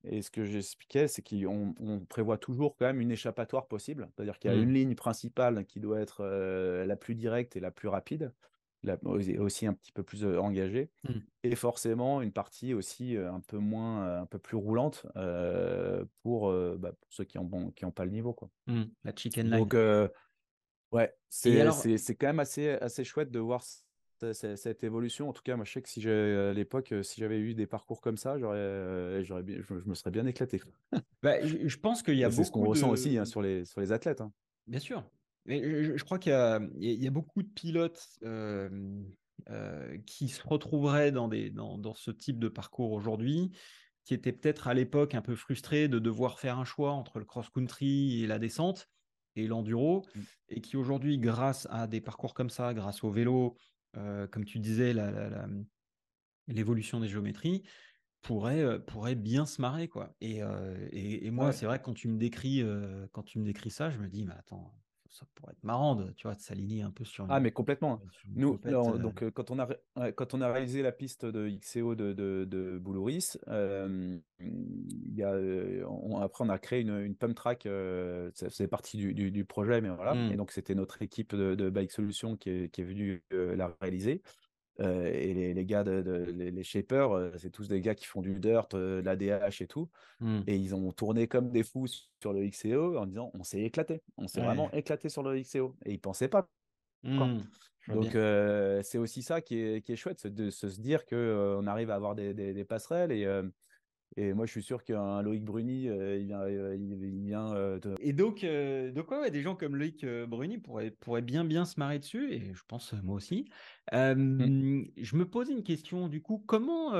Et 0.04 0.22
ce 0.22 0.30
que 0.30 0.46
j'expliquais, 0.46 1.06
c'est 1.06 1.20
qu'on 1.20 1.74
on 1.78 2.00
prévoit 2.00 2.38
toujours 2.38 2.76
quand 2.78 2.86
même 2.86 3.02
une 3.02 3.12
échappatoire 3.12 3.66
possible. 3.66 4.08
C'est-à-dire 4.16 4.38
qu'il 4.38 4.50
y 4.50 4.54
a 4.54 4.56
mmh. 4.56 4.62
une 4.62 4.72
ligne 4.72 4.94
principale 4.94 5.66
qui 5.66 5.80
doit 5.80 6.00
être 6.00 6.24
la 6.24 6.96
plus 6.96 7.14
directe 7.14 7.56
et 7.56 7.60
la 7.60 7.72
plus 7.72 7.88
rapide, 7.88 8.32
la, 8.85 8.99
aussi 9.41 9.66
un 9.66 9.72
petit 9.72 9.93
peu 9.93 10.03
plus 10.03 10.24
engagée. 10.24 10.91
Mmh. 11.05 11.12
Et 11.45 11.55
forcément, 11.57 12.22
une 12.22 12.32
partie 12.32 12.74
aussi 12.74 13.16
un 13.16 13.41
peu 13.41 13.59
moins, 13.59 14.20
un 14.20 14.26
peu 14.26 14.39
plus 14.39 14.57
roulante 14.57 15.07
euh, 15.16 16.05
pour, 16.22 16.53
bah, 16.53 16.93
pour, 16.93 17.12
ceux 17.12 17.24
qui 17.24 17.39
n'ont 17.39 17.45
bon, 17.45 17.70
qui 17.70 17.85
ont 17.85 17.91
pas 17.91 18.05
le 18.05 18.11
niveau. 18.11 18.32
Quoi. 18.32 18.51
Mmh. 18.66 18.82
La 19.05 19.12
chicken 19.14 19.51
line. 19.51 19.59
Donc, 19.59 19.74
euh, 19.74 20.09
ouais, 20.93 21.12
c'est 21.28 21.61
alors... 21.61 21.82
quand 21.82 22.26
même 22.26 22.41
assez, 22.41 22.70
assez 22.70 23.05
chouette 23.05 23.30
de 23.30 23.39
voir 23.39 23.64
cette 24.32 24.85
évolution. 24.85 25.28
En 25.28 25.32
tout 25.32 25.43
cas, 25.43 25.57
moi, 25.57 25.64
je 25.64 25.72
sais 25.72 25.82
que 25.82 25.89
si 25.89 26.09
à 26.09 26.53
l'époque, 26.53 26.95
si 27.03 27.20
j'avais 27.20 27.39
eu 27.39 27.55
des 27.55 27.66
parcours 27.66 28.01
comme 28.01 28.16
ça, 28.16 28.39
j'aurais, 28.39 29.24
j'aurais 29.24 29.45
je, 29.47 29.62
je, 29.62 29.89
me 29.89 29.95
serais 29.95 30.11
bien 30.11 30.26
éclaté. 30.26 30.61
bah, 31.22 31.45
je, 31.47 31.68
je, 31.68 31.78
pense 31.78 32.03
qu'il 32.03 32.16
y 32.16 32.24
a 32.24 32.28
beaucoup. 32.28 32.43
C'est 32.43 32.47
ce 32.47 32.53
qu'on 32.53 32.62
de... 32.64 32.68
ressent 32.68 32.91
aussi 32.91 33.18
hein, 33.18 33.24
sur, 33.24 33.43
les, 33.43 33.64
sur 33.64 33.80
les 33.80 33.93
athlètes. 33.93 34.20
Hein. 34.20 34.32
Bien 34.66 34.80
sûr. 34.80 35.05
Mais 35.47 35.84
je, 35.84 35.97
je 35.97 36.05
crois 36.05 36.18
qu'il 36.18 36.32
y 36.32 36.34
a, 36.34 36.61
il 36.78 37.03
y 37.03 37.07
a 37.07 37.11
beaucoup 37.11 37.42
de 37.42 37.49
pilotes 37.49 38.09
euh, 38.22 39.03
euh, 39.51 39.99
qui 40.07 40.28
se 40.28 40.47
retrouveraient 40.47 41.12
dans, 41.12 41.28
des, 41.28 41.51
dans, 41.51 41.76
dans, 41.78 41.95
ce 41.95 42.11
type 42.11 42.38
de 42.38 42.49
parcours 42.49 42.92
aujourd'hui, 42.92 43.51
qui 44.05 44.14
étaient 44.14 44.32
peut-être 44.32 44.68
à 44.68 44.74
l'époque 44.74 45.14
un 45.14 45.22
peu 45.22 45.34
frustrés 45.34 45.88
de 45.88 45.99
devoir 45.99 46.38
faire 46.38 46.59
un 46.59 46.64
choix 46.64 46.92
entre 46.92 47.18
le 47.18 47.24
cross-country 47.24 48.22
et 48.22 48.26
la 48.26 48.38
descente 48.38 48.88
et 49.36 49.47
l'enduro, 49.47 50.07
mmh. 50.14 50.20
et 50.51 50.61
qui 50.61 50.76
aujourd'hui, 50.76 51.18
grâce 51.18 51.66
à 51.70 51.86
des 51.86 52.01
parcours 52.01 52.34
comme 52.34 52.51
ça, 52.51 52.72
grâce 52.72 53.03
au 53.03 53.11
vélo, 53.11 53.57
euh, 53.97 54.26
comme 54.28 54.45
tu 54.45 54.61
disais, 54.61 54.95
l'évolution 56.47 57.01
des 57.01 57.09
géométries, 57.09 57.64
pourrait, 58.22 58.82
pourrait 58.84 59.16
bien 59.16 59.45
se 59.45 59.61
marrer. 59.61 59.88
Quoi. 59.88 60.14
Et, 60.20 60.40
et, 60.92 61.26
et 61.26 61.30
moi, 61.30 61.47
ouais. 61.47 61.53
c'est 61.53 61.66
vrai, 61.66 61.82
quand 61.82 61.92
tu, 61.92 62.09
me 62.09 62.16
décris, 62.16 62.62
quand 63.12 63.24
tu 63.24 63.38
me 63.40 63.45
décris 63.45 63.70
ça, 63.70 63.90
je 63.90 63.99
me 63.99 64.09
dis, 64.09 64.24
mais 64.24 64.34
attends, 64.34 64.72
ça 65.14 65.24
pourrait 65.36 65.52
être 65.52 65.62
marrant 65.62 65.94
de, 65.94 66.10
tu 66.16 66.26
vois, 66.26 66.34
de 66.34 66.40
s'aligner 66.40 66.82
un 66.82 66.90
peu 66.90 67.04
sur 67.04 67.24
une, 67.24 67.30
Ah, 67.30 67.38
mais 67.38 67.52
complètement. 67.52 68.00
Nous, 68.34 68.58
non, 68.64 68.96
donc, 68.98 69.22
euh, 69.22 69.30
quand, 69.30 69.52
on 69.52 69.60
a, 69.60 69.68
quand 70.12 70.34
on 70.34 70.40
a 70.40 70.52
réalisé 70.52 70.82
la 70.82 70.90
piste 70.90 71.24
de 71.24 71.48
XCO 71.48 71.94
de, 71.94 72.12
de, 72.12 72.44
de 72.44 72.78
Boulouris, 72.78 73.34
euh, 73.46 74.18
y 74.40 75.22
a, 75.22 75.32
on, 75.88 76.18
après, 76.20 76.44
on 76.44 76.48
a 76.48 76.58
créé 76.58 76.80
une, 76.80 76.98
une 76.98 77.14
pump 77.14 77.36
track. 77.36 77.66
Euh, 77.66 78.30
c'est 78.34 78.66
partie 78.66 78.96
du, 78.96 79.14
du, 79.14 79.30
du, 79.30 79.44
projet, 79.44 79.80
mais 79.80 79.90
voilà. 79.90 80.14
Mmh. 80.14 80.32
Et 80.32 80.36
donc, 80.36 80.50
c'était 80.50 80.74
notre 80.74 81.00
équipe 81.00 81.36
de, 81.36 81.54
de 81.54 81.70
Bike 81.70 81.92
Solutions 81.92 82.36
qui 82.36 82.50
est, 82.50 82.68
qui 82.70 82.80
est 82.80 82.84
venue 82.84 83.22
la 83.30 83.72
réaliser. 83.80 84.20
Euh, 84.80 85.06
et 85.06 85.32
les, 85.34 85.54
les, 85.54 85.66
gars, 85.66 85.84
de, 85.84 86.02
de 86.02 86.12
les, 86.32 86.50
les, 86.50 86.62
shapers, 86.64 87.12
euh, 87.12 87.30
c'est 87.38 87.50
tous 87.50 87.68
des 87.68 87.80
gars 87.80 87.94
qui 87.94 88.06
font 88.06 88.22
du 88.22 88.40
dirt, 88.40 88.74
euh, 88.74 89.00
de 89.00 89.06
l'ADH 89.06 89.60
et 89.62 89.66
tout. 89.66 89.88
Mmh. 90.20 90.40
Et 90.46 90.56
ils 90.56 90.74
ont 90.74 90.90
tourné 90.92 91.28
comme 91.28 91.50
des 91.50 91.62
fous 91.62 91.86
sur 92.20 92.32
le 92.32 92.48
XCO 92.48 92.96
en 92.98 93.06
disant 93.06 93.30
on 93.34 93.44
s'est 93.44 93.62
éclaté. 93.62 94.02
On 94.16 94.26
s'est 94.26 94.40
Ouais. 94.40 94.46
vraiment 94.46 94.70
éclaté 94.72 95.08
sur 95.08 95.22
le 95.22 95.40
XCO. 95.40 95.76
Et 95.84 95.92
ils 95.92 96.00
pensaient 96.00 96.28
pas. 96.28 96.48
Vois 97.04 97.28
Donc, 97.88 98.14
euh, 98.14 98.80
c'est 98.82 98.98
aussi 98.98 99.22
ça 99.22 99.40
qui 99.42 99.58
est, 99.58 99.82
qui 99.82 99.92
est 99.92 99.96
chouette, 99.96 100.18
c'est 100.18 100.34
de 100.34 100.50
se, 100.50 100.68
se 100.68 100.80
dire 100.80 101.04
qu'on 101.04 101.66
arrive 101.66 101.90
à 101.90 101.94
avoir 101.94 102.14
des, 102.14 102.32
des, 102.34 102.54
des 102.54 102.64
passerelles. 102.64 103.12
Et, 103.12 103.26
et 104.16 104.32
moi, 104.32 104.46
je 104.46 104.52
suis 104.52 104.62
sûr 104.62 104.84
qu'un 104.84 105.22
Loïc 105.22 105.44
Bruni, 105.44 105.88
euh, 105.88 106.16
il 106.16 106.26
vient. 106.26 106.40
euh, 106.40 106.76
il, 106.76 107.24
vient 107.24 107.52
euh, 107.54 107.78
de- 107.80 107.94
Et 108.00 108.12
donc, 108.12 108.44
euh, 108.44 108.92
donc 108.92 109.10
ouais, 109.10 109.18
ouais, 109.18 109.30
des 109.30 109.42
gens 109.42 109.56
comme 109.56 109.76
Loïc 109.76 110.06
Bruni 110.06 110.58
pourraient, 110.58 110.90
pourraient 110.90 111.22
bien 111.22 111.44
bien 111.44 111.64
se 111.64 111.80
marrer 111.80 111.98
dessus, 111.98 112.32
et 112.32 112.54
je 112.54 112.62
pense 112.68 112.92
moi 113.02 113.16
aussi. 113.16 113.46
Mmh. 113.92 114.82
Je 114.96 115.16
me 115.16 115.24
pose 115.28 115.50
une 115.50 115.62
question, 115.62 116.08
du 116.08 116.22
coup, 116.22 116.38
comment, 116.46 116.92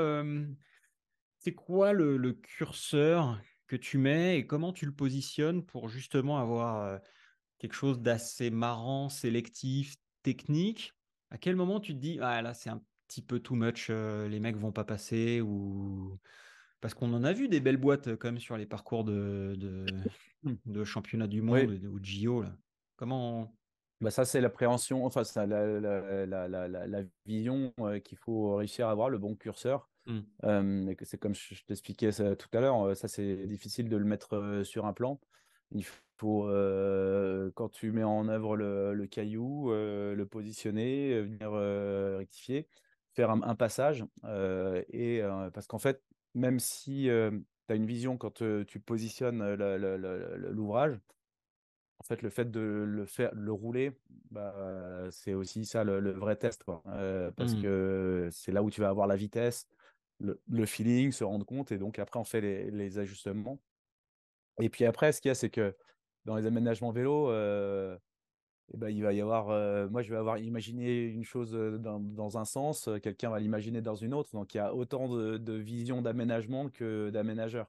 c'est 1.39 1.55
quoi 1.55 1.93
le, 1.93 2.17
le 2.17 2.33
curseur 2.33 3.41
que 3.67 3.77
tu 3.77 3.99
mets 3.99 4.39
et 4.39 4.47
comment 4.47 4.73
tu 4.73 4.87
le 4.87 4.93
positionnes 4.93 5.65
pour 5.65 5.89
justement 5.89 6.39
avoir 6.39 7.01
quelque 7.59 7.75
chose 7.75 8.01
d'assez 8.01 8.51
marrant, 8.51 9.09
sélectif, 9.09 9.97
technique? 10.23 10.93
À 11.31 11.39
quel 11.39 11.57
moment 11.57 11.81
tu 11.81 11.95
te 11.95 11.99
dis, 11.99 12.19
ah 12.21 12.43
là, 12.43 12.55
c'est 12.55 12.71
un 12.71 12.83
petit 13.07 13.23
peu 13.23 13.39
too 13.41 13.55
much, 13.55 13.91
les 13.91 14.41
mecs 14.41 14.57
vont 14.57 14.73
pas 14.73 14.85
passer 14.85 15.41
ou 15.41 16.19
parce 16.81 16.95
qu'on 16.95 17.13
en 17.15 17.25
a 17.25 17.33
vu 17.33 17.49
des 17.49 17.61
belles 17.61 17.77
boîtes 17.79 18.09
euh, 18.09 18.17
quand 18.17 18.29
même 18.29 18.39
sur 18.39 18.57
les 18.57 18.67
parcours 18.67 19.05
de, 19.05 19.55
de, 19.57 19.87
de 20.67 20.85
championnat 20.85 21.27
du 21.27 21.43
monde 21.43 21.71
Oui. 21.71 21.87
ou 21.87 21.99
de 21.99 22.05
JO. 22.05 22.43
Là. 22.43 22.57
Comment. 22.97 23.55
Bah 24.01 24.11
ça, 24.11 24.25
c'est 24.25 24.41
l'appréhension, 24.41 25.07
enfin, 25.07 25.25
c'est 25.25 25.47
la, 25.47 25.67
la, 25.81 26.27
la, 26.27 26.69
la, 26.69 27.03
vision 27.25 27.73
euh, 27.79 28.01
qu'il 28.01 28.19
faut 28.19 28.57
réussir 28.57 28.89
à 28.89 28.91
avoir, 28.91 29.09
le 29.09 29.19
bon 29.19 29.35
curseur. 29.35 29.89
Mm. 30.07 30.19
Euh, 30.45 30.95
c'est 31.05 31.17
comme 31.17 31.35
je, 31.35 31.55
je 31.55 31.65
t'expliquais 31.65 32.13
ça 32.13 32.37
tout 32.37 32.49
à 32.53 32.61
l'heure, 32.61 32.95
ça, 32.97 33.09
c'est 33.09 33.47
difficile 33.47 33.89
de 33.89 33.97
le 33.97 34.05
mettre 34.05 34.63
sur 34.65 34.85
un 34.85 34.93
plan. 34.93 35.21
Il 35.71 35.87
faut, 36.19 36.49
euh, 36.49 37.51
quand 37.55 37.71
tu 37.71 37.93
mets 37.93 38.03
en 38.05 38.29
œuvre 38.29 38.57
le, 38.57 38.93
le 38.93 39.07
caillou, 39.07 39.71
le 39.71 40.25
positionner, 40.25 41.23
venir 41.23 41.53
rectifier, 42.19 42.69
faire 43.15 43.31
un, 43.31 43.43
un 43.43 43.55
passage. 43.55 44.05
et 44.93 45.23
parce 45.55 45.67
qu'en 45.67 45.79
fait, 45.79 46.03
même 46.35 46.59
si 46.59 47.05
tu 47.05 47.73
as 47.73 47.75
une 47.75 47.87
vision 47.87 48.17
quand 48.17 48.43
euh, 48.43 48.65
tu 48.65 48.81
positionnes 48.81 49.43
l'ouvrage, 50.51 50.99
en 51.99 52.05
fait, 52.05 52.23
le 52.23 52.31
fait 52.31 52.51
de 52.51 52.61
le 52.61 53.07
faire, 53.07 53.31
le 53.35 53.53
rouler, 53.53 53.93
bah, 54.31 54.55
c'est 55.11 55.33
aussi 55.35 55.65
ça 55.65 55.85
le, 55.85 56.11
vrai 56.13 56.37
test, 56.37 56.65
quoi. 56.65 56.83
parce 57.37 57.55
Mmh. 57.55 57.63
que 57.63 58.29
c'est 58.33 58.53
là 58.53 58.63
où 58.63 58.71
tu 58.71 58.81
vas 58.81 58.89
avoir 58.89 59.07
la 59.07 59.17
vitesse, 59.17 59.69
le, 60.21 60.41
le 60.49 60.67
feeling, 60.67 61.13
se 61.13 61.25
rendre 61.25 61.47
compte, 61.47 61.73
et 61.73 61.79
donc 61.79 61.99
après, 61.99 62.19
on 62.19 62.25
fait 62.25 62.41
les, 62.41 62.71
les 62.71 62.99
ajustements. 62.99 63.61
Et 64.61 64.69
puis 64.69 64.85
après, 64.85 65.13
ce 65.13 65.21
qu'il 65.21 65.29
y 65.29 65.33
a, 65.33 65.35
c'est 65.35 65.51
que 65.51 65.75
dans 66.25 66.37
les 66.37 66.47
aménagements 66.47 66.91
vélo, 66.91 67.31
euh, 67.31 67.97
eh 68.73 68.77
ben, 68.77 68.89
il 68.89 69.03
va 69.03 69.13
y 69.13 69.21
avoir, 69.21 69.51
euh, 69.51 69.89
moi 69.89 70.03
je 70.03 70.11
vais 70.11 70.17
avoir 70.17 70.39
imaginé 70.39 71.03
une 71.05 71.25
chose 71.25 71.53
dans, 71.53 72.01
dans 72.01 72.39
un 72.39 72.45
sens, 72.45 72.89
quelqu'un 73.03 73.31
va 73.31 73.39
l'imaginer 73.39 73.83
dans 73.83 73.95
une 73.95 74.15
autre. 74.15 74.31
Donc 74.33 74.55
il 74.55 74.59
y 74.59 74.61
a 74.61 74.75
autant 74.75 75.09
de, 75.09 75.37
de 75.37 75.53
visions 75.53 76.03
d'aménagement 76.03 76.69
que 76.69 77.11
d'aménageurs. 77.11 77.69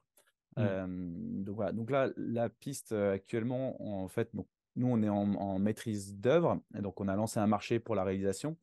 Mmh. 0.58 1.42
donc 1.44 1.56
voilà. 1.56 1.72
Donc 1.72 1.90
là, 1.90 2.08
la 2.16 2.48
piste 2.48 2.92
actuellement, 2.92 4.02
en 4.02 4.08
fait, 4.08 4.30
donc, 4.34 4.46
nous 4.74 4.86
on 4.86 5.02
est 5.02 5.08
en, 5.10 5.34
en 5.34 5.58
maîtrise 5.58 6.16
d'œuvre, 6.16 6.60
et 6.74 6.80
donc 6.80 6.98
on 6.98 7.08
a 7.08 7.14
lancé 7.14 7.38
un 7.38 7.46
marché 7.46 7.78
pour 7.78 7.94
la 7.94 8.04
réalisation 8.04 8.56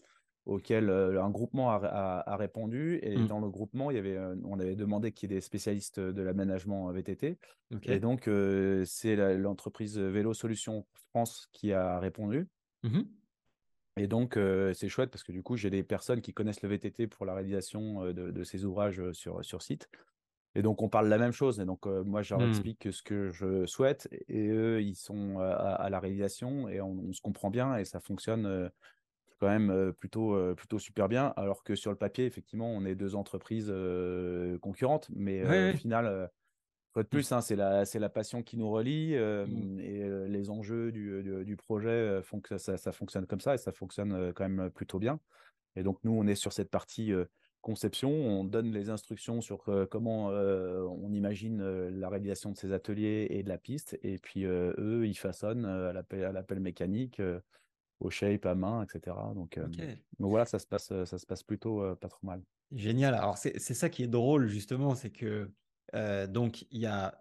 auquel 0.45 0.89
un 0.89 1.29
groupement 1.29 1.71
a, 1.71 2.35
répondu. 2.35 2.99
Et 3.01 3.17
Mmh. 3.17 3.27
dans 3.27 3.39
le 3.39 3.49
groupement, 3.49 3.91
il 3.91 3.95
y 3.95 3.99
avait, 3.99 4.17
on 4.43 4.59
avait 4.59 4.75
demandé 4.75 5.11
qu'il 5.11 5.31
y 5.31 5.33
ait 5.33 5.37
des 5.37 5.41
spécialistes 5.41 5.99
de 5.99 6.21
l'aménagement 6.21 6.91
VTT. 6.91 7.37
Et 7.83 7.99
donc, 7.99 8.29
c'est 8.85 9.15
l'entreprise 9.37 9.97
Vélo 9.97 10.33
Solutions 10.33 10.85
France 11.09 11.47
qui 11.51 11.73
a 11.73 11.99
répondu. 11.99 12.47
Mmh 12.83 13.01
Et 13.97 14.07
donc, 14.07 14.37
c'est 14.73 14.89
chouette 14.89 15.11
parce 15.11 15.23
que 15.23 15.31
du 15.31 15.43
coup, 15.43 15.55
j'ai 15.55 15.69
des 15.69 15.83
personnes 15.83 16.21
qui 16.21 16.33
connaissent 16.33 16.61
le 16.61 16.69
VTT 16.69 17.07
pour 17.07 17.25
la 17.25 17.33
réalisation 17.33 18.11
de, 18.11 18.43
ces 18.43 18.65
ouvrages 18.65 19.11
sur, 19.13 19.43
sur 19.45 19.61
site. 19.61 19.89
Et 20.55 20.61
donc, 20.61 20.83
on 20.83 20.89
parle 20.89 21.05
de 21.05 21.09
la 21.09 21.17
même 21.17 21.31
chose. 21.31 21.59
Et 21.59 21.65
donc, 21.65 21.85
moi, 21.85 22.21
je 22.21 22.33
leur 22.33 22.45
Mmh. 22.45 22.49
explique 22.49 22.91
ce 22.91 23.01
que 23.01 23.31
je 23.31 23.65
souhaite. 23.65 24.09
Et 24.27 24.49
eux, 24.49 24.81
ils 24.81 24.95
sont 24.95 25.39
à, 25.39 25.89
la 25.89 25.99
réalisation 25.99 26.67
et 26.67 26.81
on, 26.81 26.99
on, 27.07 27.13
se 27.13 27.21
comprend 27.21 27.49
bien 27.49 27.77
et 27.77 27.85
ça 27.85 28.01
fonctionne 28.01 28.69
quand 29.43 29.49
même 29.49 29.91
plutôt, 29.99 30.55
plutôt 30.55 30.79
super 30.79 31.09
bien. 31.09 31.33
Alors 31.35 31.63
que 31.63 31.75
sur 31.75 31.91
le 31.91 31.97
papier, 31.97 32.25
effectivement, 32.25 32.71
on 32.71 32.85
est 32.85 32.95
deux 32.95 33.15
entreprises 33.15 33.73
concurrentes. 34.61 35.09
Mais 35.13 35.73
au 35.73 35.77
final, 35.77 36.29
fois 36.93 37.03
de 37.03 37.07
mmh. 37.07 37.09
plus, 37.09 37.31
hein, 37.33 37.41
c'est 37.41 37.57
la, 37.57 37.83
la 37.93 38.09
passion 38.09 38.41
qui 38.41 38.55
nous 38.55 38.69
relie 38.69 39.15
mmh. 39.17 39.79
et 39.79 40.29
les 40.29 40.49
enjeux 40.49 40.91
du, 40.93 41.43
du, 41.43 41.57
projet 41.57 42.21
font 42.23 42.39
que 42.39 42.57
ça, 42.57 42.77
ça, 42.77 42.91
fonctionne 42.93 43.25
comme 43.25 43.41
ça 43.41 43.55
et 43.55 43.57
ça 43.57 43.73
fonctionne 43.73 44.31
quand 44.33 44.47
même 44.47 44.69
plutôt 44.69 44.99
bien. 44.99 45.19
Et 45.75 45.83
donc, 45.83 45.99
nous, 46.03 46.13
on 46.13 46.25
est 46.25 46.35
sur 46.35 46.53
cette 46.53 46.69
partie 46.69 47.11
conception, 47.61 48.11
on 48.11 48.43
donne 48.45 48.71
les 48.71 48.89
instructions 48.89 49.41
sur 49.41 49.65
comment 49.91 50.27
on 50.27 51.11
imagine 51.11 51.89
la 51.89 52.07
réalisation 52.07 52.51
de 52.51 52.57
ces 52.57 52.71
ateliers 52.71 53.27
et 53.29 53.43
de 53.43 53.49
la 53.49 53.57
piste. 53.57 53.99
Et 54.03 54.19
puis, 54.19 54.45
eux, 54.45 55.05
ils 55.05 55.17
façonnent 55.17 55.65
à 55.65 55.91
l'appel 55.91 56.59
mécanique 56.61 57.21
au 58.03 58.09
shape, 58.09 58.45
à 58.45 58.55
main, 58.55 58.83
etc. 58.83 59.15
Donc, 59.35 59.59
donc 60.19 60.29
voilà, 60.29 60.45
ça 60.45 60.59
se 60.59 60.67
passe, 60.67 60.87
ça 61.05 61.17
se 61.17 61.25
passe 61.25 61.43
plutôt 61.43 61.95
pas 61.95 62.09
trop 62.09 62.25
mal. 62.25 62.41
Génial. 62.71 63.13
Alors 63.15 63.37
c'est 63.37 63.59
ça 63.59 63.89
qui 63.89 64.03
est 64.03 64.07
drôle 64.07 64.47
justement, 64.47 64.95
c'est 64.95 65.11
que 65.11 65.51
donc 66.27 66.65
il 66.71 66.79
y 66.79 66.85
a 66.85 67.19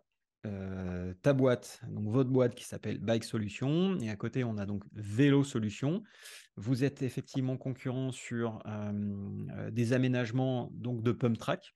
ta 1.22 1.33
boîte, 1.33 1.80
donc 1.89 2.09
votre 2.09 2.30
boîte 2.30 2.55
qui 2.55 2.64
s'appelle 2.64 2.99
Bike 2.99 3.24
Solutions, 3.24 3.99
et 4.01 4.11
à 4.11 4.16
côté 4.16 4.45
on 4.45 4.59
a 4.59 4.66
donc 4.66 4.85
Vélo 4.93 5.45
Solutions. 5.45 6.03
Vous 6.57 6.85
êtes 6.85 7.03
effectivement 7.03 7.57
concurrent 7.57 8.12
sur 8.12 8.62
des 9.70 9.93
aménagements 9.93 10.70
donc 10.72 11.03
de 11.03 11.12
pump 11.12 11.39
track. 11.39 11.74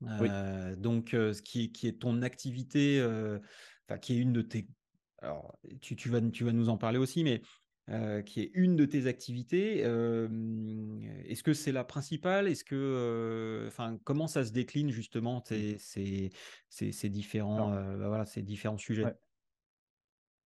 Donc 0.00 1.10
ce 1.10 1.42
qui, 1.42 1.70
qui, 1.72 1.86
est 1.86 2.00
ton 2.00 2.22
activité, 2.22 3.02
enfin 3.86 3.98
qui 3.98 4.14
est 4.14 4.18
une 4.18 4.32
de 4.32 4.42
tes 4.42 4.68
alors, 5.22 5.58
tu, 5.80 5.96
tu, 5.96 6.08
vas, 6.08 6.20
tu 6.20 6.44
vas 6.44 6.52
nous 6.52 6.68
en 6.68 6.78
parler 6.78 6.98
aussi, 6.98 7.24
mais 7.24 7.42
euh, 7.90 8.22
qui 8.22 8.40
est 8.40 8.50
une 8.54 8.76
de 8.76 8.84
tes 8.84 9.06
activités. 9.06 9.80
Est-ce 9.80 11.42
que 11.42 11.52
c'est 11.52 11.72
la 11.72 11.84
principale? 11.84 12.46
Est-ce 12.46 12.64
que, 12.64 13.64
enfin, 13.66 13.98
comment 14.04 14.28
ça 14.28 14.44
se 14.44 14.52
décline 14.52 14.90
justement 14.90 15.38
mmh. 15.38 15.78
ces, 15.78 16.30
ces, 16.68 16.92
ces, 16.92 17.08
différents, 17.08 17.70
bah 17.70 18.08
voilà, 18.08 18.26
ces 18.26 18.42
différents 18.42 18.78
sujets? 18.78 19.04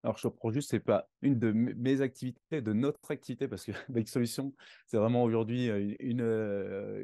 Alors, 0.04 0.18
je 0.18 0.28
reprends 0.28 0.52
juste, 0.52 0.70
c'est 0.70 0.80
pas 0.80 1.10
une 1.22 1.38
de 1.38 1.52
mes 1.52 2.02
activités, 2.02 2.62
de 2.62 2.74
notre 2.74 3.12
activité, 3.12 3.48
parce 3.48 3.66
que 3.66 3.72
avec 3.90 4.08
Solutions, 4.08 4.54
c'est 4.86 4.98
vraiment 4.98 5.24
aujourd'hui 5.24 5.68
une, 6.00 6.22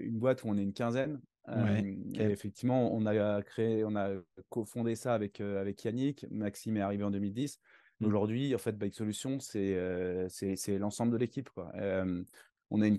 une, 0.01 0.17
boîte 0.17 0.43
où 0.43 0.47
on 0.49 0.57
est 0.57 0.63
une 0.63 0.73
quinzaine. 0.73 1.19
et 1.47 2.23
effectivement, 2.23 2.93
on 2.93 3.05
a 3.05 3.41
créé, 3.41 3.83
on 3.83 3.95
a 3.95 4.11
cofondé 4.49 4.95
ça 4.95 5.13
avec, 5.13 5.41
avec 5.41 5.83
Yannick. 5.83 6.25
Maxime 6.31 6.77
est 6.77 6.81
arrivé 6.81 7.03
en 7.03 7.11
2010. 7.11 7.59
Mmh. 7.99 8.05
Aujourd'hui, 8.05 8.55
en 8.55 8.57
fait, 8.57 8.77
Bike 8.77 8.93
Solutions, 8.93 9.39
c'est 9.39 10.77
l'ensemble 10.77 11.11
de 11.11 11.17
l'équipe. 11.17 11.49
on 11.55 12.81
a 12.81 12.87
une 12.87 12.97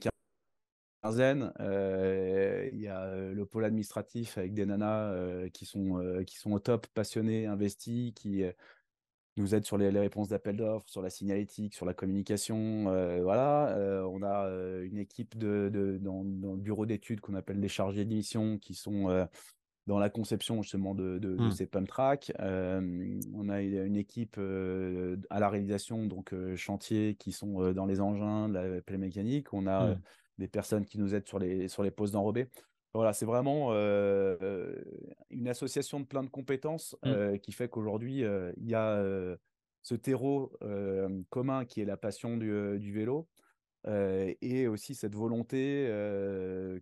quinzaine. 1.03 1.53
Il 1.59 2.80
y 2.80 2.88
a 2.88 3.16
le 3.32 3.47
pôle 3.47 3.64
administratif 3.64 4.38
avec 4.38 4.55
des 4.55 4.66
nanas 4.66 5.49
qui, 5.53 5.66
sont, 5.66 6.01
au 6.47 6.59
top, 6.59 6.86
passionnés, 6.88 7.47
investis, 7.47 8.12
qui 8.14 8.44
nous 9.36 9.55
aident 9.55 9.66
sur 9.66 9.76
les, 9.76 9.90
réponses 9.90 10.28
d'appel 10.28 10.57
d'offres, 10.57 10.88
sur 10.88 11.03
la 11.03 11.11
signalétique, 11.11 11.74
sur 11.74 11.84
la 11.84 11.92
communication. 11.92 12.84
voilà, 13.22 13.76
on 14.09 14.22
a 14.22 14.49
une 14.82 14.99
équipe 14.99 15.36
de, 15.36 15.68
de 15.70 15.99
dans, 15.99 16.24
dans, 16.24 16.55
le 16.55 16.61
bureau 16.61 16.86
d'études 16.86 17.20
qu'on 17.20 17.34
appelle 17.34 17.61
les 17.61 17.68
chargés 17.68 18.07
d'émission 18.07 18.59
qui 18.59 18.74
sont 18.74 19.28
dans 19.87 19.99
la 19.99 20.11
conception 20.11 20.62
justement 20.62 20.95
de, 20.95 21.18
de, 21.18 21.37
mmh. 21.37 21.51
ces 21.53 21.66
pump 21.66 21.89
tracks. 21.89 22.32
on 22.39 23.49
a 23.49 23.62
une 23.62 23.97
équipe 23.97 24.39
à 25.30 25.41
la 25.41 25.49
réalisation, 25.49 26.07
donc 26.07 26.34
chantier, 26.57 27.14
qui 27.14 27.32
sont 27.32 27.72
dans 27.72 27.87
les 27.87 28.01
engins, 28.01 28.49
de 28.49 28.55
la 28.55 28.80
pelle 28.82 28.99
mécanique. 28.99 29.53
On 29.53 29.66
a 29.66 29.95
mmh. 29.95 30.01
des 30.39 30.49
personnes 30.49 30.84
qui 30.84 30.99
nous 30.99 31.14
aident 31.14 31.28
sur 31.28 31.39
les, 31.39 31.68
sur 31.68 31.82
les 31.82 31.91
postes 31.91 32.14
d'enrobés. 32.14 32.49
Voilà, 32.95 33.12
c'est 33.12 33.26
vraiment 33.26 33.72
une 35.30 35.49
association 35.49 36.01
de 36.01 36.07
plein 36.07 36.24
de 36.24 36.30
compétences 36.30 36.97
mmh. 37.05 37.39
qui 37.39 37.53
fait 37.53 37.68
qu'aujourd'hui, 37.68 38.24
il 38.57 38.68
y 38.68 38.74
a 38.74 39.03
ce 39.82 39.95
terreau 39.95 40.53
commun 41.30 41.64
qui 41.64 41.80
est 41.80 41.84
la 41.84 41.97
passion 41.97 42.37
du, 42.37 42.78
du 42.80 42.93
vélo, 42.93 43.28
et 43.87 44.66
aussi 44.66 44.95
cette 44.95 45.14
volonté 45.14 45.87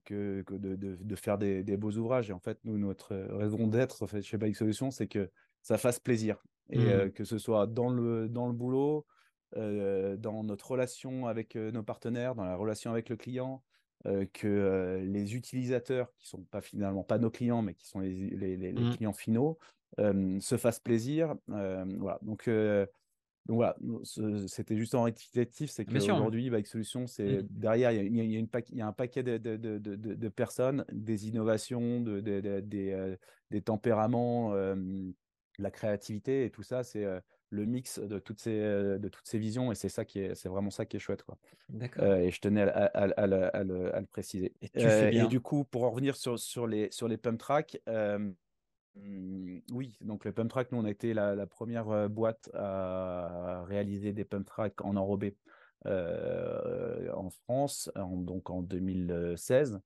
que, 0.05 0.43
que 0.43 0.55
de, 0.55 0.75
de, 0.75 1.17
faire 1.17 1.39
des, 1.39 1.63
des, 1.63 1.77
beaux 1.77 1.93
ouvrages. 1.93 2.31
Et 2.31 2.33
en 2.33 2.39
fait, 2.39 2.59
nous, 2.65 2.79
notre 2.79 3.15
raison 3.15 3.67
d'être 3.67 4.07
chez 4.23 4.39
Bike 4.39 4.57
Solutions, 4.57 4.91
c'est 4.91 5.07
que 5.07 5.31
ça 5.63 5.79
fasse 5.79 6.01
plaisir. 6.01 6.43
Et 6.71 6.79
mmh. 6.79 7.11
que 7.13 7.25
ce 7.25 7.37
soit 7.37 7.67
dans 7.67 7.91
le, 7.91 8.29
dans 8.29 8.47
le 8.47 8.55
boulot, 8.55 9.07
dans 9.55 10.45
notre 10.45 10.71
relation 10.71 11.27
avec 11.27 11.57
nos 11.57 11.83
partenaires, 11.83 12.35
dans 12.35 12.45
la 12.45 12.57
relation 12.57 12.91
avec 12.91 13.09
le 13.11 13.17
client, 13.17 13.63
que 14.33 15.03
les 15.05 15.35
utilisateurs, 15.35 16.11
qui 16.19 16.29
sont 16.29 16.43
pas 16.45 16.63
finalement 16.63 17.05
pas 17.05 17.19
nos 17.19 17.31
clients, 17.31 17.63
mais 17.63 17.75
qui 17.75 17.87
sont 17.87 18.01
les, 18.01 18.31
les, 18.31 18.57
les, 18.57 18.73
mmh. 18.73 18.97
clients 18.97 19.13
finaux, 19.13 19.59
se 19.99 20.57
fassent 20.57 20.81
plaisir. 20.81 21.35
voilà. 21.49 22.19
Donc, 22.23 22.49
donc 23.47 23.57
voilà, 23.57 23.77
c'était 24.47 24.77
juste 24.77 24.95
en 24.95 25.03
rectificatif, 25.03 25.71
c'est 25.71 25.85
qu'aujourd'hui, 25.85 26.49
Bike 26.49 26.67
Solutions, 26.67 27.07
c'est 27.07 27.43
mmh. 27.43 27.49
derrière, 27.51 27.93
il 27.93 27.97
y, 27.97 28.21
a, 28.21 28.25
y 28.25 28.37
a 28.37 28.39
une 28.39 28.49
il 28.71 28.79
y 28.79 28.81
a 28.81 28.87
un 28.87 28.93
paquet 28.93 29.23
de, 29.23 29.37
de, 29.37 29.57
de, 29.57 29.79
de, 29.79 30.29
personnes, 30.29 30.85
des 30.91 31.29
innovations, 31.29 32.01
des, 32.01 32.63
des, 32.63 33.61
tempéraments, 33.63 34.55
la 35.59 35.71
créativité 35.71 36.47
et 36.47 36.51
tout 36.51 36.63
ça, 36.63 36.83
c'est 36.85 37.05
le 37.51 37.67
mix 37.67 37.99
de 37.99 38.19
toutes 38.19 38.41
ces, 38.41 38.59
de 38.59 39.09
toutes 39.09 39.27
ces 39.27 39.39
visions 39.39 39.71
et 39.71 39.75
c'est 39.75 39.91
ça 39.91 40.07
qui 40.07 40.21
est, 40.21 40.35
c'est 40.35 40.49
vraiment 40.49 40.71
ça 40.71 40.87
qui 40.87 40.97
est 40.97 41.01
chouette, 41.01 41.23
quoi. 41.23 41.37
D'accord. 41.69 42.15
et 42.15 42.31
je 42.31 42.41
tenais 42.41 42.63
à, 42.63 42.87
à, 42.87 43.05
à, 43.05 43.25
à 43.49 43.63
le, 43.63 44.07
préciser. 44.07 44.55
Et, 44.63 44.71
tu 44.71 44.81
fais 44.81 45.11
bien. 45.11 45.27
et, 45.27 45.29
du 45.29 45.41
coup, 45.41 45.65
pour 45.65 45.85
en 45.85 45.91
revenir 45.91 46.17
sur, 46.17 46.39
sur 46.39 46.67
les, 46.67 46.91
sur 46.91 47.09
les 47.09 47.19
pump 47.19 47.39
tracks, 47.39 47.79
oui, 48.97 49.97
donc 50.01 50.25
le 50.25 50.33
pump 50.33 50.51
track, 50.51 50.71
nous 50.73 50.79
on 50.79 50.85
a 50.85 50.91
été 50.91 51.15
la, 51.15 51.47
première 51.47 52.09
boîte 52.09 52.51
à 52.55 53.65
réaliser 53.67 54.13
des 54.13 54.25
pump 54.25 54.47
tracks 54.47 54.85
en 54.85 54.97
enrobé 54.97 55.37
en 55.87 57.31
France, 57.31 57.91
donc 57.97 58.51
en 58.51 58.63
2016, 58.63 59.81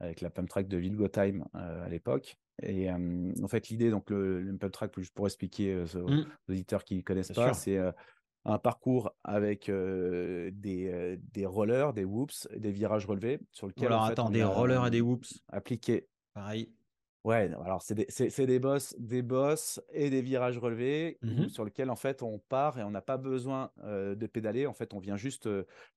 avec 0.00 0.20
la 0.20 0.30
pump 0.30 0.48
track 0.48 0.68
de 0.68 0.76
Vilgotheim 0.76 1.44
à 1.54 1.88
l'époque. 1.88 2.36
Et 2.62 2.90
en 2.90 3.48
fait, 3.48 3.68
l'idée, 3.68 3.90
donc 3.90 4.10
le, 4.10 4.56
pump 4.58 4.72
track, 4.72 4.92
pour 5.14 5.26
expliquer 5.26 5.76
aux 5.76 5.98
mmh. 5.98 6.26
auditeurs 6.48 6.84
qui 6.84 6.96
ne 6.96 7.02
connaissent 7.02 7.32
pas, 7.32 7.54
c'est 7.54 7.78
un 8.44 8.58
parcours 8.58 9.12
avec 9.24 9.70
des, 9.70 11.18
des 11.32 11.46
rollers, 11.46 11.92
des 11.92 12.04
whoops, 12.04 12.48
des 12.56 12.70
virages 12.70 13.06
relevés 13.06 13.40
sur 13.50 13.66
lequel. 13.66 13.86
Alors 13.86 14.04
attends, 14.04 14.30
des 14.30 14.44
rollers 14.44 14.86
et 14.86 14.90
des 14.90 15.00
whoops. 15.00 15.42
Appliqués. 15.48 16.08
Pareil. 16.34 16.72
Ouais, 17.24 17.48
alors 17.64 17.82
c'est 17.82 17.94
des, 17.94 18.06
des, 18.46 18.58
boss, 18.58 18.96
des 18.98 19.22
boss 19.22 19.80
et 19.92 20.10
des 20.10 20.22
virages 20.22 20.58
relevés 20.58 21.18
mmh 21.22 21.48
sur 21.48 21.64
lesquels 21.64 21.90
en 21.90 21.96
fait 21.96 22.22
on 22.22 22.38
part 22.38 22.80
et 22.80 22.82
on 22.82 22.90
n'a 22.90 23.00
pas 23.00 23.16
besoin 23.16 23.70
de 23.84 24.26
pédaler. 24.26 24.66
En 24.66 24.72
fait, 24.72 24.92
on 24.92 24.98
vient 24.98 25.16
juste 25.16 25.48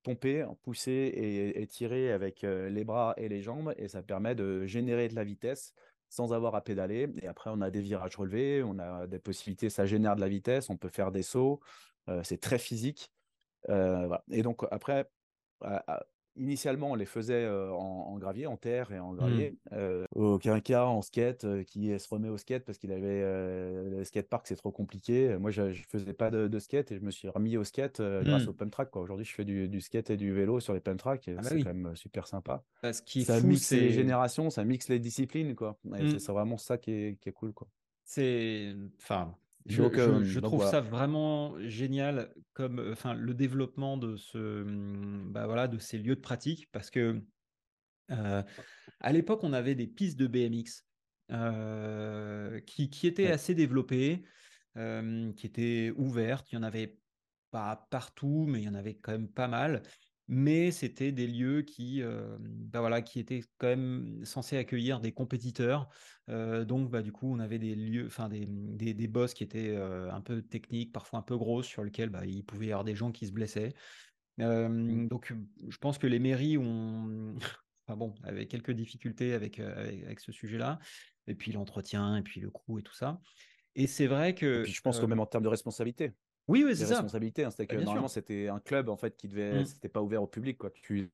pomper, 0.03 0.45
pousser 0.61 1.51
et, 1.55 1.65
tirer 1.67 2.11
avec 2.11 2.43
les 2.43 2.83
bras 2.83 3.13
et 3.17 3.27
les 3.27 3.41
jambes 3.41 3.73
et 3.77 3.87
ça 3.87 4.03
permet 4.03 4.35
de 4.35 4.65
générer 4.65 5.07
de 5.07 5.15
la 5.15 5.23
vitesse 5.23 5.73
sans 6.09 6.31
avoir 6.33 6.53
à 6.53 6.63
pédaler. 6.63 7.09
Et 7.21 7.27
après, 7.27 7.49
on 7.51 7.61
a 7.61 7.71
des 7.71 7.81
virages 7.81 8.15
relevés, 8.15 8.61
on 8.63 8.77
a 8.77 9.07
des 9.07 9.19
possibilités, 9.19 9.69
ça 9.69 9.85
génère 9.85 10.15
de 10.15 10.21
la 10.21 10.29
vitesse, 10.29 10.69
on 10.69 10.77
peut 10.77 10.89
faire 10.89 11.11
des 11.11 11.23
sauts, 11.23 11.59
c'est 12.23 12.39
très 12.39 12.59
physique. 12.59 13.11
Et 13.67 14.43
donc, 14.43 14.61
après, 14.69 15.09
initialement, 16.37 16.91
on 16.91 16.95
les 16.95 17.05
faisait 17.05 17.47
en, 17.47 18.17
gravier, 18.17 18.47
en 18.47 18.57
terre 18.57 18.91
et 18.91 18.99
en 18.99 19.13
Mmh. 19.13 19.17
gravier. 19.17 19.57
aucun 20.15 20.59
cas 20.59 20.85
en 20.85 21.01
skate 21.01 21.63
qui 21.65 21.97
se 21.99 22.07
remet 22.09 22.29
au 22.29 22.37
skate 22.37 22.65
parce 22.65 22.77
qu'il 22.77 22.91
avait 22.91 23.21
le 23.21 24.03
skatepark, 24.03 24.47
c'est 24.47 24.55
trop 24.55 24.71
compliqué. 24.71 25.37
Moi, 25.37 25.51
je 25.51 25.61
ne 25.63 25.73
faisais 25.73 26.13
pas 26.13 26.29
de, 26.31 26.59
skate 26.59 26.91
et 26.91 26.95
je 26.97 27.01
me 27.01 27.11
suis 27.11 27.29
remis 27.29 27.57
au 27.57 27.63
skate 27.63 28.01
grâce 28.01 28.45
Mmh. 28.45 28.49
au 28.49 28.53
pump 28.53 28.71
track. 28.71 28.95
Aujourd'hui, 28.95 29.25
je 29.25 29.33
fais 29.33 29.45
du, 29.45 29.81
skate 29.81 30.09
et 30.09 30.17
du 30.17 30.33
vélo 30.33 30.59
sur 30.59 30.73
les 30.73 30.79
pump 30.79 30.99
tracks 30.99 31.27
et 31.27 31.35
Ah 31.37 31.41
bah 31.41 31.43
c'est 31.49 31.55
oui. 31.55 31.63
quand 31.63 31.73
même 31.73 31.95
super 31.95 32.27
sympa. 32.27 32.63
Bah, 32.83 32.93
ce 32.93 33.01
qui 33.01 33.21
est 33.21 33.25
ça 33.25 33.39
fou, 33.39 33.47
mixe 33.47 33.71
les 33.71 33.91
générations, 33.91 34.49
ça 34.49 34.63
mixe 34.63 34.89
les 34.89 34.99
disciplines. 34.99 35.55
quoi. 35.55 35.77
Mmh. 35.85 36.11
C'est 36.11 36.19
c'est 36.19 36.31
vraiment 36.31 36.57
ça 36.57 36.77
qui 36.77 36.91
est, 36.91 37.19
qui 37.21 37.29
est 37.29 37.33
cool. 37.33 37.53
quoi. 37.53 37.67
c'est 38.03 38.75
enfin 39.01 39.35
je, 39.65 39.83
Donc, 39.83 39.97
je- 39.97 40.11
euh, 40.11 40.23
je 40.23 40.39
donc 40.39 40.55
trouve 40.55 40.63
voilà. 40.63 40.63
ça 40.63 40.81
vraiment 40.81 41.55
génial 41.67 42.33
comme 42.53 42.79
enfin 42.91 43.13
le 43.15 43.33
développement 43.33 43.97
de 43.97 44.15
ce 44.15 44.63
mmh, 44.63 45.31
bah 45.33 45.47
voilà 45.47 45.67
de 45.67 45.79
ces 45.79 45.97
lieux 45.97 46.15
de 46.15 46.21
pratique 46.21 46.69
parce 46.71 46.91
que 46.91 47.23
euh, 48.11 48.43
à 49.01 49.13
l'époque 49.13 49.43
on 49.43 49.53
avait 49.53 49.75
des 49.75 49.87
pistes 49.87 50.19
de 50.19 50.27
BMX 50.27 50.83
euh, 51.31 52.59
qui, 52.61 52.89
qui 52.89 53.07
étaient 53.07 53.27
Ouais. 53.27 53.31
assez 53.31 53.55
développées 53.55 54.25
euh, 54.77 55.33
qui 55.33 55.47
étaient 55.47 55.91
ouvertes 55.97 56.51
il 56.51 56.55
y 56.55 56.57
en 56.59 56.63
avait 56.63 56.99
pas 57.51 57.87
partout 57.91 58.45
mais 58.47 58.61
il 58.61 58.65
y 58.65 58.69
en 58.69 58.75
avait 58.75 58.97
quand 58.97 59.13
même 59.13 59.31
pas 59.31 59.47
mal 59.47 59.83
mais 60.27 60.71
c'était 60.71 61.11
des 61.11 61.27
lieux 61.27 61.61
qui, 61.61 62.01
euh, 62.01 62.37
bah 62.39 62.79
voilà, 62.79 63.01
qui 63.01 63.19
étaient 63.19 63.41
quand 63.57 63.67
même 63.67 64.23
censés 64.23 64.57
accueillir 64.57 64.99
des 64.99 65.11
compétiteurs. 65.11 65.87
Euh, 66.29 66.65
donc, 66.65 66.89
bah, 66.89 67.01
du 67.01 67.11
coup, 67.11 67.31
on 67.31 67.39
avait 67.39 67.59
des 67.59 67.75
lieux, 67.75 68.07
enfin 68.07 68.29
des, 68.29 68.45
des, 68.47 68.93
des 68.93 69.07
boss 69.07 69.33
qui 69.33 69.43
étaient 69.43 69.75
euh, 69.75 70.11
un 70.11 70.21
peu 70.21 70.41
techniques, 70.41 70.91
parfois 70.91 71.19
un 71.19 71.21
peu 71.23 71.37
grosses, 71.37 71.67
sur 71.67 71.83
lesquels 71.83 72.09
bah, 72.09 72.25
il 72.25 72.43
pouvait 72.43 72.67
y 72.67 72.71
avoir 72.71 72.83
des 72.83 72.95
gens 72.95 73.11
qui 73.11 73.27
se 73.27 73.31
blessaient. 73.31 73.73
Euh, 74.39 74.67
Mm. 74.69 75.07
Donc, 75.07 75.33
je 75.67 75.77
pense 75.77 75.97
que 75.97 76.07
les 76.07 76.19
mairies 76.19 76.57
ont, 76.57 77.35
enfin 77.87 77.97
bon, 77.97 78.15
avaient 78.23 78.47
quelques 78.47 78.71
difficultés 78.71 79.33
avec, 79.33 79.59
euh, 79.59 79.79
avec, 79.79 80.03
avec 80.03 80.19
ce 80.19 80.31
sujet-là. 80.31 80.79
Et 81.27 81.35
puis 81.35 81.51
l'entretien, 81.51 82.17
et 82.17 82.21
puis 82.21 82.39
le 82.39 82.49
crew 82.51 82.79
et 82.79 82.83
tout 82.83 82.93
ça. 82.93 83.19
Et 83.75 83.87
c'est 83.87 84.07
vrai 84.07 84.35
que. 84.35 84.61
Et 84.61 84.63
puis 84.63 84.73
je 84.73 84.81
pense 84.81 84.99
que 84.99 85.05
même 85.05 85.19
en 85.19 85.25
termes 85.25 85.43
de 85.43 85.49
responsabilité, 85.49 86.13
oui, 86.47 86.75
c'est 86.75 86.85
ça. 86.85 86.95
responsabilités, 86.95 87.43
hein, 87.43 87.51
c'était 87.51 87.65
Bah, 87.65 87.73
que 87.73 87.75
bien 87.77 87.85
normalement 87.85 88.07
c'était 88.07 88.47
un 88.49 88.59
club 88.59 88.89
en 88.89 88.97
fait 88.97 89.15
qui 89.17 89.27
devait, 89.27 89.61
Mm. 89.61 89.65
c'était 89.65 89.89
pas 89.89 90.01
ouvert 90.01 90.21
au 90.23 90.27
public 90.27 90.57
quoi. 90.57 90.71
Tu 90.71 91.11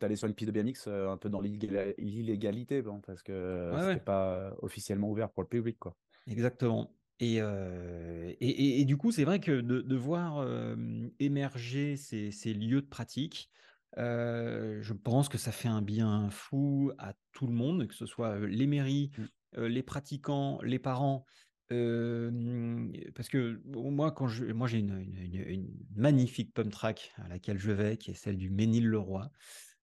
allais 0.00 0.16
sur 0.16 0.28
une 0.28 0.34
piste 0.34 0.50
de 0.52 0.52
BMX 0.52 0.86
euh, 0.88 1.10
un 1.10 1.16
peu 1.16 1.28
dans 1.30 1.40
l'illégalité 1.40 2.82
bon, 2.82 3.00
parce 3.00 3.22
que 3.22 3.32
euh, 3.32 3.72
Ouais, 3.74 3.80
c'était 3.80 3.94
ouais. 3.94 4.00
pas 4.00 4.54
officiellement 4.58 5.10
ouvert 5.10 5.30
pour 5.32 5.42
le 5.42 5.48
public 5.48 5.78
quoi. 5.78 5.96
Exactement. 6.26 6.92
Et, 7.18 7.40
euh, 7.40 8.28
et, 8.40 8.48
et- 8.48 8.80
et 8.80 8.84
du 8.84 8.98
coup, 8.98 9.10
c'est 9.10 9.24
vrai 9.24 9.40
que 9.40 9.60
de, 9.62 9.80
de 9.80 9.96
voir 9.96 10.38
euh, 10.38 10.76
émerger 11.18 11.96
ces, 11.96 12.30
ces 12.30 12.52
lieux 12.52 12.82
de 12.82 12.86
pratique, 12.88 13.50
euh, 13.96 14.82
je 14.82 14.92
pense 14.92 15.30
que 15.30 15.38
ça 15.38 15.50
fait 15.50 15.68
un 15.68 15.80
bien 15.80 16.28
fou 16.28 16.92
à 16.98 17.14
tout 17.32 17.46
le 17.46 17.54
monde, 17.54 17.86
que 17.86 17.94
ce 17.94 18.04
soit 18.04 18.38
les 18.40 18.66
mairies, 18.66 19.10
Mm. 19.16 19.64
les 19.66 19.82
pratiquants, 19.82 20.60
les 20.62 20.78
parents. 20.78 21.24
Parce 21.68 23.28
que 23.28 23.60
bon, 23.64 23.90
moi, 23.90 24.12
quand 24.12 24.28
je, 24.28 24.44
moi, 24.46 24.66
j'ai 24.68 24.78
une, 24.78 24.98
une- 24.98 25.16
une- 25.16 25.50
une 25.50 25.68
magnifique 25.94 26.54
pump 26.54 26.70
track 26.70 27.12
à 27.16 27.28
laquelle 27.28 27.58
je 27.58 27.72
vais, 27.72 27.96
qui 27.96 28.10
est 28.10 28.14
celle 28.14 28.36
du 28.36 28.50
Ménil-le-Roi, 28.50 29.30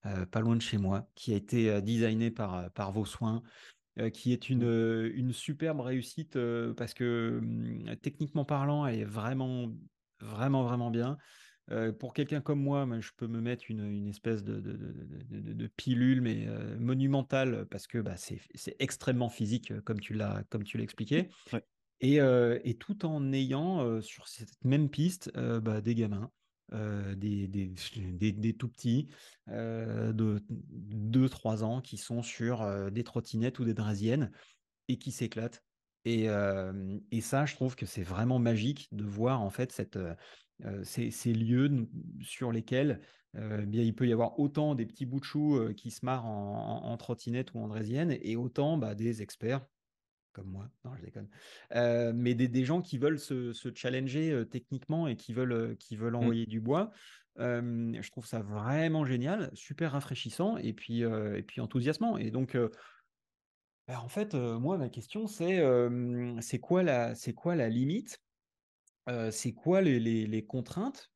euh, 0.06 0.26
pas 0.26 0.42
loin 0.42 0.56
de 0.56 0.62
chez 0.62 0.78
moi, 0.78 1.10
qui 1.16 1.34
a 1.34 1.38
été 1.38 1.82
designée 1.82 2.32
par, 2.32 2.72
par 2.74 2.92
vos 2.92 3.06
soins 3.06 3.44
qui 4.12 4.34
est 4.34 4.50
une, 4.50 4.64
Mm. 4.64 4.68
euh, 4.68 5.12
une 5.14 5.34
superbe 5.34 5.82
réussite 5.82 6.38
parce 6.76 6.94
que 6.96 7.40
hum, 7.42 7.96
techniquement 8.02 8.44
parlant, 8.46 8.86
elle 8.88 9.00
est 9.02 9.06
vraiment, 9.06 9.72
vraiment, 10.20 10.64
vraiment 10.64 10.90
bien. 10.90 11.18
Pour 12.00 12.14
quelqu'un 12.14 12.42
comme 12.42 12.60
moi, 12.62 12.88
je 13.00 13.12
peux 13.16 13.28
me 13.28 13.40
mettre 13.40 13.66
une, 13.70 13.86
une 13.86 14.08
espèce 14.08 14.44
de, 14.44 14.60
de, 14.60 14.74
de- 14.74 15.40
de- 15.40 15.54
de 15.54 15.68
pilule, 15.68 16.22
mais 16.22 16.48
monumentale, 16.78 17.66
parce 17.70 17.88
que 17.88 18.00
bah, 18.00 18.18
c'est 18.18 18.42
c'est 18.54 18.76
extrêmement 18.80 19.30
physique, 19.30 19.80
comme 19.82 20.00
tu 20.00 20.14
l'as 20.14 20.44
comme 20.50 20.64
tu 20.64 20.78
l'as 20.78 20.84
expliqué. 20.84 21.30
Ouais. 21.54 21.64
Et, 22.04 22.78
tout 22.80 23.06
en 23.06 23.32
ayant 23.34 24.02
sur 24.02 24.28
cette 24.28 24.64
même 24.64 24.90
piste 24.90 25.32
bah, 25.38 25.82
des 25.82 25.96
gamins, 25.96 26.32
des, 26.72 27.48
des, 27.48 28.32
des, 28.32 28.54
tout 28.56 28.70
petits 28.70 29.10
de 29.48 30.44
2-3 30.50 31.64
ans 31.64 31.82
qui 31.82 31.98
sont 31.98 32.22
sur 32.22 32.92
des 32.92 33.04
trottinettes 33.04 33.60
ou 33.60 33.66
des 33.66 33.74
draisiennes 33.74 34.32
et 34.90 34.98
qui 34.98 35.12
s'éclatent. 35.12 35.64
Et, 36.06 36.28
ça, 37.22 37.46
je 37.46 37.56
trouve 37.56 37.76
que 37.76 37.86
c'est 37.86 38.04
vraiment 38.04 38.40
magique 38.40 38.90
de 38.92 39.06
voir 39.06 39.42
en 39.42 39.50
fait 39.50 39.72
cette, 39.72 39.98
ces, 40.84 41.10
ces 41.10 41.34
lieux 41.34 41.88
sur 42.22 42.52
lesquels 42.52 43.02
euh, 43.36 43.66
bien, 43.66 43.82
il 43.82 43.96
peut 43.96 44.08
y 44.08 44.14
avoir 44.14 44.40
autant 44.40 44.76
des 44.76 44.86
petits 44.86 45.06
bouts 45.06 45.20
de 45.20 45.26
chou 45.26 45.58
euh, 45.58 45.74
qui 45.74 45.92
se 45.92 46.06
marrent 46.06 46.26
en, 46.26 46.84
en- 46.84 46.92
en 46.92 46.98
trottinette 46.98 47.54
ou 47.54 47.60
en 47.60 47.68
draisienne 47.68 48.16
et 48.22 48.36
autant 48.36 48.78
bah, 48.78 48.94
des 48.96 49.22
experts 49.22 49.66
comme 50.34 50.48
moi, 50.50 50.70
non, 50.84 50.96
je 50.98 51.02
déconne. 51.04 51.30
Euh, 51.74 52.12
mais 52.14 52.36
des, 52.36 52.48
des 52.48 52.66
gens 52.66 52.82
qui 52.82 52.98
veulent 52.98 53.20
se, 53.20 53.54
se 53.54 53.70
challenger 53.74 54.32
euh, 54.32 54.46
techniquement 54.46 55.08
et 55.08 55.16
qui 55.16 55.34
veulent, 55.34 55.52
euh, 55.54 55.76
qui 55.76 55.96
veulent 55.96 56.14
Mm. 56.14 56.18
envoyer 56.18 56.46
du 56.46 56.60
bois. 56.60 56.92
Je 57.38 58.10
trouve 58.12 58.26
ça 58.26 58.42
vraiment 58.42 59.06
génial, 59.06 59.50
super 59.54 59.94
rafraîchissant 59.94 60.58
et 60.58 60.74
puis, 60.74 61.02
et 61.02 61.44
puis 61.44 61.62
enthousiasmant. 61.62 62.18
Et 62.18 62.30
donc, 62.30 62.56
bah, 63.88 64.00
en 64.02 64.08
fait, 64.10 64.36
moi, 64.36 64.78
ma 64.78 64.90
question, 64.90 65.26
c'est 65.28 65.62
c'est 66.42 66.60
quoi, 66.60 66.84
la, 66.84 67.14
quoi 67.36 67.56
la 67.56 67.70
limite 67.70 68.20
C'est 69.32 69.54
quoi 69.54 69.82
les, 69.82 70.00
les- 70.00 70.28
les 70.28 70.46
contraintes 70.46 71.10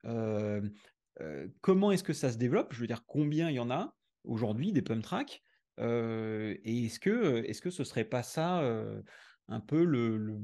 Comment 1.61 1.91
est-ce 1.91 2.03
que 2.03 2.13
ça 2.13 2.32
se 2.32 2.38
développe? 2.38 2.74
Je 2.74 2.80
veux 2.82 2.88
dire, 2.88 3.05
combien 3.05 3.49
il 3.49 3.55
y 3.55 3.59
en 3.59 3.70
a 3.72 3.95
aujourd'hui 4.24 4.72
des 4.72 4.82
pump 4.82 5.03
tracks? 5.03 5.41
Et 5.80 6.86
est-ce 6.86 6.99
que, 6.99 7.43
est-ce 7.45 7.61
que 7.61 7.69
ce 7.69 7.84
serait 7.84 8.05
pas 8.05 8.23
ça 8.23 8.61
euh, 8.61 9.01
un 9.47 9.59
peu 9.59 9.84
le, 9.84 10.17
le- 10.17 10.39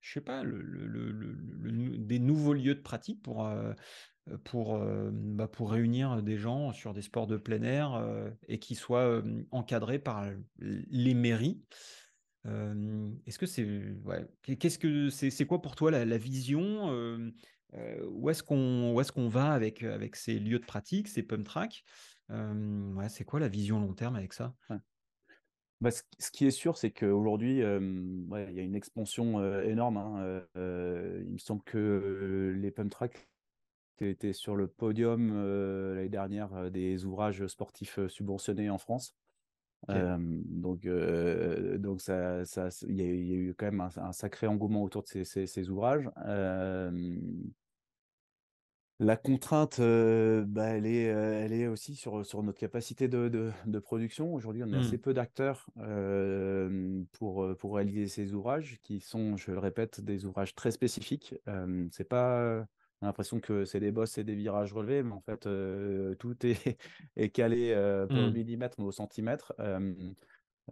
je 0.00 0.12
sais 0.12 0.20
pas, 0.20 0.42
le, 0.42 0.60
le- 0.62 1.10
le- 1.12 1.98
des 1.98 2.18
nouveaux 2.18 2.52
lieux 2.52 2.74
de 2.74 2.80
pratique 2.80 3.22
pour, 3.22 3.46
euh, 3.46 3.72
pour, 4.44 4.76
euh, 4.76 5.10
bah, 5.12 5.48
pour 5.48 5.72
réunir 5.72 6.22
des 6.22 6.38
gens 6.38 6.72
sur 6.72 6.94
des 6.94 7.02
sports 7.02 7.26
de 7.26 7.36
plein 7.36 7.62
air 7.62 7.94
euh, 7.94 8.30
et 8.48 8.58
qui 8.58 8.74
soient 8.74 9.06
euh, 9.22 9.44
encadrés 9.50 9.98
par 9.98 10.26
les 10.58 11.14
mairies? 11.14 11.64
Euh, 12.46 13.10
Est-ce 13.26 13.38
que 13.38 13.46
c'est 13.46 13.64
ouais, 14.04 14.26
qu'est-ce 14.42 14.78
que 14.78 15.08
c'est 15.10 15.46
quoi 15.46 15.62
pour 15.62 15.76
toi 15.76 15.90
la, 15.90 16.18
vision 16.18 16.90
euh, 16.90 17.30
euh, 17.74 18.06
Où 18.10 18.28
est-ce 18.30 18.42
qu'on 18.42 19.00
est-ce 19.00 19.12
qu'on 19.12 19.28
va 19.28 19.52
avec 19.52 19.82
avec 19.82 20.14
ces 20.16 20.38
lieux 20.38 20.58
de 20.58 20.64
pratique, 20.66 21.08
ces 21.08 21.22
pump 21.22 21.46
tracks? 21.46 21.84
Euh, 21.84 22.13
ouais, 22.28 23.08
c'est 23.08 23.24
quoi 23.24 23.40
la 23.40 23.48
vision 23.48 23.80
long 23.80 23.94
terme 23.94 24.16
avec 24.16 24.32
ça? 24.32 24.54
Ouais. 24.70 24.78
Bah, 25.80 25.90
ce, 25.90 26.30
qui 26.30 26.46
est 26.46 26.50
sûr, 26.50 26.78
c'est 26.78 26.92
qu'aujourd'hui, 26.92 27.62
euh, 27.62 27.78
ouais, 28.28 28.46
il 28.50 28.54
y 28.56 28.60
a 28.60 28.62
une 28.62 28.74
expansion 28.74 29.38
euh, 29.40 29.62
énorme. 29.64 29.96
hein, 29.98 30.46
euh, 30.56 31.22
il 31.26 31.32
me 31.32 31.38
semble 31.38 31.62
que 31.62 32.54
les 32.56 32.70
pump 32.70 32.90
tracks 32.90 33.28
étaient 34.00 34.32
sur 34.34 34.56
le 34.56 34.68
podium 34.68 35.34
l'année 35.94 36.08
dernière 36.10 36.70
des 36.70 37.06
ouvrages 37.06 37.46
sportifs 37.48 38.06
subventionnés 38.08 38.70
en 38.70 38.78
France. 38.78 39.16
Donc, 39.88 40.86
donc 40.86 42.00
ça, 42.00 42.44
ça, 42.44 42.68
il 42.88 43.00
y, 43.00 43.04
y 43.04 43.32
a 43.32 43.36
eu 43.36 43.54
quand 43.56 43.66
même 43.66 43.80
un, 43.80 43.90
un 43.96 44.12
sacré 44.12 44.46
engouement 44.46 44.82
autour 44.82 45.02
de 45.02 45.08
ces, 45.08 45.24
ces- 45.24 45.46
ces 45.46 45.70
ouvrages. 45.70 46.10
La 49.00 49.16
contrainte, 49.16 49.80
euh, 49.80 50.44
bah, 50.46 50.66
elle 50.68 50.86
est, 50.86 51.10
euh, 51.10 51.44
elle 51.44 51.52
est 51.52 51.66
aussi 51.66 51.96
sur, 51.96 52.24
sur 52.24 52.44
notre 52.44 52.60
capacité 52.60 53.08
de, 53.08 53.28
de- 53.28 53.50
de 53.66 53.78
production. 53.80 54.32
Aujourd'hui, 54.32 54.62
on 54.64 54.72
est 54.72 54.76
assez 54.76 54.98
Hmm. 54.98 54.98
peu 54.98 55.12
d'acteurs 55.12 55.68
euh, 55.78 57.02
pour, 57.12 57.44
pour 57.58 57.74
réaliser 57.74 58.06
ces 58.06 58.32
ouvrages, 58.34 58.78
qui 58.82 59.00
sont, 59.00 59.36
je 59.36 59.50
le 59.50 59.58
répète, 59.58 60.00
des 60.00 60.26
ouvrages 60.26 60.54
très 60.54 60.70
spécifiques. 60.70 61.34
C'est 61.90 62.04
pas, 62.08 62.64
on 63.00 63.06
a 63.06 63.08
l'impression 63.08 63.40
que 63.40 63.64
c'est 63.64 63.80
des 63.80 63.90
bosses 63.90 64.16
et 64.18 64.22
des 64.24 64.36
virages 64.36 64.72
relevés, 64.72 65.02
mais 65.02 65.12
en 65.12 65.20
fait, 65.22 65.40
tout 66.18 66.46
est, 66.46 66.78
est 67.16 67.30
calé 67.30 67.74
au 68.12 68.28
Hmm. 68.28 68.30
millimètre, 68.30 68.76
mais 68.78 68.84
au 68.86 68.92
centimètre. 68.92 69.52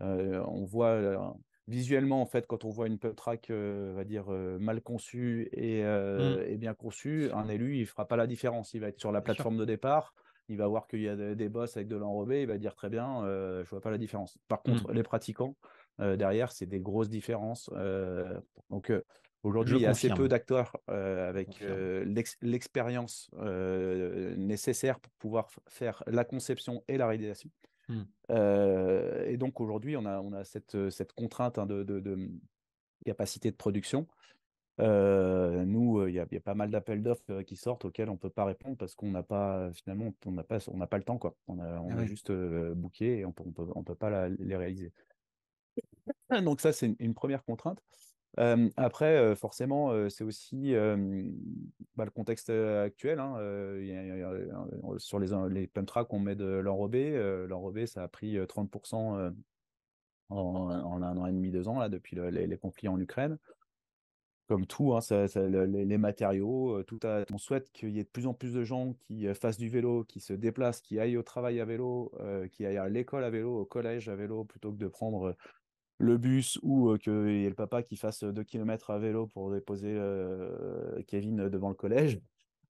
On 0.01 0.65
voit 0.65 1.37
visuellement, 1.69 2.21
en 2.21 2.27
fait, 2.27 2.47
quand 2.47 2.65
on 2.65 2.71
voit 2.71 2.87
une 2.87 2.99
pub 2.99 3.15
track, 3.15 3.51
euh, 3.51 3.93
va 3.95 4.05
dire, 4.05 4.27
euh, 4.29 4.59
mal 4.59 4.81
conçue 4.81 5.49
et, 5.53 5.85
euh, 5.85 6.45
et 6.49 6.57
bien 6.57 6.75
conçue, 6.75 7.31
un 7.33 7.49
élu, 7.49 7.79
il 7.79 7.87
fera 7.87 8.07
pas 8.07 8.17
la 8.17 8.27
différence. 8.27 8.75
Il 8.75 8.81
va 8.81 8.89
être 8.89 9.01
sur 9.01 9.13
la 9.13 9.21
plateforme 9.21 9.57
de 9.57 9.65
départ, 9.65 10.15
il 10.49 10.57
va 10.57 10.67
voir 10.67 10.87
qu'il 10.87 11.03
y 11.03 11.09
a 11.09 11.35
des, 11.35 11.49
bosses 11.49 11.77
avec 11.77 11.89
de 11.89 11.97
l'enrobé, 11.97 12.43
il 12.43 12.49
va 12.49 12.59
dire 12.59 12.75
très 12.75 12.89
bien, 12.89 13.23
je 13.25 13.69
vois 13.71 13.81
pas 13.81 13.91
la 13.91 13.99
différence. 13.99 14.39
Par 14.49 14.63
contre, 14.63 14.89
Hmm. 14.89 14.95
les 14.95 15.03
pratiquants, 15.03 15.57
derrière, 15.99 16.53
c'est 16.53 16.67
des 16.67 16.81
grosses 16.81 17.09
différences. 17.09 17.71
Donc, 18.71 18.93
aujourd'hui, 19.43 19.77
il 19.77 19.83
y 19.83 19.87
a 19.87 19.91
assez 19.91 20.11
peu 20.11 20.29
d'acteurs 20.29 20.77
euh, 20.91 21.29
avec 21.29 21.63
euh, 21.63 22.05
l'expérience 22.43 23.31
euh, 23.39 24.35
nécessaire 24.37 25.01
pour 25.01 25.13
pouvoir 25.19 25.49
faire 25.69 26.03
la 26.07 26.25
conception 26.25 26.83
et 26.89 26.97
la 26.97 27.07
réalisation. 27.07 27.51
Mmh. 27.89 28.03
et 29.27 29.37
donc 29.37 29.61
aujourd'hui, 29.61 29.97
on 29.97 30.07
a, 30.07 30.21
on 30.21 30.33
a 30.33 30.45
cette, 30.45 30.91
cette 30.91 31.13
contrainte 31.13 31.59
hein, 31.59 31.67
de, 31.67 31.83
de, 31.83 32.01
de, 32.01 32.31
capacité 33.05 33.51
de 33.51 33.57
production. 33.57 34.07
nous, 34.79 36.07
il 36.07 36.15
y, 36.15 36.21
a 36.21 36.27
pas 36.41 36.55
mal 36.55 36.71
d'appels 36.71 37.03
d'offres 37.03 37.43
qui 37.43 37.57
sortent 37.57 37.85
auxquels 37.85 38.09
on 38.09 38.15
ne 38.15 38.19
peut 38.19 38.31
pas 38.31 38.45
répondre 38.45 38.77
parce 38.77 38.95
qu'on 38.95 39.11
n'a 39.11 39.23
pas, 39.23 39.71
finalement, 39.73 40.15
on 40.27 40.33
n'a 40.33 40.45
pas, 40.45 40.59
on 40.69 40.77
n'a 40.77 40.87
pas 40.87 40.99
le 40.99 41.05
temps. 41.05 41.19
Quoi. 41.19 41.35
On 41.49 41.59
a, 41.59 41.81
on 41.81 41.91
Ah 41.91 41.95
a 41.95 41.97
ouais. 41.99 42.07
juste 42.07 42.33
booké 42.33 43.19
et 43.19 43.25
on 43.25 43.33
peut, 43.33 43.45
peut, 43.51 43.67
on 43.75 43.83
peut 43.83 43.97
pas 43.97 44.11
la- 44.11 44.29
les 44.29 44.57
réaliser. 44.57 44.93
Donc 46.43 46.61
ça, 46.61 46.73
c'est 46.73 46.87
une, 46.87 46.97
une 46.99 47.15
première 47.15 47.45
contrainte. 47.45 47.83
Euh, 48.39 48.71
après, 48.77 49.17
euh, 49.17 49.35
forcément, 49.37 49.91
euh, 49.93 50.09
c'est 50.09 50.25
aussi 50.25 50.73
bah, 51.97 52.05
le 52.05 52.11
contexte 52.11 52.51
actuel. 52.51 53.21
hein, 53.21 53.37
y 53.81 53.93
a- 53.93 54.17
y 54.17 54.23
a- 54.23 54.99
sur 54.99 55.19
les, 55.19 55.29
les 55.51 55.67
pump 55.67 55.87
tracks, 55.87 56.13
on 56.13 56.19
met 56.19 56.35
de 56.37 56.45
l'enrobé. 56.47 57.11
L'enrobé, 57.49 57.87
ça 57.87 58.03
a 58.03 58.09
pris 58.09 58.39
euh, 58.39 58.47
30% 58.47 59.17
euh, 59.19 59.31
en, 60.31 60.71
en 60.71 61.03
un 61.03 61.17
an 61.17 61.27
et 61.27 61.33
demi, 61.33 61.51
deux 61.51 61.69
ans, 61.69 61.79
là, 61.79 61.89
depuis 61.89 62.17
le- 62.17 62.31
les, 62.31 62.47
les 62.47 62.59
conflits 62.59 62.89
en 62.89 62.99
Ukraine. 62.99 63.39
Comme 64.49 64.67
tout, 64.67 64.93
hein, 64.95 65.01
ça- 65.01 65.29
ça- 65.29 65.49
le- 65.49 65.65
les, 65.67 65.99
matériaux, 65.99 66.83
tout 66.83 66.99
à- 67.05 67.25
on 67.33 67.39
souhaite 67.39 67.71
qu'il 67.73 67.91
y 67.91 68.01
ait 68.01 68.05
de 68.05 68.09
plus 68.09 68.27
en 68.27 68.35
plus 68.35 68.53
de 68.53 68.65
gens 68.65 68.93
qui 68.95 69.27
fassent 69.35 69.57
du 69.57 69.69
vélo, 69.69 70.05
qui 70.05 70.21
se 70.21 70.33
déplacent, 70.35 70.83
qui 70.83 70.99
aillent 70.99 71.17
au 71.17 71.23
travail 71.23 71.61
à 71.61 71.65
vélo, 71.65 72.13
qui 72.51 72.67
aillent 72.67 72.77
à 72.77 72.89
l'école 72.89 73.25
à 73.25 73.31
vélo, 73.31 73.61
au 73.61 73.65
collège 73.65 74.09
à 74.09 74.17
vélo, 74.17 74.45
plutôt 74.45 74.73
que 74.73 74.77
de 74.79 74.89
prendre 74.89 75.37
le 75.99 76.19
bus 76.19 76.59
ou 76.63 76.97
qu'il 76.99 77.13
y 77.13 77.45
ait 77.45 77.49
le 77.49 77.55
papa 77.55 77.83
qui 77.83 77.97
fasse 77.97 78.25
2 78.25 78.43
km 78.45 78.91
à 78.91 78.99
vélo 78.99 79.27
pour 79.27 79.51
déposer 79.51 79.99
Kevin 81.07 81.49
devant 81.49 81.69
le 81.69 81.75
collège, 81.75 82.21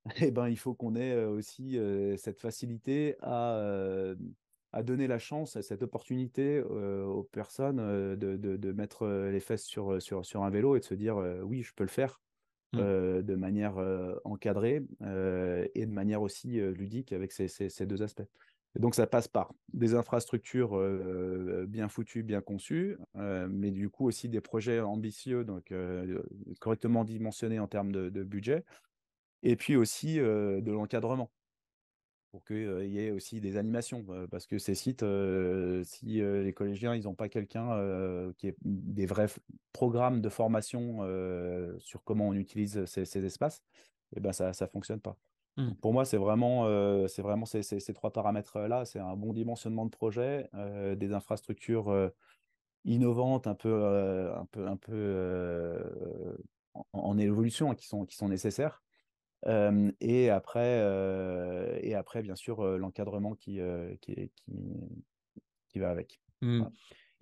et 0.21 0.31
ben, 0.31 0.49
il 0.49 0.59
faut 0.59 0.75
qu'on 0.75 0.97
ait 0.97 1.25
aussi 1.25 1.79
cette 2.19 2.41
facilité 2.41 3.17
à, 3.23 4.15
à 4.73 4.83
donner 4.83 5.07
la 5.07 5.19
chance, 5.19 5.61
cette 5.61 5.83
opportunité 5.83 6.61
aux 6.61 7.23
personnes 7.33 7.77
de, 8.17 8.37
de, 8.37 8.57
de, 8.57 8.73
mettre 8.73 9.07
les 9.07 9.41
fesses 9.41 9.65
sur, 9.65 10.03
sur, 10.03 10.27
sur 10.27 10.43
un 10.43 10.51
vélo 10.51 10.77
et 10.77 10.81
de 10.81 10.85
se 10.85 10.95
dire 10.95 11.17
oui, 11.45 11.63
je 11.63 11.73
peux 11.75 11.85
le 11.85 11.89
faire. 11.89 12.21
Euh, 12.77 13.21
de 13.21 13.35
manière 13.35 13.77
euh, 13.77 14.15
encadrée 14.25 14.83
euh, 15.03 15.67
et 15.75 15.85
de 15.85 15.91
manière 15.91 16.23
aussi 16.23 16.53
ludique 16.59 17.13
avec 17.13 17.31
ces, 17.31 17.47
ces, 17.47 17.69
ces 17.69 17.85
deux 17.85 18.03
aspects. 18.03 18.23
Donc, 18.79 18.95
ça 18.95 19.07
passe 19.07 19.29
par 19.29 19.53
des 19.75 19.95
infrastructures 19.95 20.79
bien 21.67 21.89
foutues, 21.89 22.23
bien 22.23 22.41
conçues, 22.41 22.97
mais 23.15 23.71
du 23.71 23.91
coup 23.91 24.07
aussi 24.07 24.29
des 24.29 24.41
projets 24.41 24.81
ambitieux, 24.81 25.45
donc 25.45 25.73
correctement 26.61 27.05
dimensionnés 27.05 27.59
en 27.59 27.69
termes 27.69 27.93
de, 27.93 28.23
budget, 28.23 28.65
et 29.43 29.57
puis 29.57 29.77
aussi 29.77 30.17
de 30.17 30.71
l'encadrement 30.71 31.31
pour 32.31 32.47
qu'il 32.47 32.87
y 32.87 32.99
ait 32.99 33.11
aussi 33.11 33.43
des 33.43 33.59
animations, 33.59 34.07
parce 34.31 34.47
que 34.47 34.59
ces 34.59 34.75
sites, 34.75 35.05
si 35.85 36.23
les 36.23 36.53
collégiens, 36.55 36.95
ils 36.95 37.05
n'ont 37.05 37.15
pas 37.15 37.29
quelqu'un 37.29 38.33
qui 38.39 38.49
ait 38.49 38.57
des 38.65 39.05
vrais 39.05 39.29
programmes 39.75 40.23
de 40.23 40.31
formation 40.31 41.01
sur 41.79 42.03
comment 42.05 42.29
on 42.29 42.33
utilise 42.33 42.87
ces, 42.87 43.05
ces 43.05 43.27
espaces, 43.27 43.63
eh 44.17 44.21
ben 44.21 44.33
ça 44.33 44.53
ne 44.59 44.67
fonctionne 44.67 45.01
pas. 45.01 45.19
Mmh. 45.57 45.73
Pour 45.81 45.93
moi, 45.93 46.05
c'est 46.05 46.17
vraiment, 46.17 46.65
euh, 46.67 47.07
c'est 47.09 47.23
vraiment 47.23 47.45
ces, 47.45 47.63
ces, 47.63 47.81
ces, 47.81 47.93
trois 47.93 48.13
paramètres-là. 48.13 48.85
C'est 48.85 48.99
un 48.99 49.17
bon 49.17 49.33
dimensionnement 49.33 49.85
de 49.85 49.91
projet, 49.91 50.49
euh, 50.55 50.95
des 50.95 51.13
infrastructures 51.13 51.91
euh, 51.91 52.09
innovantes, 52.85 53.47
un 53.47 53.55
peu, 53.55 53.85
un 54.35 54.47
peu, 54.47 54.67
un 54.67 54.77
peu 54.77 55.83
en, 56.75 56.85
en, 56.93 57.19
évolution, 57.19 57.71
hein, 57.71 57.75
qui, 57.75 57.87
sont, 57.87 58.07
qui 58.07 58.17
sont 58.17 58.29
nécessaires. 58.29 58.83
Et, 60.01 60.31
après, 60.31 60.79
et 61.83 61.95
après, 61.95 62.23
bien 62.23 62.37
sûr, 62.37 62.65
l'encadrement 62.79 63.35
qui, 63.35 63.61
qui, 64.01 64.15
qui, 64.15 64.31
qui, 65.69 65.79
va 65.79 65.91
avec. 65.91 66.21
Mmh. 66.41 66.59
Voilà. 66.59 66.73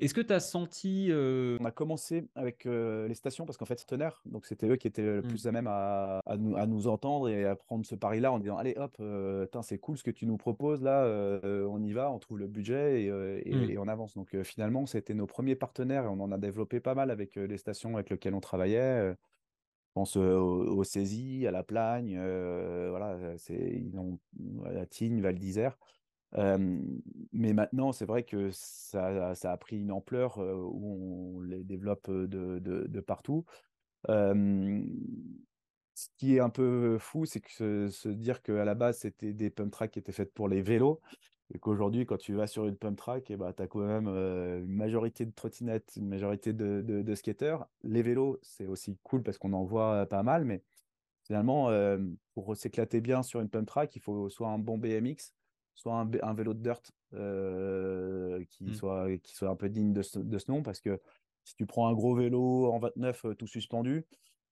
Est-ce 0.00 0.14
que 0.14 0.20
tu 0.20 0.32
as 0.32 0.40
senti. 0.40 1.08
Euh... 1.10 1.58
On 1.60 1.64
a 1.64 1.70
commencé 1.70 2.26
avec 2.34 2.64
euh, 2.64 3.06
les 3.06 3.14
stations 3.14 3.44
parce 3.44 3.58
qu'en 3.58 3.66
fait, 3.66 3.84
Tonnerre, 3.86 4.22
donc 4.24 4.46
c'était 4.46 4.66
eux 4.66 4.76
qui 4.76 4.86
étaient 4.86 5.02
le 5.02 5.22
plus 5.22 5.44
mmh. 5.44 5.48
à 5.48 5.52
même 5.52 5.66
à, 5.66 6.20
à, 6.26 6.36
nous, 6.36 6.56
à, 6.56 6.66
nous, 6.66 6.88
entendre 6.88 7.28
et 7.28 7.44
à 7.44 7.54
prendre 7.54 7.84
ce 7.84 7.94
pari-là 7.94 8.32
en 8.32 8.38
disant 8.38 8.56
Allez, 8.56 8.74
hop, 8.76 8.96
euh, 9.00 9.46
c'est 9.62 9.78
cool 9.78 9.98
ce 9.98 10.02
que 10.02 10.10
tu 10.10 10.26
nous 10.26 10.38
proposes 10.38 10.82
là, 10.82 11.04
euh, 11.04 11.66
on 11.70 11.82
y 11.82 11.92
va, 11.92 12.10
on 12.10 12.18
trouve 12.18 12.38
le 12.38 12.46
budget 12.46 13.02
et, 13.02 13.06
et, 13.06 13.54
mmh. 13.54 13.70
et 13.70 13.78
on 13.78 13.88
avance. 13.88 14.14
Donc 14.14 14.40
finalement, 14.42 14.86
c'était 14.86 15.14
nos 15.14 15.26
premiers 15.26 15.56
partenaires 15.56 16.04
et 16.04 16.08
on 16.08 16.20
en 16.20 16.32
a 16.32 16.38
développé 16.38 16.80
pas 16.80 16.94
mal 16.94 17.10
avec 17.10 17.36
les 17.36 17.58
stations 17.58 17.94
avec 17.94 18.08
lesquelles 18.10 18.34
on 18.34 18.40
travaillait. 18.40 19.12
Je 19.12 19.92
pense 19.94 20.16
au, 20.16 20.78
au 20.78 20.82
à 20.82 21.50
la 21.50 21.62
Plagne, 21.62 22.16
voilà, 22.16 23.18
ils 23.50 23.98
ont 23.98 24.18
la 24.64 24.86
Tignes, 24.86 25.20
Val 25.20 25.38
d'Isère. 25.38 25.76
Mais 26.32 27.52
maintenant, 27.52 27.92
c'est 27.92 28.06
vrai 28.06 28.22
que 28.22 28.50
ça, 28.52 29.34
a 29.42 29.56
pris 29.56 29.78
une 29.78 29.92
ampleur 29.92 30.38
où 30.38 31.38
on 31.38 31.40
les 31.42 31.64
développe 31.64 32.10
de, 32.10 33.00
partout. 33.00 33.44
Ce 36.00 36.08
qui 36.16 36.36
est 36.36 36.40
un 36.40 36.50
peu 36.50 36.98
fou, 36.98 37.26
c'est 37.26 37.40
que 37.40 37.88
se, 37.88 38.08
dire 38.08 38.42
qu'à 38.42 38.64
la 38.64 38.74
base, 38.74 39.00
c'était 39.00 39.32
des 39.32 39.50
pump 39.50 39.70
tracks 39.70 39.90
qui 39.90 39.98
étaient 39.98 40.12
faites 40.12 40.32
pour 40.32 40.48
les 40.48 40.62
vélos. 40.62 41.00
Et 41.52 41.58
qu'aujourd'hui, 41.58 42.06
quand 42.06 42.16
tu 42.16 42.34
vas 42.34 42.46
sur 42.46 42.66
une 42.66 42.76
pump 42.76 42.96
track, 42.96 43.30
et 43.30 43.36
bah, 43.36 43.52
tu 43.52 43.62
as 43.62 43.66
quand 43.66 43.80
même 43.80 44.06
une 44.06 44.72
majorité 44.72 45.26
de 45.26 45.32
trottinettes, 45.32 45.92
une 45.96 46.08
majorité 46.08 46.52
de, 46.52 46.80
de, 46.80 47.14
skateurs. 47.14 47.68
Les 47.82 48.02
vélos, 48.02 48.38
c'est 48.42 48.66
aussi 48.66 48.96
cool 49.02 49.22
parce 49.22 49.36
qu'on 49.36 49.52
en 49.52 49.64
voit 49.64 50.06
pas 50.06 50.22
mal, 50.22 50.44
mais 50.44 50.62
finalement, 51.24 51.70
pour 52.34 52.56
s'éclater 52.56 53.00
bien 53.00 53.22
sur 53.22 53.40
une 53.40 53.48
pump 53.48 53.66
track, 53.66 53.94
il 53.96 54.00
faut 54.00 54.30
soit 54.30 54.48
un 54.48 54.58
bon 54.58 54.78
BMX, 54.78 55.34
soit 55.74 55.94
un, 55.94 56.10
un 56.22 56.34
vélo 56.34 56.54
de 56.54 56.62
dirt 56.62 56.82
euh, 57.14 58.44
qui, 58.50 58.64
mmh. 58.64 58.74
soit, 58.74 59.16
qui 59.18 59.34
soit 59.34 59.48
un 59.48 59.56
peu 59.56 59.68
digne 59.68 59.92
de 59.92 60.02
ce, 60.02 60.18
de 60.18 60.38
ce, 60.38 60.50
nom, 60.50 60.62
parce 60.62 60.80
que 60.80 61.00
si 61.44 61.54
tu 61.56 61.66
prends 61.66 61.88
un 61.88 61.94
gros 61.94 62.14
vélo 62.14 62.70
en 62.72 62.78
29 62.78 63.24
euh, 63.24 63.34
tout 63.34 63.46
suspendu, 63.46 64.06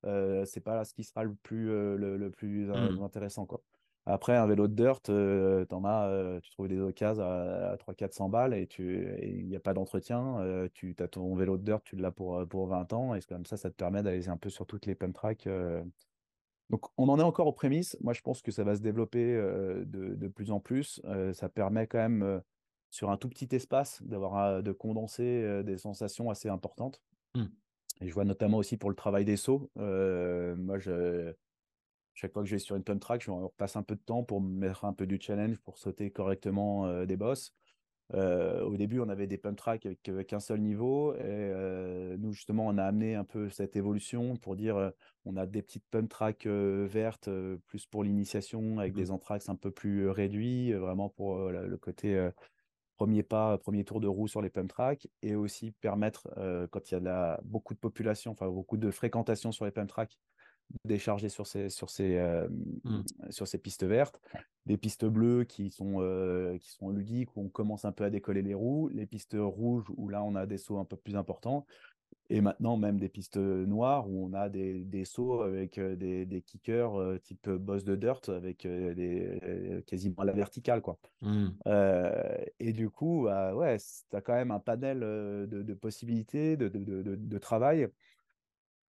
euh, 0.04 0.44
c'est 0.44 0.60
pas 0.60 0.76
là 0.76 0.84
ce 0.84 0.94
qui 0.94 1.04
sera 1.04 1.24
le 1.24 1.34
plus, 1.34 1.70
euh, 1.70 1.96
le, 1.96 2.16
le, 2.16 2.30
plus 2.30 2.66
mmh. 2.66 3.02
intéressant. 3.02 3.46
Quoi. 3.46 3.62
Après, 4.06 4.36
un 4.36 4.46
vélo 4.46 4.68
de 4.68 4.74
dirt, 4.74 5.10
euh, 5.10 5.66
en 5.70 5.84
as, 5.84 6.40
tu 6.42 6.50
trouves 6.50 6.68
des 6.68 6.80
occasions 6.80 7.24
à, 7.24 7.72
à 7.72 7.76
300-400 7.76 8.30
balles 8.30 8.54
et 8.54 8.68
il 8.78 9.46
n'y 9.46 9.56
a 9.56 9.60
pas 9.60 9.74
d'entretien. 9.74 10.68
tu 10.72 10.94
as 10.98 11.08
ton 11.08 11.34
vélo 11.34 11.58
de 11.58 11.64
dirt, 11.64 11.82
tu 11.84 11.96
l'as 11.96 12.10
pour, 12.10 12.46
pour 12.48 12.68
20 12.68 12.92
ans 12.92 13.14
et 13.14 13.20
comme 13.22 13.44
ça, 13.44 13.56
ça 13.56 13.70
te 13.70 13.74
permet 13.74 14.02
d'aller 14.02 14.28
un 14.28 14.36
peu 14.36 14.50
sur 14.50 14.66
toutes 14.66 14.86
les 14.86 14.94
pump 14.94 15.14
tracks 15.14 15.48
donc, 16.70 16.86
on 16.98 17.08
en 17.08 17.18
est 17.18 17.22
encore 17.22 17.46
aux 17.46 17.52
prémices. 17.52 17.96
Moi, 18.00 18.12
je 18.12 18.20
pense 18.20 18.42
que 18.42 18.50
ça 18.50 18.62
va 18.62 18.76
se 18.76 18.82
développer 18.82 19.34
euh, 19.34 19.84
de, 19.86 20.14
de, 20.14 20.28
plus 20.28 20.50
en 20.50 20.60
plus. 20.60 21.00
Euh, 21.04 21.32
ça 21.32 21.48
permet 21.48 21.86
quand 21.86 21.98
même, 21.98 22.22
euh, 22.22 22.40
sur 22.90 23.10
un 23.10 23.16
tout 23.16 23.28
petit 23.28 23.48
espace, 23.52 24.02
d'avoir 24.02 24.62
de 24.62 24.72
condenser 24.72 25.62
des 25.62 25.76
sensations 25.76 26.30
assez 26.30 26.48
importantes. 26.48 27.02
Mmh. 27.34 27.44
Et 28.00 28.08
je 28.08 28.14
vois 28.14 28.24
notamment 28.24 28.58
aussi 28.58 28.78
pour 28.78 28.88
le 28.88 28.96
travail 28.96 29.26
des 29.26 29.36
sauts. 29.36 29.70
moi, 29.76 30.78
je, 30.78 31.34
chaque 32.14 32.32
fois 32.32 32.42
que 32.42 32.48
je 32.48 32.54
vais 32.54 32.58
sur 32.58 32.76
une 32.76 32.84
pump 32.84 33.00
track, 33.00 33.22
je 33.22 33.30
repasse 33.30 33.76
un 33.76 33.82
peu 33.82 33.94
de 33.94 34.00
temps 34.00 34.24
pour 34.24 34.40
me 34.40 34.48
mettre 34.48 34.86
un 34.86 34.94
peu 34.94 35.06
du 35.06 35.18
challenge, 35.20 35.58
pour 35.58 35.76
sauter 35.76 36.10
correctement 36.10 37.04
des 37.04 37.18
bosses. 37.18 37.52
Euh, 38.14 38.62
au 38.62 38.76
début, 38.76 39.00
on 39.00 39.08
avait 39.08 39.26
des 39.26 39.36
pump 39.36 39.56
tracks 39.56 39.84
avec, 39.84 40.08
avec 40.08 40.32
un 40.32 40.40
seul 40.40 40.60
niveau. 40.60 41.14
Et 41.14 41.20
euh, 41.22 42.16
nous, 42.18 42.32
justement, 42.32 42.66
on 42.66 42.78
a 42.78 42.84
amené 42.84 43.14
un 43.14 43.24
peu 43.24 43.50
cette 43.50 43.76
évolution 43.76 44.36
pour 44.36 44.56
dire 44.56 44.76
euh, 44.76 44.90
on 45.24 45.36
a 45.36 45.46
des 45.46 45.62
petites 45.62 45.84
pump 45.90 46.08
tracks 46.08 46.46
vertes, 46.46 47.28
plus 47.66 47.86
pour 47.86 48.04
l'initiation, 48.04 48.78
avec 48.78 48.94
mmh. 48.94 48.96
des 48.96 49.10
entraxes 49.10 49.48
un 49.48 49.56
peu 49.56 49.70
plus 49.70 50.08
réduits, 50.08 50.72
vraiment 50.72 51.10
pour 51.10 51.50
le 51.50 51.76
côté 51.76 52.30
premier 52.96 53.22
pas, 53.22 53.58
premier 53.58 53.84
tour 53.84 54.00
de 54.00 54.08
roue 54.08 54.26
sur 54.26 54.40
les 54.40 54.48
pump 54.48 54.68
tracks. 54.68 55.06
Et 55.22 55.34
aussi 55.34 55.72
permettre, 55.72 56.28
quand 56.70 56.90
il 56.90 56.94
y 56.94 56.96
a 56.96 57.00
la, 57.00 57.40
beaucoup 57.44 57.74
de 57.74 57.78
population, 57.78 58.32
enfin 58.32 58.48
beaucoup 58.48 58.78
de 58.78 58.90
fréquentation 58.90 59.52
sur 59.52 59.66
les 59.66 59.70
pump 59.70 59.88
tracks, 59.88 60.18
décharger 60.84 61.28
sur 61.28 61.46
ces, 61.46 61.70
sur, 61.70 61.88
ces, 61.88 62.16
euh, 62.16 62.48
mmh. 62.84 63.02
sur 63.30 63.48
ces 63.48 63.58
pistes 63.58 63.84
vertes, 63.84 64.20
des 64.66 64.76
pistes 64.76 65.06
bleues 65.06 65.44
qui 65.44 65.70
sont, 65.70 66.02
euh, 66.02 66.58
qui 66.58 66.70
sont 66.70 66.90
ludiques 66.90 67.36
où 67.36 67.42
on 67.42 67.48
commence 67.48 67.84
un 67.84 67.92
peu 67.92 68.04
à 68.04 68.10
décoller 68.10 68.42
les 68.42 68.54
roues, 68.54 68.88
les 68.88 69.06
pistes 69.06 69.36
rouges 69.38 69.86
où 69.96 70.08
là 70.08 70.22
on 70.22 70.34
a 70.34 70.46
des 70.46 70.58
sauts 70.58 70.78
un 70.78 70.84
peu 70.84 70.96
plus 70.96 71.16
importants, 71.16 71.64
et 72.30 72.42
maintenant 72.42 72.76
même 72.76 72.98
des 73.00 73.08
pistes 73.08 73.38
noires 73.38 74.10
où 74.10 74.26
on 74.26 74.34
a 74.34 74.50
des, 74.50 74.84
des 74.84 75.06
sauts 75.06 75.40
avec 75.40 75.80
des, 75.80 76.26
des 76.26 76.42
kickers 76.42 77.00
euh, 77.00 77.18
type 77.18 77.48
boss 77.48 77.84
de 77.84 77.96
dirt 77.96 78.28
avec 78.28 78.66
des, 78.66 79.82
quasiment 79.86 80.16
à 80.18 80.26
la 80.26 80.32
verticale. 80.32 80.82
Quoi. 80.82 80.98
Mmh. 81.22 81.48
et 82.60 82.72
du 82.74 82.90
coup, 82.90 83.24
bah, 83.24 83.54
ouais, 83.54 83.78
tu 83.78 84.16
as 84.16 84.20
quand 84.20 84.34
même 84.34 84.50
un 84.50 84.60
panel 84.60 85.00
de, 85.00 85.62
de 85.62 85.74
possibilités 85.74 86.58
de, 86.58 86.68
de, 86.68 87.16
de 87.16 87.38
travail. 87.38 87.88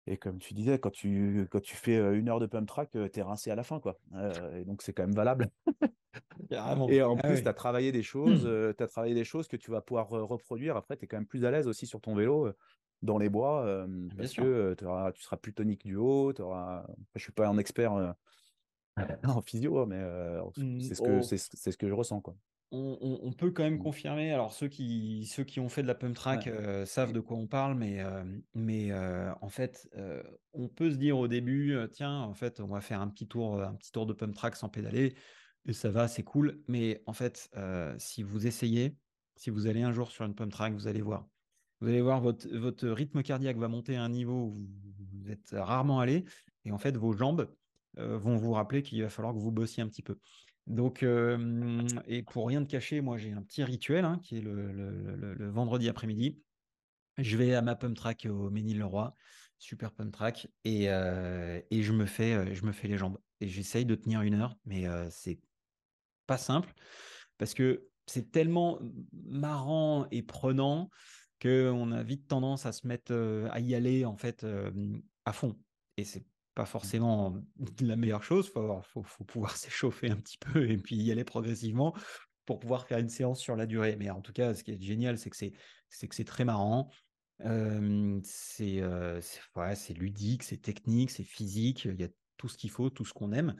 Et 0.07 0.17
comme 0.17 0.37
tu 0.37 0.53
disais, 0.53 0.77
quand 0.77 0.91
tu, 0.91 1.47
quand 1.49 1.61
tu 1.61 1.75
fais 1.75 1.97
une 2.15 2.29
heure 2.29 2.39
de 2.39 2.45
pump 2.45 2.67
track, 2.67 2.91
tu 2.91 3.19
es 3.19 3.21
rincé 3.23 3.49
à 3.49 3.55
la 3.55 3.63
fin. 3.63 3.79
Quoi. 3.79 3.99
Euh, 4.13 4.59
et 4.59 4.65
donc, 4.65 4.83
c'est 4.83 4.93
quand 4.93 5.03
même 5.03 5.15
valable. 5.15 5.49
et 6.51 6.57
en 7.01 7.15
ah 7.17 7.21
plus, 7.23 7.35
oui. 7.35 7.41
tu 7.41 7.47
as 7.47 7.53
travaillé 7.53 7.91
des 7.91 8.03
choses, 8.03 8.47
tu 8.77 8.83
as 8.83 8.87
travaillé 8.87 9.15
des 9.15 9.23
choses 9.23 9.47
que 9.47 9.57
tu 9.57 9.71
vas 9.71 9.81
pouvoir 9.81 10.09
reproduire. 10.09 10.77
Après, 10.77 10.95
tu 10.95 11.05
es 11.05 11.07
quand 11.07 11.17
même 11.17 11.25
plus 11.25 11.43
à 11.43 11.51
l'aise 11.51 11.67
aussi 11.67 11.87
sur 11.87 12.01
ton 12.01 12.13
vélo 12.13 12.51
dans 13.01 13.17
les 13.17 13.29
bois 13.29 13.65
euh, 13.65 14.07
parce 14.17 14.29
sûr. 14.29 14.43
que 14.43 14.85
auras, 14.85 15.11
tu 15.11 15.23
seras 15.23 15.37
plus 15.37 15.53
tonique 15.53 15.85
du 15.85 15.95
haut. 15.95 16.33
Auras... 16.39 16.85
Je 17.15 17.23
suis 17.23 17.31
pas 17.31 17.47
un 17.47 17.57
expert 17.57 18.15
en 19.23 19.41
physio, 19.41 19.85
mais 19.87 20.03
c'est 20.81 20.95
ce, 20.95 21.01
que, 21.01 21.17
Oh. 21.17 21.21
c'est, 21.23 21.37
c'est 21.37 21.71
ce 21.71 21.77
que 21.77 21.87
je 21.87 21.93
ressens. 21.93 22.21
Quoi. 22.21 22.35
On, 22.71 23.31
peut 23.33 23.51
quand 23.51 23.63
même 23.63 23.75
Mm. 23.75 23.83
confirmer. 23.83 24.31
Alors, 24.31 24.53
ceux 24.53 24.67
qui, 24.67 25.25
ceux 25.25 25.43
qui 25.43 25.59
ont 25.59 25.69
fait 25.69 25.81
de 25.81 25.87
la 25.87 25.95
pump 25.95 26.15
track 26.15 26.47
Ouais. 26.47 26.53
euh, 26.53 26.85
savent 26.85 27.13
de 27.13 27.19
quoi 27.19 27.37
on 27.37 27.47
parle, 27.47 27.75
mais, 27.75 27.99
euh, 28.01 28.23
mais 28.53 28.91
euh, 28.91 29.31
en 29.41 29.49
fait, 29.49 29.89
on 30.53 30.67
peut 30.67 30.91
se 30.91 30.97
dire 30.97 31.17
au 31.17 31.27
début, 31.27 31.77
tiens, 31.91 32.21
en 32.21 32.33
fait, 32.33 32.59
on 32.59 32.67
va 32.67 32.81
faire 32.81 33.01
un 33.01 33.07
petit 33.07 33.27
tour, 33.27 33.61
un 33.61 33.75
petit 33.75 33.91
tour 33.91 34.05
de 34.05 34.13
pump 34.13 34.33
track 34.35 34.55
sans 34.55 34.69
pédaler, 34.69 35.15
et 35.65 35.73
ça 35.73 35.89
va, 35.89 36.07
c'est 36.07 36.23
cool. 36.23 36.61
Mais 36.67 37.01
en 37.05 37.13
fait, 37.13 37.49
si 37.97 38.23
vous 38.23 38.47
essayez, 38.47 38.97
si 39.35 39.49
vous 39.49 39.67
allez 39.67 39.81
un 39.81 39.91
jour 39.91 40.11
sur 40.11 40.25
une 40.25 40.35
pump 40.35 40.51
track, 40.51 40.73
vous 40.73 40.87
allez 40.87 41.01
voir. 41.01 41.27
Vous 41.81 41.89
allez 41.89 42.01
voir, 42.01 42.21
votre, 42.21 42.47
votre 42.55 42.87
rythme 42.87 43.21
cardiaque 43.21 43.57
va 43.57 43.67
monter 43.67 43.95
à 43.95 44.03
un 44.03 44.09
niveau 44.09 44.45
où 44.47 44.53
vous 44.53 45.31
êtes 45.31 45.49
rarement 45.53 45.99
allé, 45.99 46.25
et 46.63 46.71
en 46.71 46.77
fait, 46.77 46.97
vos 46.97 47.13
jambes 47.13 47.53
vont 47.97 48.35
vous 48.35 48.51
rappeler 48.51 48.83
qu'il 48.83 49.01
va 49.01 49.09
falloir 49.09 49.33
que 49.33 49.39
vous 49.39 49.51
bossiez 49.51 49.81
un 49.81 49.87
petit 49.87 50.01
peu. 50.01 50.19
Donc, 50.67 51.05
et 52.07 52.23
pour 52.23 52.47
rien 52.47 52.61
de 52.61 52.67
cacher, 52.67 53.01
moi 53.01 53.17
j'ai 53.17 53.31
un 53.33 53.41
petit 53.41 53.63
rituel 53.63 54.03
hein, 54.03 54.19
qui 54.23 54.37
est 54.37 54.41
le, 54.41 55.49
vendredi 55.49 55.89
après-midi. 55.89 56.39
Je 57.17 57.37
vais 57.37 57.53
à 57.53 57.61
ma 57.61 57.75
pump 57.75 57.95
track 57.95 58.27
au 58.29 58.49
Ménil-le-Roi, 58.49 59.13
super 59.57 59.91
pump 59.91 60.11
track, 60.11 60.47
et, 60.63 60.85
je, 60.87 61.91
me 61.91 62.05
fais, 62.05 62.45
les 62.83 62.97
jambes. 62.97 63.19
Et 63.41 63.47
j'essaye 63.47 63.85
de 63.85 63.95
tenir 63.95 64.21
une 64.21 64.35
heure, 64.35 64.57
mais 64.65 64.85
c'est 65.11 65.39
pas 66.25 66.37
simple 66.37 66.73
parce 67.37 67.53
que 67.53 67.87
c'est 68.07 68.31
tellement 68.31 68.79
marrant 69.13 70.07
et 70.11 70.23
prenant 70.23 70.89
qu'on 71.41 71.91
a 71.91 72.03
vite 72.03 72.27
tendance 72.27 72.65
à 72.65 72.71
se 72.71 72.87
mettre 72.87 73.13
à 73.51 73.59
y 73.59 73.75
aller 73.75 74.05
en 74.05 74.17
fait 74.17 74.45
à 75.25 75.33
fond. 75.33 75.55
Et 75.97 76.03
c'est 76.03 76.25
pas 76.55 76.65
forcément 76.65 77.35
la 77.81 77.95
meilleure 77.95 78.23
chose. 78.23 78.47
Il 78.47 78.51
faut, 78.51 78.81
faut, 78.81 79.03
faut, 79.03 79.23
pouvoir 79.23 79.55
s'échauffer 79.57 80.09
un 80.09 80.15
petit 80.15 80.37
peu 80.37 80.69
et 80.69 80.77
puis 80.77 80.95
y 80.95 81.11
aller 81.11 81.25
progressivement 81.25 81.93
pour 82.45 82.59
pouvoir 82.59 82.87
faire 82.87 82.99
une 82.99 83.09
séance 83.09 83.39
sur 83.39 83.55
la 83.55 83.65
durée. 83.65 83.95
Mais 83.97 84.09
en 84.09 84.21
tout 84.21 84.33
cas, 84.33 84.53
ce 84.53 84.63
qui 84.63 84.71
est 84.71 84.81
génial, 84.81 85.17
c'est 85.17 85.29
que 85.29 85.35
c'est, 85.35 85.53
c'est 85.89 86.07
que 86.07 86.15
c'est 86.15 86.25
très 86.25 86.45
marrant. 86.45 86.89
Euh, 87.43 88.19
c'est, 88.23 88.81
euh, 88.81 89.19
ouais, 89.55 89.75
c'est 89.75 89.93
ludique, 89.93 90.43
c'est 90.43 90.57
technique, 90.57 91.11
c'est 91.11 91.23
physique. 91.23 91.85
Il 91.85 91.99
y 91.99 92.03
a 92.03 92.09
tout 92.37 92.47
ce 92.47 92.57
qu'il 92.57 92.71
faut, 92.71 92.89
tout 92.89 93.05
ce 93.05 93.13
qu'on 93.13 93.33
aime. 93.33 93.55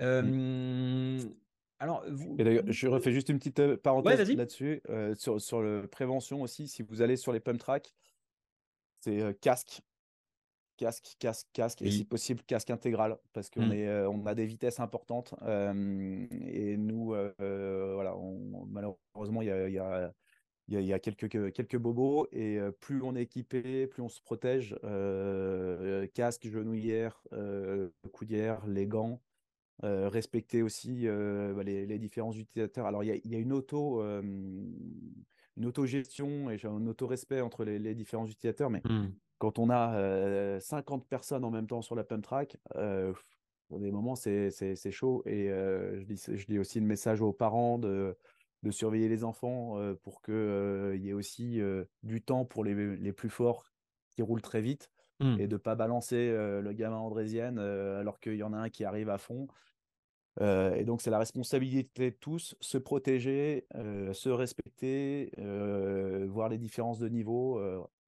Euh, 0.00 0.22
Mm. 0.22 1.34
alors, 1.78 2.04
vous, 2.10 2.36
Et 2.38 2.44
d'ailleurs, 2.44 2.64
je 2.66 2.88
refais 2.88 3.12
juste 3.12 3.28
une 3.28 3.38
petite 3.38 3.76
parenthèse 3.76 4.28
ouais, 4.28 4.34
là-dessus. 4.34 4.80
Sur, 5.16 5.40
sur 5.40 5.62
la 5.62 5.86
prévention 5.86 6.42
aussi, 6.42 6.68
si 6.68 6.82
vous 6.82 7.02
allez 7.02 7.16
sur 7.16 7.32
les 7.32 7.40
pump 7.40 7.58
tracks, 7.58 7.94
c'est 9.00 9.38
casque, 9.40 9.82
casque, 10.76 11.16
casque, 11.18 11.46
casque, 11.52 11.78
oui. 11.82 11.88
et 11.88 11.90
si 11.90 12.04
possible 12.04 12.42
casque 12.46 12.70
intégral, 12.70 13.16
parce 13.32 13.50
qu'on 13.50 13.66
mmh. 13.66 13.72
est, 13.72 13.88
euh, 13.88 14.10
on 14.10 14.24
a 14.26 14.34
des 14.34 14.46
vitesses 14.46 14.80
importantes. 14.80 15.34
Euh, 15.42 16.26
et 16.30 16.76
nous, 16.76 17.14
voilà, 17.38 18.16
on, 18.16 18.66
malheureusement, 18.66 19.42
il 19.42 19.48
y 19.48 19.50
a, 19.50 19.68
y 19.68 19.78
a 19.78 20.12
y, 20.68 20.76
a, 20.76 20.80
il 20.80 20.86
y 20.86 20.92
a, 20.92 20.98
quelques, 20.98 21.28
quelques 21.28 21.76
bobos 21.76 22.26
et 22.32 22.58
euh, 22.58 22.70
plus 22.70 23.02
on 23.02 23.14
est 23.16 23.22
équipé, 23.22 23.86
plus 23.86 24.02
on 24.02 24.08
se 24.08 24.20
protège. 24.22 24.76
Euh, 24.84 26.06
casque, 26.14 26.48
genouillère, 26.48 27.22
euh, 27.32 27.90
coudière, 28.12 28.66
les 28.66 28.86
gants. 28.86 29.20
respecter 29.82 30.62
aussi 30.62 31.06
bah, 31.06 31.62
les, 31.62 31.86
les, 31.86 31.98
différents 31.98 32.32
utilisateurs. 32.32 32.86
Alors, 32.86 33.04
il 33.04 33.08
y 33.08 33.12
a, 33.12 33.16
il 33.16 33.30
y 33.30 33.34
a 33.34 33.38
une 33.38 33.52
auto, 33.52 34.00
une 34.02 35.66
auto-gestion 35.66 36.50
et 36.50 36.58
un 36.64 36.86
auto-respect 36.86 37.40
entre 37.40 37.64
les, 37.64 37.78
les, 37.78 37.94
différents 37.94 38.26
utilisateurs, 38.26 38.70
mais 38.70 38.82
mmh. 38.84 39.12
Quand 39.38 39.58
on 39.58 39.70
a 39.70 40.60
50 40.60 41.06
personnes 41.06 41.44
en 41.44 41.50
même 41.50 41.66
temps 41.66 41.82
sur 41.82 41.94
la 41.94 42.04
pump 42.04 42.24
track, 42.24 42.56
pour 43.68 43.80
des 43.80 43.90
moments, 43.90 44.14
c'est 44.14 44.90
chaud. 44.90 45.22
Et 45.26 45.48
je 45.48 46.04
dis, 46.04 46.16
je, 46.16 46.46
dis, 46.46 46.58
aussi 46.58 46.80
le 46.80 46.86
message 46.86 47.20
aux 47.20 47.32
parents 47.32 47.78
de 47.78 48.16
de 48.64 48.70
surveiller 48.70 49.08
les 49.08 49.22
enfants 49.22 49.78
pour 50.02 50.22
qu'il 50.22 50.98
y 51.00 51.10
ait 51.10 51.12
aussi 51.12 51.60
du 52.02 52.22
temps 52.22 52.44
pour 52.44 52.64
les, 52.64 52.96
les, 52.96 53.12
plus 53.12 53.28
forts 53.28 53.70
qui 54.10 54.22
roulent 54.22 54.42
très 54.42 54.62
vite 54.62 54.90
mmh. 55.20 55.38
et 55.38 55.46
de 55.46 55.52
ne 55.52 55.58
pas 55.58 55.74
balancer 55.74 56.30
le 56.32 56.72
gamin 56.72 56.96
andrésienne 56.96 57.58
alors 57.58 58.18
qu'il 58.18 58.36
y 58.36 58.42
en 58.42 58.52
a 58.52 58.56
un 58.56 58.70
qui 58.70 58.84
arrive 58.84 59.10
à 59.10 59.18
fond. 59.18 59.46
et 60.40 60.84
donc, 60.84 61.02
c'est 61.02 61.10
la 61.10 61.18
responsabilité 61.18 62.10
de 62.10 62.16
tous, 62.16 62.56
se 62.60 62.78
protéger, 62.78 63.66
se 64.12 64.30
respecter, 64.30 65.30
voir 66.26 66.48
les 66.48 66.58
différences 66.58 66.98
de 66.98 67.08
niveau. 67.08 67.60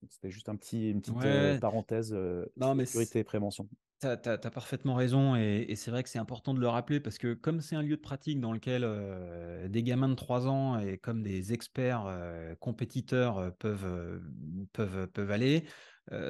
C'était 0.08 0.30
juste 0.30 0.48
un 0.48 0.56
petit, 0.56 0.90
une 0.90 1.00
petite 1.00 1.16
ouais. 1.16 1.58
parenthèse 1.58 2.16
non, 2.56 2.74
mais 2.74 2.86
sécurité 2.86 3.20
et 3.20 3.24
prévention. 3.24 3.68
Tu 4.00 4.06
as, 4.06 4.20
as, 4.24 4.50
parfaitement 4.50 4.94
raison 4.94 5.36
et, 5.36 5.64
et 5.68 5.74
c'est 5.74 5.90
vrai 5.90 6.02
que 6.02 6.10
c'est 6.10 6.18
important 6.18 6.52
de 6.52 6.60
le 6.60 6.68
rappeler 6.68 7.00
parce 7.00 7.16
que 7.16 7.32
comme 7.32 7.62
c'est 7.62 7.76
un 7.76 7.82
lieu 7.82 7.96
de 7.96 8.02
pratique 8.02 8.40
dans 8.40 8.52
lequel 8.52 8.82
euh, 8.84 9.68
des 9.68 9.82
gamins 9.82 10.10
de 10.10 10.14
3 10.14 10.48
ans 10.48 10.78
et 10.78 10.98
comme 10.98 11.22
des 11.22 11.54
experts 11.54 12.04
euh, 12.06 12.54
compétiteurs 12.56 13.38
euh, 13.38 13.50
peuvent, 13.58 14.20
peuvent, 14.74 15.06
peuvent 15.08 15.30
aller, 15.30 15.64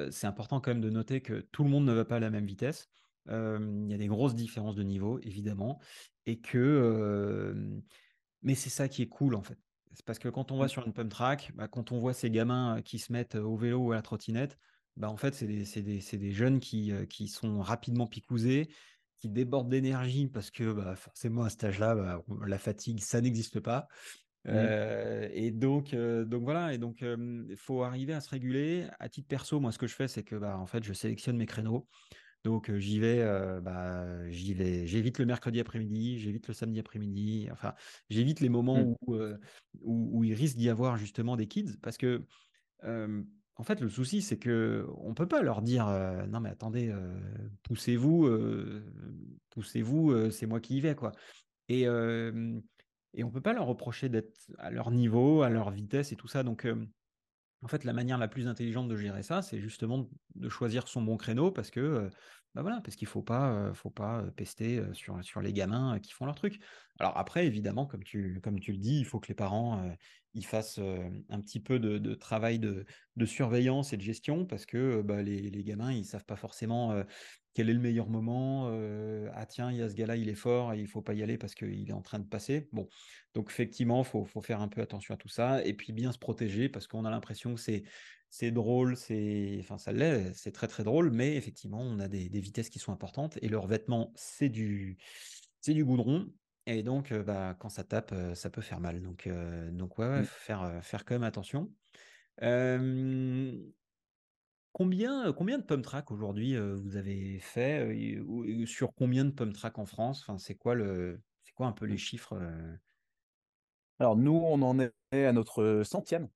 c'est 0.09 0.25
important 0.25 0.59
quand 0.59 0.71
même 0.71 0.81
de 0.81 0.89
noter 0.89 1.21
que 1.21 1.41
tout 1.51 1.63
le 1.63 1.69
monde 1.69 1.85
ne 1.85 1.93
va 1.93 2.03
pas 2.03 2.15
à 2.15 2.19
la 2.19 2.31
même 2.31 2.45
vitesse. 2.45 2.87
Il 3.27 3.87
y 3.89 3.93
a 3.93 3.97
des 3.97 4.07
grosses 4.07 4.33
différences 4.33 4.75
de 4.75 4.81
niveau, 4.81 5.19
évidemment, 5.21 5.79
et 6.25 6.39
que... 6.39 7.53
mais 8.41 8.55
c'est 8.55 8.71
ça 8.71 8.87
qui 8.87 9.03
est 9.03 9.07
cool 9.07 9.35
en 9.35 9.43
fait. 9.43 9.59
C'est 9.93 10.05
parce 10.05 10.19
que 10.19 10.29
quand 10.29 10.51
on 10.51 10.57
va 10.57 10.67
sur 10.67 10.85
une 10.85 10.93
pump 10.93 11.09
track, 11.09 11.51
bah, 11.55 11.67
quand 11.67 11.91
on 11.91 11.99
voit 11.99 12.13
ces 12.13 12.29
gamins 12.29 12.81
qui 12.83 12.99
se 12.99 13.11
mettent 13.11 13.35
au 13.35 13.55
vélo 13.55 13.79
ou 13.79 13.91
à 13.91 13.95
la 13.95 14.01
trottinette, 14.01 14.57
bah, 14.95 15.09
en 15.09 15.17
fait, 15.17 15.33
c'est 15.33 15.47
des, 15.47 15.63
des, 15.81 16.17
des, 16.17 16.31
jeunes 16.31 16.59
qui, 16.59 16.91
qui, 17.09 17.27
sont 17.27 17.61
rapidement 17.61 18.07
picousés, 18.07 18.69
qui 19.17 19.29
débordent 19.29 19.69
d'énergie 19.69 20.27
parce 20.27 20.51
que 20.51 20.71
bah, 20.71 20.95
forcément, 20.95 21.43
à 21.43 21.49
cet 21.49 21.63
âge-là, 21.63 21.95
bah, 21.95 22.23
la 22.45 22.57
fatigue, 22.57 22.99
ça 22.99 23.21
n'existe 23.21 23.59
pas. 23.59 23.87
Mmh. 24.47 24.51
Euh, 24.53 25.29
et 25.33 25.51
donc, 25.51 25.93
euh, 25.93 26.23
donc 26.23 26.43
voilà, 26.43 26.73
et 26.73 26.77
donc 26.77 27.01
il 27.01 27.07
euh, 27.07 27.55
faut 27.57 27.83
arriver 27.83 28.13
à 28.13 28.21
se 28.21 28.29
réguler. 28.29 28.87
À 28.99 29.09
titre 29.09 29.27
perso, 29.27 29.59
moi, 29.59 29.71
ce 29.71 29.77
que 29.77 29.87
je 29.87 29.93
fais, 29.93 30.07
c'est 30.07 30.23
que 30.23 30.35
bah, 30.35 30.57
en 30.57 30.65
fait, 30.65 30.83
je 30.83 30.93
sélectionne 30.93 31.37
mes 31.37 31.45
créneaux. 31.45 31.87
Donc 32.43 32.71
j'y 32.77 32.99
vais, 32.99 33.23
bah, 33.61 34.29
j'y 34.29 34.53
vais, 34.53 34.87
j'évite 34.87 35.19
le 35.19 35.25
mercredi 35.25 35.59
après-midi, 35.59 36.19
j'évite 36.19 36.47
le 36.47 36.53
samedi 36.53 36.79
après-midi. 36.79 37.49
Enfin, 37.51 37.73
j'évite 38.09 38.39
les 38.39 38.49
moments 38.49 38.77
mmh. 38.77 38.95
où, 39.07 39.15
où, 39.81 40.19
où, 40.19 40.23
il 40.23 40.33
risque 40.33 40.55
d'y 40.55 40.69
avoir 40.69 40.97
justement 40.97 41.35
des 41.35 41.47
kids 41.47 41.77
parce 41.81 41.97
que 41.97 42.25
en 42.83 43.63
fait, 43.63 43.81
le 43.81 43.89
souci, 43.89 44.21
c'est 44.21 44.37
que 44.37 44.87
on 44.97 45.13
peut 45.13 45.27
pas 45.27 45.41
leur 45.41 45.61
dire 45.61 45.87
non 46.29 46.39
mais 46.39 46.49
attendez, 46.49 46.93
poussez-vous, 47.63 48.29
poussez-vous, 49.49 50.31
c'est 50.31 50.45
moi 50.45 50.61
qui 50.61 50.77
y 50.77 50.81
vais 50.81 50.95
quoi. 50.95 51.11
Et 51.67 51.85
et 53.13 53.23
on 53.23 53.31
peut 53.31 53.41
pas 53.41 53.53
leur 53.53 53.65
reprocher 53.65 54.09
d'être 54.09 54.39
à 54.59 54.69
leur 54.69 54.91
niveau, 54.91 55.41
à 55.41 55.49
leur 55.49 55.71
vitesse 55.71 56.11
et 56.11 56.15
tout 56.15 56.27
ça. 56.27 56.43
Donc 56.43 56.67
en 57.61 57.67
fait, 57.67 57.83
la 57.83 57.93
manière 57.93 58.17
la 58.17 58.27
plus 58.27 58.47
intelligente 58.47 58.87
de 58.87 58.95
gérer 58.95 59.23
ça, 59.23 59.41
c'est 59.41 59.59
justement 59.59 60.09
de 60.35 60.49
choisir 60.49 60.87
son 60.87 61.01
bon 61.01 61.17
créneau 61.17 61.51
parce 61.51 61.71
que 61.71 62.09
bah 62.55 62.61
voilà, 62.61 62.81
parce 62.81 62.95
qu'il 62.95 63.07
faut 63.07 63.21
pas, 63.21 63.71
faut 63.73 63.89
pas 63.89 64.23
pester 64.35 64.81
sur, 64.93 65.23
sur 65.23 65.41
les 65.41 65.53
gamins 65.53 65.99
qui 65.99 66.11
font 66.11 66.25
leur 66.25 66.35
truc. 66.35 66.59
Alors 66.99 67.17
après, 67.17 67.45
évidemment, 67.45 67.85
comme 67.85 68.03
tu, 68.03 68.39
comme 68.41 68.59
tu 68.59 68.71
le 68.71 68.79
dis, 68.79 68.99
il 68.99 69.05
faut 69.05 69.19
que 69.19 69.27
les 69.27 69.35
parents 69.35 69.91
ils 70.33 70.45
fassent 70.45 70.79
un 71.29 71.41
petit 71.41 71.59
peu 71.59 71.79
de, 71.79 71.97
de 71.97 72.13
travail 72.13 72.59
de, 72.59 72.85
de, 73.15 73.25
surveillance 73.25 73.93
et 73.93 73.97
de 73.97 74.01
gestion 74.01 74.45
parce 74.45 74.65
que 74.65 75.01
bah, 75.01 75.21
les, 75.21 75.49
les, 75.49 75.63
gamins, 75.63 75.91
ils 75.91 76.05
savent 76.05 76.25
pas 76.25 76.35
forcément 76.35 77.03
quel 77.57 77.71
est 77.71 77.73
le 77.73 77.79
meilleur 77.79 78.07
moment. 78.07 78.69
ah 79.33 79.45
tiens, 79.47 79.71
il 79.71 79.77
y 79.77 79.81
a 79.81 79.89
ce 79.89 79.95
gars-là, 79.95 80.15
il 80.15 80.29
est 80.29 80.35
fort 80.35 80.73
et 80.73 80.79
il 80.79 80.85
faut 80.85 81.01
pas 81.01 81.15
y 81.15 81.23
aller 81.23 81.39
parce 81.39 81.55
qu'il 81.55 81.89
est 81.89 81.93
en 81.93 82.03
train 82.03 82.19
de 82.19 82.27
passer. 82.27 82.69
Bon, 82.71 82.87
donc 83.33 83.49
effectivement, 83.49 84.03
faut, 84.03 84.25
faut 84.25 84.41
faire 84.41 84.61
un 84.61 84.67
peu 84.67 84.79
attention 84.79 85.15
à 85.15 85.17
tout 85.17 85.27
ça 85.27 85.65
et 85.65 85.73
puis 85.73 85.91
bien 85.91 86.11
se 86.11 86.19
protéger 86.19 86.69
parce 86.69 86.85
qu'on 86.85 87.03
a 87.03 87.09
l'impression 87.09 87.55
que 87.55 87.59
c'est 87.59 87.81
c'est 88.29 88.51
drôle, 88.51 88.95
c'est, 88.95 89.57
enfin 89.59 89.79
ça 89.79 89.91
l'est, 89.91 90.33
c'est 90.35 90.51
très 90.51 90.67
très 90.67 90.83
drôle, 90.83 91.09
mais 91.09 91.35
effectivement, 91.35 91.81
on 91.81 91.97
a 91.97 92.07
des, 92.07 92.29
des 92.29 92.39
vitesses 92.41 92.69
qui 92.69 92.77
sont 92.77 92.91
importantes 92.91 93.39
et 93.41 93.47
leur 93.47 93.65
vêtement, 93.65 94.13
c'est 94.15 94.49
du, 94.49 94.99
c'est 95.61 95.73
du 95.73 95.83
goudron. 95.83 96.27
Et 96.67 96.83
donc, 96.83 97.11
bah, 97.13 97.55
quand 97.57 97.69
ça 97.69 97.83
tape, 97.83 98.13
ça 98.35 98.51
peut 98.51 98.61
faire 98.61 98.81
mal. 98.81 99.01
Donc, 99.01 99.27
donc 99.71 99.97
ouais, 99.97 100.07
ouais, 100.07 100.23
faut 100.23 100.39
faire, 100.39 100.83
faire 100.83 101.05
quand 101.05 101.15
même 101.15 101.23
attention. 101.23 101.73
Euh, 102.43 103.57
combien, 104.77 105.33
combien 105.33 105.57
de 105.57 105.63
pump 105.63 105.83
track 105.83 106.11
aujourd'hui 106.11 106.55
vous 106.55 106.97
avez 106.97 107.39
fait 107.39 108.21
Sur 108.67 108.93
combien 108.93 109.25
de 109.25 109.31
pump 109.31 109.51
track 109.51 109.79
en 109.79 109.87
France? 109.87 110.21
Enfin, 110.21 110.37
C'est 110.37 110.53
quoi, 110.53 110.75
le, 110.75 111.19
c'est 111.43 111.53
quoi 111.53 111.65
un 111.65 111.71
peu 111.71 111.85
les 111.85 111.97
chiffres 111.97 112.39
Alors, 113.97 114.15
nous, 114.15 114.35
on 114.35 114.61
en 114.61 114.77
est 114.79 114.93
à 115.11 115.33
notre 115.33 115.81
centième. 115.83 116.29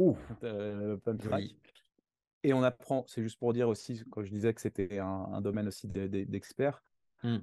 Ouh, 0.00 0.16
pump 0.40 1.22
track. 1.22 1.44
Et 2.42 2.52
on 2.52 2.64
apprend, 2.64 3.04
c'est 3.06 3.22
juste 3.22 3.38
pour 3.38 3.52
dire 3.52 3.68
aussi, 3.68 4.02
quand 4.10 4.24
je 4.24 4.30
disais 4.30 4.52
que 4.52 4.60
c'était 4.60 4.98
un, 4.98 5.06
un 5.06 5.40
domaine 5.40 5.68
aussi 5.68 5.86
d'experts, 5.86 6.82
mmh. 7.22 7.38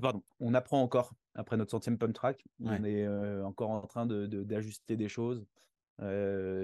Pardon, 0.00 0.22
on 0.40 0.54
apprend 0.54 0.82
encore 0.82 1.14
après 1.34 1.58
notre 1.58 1.70
centième 1.70 1.98
pump 1.98 2.14
track. 2.14 2.42
Ouais. 2.60 2.76
On 2.80 2.84
est 2.84 3.06
encore 3.42 3.70
en 3.70 3.86
train 3.86 4.06
d'ajuster 4.06 4.96
de, 4.96 4.98
de, 4.98 5.04
des 5.04 5.08
choses 5.08 5.46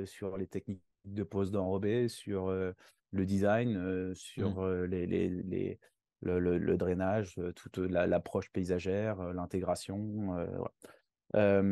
sur 0.07 0.39
les 0.39 0.47
techniques 0.47 0.83
de 1.15 1.23
pose 1.23 1.51
d'enrobé, 1.51 2.09
sur 2.09 2.49
euh, 2.49 2.73
le 3.11 3.27
design, 3.27 4.15
sur 4.15 4.63
mmh. 4.63 4.85
les, 4.85 5.07
les, 5.07 5.29
les 5.29 5.79
le, 6.21 6.41
le, 6.41 6.59
le, 6.59 6.77
drainage, 6.77 7.41
toute 7.55 7.79
l'approche 7.79 8.47
la, 8.47 8.53
paysagère, 8.53 9.33
l'intégration. 9.33 10.35
Voilà. 11.33 11.63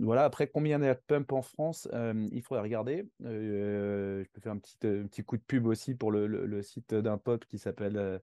voilà, 0.00 0.24
après, 0.24 0.46
combien 0.46 0.78
il 0.78 0.84
y 0.84 0.88
a 0.88 0.94
de 0.94 1.00
pump 1.06 1.32
en 1.32 1.42
France? 1.42 1.88
Il 1.92 2.42
faudrait 2.42 2.62
regarder. 2.62 3.08
je 3.20 4.28
peux 4.32 4.40
faire 4.40 4.52
un 4.52 4.58
petit, 4.58 4.76
petit 4.78 5.24
coup 5.24 5.36
de 5.36 5.42
pub 5.42 5.66
aussi 5.66 5.94
pour 5.94 6.12
le, 6.12 6.26
le, 6.26 6.62
site 6.62 6.94
d'un 6.94 7.18
pop 7.18 7.44
qui 7.46 7.58
s'appelle 7.58 8.20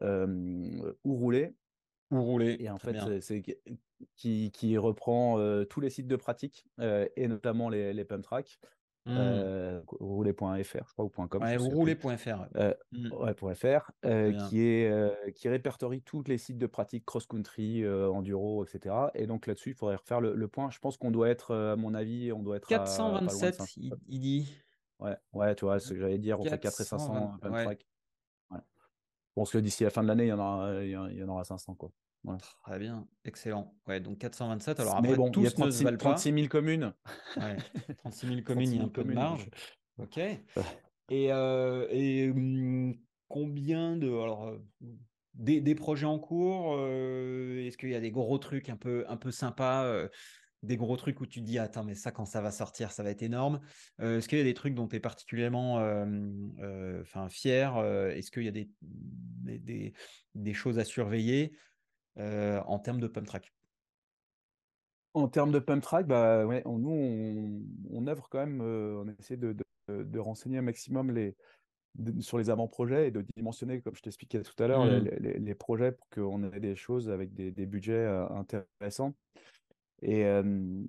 Où 0.00 0.86
rouler. 1.04 1.52
Où 2.12 2.22
rouler. 2.22 2.56
Et 2.60 2.70
en 2.70 2.78
fait, 2.78 3.20
c'est 3.20 3.42
qui, 4.14 4.50
qui, 4.52 4.78
reprend 4.78 5.64
tous 5.64 5.80
les 5.80 5.90
sites 5.90 6.06
de 6.06 6.16
pratique 6.16 6.66
et 6.78 7.28
notamment 7.28 7.68
les, 7.68 7.92
les 7.92 8.04
pump 8.04 8.22
tracks. 8.22 8.58
Mmh. 9.06 9.82
rouler.fr, 9.86 10.88
je 10.88 10.92
crois, 10.92 11.04
ou 11.04 11.08
.com. 11.08 11.42
Ouais, 11.42 11.56
rouler.fr. 11.56 12.46
Euh, 12.56 12.74
mmh. 12.90 13.12
ouais, 13.12 13.54
.fr, 13.54 13.92
qui, 14.48 14.60
est, 14.62 15.34
qui 15.34 15.48
répertorie 15.48 16.02
tous 16.02 16.24
les 16.26 16.38
sites 16.38 16.58
de 16.58 16.66
pratique 16.66 17.04
cross-country, 17.04 17.88
enduro, 17.88 18.64
etc. 18.64 18.94
Et 19.14 19.26
donc 19.26 19.46
là-dessus, 19.46 19.70
il 19.70 19.74
faudrait 19.74 19.96
refaire 19.96 20.20
le, 20.20 20.48
point. 20.48 20.70
Je 20.70 20.80
pense 20.80 20.96
qu'on 20.96 21.10
doit 21.10 21.28
être, 21.28 21.54
à 21.54 21.76
mon 21.76 21.94
avis, 21.94 22.32
on 22.32 22.42
doit 22.42 22.56
être 22.56 22.66
427, 22.66 23.60
à, 23.60 23.64
il, 23.76 23.92
il, 24.08 24.20
dit. 24.20 24.58
Ouais, 24.98 25.16
ouais, 25.34 25.54
tu 25.54 25.64
vois, 25.64 25.78
ce 25.78 25.92
que 25.92 26.00
j'allais 26.00 26.18
dire, 26.18 26.40
on 26.40 26.44
fait 26.44 26.58
4 26.58 26.80
et 26.80 26.84
500 26.84 27.38
pump 27.40 27.52
track. 27.52 27.86
Ouais. 28.50 28.58
Je 28.58 29.32
pense 29.34 29.52
que 29.52 29.58
d'ici 29.58 29.84
la 29.84 29.90
fin 29.90 30.02
de 30.02 30.08
l'année, 30.08 30.24
il 30.24 30.30
y 30.30 30.32
en 30.32 30.38
aura, 30.38 30.82
il 30.82 30.90
y 30.90 31.22
en 31.22 31.28
aura 31.28 31.44
500, 31.44 31.74
quoi. 31.74 31.92
Très 32.64 32.78
bien, 32.78 33.06
excellent. 33.24 33.74
Ouais, 33.86 34.00
donc 34.00 34.18
427. 34.18 34.80
Alors 34.80 34.96
après, 34.96 35.14
bon, 35.14 35.30
tous 35.30 35.40
il 35.40 35.44
y 35.44 35.46
a 35.46 35.50
36, 35.50 35.84
ne 35.84 35.96
36 35.96 36.32
000 36.32 36.48
communes. 36.48 36.92
Ouais, 37.36 37.56
36 37.98 38.26
000 38.26 38.40
communes, 38.42 38.72
il 38.72 38.78
y 38.78 38.80
a 38.80 38.84
un 38.84 38.88
peu 38.88 39.04
de 39.04 39.12
marge. 39.12 39.48
Ok. 39.98 40.18
Et, 41.08 41.32
euh, 41.32 41.86
et 41.90 42.30
hum, 42.30 42.96
combien 43.28 43.96
de. 43.96 44.08
Alors, 44.08 44.48
euh, 44.48 44.58
des, 45.34 45.60
des, 45.60 45.76
projets 45.76 46.06
en 46.06 46.18
cours 46.18 46.74
euh, 46.76 47.64
Est-ce 47.64 47.78
qu'il 47.78 47.90
y 47.90 47.94
a 47.94 48.00
des 48.00 48.10
gros 48.10 48.38
trucs 48.38 48.68
un 48.68 48.76
peu, 48.76 49.04
un 49.08 49.16
peu 49.16 49.30
sympas 49.30 50.08
des 50.62 50.76
gros 50.76 50.96
trucs 50.96 51.20
où 51.20 51.26
tu 51.26 51.40
te 51.40 51.44
dis 51.44 51.58
attends 51.58 51.84
mais 51.84 51.94
ça 51.94 52.10
quand 52.10 52.24
ça 52.24 52.40
va 52.40 52.50
sortir 52.50 52.90
ça 52.90 53.02
va 53.04 53.10
être 53.10 53.22
énorme 53.22 53.60
est-ce 54.00 54.26
qu'il 54.26 54.38
y 54.38 54.40
a 54.40 54.44
des 54.44 54.54
trucs 54.54 54.74
dont 54.74 54.88
tu 54.88 54.96
es 54.96 55.00
particulièrement 55.00 55.74
enfin 57.02 57.28
fier 57.28 57.76
est-ce 58.14 58.30
qu'il 58.32 58.44
y 58.44 58.48
a 58.48 58.52
des, 58.52 58.68
des, 58.80 59.92
des, 60.34 60.54
choses 60.54 60.78
à 60.78 60.84
surveiller? 60.84 61.52
Euh, 62.18 62.60
en 62.66 62.78
termes 62.78 63.00
de 63.00 63.06
pump 63.06 63.26
track? 63.26 63.52
En 65.14 65.28
termes 65.28 65.52
de 65.52 65.58
pump 65.58 65.82
track, 65.82 66.06
bah, 66.06 66.44
ouais, 66.46 66.62
nous, 66.66 66.90
on, 66.90 67.62
on, 67.90 68.06
œuvre 68.06 68.28
quand 68.28 68.38
même, 68.38 68.60
euh, 68.60 69.02
on 69.02 69.08
essaie 69.18 69.36
de, 69.36 69.56
de, 69.88 70.18
renseigner 70.18 70.58
un 70.58 70.62
maximum 70.62 71.10
les, 71.10 71.34
sur 72.20 72.38
les 72.38 72.50
avant-projets 72.50 73.08
et 73.08 73.10
de 73.10 73.24
dimensionner, 73.36 73.80
comme 73.80 73.94
je 73.94 74.02
t'expliquais 74.02 74.42
tout 74.42 74.62
à 74.62 74.66
l'heure, 74.66 74.84
les, 74.84 75.00
mmh. 75.00 75.44
les, 75.44 75.54
projets 75.54 75.92
pour 75.92 76.08
qu'on 76.10 76.42
ait 76.52 76.60
des 76.60 76.76
choses 76.76 77.08
avec 77.08 77.32
des, 77.32 77.50
des 77.50 77.66
budgets 77.66 77.94
euh, 77.94 78.28
intéressants. 78.28 79.14
Et, 80.02 80.26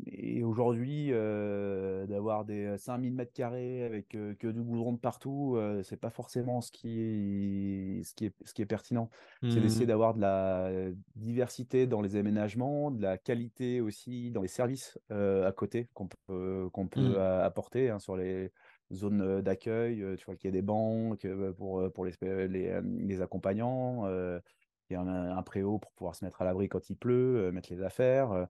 et 0.08 0.44
aujourd'hui, 0.44 1.12
d'avoir 1.12 2.44
des 2.44 2.78
5000 2.78 3.14
mètres 3.14 3.34
carrés 3.34 3.84
avec 3.84 4.10
que 4.10 4.52
du 4.52 4.62
goudron 4.62 4.94
de 4.94 4.98
partout, 4.98 5.58
c'est 5.84 6.00
pas 6.00 6.10
forcément 6.10 6.60
ce 6.62 6.72
qui 6.72 7.00
est, 7.00 8.04
ce 8.04 8.14
qui 8.14 8.26
est, 8.26 8.34
ce 8.44 8.54
qui 8.54 8.62
est 8.62 8.66
pertinent. 8.66 9.10
C'est 9.42 9.62
d'essayer 9.62 9.86
mmh. 9.86 9.88
d'avoir 9.88 10.14
de 10.14 10.22
la 10.22 10.70
diversité 11.16 11.88
dans 11.88 12.02
les 12.02 12.18
aménagements, 12.18 12.92
de 12.92 13.02
la 13.02 13.18
qualité 13.18 13.80
aussi 13.80 14.30
dans 14.32 14.42
les 14.42 14.48
services 14.50 15.00
à 15.10 15.52
côté 15.56 15.88
qu'on 15.94 16.08
peut, 16.08 16.70
qu'on 16.74 16.88
peut 16.88 17.16
mmh. 17.16 17.42
apporter 17.44 17.90
hein, 17.90 18.00
sur 18.00 18.18
les 18.18 18.52
zones 18.94 19.42
d'accueil. 19.42 20.04
tu 20.18 20.26
vois 20.26 20.36
qu'il 20.36 20.50
y 20.50 20.54
a 20.54 20.58
des 20.58 20.62
banques 20.62 21.26
pour, 21.58 21.92
pour 21.94 22.06
les, 22.06 22.14
les, 22.22 22.82
les 22.82 23.22
accompagnants. 23.22 24.06
il 24.08 24.94
y 24.94 24.96
a 24.96 25.02
un, 25.02 25.38
un, 25.38 25.44
préau 25.44 25.80
pour 25.80 25.94
pouvoir 25.94 26.16
se 26.16 26.26
mettre 26.26 26.42
à 26.42 26.46
l'abri 26.46 26.68
quand 26.68 26.90
il 26.90 26.98
pleut, 26.98 27.52
mettre 27.54 27.72
les 27.72 27.82
affaires 27.82 28.48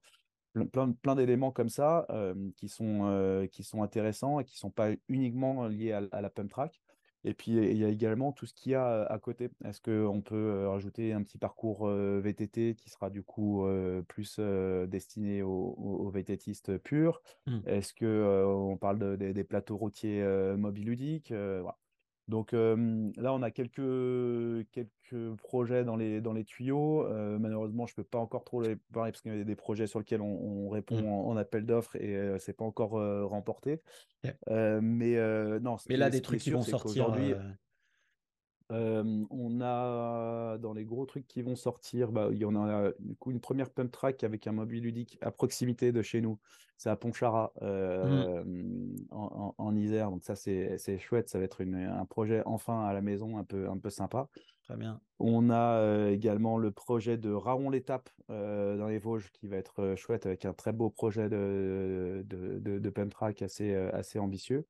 plein, 0.65 0.91
plein 0.91 1.15
d'éléments 1.15 1.51
comme 1.51 1.69
ça 1.69 2.07
qui, 2.55 2.69
sont, 2.69 3.47
qui 3.51 3.63
sont 3.63 3.83
intéressants 3.83 4.39
et 4.39 4.45
qui 4.45 4.55
ne 4.55 4.59
sont 4.59 4.71
pas 4.71 4.89
uniquement 5.07 5.67
liés 5.67 5.91
à, 5.91 6.21
la 6.21 6.29
pump 6.29 6.49
track. 6.49 6.81
Et 7.23 7.33
puis, 7.33 7.51
il 7.51 7.77
y 7.77 7.83
a 7.83 7.89
également 7.89 8.31
tout 8.31 8.45
ce 8.45 8.53
qu'il 8.53 8.71
y 8.71 8.75
a 8.75 9.03
à 9.03 9.19
côté. 9.19 9.49
Est-ce 9.65 9.81
qu'on 9.81 10.21
peut 10.21 10.67
rajouter 10.67 11.13
un 11.13 11.23
petit 11.23 11.37
parcours 11.37 11.87
VTT 11.89 12.75
qui 12.75 12.89
sera 12.89 13.09
du 13.09 13.23
coup 13.23 13.65
plus 14.07 14.39
destiné 14.87 15.41
aux, 15.41 15.75
aux, 15.77 16.09
VTTistes 16.09 16.77
purs? 16.77 17.21
Mmh. 17.47 17.57
Est-ce 17.65 17.93
qu'on 17.93 18.77
parle 18.77 19.17
des 19.17 19.43
plateaux 19.43 19.77
routiers 19.77 20.23
mobiles 20.55 20.85
ludiques 20.85 21.31
voilà. 21.31 21.77
Donc 22.27 22.51
là, 22.51 23.33
on 23.33 23.41
a 23.41 23.51
quelques, 23.51 24.67
quelques 24.71 25.35
projets 25.37 25.85
dans 25.85 25.95
les, 25.95 26.19
dans 26.19 26.33
les 26.33 26.43
tuyaux. 26.43 27.07
malheureusement, 27.39 27.87
je 27.87 27.93
ne 27.93 27.95
peux 27.95 28.03
pas 28.03 28.19
encore 28.19 28.43
trop 28.43 28.61
les 28.61 28.75
parler 28.93 29.11
parce 29.11 29.21
qu'il 29.21 29.37
y 29.37 29.41
a 29.41 29.43
des 29.43 29.55
projets 29.55 29.87
sur 29.87 29.99
lesquels 29.99 30.21
on, 30.21 30.69
répond 30.69 31.01
mmh. 31.01 31.29
en, 31.29 31.37
appel 31.37 31.65
d'offres 31.65 31.95
et 31.95 32.37
ce 32.37 32.51
n'est 32.51 32.55
pas 32.55 32.65
encore 32.65 32.99
remporté. 33.29 33.81
mais 34.49 35.59
non, 35.61 35.77
mais 35.87 35.97
là, 35.97 36.09
des 36.09 36.21
trucs 36.21 36.41
qui 36.41 36.51
vont 36.51 36.61
sortir 36.61 37.05
aujourd'hui 37.05 37.33
on 38.69 39.61
a 39.61 40.57
dans 40.57 40.73
les 40.73 40.85
gros 40.85 41.05
trucs 41.05 41.27
qui 41.27 41.41
vont 41.41 41.55
sortir, 41.55 42.11
bah, 42.11 42.29
il 42.31 42.37
y 42.37 42.45
en 42.45 42.55
a 42.55 42.91
du 42.99 43.15
coup 43.15 43.31
une 43.31 43.39
première 43.39 43.69
pump 43.69 43.91
track 43.91 44.23
avec 44.23 44.47
un 44.47 44.51
mobile 44.51 44.83
ludique 44.83 45.17
à 45.21 45.31
proximité 45.31 45.91
de 45.91 46.01
chez 46.01 46.21
nous. 46.21 46.39
C'est 46.77 46.89
à 46.89 46.95
Pontcharra 46.95 47.53
mmh. 47.61 49.07
en, 49.11 49.75
Isère. 49.75 50.11
Donc 50.11 50.23
ça 50.23 50.35
c'est 50.35 50.99
chouette. 50.99 51.29
Ça 51.29 51.39
va 51.39 51.45
être 51.45 51.63
un 51.63 52.05
projet 52.05 52.43
enfin 52.45 52.85
à 52.85 52.93
la 52.93 53.01
maison 53.01 53.37
un 53.37 53.43
peu, 53.43 53.69
un 53.69 53.77
peu 53.77 53.89
sympa. 53.89 54.27
Très 54.63 54.75
bien. 54.75 54.99
On 55.19 55.49
a 55.49 56.09
également 56.11 56.57
le 56.57 56.71
projet 56.71 57.17
de 57.17 57.31
Raon 57.31 57.69
l'étape 57.69 58.09
dans 58.29 58.87
les 58.87 58.99
Vosges 58.99 59.31
qui 59.31 59.47
va 59.47 59.57
être 59.57 59.95
chouette 59.95 60.25
avec 60.25 60.45
un 60.45 60.53
très 60.53 60.73
beau 60.73 60.89
projet 60.89 61.29
de, 61.29 62.23
de, 62.27 62.59
de 62.59 62.89
pump 62.89 63.11
track 63.11 63.41
assez, 63.41 63.73
assez 63.73 64.19
ambitieux. 64.19 64.65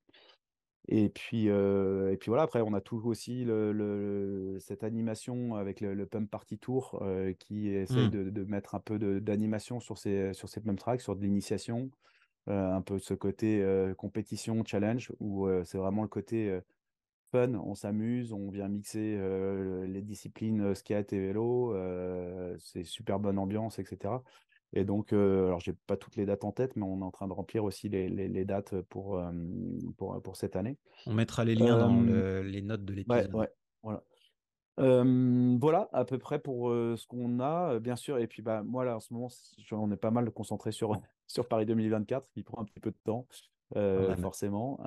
Et 0.90 1.10
puis, 1.10 1.48
et 1.48 2.18
puis 2.18 2.30
voilà, 2.30 2.44
après, 2.44 2.62
on 2.62 2.74
a 2.74 2.82
toujours 2.82 3.10
aussi 3.10 3.44
le, 3.44 4.58
cette 4.60 4.84
animation 4.84 5.56
avec 5.56 5.82
le, 5.82 6.06
Pump 6.06 6.30
Party 6.30 6.58
Tour 6.58 7.04
qui 7.40 7.70
essaye 7.70 8.08
mmh. 8.08 8.32
de, 8.32 8.44
mettre 8.46 8.76
un 8.76 8.80
peu 8.80 8.98
d'animation 9.20 9.80
sur 9.80 9.98
ces, 9.98 10.34
sur 10.34 10.48
ces 10.48 10.62
pump 10.62 10.80
tracks, 10.80 11.02
sur 11.02 11.16
de 11.16 11.22
l'initiation, 11.22 11.90
un 12.48 12.82
peu 12.82 13.00
ce 13.00 13.14
côté 13.14 13.66
compétition, 13.98 14.64
challenge, 14.66 15.12
où 15.20 15.48
c'est 15.66 15.78
vraiment 15.78 16.04
le 16.04 16.08
côté 16.08 16.58
fun, 17.34 17.56
on 17.56 17.76
s'amuse, 17.76 18.32
on 18.32 18.50
vient 18.50 18.70
mixer 18.70 19.20
les 19.88 20.02
disciplines 20.02 20.74
skate 20.74 21.12
et 21.12 21.20
vélo, 21.20 21.76
c'est 22.60 22.86
super 22.86 23.20
bonne 23.20 23.40
ambiance, 23.40 23.80
etc. 23.80 24.14
Et 24.74 24.84
donc, 24.84 25.14
euh, 25.14 25.48
alors, 25.48 25.60
j'ai 25.60 25.74
pas 25.74 25.98
toutes 25.98 26.16
les 26.18 26.26
dates 26.26 26.44
en 26.44 26.52
tête, 26.52 26.76
mais 26.76 26.84
on 26.84 27.00
est 27.00 27.04
en 27.06 27.12
train 27.12 27.28
de 27.28 27.34
remplir 27.34 27.64
aussi 27.64 27.88
les, 27.90 28.10
les, 28.10 28.46
dates 28.46 28.82
pour, 28.82 29.18
euh, 29.18 29.32
pour, 29.98 30.22
pour, 30.22 30.36
cette 30.36 30.56
année. 30.56 30.78
On 31.06 31.14
mettra 31.14 31.46
les 31.46 31.56
liens 31.56 31.78
dans 31.78 32.42
les 32.42 32.62
notes 32.62 32.84
de 32.84 32.94
l'épisode. 32.94 33.34
Ouais, 33.34 33.50
voilà. 33.82 34.04
voilà 34.78 35.90
à 35.94 36.04
peu 36.04 36.18
près 36.18 36.40
pour 36.40 36.70
ce 36.70 37.08
qu'on 37.08 37.40
a, 37.40 37.80
bien 37.80 37.96
sûr. 37.96 38.18
Et 38.18 38.28
puis, 38.28 38.42
bah, 38.42 38.62
moi, 38.64 38.84
là, 38.84 38.98
en 38.98 39.00
ce 39.00 39.14
moment, 39.14 39.30
on 39.72 39.92
est 39.92 39.98
pas 39.98 40.12
mal 40.12 40.30
concentré 40.32 40.72
sur, 40.72 40.92
sur 41.28 41.48
Paris 41.48 41.66
2024, 41.66 42.28
qui 42.34 42.44
prend 42.44 42.62
un 42.62 42.66
petit 42.66 42.82
peu 42.82 42.92
de 42.92 42.98
temps, 43.06 43.26
forcément. 44.20 44.80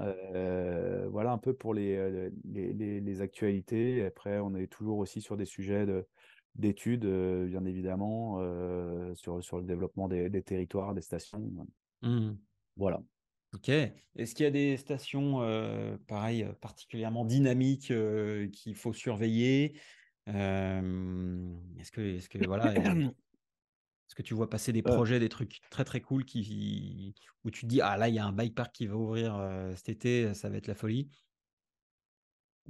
voilà 1.08 1.32
un 1.32 1.38
peu 1.38 1.54
pour 1.54 1.72
les, 1.72 2.30
les, 2.44 2.74
les, 2.74 3.00
les 3.00 3.20
actualités. 3.22 4.04
Après, 4.04 4.40
on 4.40 4.54
est 4.54 4.66
toujours 4.66 4.98
aussi 4.98 5.22
sur 5.22 5.38
des 5.38 5.46
sujets 5.46 5.86
de 5.86 6.06
d'études, 6.56 7.06
bien 7.06 7.64
évidemment, 7.64 8.38
sur, 9.14 9.42
sur 9.42 9.58
le 9.58 9.64
développement 9.64 10.08
des, 10.08 10.42
territoires, 10.42 10.94
des 10.94 11.02
stations. 11.02 11.50
Mmh. 12.02 12.32
Voilà. 12.76 13.00
Ok. 13.54 13.68
Est-ce 13.68 14.34
qu'il 14.34 14.44
y 14.44 14.46
a 14.46 14.50
des 14.50 14.76
stations, 14.76 15.40
pareil, 16.06 16.46
particulièrement 16.60 17.24
dynamiques 17.24 17.92
qu'il 18.52 18.74
faut 18.74 18.92
surveiller? 18.92 19.78
Est-ce 20.26 21.90
que, 21.90 22.00
est-ce 22.00 22.28
que 22.28 22.46
voilà, 22.46 22.72
est-ce 22.74 24.14
que 24.14 24.22
tu 24.22 24.34
vois 24.34 24.50
passer 24.50 24.72
des 24.72 24.82
projets, 24.82 25.18
des 25.18 25.28
trucs 25.28 25.60
très 25.70 25.84
très 25.84 26.00
cool 26.00 26.24
qui, 26.24 27.14
où 27.44 27.50
tu 27.50 27.62
te 27.62 27.66
dis 27.66 27.80
ah 27.80 27.96
là 27.96 28.08
il 28.08 28.14
y 28.14 28.18
a 28.18 28.26
un 28.26 28.32
bike 28.32 28.54
park 28.54 28.72
qui 28.72 28.86
va 28.86 28.96
ouvrir 28.96 29.40
cet 29.76 29.88
été, 29.88 30.34
ça 30.34 30.48
va 30.48 30.56
être 30.56 30.66
la 30.68 30.74
folie. 30.74 31.08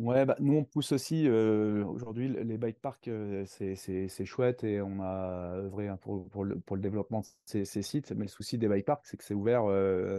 Ouais, 0.00 0.24
bah, 0.24 0.34
nous 0.40 0.54
on 0.54 0.64
pousse 0.64 0.92
aussi 0.92 1.28
aujourd'hui 1.28 2.28
les 2.28 2.56
bike 2.56 2.80
parks, 2.80 3.10
c'est 3.44 4.24
chouette 4.24 4.64
et 4.64 4.80
on 4.80 5.00
a 5.02 5.56
œuvré 5.56 5.88
hein, 5.88 5.98
pour, 6.00 6.26
pour, 6.30 6.44
le, 6.44 6.58
pour 6.58 6.76
le 6.76 6.82
développement 6.82 7.20
de 7.20 7.26
ces, 7.44 7.66
ces, 7.66 7.82
sites. 7.82 8.10
Mais 8.12 8.24
le 8.24 8.30
souci 8.30 8.56
des 8.56 8.66
bike 8.66 8.86
parks, 8.86 9.04
c'est 9.04 9.18
que 9.18 9.24
c'est 9.24 9.34
ouvert 9.34 9.64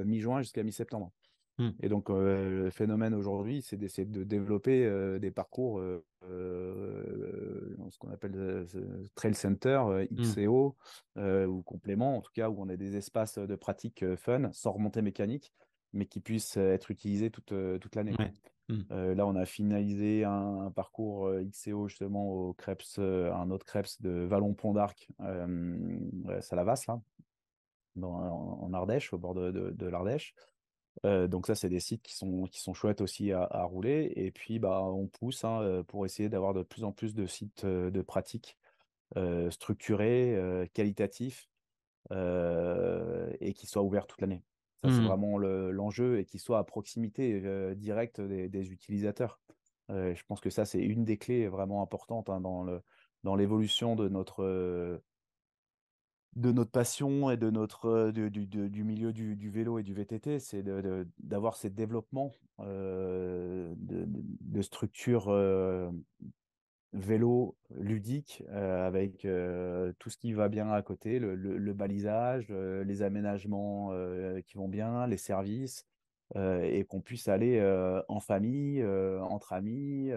mi-juin 0.05 0.41
jusqu'à 0.41 0.61
mi-septembre. 0.61 1.11
Mmh. 1.57 1.69
Et 1.81 1.89
donc 1.89 2.09
le 2.09 2.69
phénomène 2.69 3.15
aujourd'hui, 3.15 3.63
c'est 3.63 3.75
d'essayer 3.75 4.05
de 4.05 4.23
développer 4.23 4.87
des 5.19 5.31
parcours, 5.31 5.81
ce 6.21 7.97
qu'on 7.97 8.11
appelle 8.11 8.67
trail 9.15 9.33
center, 9.33 9.81
mmh. 10.11 10.15
XCO 10.15 10.75
ou 11.17 11.61
complément, 11.63 12.17
en 12.17 12.21
tout 12.21 12.31
cas 12.35 12.49
où 12.49 12.61
on 12.61 12.69
a 12.69 12.75
des 12.75 12.97
espaces 12.97 13.39
de 13.39 13.55
pratique 13.55 14.05
fun, 14.15 14.51
sans 14.53 14.73
remontée 14.73 15.01
mécanique, 15.01 15.53
mais 15.93 16.05
qui 16.05 16.19
puissent 16.19 16.57
être 16.57 16.91
utilisés 16.91 17.31
toute, 17.31 17.53
toute 17.79 17.95
l'année. 17.95 18.13
Mmh. 18.71 19.13
Là, 19.13 19.27
on 19.27 19.35
a 19.35 19.45
finalisé 19.45 20.23
un, 20.23 20.71
parcours 20.71 21.29
XCO 21.51 21.87
justement 21.87 22.29
au 22.29 22.53
Krebs, 22.53 22.97
euh, 22.99 23.33
un 23.33 23.51
autre 23.51 23.65
Krebs 23.65 23.99
de 23.99 24.25
Vallon-Pont 24.25 24.73
d'Arc, 24.73 25.09
Salavas, 26.41 26.85
là. 26.87 27.01
en, 28.01 28.73
Ardèche, 28.73 29.13
au 29.13 29.17
bord 29.17 29.33
de, 29.35 29.85
l'Ardèche. 29.85 30.33
donc 31.03 31.47
ça, 31.47 31.55
c'est 31.55 31.69
des 31.69 31.79
sites 31.79 32.01
qui 32.01 32.15
sont, 32.15 32.43
qui 32.45 32.61
sont 32.61 32.73
chouettes 32.73 33.01
aussi 33.01 33.31
à, 33.31 33.63
rouler. 33.63 34.13
Et 34.15 34.31
puis, 34.31 34.59
bah, 34.59 34.81
on 34.83 35.07
pousse 35.07 35.43
hein, 35.43 35.83
pour 35.87 36.05
essayer 36.05 36.29
d'avoir 36.29 36.53
de 36.53 36.63
plus 36.63 36.83
en 36.83 36.91
plus 36.91 37.13
de 37.13 37.25
sites 37.25 37.65
de 37.65 38.01
pratique 38.01 38.57
structurés, 39.49 40.69
qualitatifs 40.73 41.49
et 42.11 43.53
qui 43.53 43.67
soient 43.67 43.83
ouverts 43.83 44.07
toute 44.07 44.21
l'année. 44.21 44.43
Ça, 44.83 44.89
c'est 44.89 45.01
mmh. 45.01 45.05
vraiment 45.05 45.37
l'enjeu 45.37 46.19
et 46.19 46.25
qui 46.25 46.39
soient 46.39 46.57
à 46.57 46.63
proximité 46.63 47.41
directe 47.75 48.19
des, 48.19 48.71
utilisateurs. 48.71 49.39
je 49.89 50.23
pense 50.27 50.41
que 50.41 50.49
ça, 50.49 50.65
c'est 50.65 50.81
une 50.81 51.05
des 51.05 51.17
clés 51.17 51.47
vraiment 51.47 51.83
importantes 51.83 52.29
hein, 52.29 52.41
dans 52.41 53.35
l'évolution 53.35 53.95
de 53.95 54.09
notre 54.09 55.01
de 56.37 56.51
notre 56.51 56.71
passion 56.71 57.29
et 57.29 57.37
de 57.37 57.49
notre 57.49 58.11
du, 58.11 58.29
du, 58.47 58.83
milieu 58.83 59.11
du, 59.11 59.35
du, 59.35 59.49
vélo 59.49 59.79
et 59.79 59.83
du 59.83 59.93
VTT, 59.93 60.39
c'est 60.39 60.63
d'avoir 61.19 61.57
ces 61.57 61.69
développements 61.69 62.31
de, 62.59 63.75
de, 63.77 64.61
structures 64.61 65.29
vélo 66.93 67.55
ludique 67.69 68.43
avec 68.51 69.21
tout 69.99 70.09
ce 70.09 70.17
qui 70.17 70.33
va 70.33 70.49
bien 70.49 70.71
à 70.71 70.81
côté, 70.81 71.19
le, 71.19 71.35
le, 71.35 71.73
balisage, 71.73 72.49
les 72.49 73.01
aménagements 73.01 73.91
qui 74.45 74.57
vont 74.57 74.67
bien, 74.67 75.07
les 75.07 75.17
services, 75.17 75.85
et 76.35 76.85
qu'on 76.85 77.01
puisse 77.01 77.27
aller 77.27 77.61
en 78.07 78.19
famille, 78.19 78.85
entre 79.21 79.53
amis, 79.53 80.11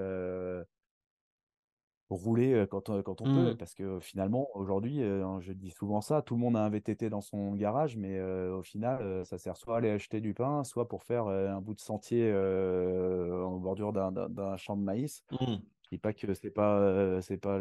rouler 2.10 2.66
quand, 2.70 3.02
quand 3.02 3.20
on 3.20 3.24
peut. 3.24 3.52
Mmh. 3.52 3.56
Parce 3.56 3.74
que 3.74 4.00
finalement, 4.00 4.48
aujourd'hui, 4.54 4.98
je 5.40 5.52
dis 5.52 5.70
souvent 5.70 6.00
ça, 6.00 6.22
tout 6.22 6.34
le 6.34 6.40
monde 6.40 6.56
a 6.56 6.60
un 6.60 6.70
VTT 6.70 7.08
dans 7.08 7.20
son 7.20 7.54
garage, 7.54 7.96
mais 7.96 8.20
au 8.20 8.62
final, 8.62 9.24
ça 9.24 9.38
sert 9.38 9.56
soit 9.56 9.76
à 9.76 9.78
aller 9.78 9.90
acheter 9.90 10.20
du 10.20 10.34
pain, 10.34 10.64
soit 10.64 10.88
pour 10.88 11.04
faire 11.04 11.28
un 11.28 11.60
bout 11.60 11.74
de 11.74 11.80
sentier 11.80 12.32
en 12.32 13.58
bordure 13.58 13.92
d'un 13.92 14.56
champ 14.56 14.76
de 14.76 14.82
maïs. 14.82 15.24
Mmh. 15.30 15.54
Dis 15.94 15.98
pas 15.98 16.12
que 16.12 16.34
c'est 16.34 16.50
pas 16.50 17.22
c'est 17.22 17.36
pas 17.36 17.60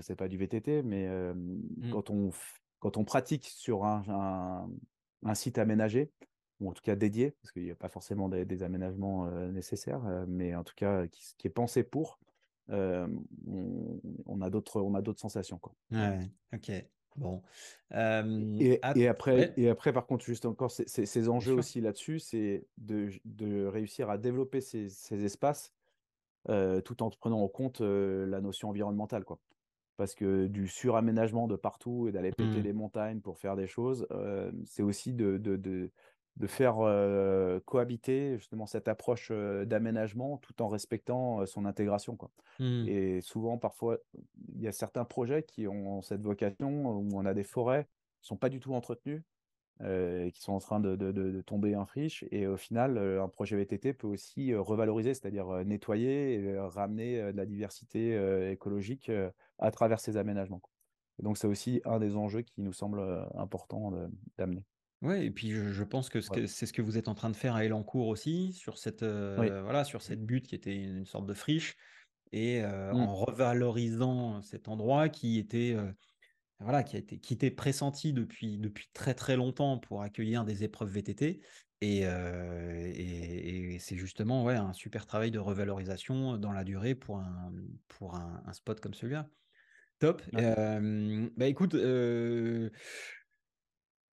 c'est 0.00 0.16
pas 0.16 0.26
du 0.26 0.38
VTT, 0.38 0.82
mais 0.82 1.06
mmh. 1.06 1.90
quand 1.92 2.08
on 2.08 2.30
quand 2.78 2.96
on 2.96 3.04
pratique 3.04 3.44
sur 3.44 3.84
un, 3.84 4.66
un, 5.22 5.34
site 5.34 5.58
aménagé 5.58 6.10
ou 6.60 6.70
en 6.70 6.72
tout 6.72 6.80
cas 6.82 6.96
dédié, 6.96 7.32
parce 7.42 7.52
qu'il 7.52 7.64
n'y 7.64 7.70
a 7.70 7.74
pas 7.74 7.90
forcément 7.90 8.30
des, 8.30 8.62
aménagements 8.62 9.30
nécessaires, 9.50 10.00
mais 10.26 10.54
en 10.54 10.64
tout 10.64 10.72
cas 10.74 11.06
qui, 11.08 11.34
qui 11.36 11.46
est 11.46 11.50
pensé 11.50 11.82
pour, 11.82 12.18
on, 12.70 14.40
a 14.40 14.48
d'autres 14.48 14.80
on 14.80 14.94
a 14.94 15.02
d'autres 15.02 15.20
sensations 15.20 15.58
quoi. 15.58 15.74
Ouais, 15.90 16.20
ok. 16.54 16.72
Bon. 17.16 17.42
et, 17.92 18.80
et, 18.96 19.08
après, 19.08 19.52
et 19.58 19.68
après, 19.68 19.92
par 19.92 20.06
contre, 20.06 20.24
juste 20.24 20.46
encore, 20.46 20.70
ces 20.70 21.28
enjeux 21.28 21.52
aussi 21.52 21.82
là-dessus, 21.82 22.18
c'est 22.18 22.66
de, 22.78 23.10
de, 23.26 23.66
réussir 23.66 24.08
à 24.08 24.16
développer 24.16 24.62
ces, 24.62 24.88
ces 24.88 25.22
espaces 25.22 25.74
tout 26.46 27.02
en 27.02 27.10
prenant 27.10 27.40
en 27.42 27.48
compte 27.48 27.80
la 27.80 28.40
notion 28.40 28.68
environnementale. 28.70 29.24
Quoi. 29.24 29.38
Parce 29.96 30.14
que 30.14 30.46
du 30.46 30.66
suraménagement 30.66 31.46
de 31.46 31.56
partout 31.56 32.08
et 32.08 32.12
d'aller 32.12 32.32
péter 32.32 32.58
mmh. 32.58 32.64
les 32.64 32.72
montagnes 32.72 33.20
pour 33.20 33.38
faire 33.38 33.56
des 33.56 33.66
choses, 33.66 34.06
c'est 34.64 34.82
aussi 34.82 35.12
de, 35.12 35.38
de, 35.38 35.56
de, 35.56 35.90
de 36.36 36.46
faire 36.48 36.76
cohabiter 37.64 38.36
justement 38.38 38.66
cette 38.66 38.88
approche 38.88 39.30
d'aménagement 39.30 40.38
tout 40.38 40.60
en 40.62 40.68
respectant 40.68 41.46
son 41.46 41.64
intégration. 41.64 42.16
Quoi. 42.16 42.30
Mmh. 42.58 42.88
Et 42.88 43.20
souvent, 43.20 43.56
parfois, 43.56 43.98
il 44.54 44.60
y 44.60 44.66
a 44.66 44.72
certains 44.72 45.04
projets 45.04 45.44
qui 45.44 45.68
ont 45.68 46.02
cette 46.02 46.22
vocation 46.22 46.98
où 46.98 47.08
on 47.14 47.24
a 47.24 47.34
des 47.34 47.44
forêts 47.44 47.84
qui 47.84 48.24
ne 48.24 48.26
sont 48.26 48.36
pas 48.36 48.48
du 48.48 48.58
tout 48.58 48.74
entretenues 48.74 49.22
euh, 49.80 50.30
qui 50.30 50.40
sont 50.40 50.52
en 50.52 50.60
train 50.60 50.78
de, 50.78 51.42
tomber 51.42 51.74
en 51.74 51.84
friche. 51.84 52.24
Et 52.30 52.46
au 52.46 52.56
final, 52.56 52.96
euh, 52.96 53.22
un 53.22 53.28
projet 53.28 53.56
VTT 53.56 53.92
peut 53.92 54.06
aussi 54.06 54.52
euh, 54.52 54.60
revaloriser, 54.60 55.14
c'est-à-dire 55.14 55.48
nettoyer 55.64 56.34
et 56.34 56.58
ramener 56.58 57.32
de 57.32 57.36
la 57.36 57.44
diversité 57.44 58.14
écologique 58.52 59.10
à 59.58 59.70
travers 59.72 59.98
ces 59.98 60.16
aménagements. 60.16 60.62
donc, 61.18 61.38
c'est 61.38 61.48
aussi 61.48 61.80
un 61.84 61.98
des 61.98 62.14
enjeux 62.14 62.42
qui 62.42 62.62
nous 62.62 62.72
semble 62.72 63.00
important 63.34 63.92
d'amener. 64.38 64.62
Oui, 65.02 65.24
et 65.24 65.30
puis 65.30 65.50
je, 65.50 65.84
pense 65.84 66.08
que 66.08 66.20
c'est 66.20 66.66
ce 66.66 66.72
que 66.72 66.80
vous 66.80 66.96
êtes 66.96 67.08
en 67.08 67.14
train 67.14 67.30
de 67.30 67.36
faire 67.36 67.56
à 67.56 67.64
Elancourt 67.64 68.06
aussi, 68.06 68.52
sur 68.52 68.78
cette, 68.78 69.02
voilà, 69.02 69.82
sur 69.84 70.02
cette 70.02 70.24
butte 70.24 70.46
qui 70.46 70.54
était 70.54 70.76
une, 70.76 71.04
sorte 71.04 71.26
de 71.26 71.34
friche, 71.34 71.76
et 72.32 72.62
mmh. 72.62 72.94
en 72.94 73.12
revalorisant 73.12 74.40
cet 74.42 74.68
endroit 74.68 75.08
qui 75.08 75.38
était 75.38 75.76
voilà, 76.60 76.82
qui 76.82 76.96
a 76.96 76.98
été 76.98 77.18
qui 77.18 77.34
était 77.34 77.50
pressenti 77.50 78.12
depuis, 78.12 78.58
depuis 78.58 78.88
très 78.92 79.14
très 79.14 79.36
longtemps 79.36 79.78
pour 79.78 80.02
accueillir 80.02 80.44
des 80.44 80.64
épreuves 80.64 80.90
VTT. 80.90 81.40
Et, 81.80 82.00
et, 82.00 83.78
c'est 83.78 83.96
justement 83.96 84.42
ouais, 84.44 84.54
un 84.54 84.72
super 84.72 85.04
travail 85.04 85.30
de 85.30 85.38
revalorisation 85.38 86.38
dans 86.38 86.52
la 86.52 86.64
durée 86.64 86.94
pour 86.94 87.18
un, 87.18 87.52
pour 87.88 88.14
un, 88.14 88.52
spot 88.52 88.80
comme 88.80 88.94
celui-là. 88.94 89.28
Top. 89.98 90.22
bah 90.32 91.46
écoute, 91.46 91.76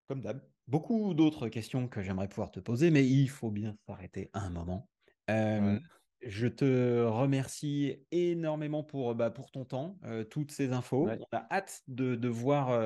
comme 0.08 0.20
d'hab, 0.20 0.42
beaucoup 0.66 1.14
d'autres 1.14 1.48
questions 1.48 1.86
que 1.86 2.02
j'aimerais 2.02 2.28
pouvoir 2.28 2.50
te 2.50 2.58
poser, 2.58 2.90
mais 2.90 3.06
il 3.06 3.28
faut 3.28 3.52
bien 3.52 3.76
s'arrêter 3.86 4.30
un 4.32 4.50
moment. 4.50 4.88
Je 6.22 6.46
te 6.46 7.02
remercie 7.04 7.96
énormément 8.10 8.82
pour, 8.82 9.14
bah, 9.14 9.30
pour 9.30 9.50
ton 9.50 9.64
temps, 9.64 9.98
toutes 10.30 10.50
ces 10.50 10.72
infos. 10.72 11.08
On 11.08 11.36
a 11.36 11.46
hâte 11.50 11.82
de, 11.88 12.28
voir, 12.28 12.78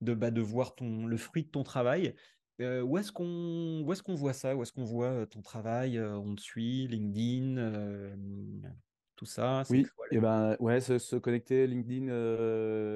de, 0.00 0.14
bah, 0.14 0.30
de 0.30 0.40
voir 0.40 0.74
ton, 0.74 1.06
le 1.06 1.16
fruit 1.16 1.44
de 1.44 1.50
ton 1.50 1.62
travail. 1.62 2.14
où 2.60 2.98
est-ce 2.98 3.12
qu'on 3.12 3.90
est 3.92 4.02
qu'on 4.02 4.14
voit 4.14 4.32
ça? 4.32 4.54
Où 4.56 4.62
est-ce 4.62 4.72
qu'on 4.72 4.84
voit 4.84 5.26
ton 5.26 5.42
travail 5.42 6.00
On 6.00 6.34
te 6.34 6.40
suit, 6.40 6.86
LinkedIn, 6.86 8.16
tout 9.22 9.26
ça 9.26 9.62
Oui, 9.70 9.86
et 10.10 10.18
ben, 10.18 10.56
ouais, 10.58 10.80
se, 10.80 11.16
connecter 11.16 11.68
LinkedIn, 11.68 12.06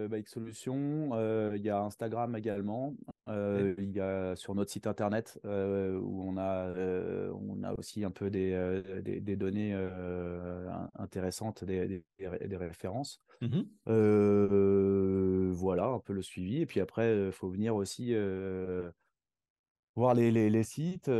bah, 0.09 0.19
X 0.19 0.32
Solutions. 0.32 1.11
Il 1.55 1.62
y 1.62 1.70
a 1.70 1.81
Instagram 1.81 2.35
également. 2.35 2.97
Il 3.28 3.93
y 3.93 4.01
a 4.01 4.35
sur 4.35 4.57
notre 4.57 4.73
site 4.73 4.89
internet 4.89 5.39
où 5.44 6.24
on 6.28 6.36
a, 6.36 6.74
on 7.31 7.62
a 7.62 7.73
aussi 7.78 8.05
un 8.05 8.11
peu 8.11 8.28
des, 8.28 8.82
des, 9.05 9.36
données 9.36 9.77
intéressantes, 10.98 11.62
des, 11.62 12.03
des, 12.19 12.57
références. 12.57 13.23
Mmh 13.40 13.62
voilà, 15.53 15.86
un 15.86 16.01
peu 16.01 16.12
le 16.12 16.23
suivi. 16.23 16.61
Et 16.61 16.66
puis 16.66 16.81
après, 16.81 17.27
il 17.27 17.32
faut 17.32 17.48
venir 17.48 17.77
aussi 17.77 18.15
voir 19.97 20.14
les, 20.14 20.31
les, 20.31 20.62
sites, 20.62 21.10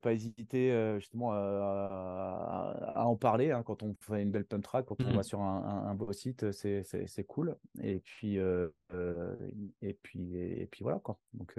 pas 0.00 0.12
hésiter 0.12 0.96
justement 0.98 1.32
à, 1.32 3.04
en 3.06 3.16
parler 3.16 3.52
hein, 3.52 3.62
quand 3.62 3.82
on 3.82 3.94
fait 4.00 4.22
une 4.22 4.32
belle 4.32 4.44
pump 4.44 4.64
track, 4.64 4.86
quand 4.86 5.00
on 5.00 5.12
va 5.12 5.20
mmh. 5.20 5.22
sur 5.22 5.40
un, 5.40 5.94
beau 5.94 6.12
site, 6.12 6.50
c'est 6.50 7.24
cool. 7.28 7.56
Et 7.80 8.00
puis, 8.00 8.36
et 8.36 9.94
puis, 10.02 10.36
et, 10.36 10.66
puis 10.66 10.82
voilà 10.82 10.98
quoi. 10.98 11.18
Donc 11.32 11.58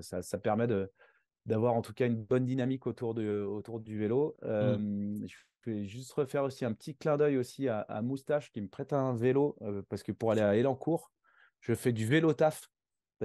ça, 0.00 0.22
ça, 0.22 0.38
permet 0.38 0.68
de 0.68 0.90
d'avoir 1.46 1.74
en 1.74 1.82
tout 1.82 1.92
cas 1.92 2.06
une 2.06 2.22
bonne 2.22 2.46
dynamique 2.46 2.86
autour, 2.86 3.12
de, 3.12 3.42
autour 3.42 3.80
du 3.80 3.98
vélo. 3.98 4.36
Mmh. 4.42 5.26
Je 5.26 5.70
vais 5.70 5.84
juste 5.86 6.12
refaire 6.12 6.44
aussi 6.44 6.64
un 6.64 6.72
petit 6.72 6.94
clin 6.94 7.16
d'œil 7.16 7.38
aussi 7.38 7.68
à, 7.68 8.02
Moustache 8.02 8.52
qui 8.52 8.60
me 8.60 8.68
prête 8.68 8.92
un 8.92 9.14
vélo 9.14 9.56
parce 9.88 10.02
que 10.02 10.12
pour 10.12 10.30
aller 10.30 10.42
à 10.42 10.56
Elancourt, 10.56 11.10
je 11.60 11.74
fais 11.74 11.92
du 11.92 12.06
vélo 12.06 12.32
taf 12.34 12.68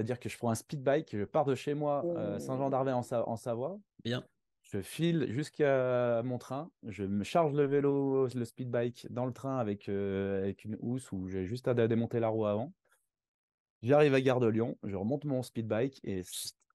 c'est-à-dire 0.00 0.18
que 0.18 0.30
je 0.30 0.38
prends 0.38 0.48
un 0.48 0.54
speed 0.54 0.82
bike, 0.82 1.14
je 1.14 1.24
pars 1.24 1.44
de 1.44 1.54
chez 1.54 1.74
moi, 1.74 2.02
euh, 2.06 2.38
Saint-Jean-d'Arvey 2.38 2.90
en, 2.90 3.02
en, 3.12 3.36
Savoie. 3.36 3.78
Bien. 4.02 4.24
Je 4.62 4.80
file 4.80 5.26
jusqu'à 5.28 6.22
mon 6.22 6.38
train, 6.38 6.70
je 6.86 7.04
me 7.04 7.22
charge 7.22 7.52
le 7.52 7.66
vélo, 7.66 8.26
le 8.34 8.44
speed 8.46 8.70
bike 8.70 9.06
dans 9.10 9.26
le 9.26 9.32
train 9.34 9.58
avec, 9.58 9.90
euh, 9.90 10.38
avec 10.38 10.64
une 10.64 10.78
housse 10.80 11.12
où 11.12 11.28
j'ai 11.28 11.44
juste 11.44 11.68
à 11.68 11.74
démonter 11.74 12.18
la 12.18 12.28
roue 12.28 12.46
avant. 12.46 12.72
J'arrive 13.82 14.14
à 14.14 14.22
Gare 14.22 14.40
de 14.40 14.46
Lyon, 14.46 14.78
je 14.84 14.96
remonte 14.96 15.26
mon 15.26 15.42
speed 15.42 15.66
bike 15.66 16.00
et 16.02 16.22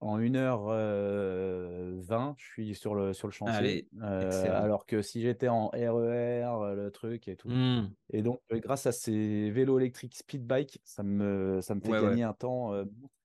en 0.06 0.18
1h20, 0.20 0.68
euh, 0.70 2.02
je 2.36 2.44
suis 2.44 2.74
sur 2.74 2.94
le, 2.94 3.12
sur 3.12 3.28
le 3.28 3.32
chantier. 3.32 3.88
alors 4.00 4.86
que 4.86 5.02
si 5.02 5.20
j'étais 5.20 5.48
en 5.48 5.68
RER, 5.68 6.44
e 6.44 6.74
le 6.74 6.90
truc 6.90 7.28
et 7.28 7.36
tout. 7.36 7.48
Mmh. 7.48 7.90
Et 8.10 8.22
donc, 8.22 8.40
grâce 8.50 8.86
à 8.86 8.92
ces 8.92 9.50
vélos 9.50 9.78
électriques 9.78 10.16
speed 10.16 10.46
bike, 10.46 10.80
ça 10.84 11.02
me, 11.02 11.60
ça 11.60 11.74
me 11.74 11.80
fait 11.80 11.90
gagner 11.90 12.22
un 12.22 12.32
temps. 12.32 12.72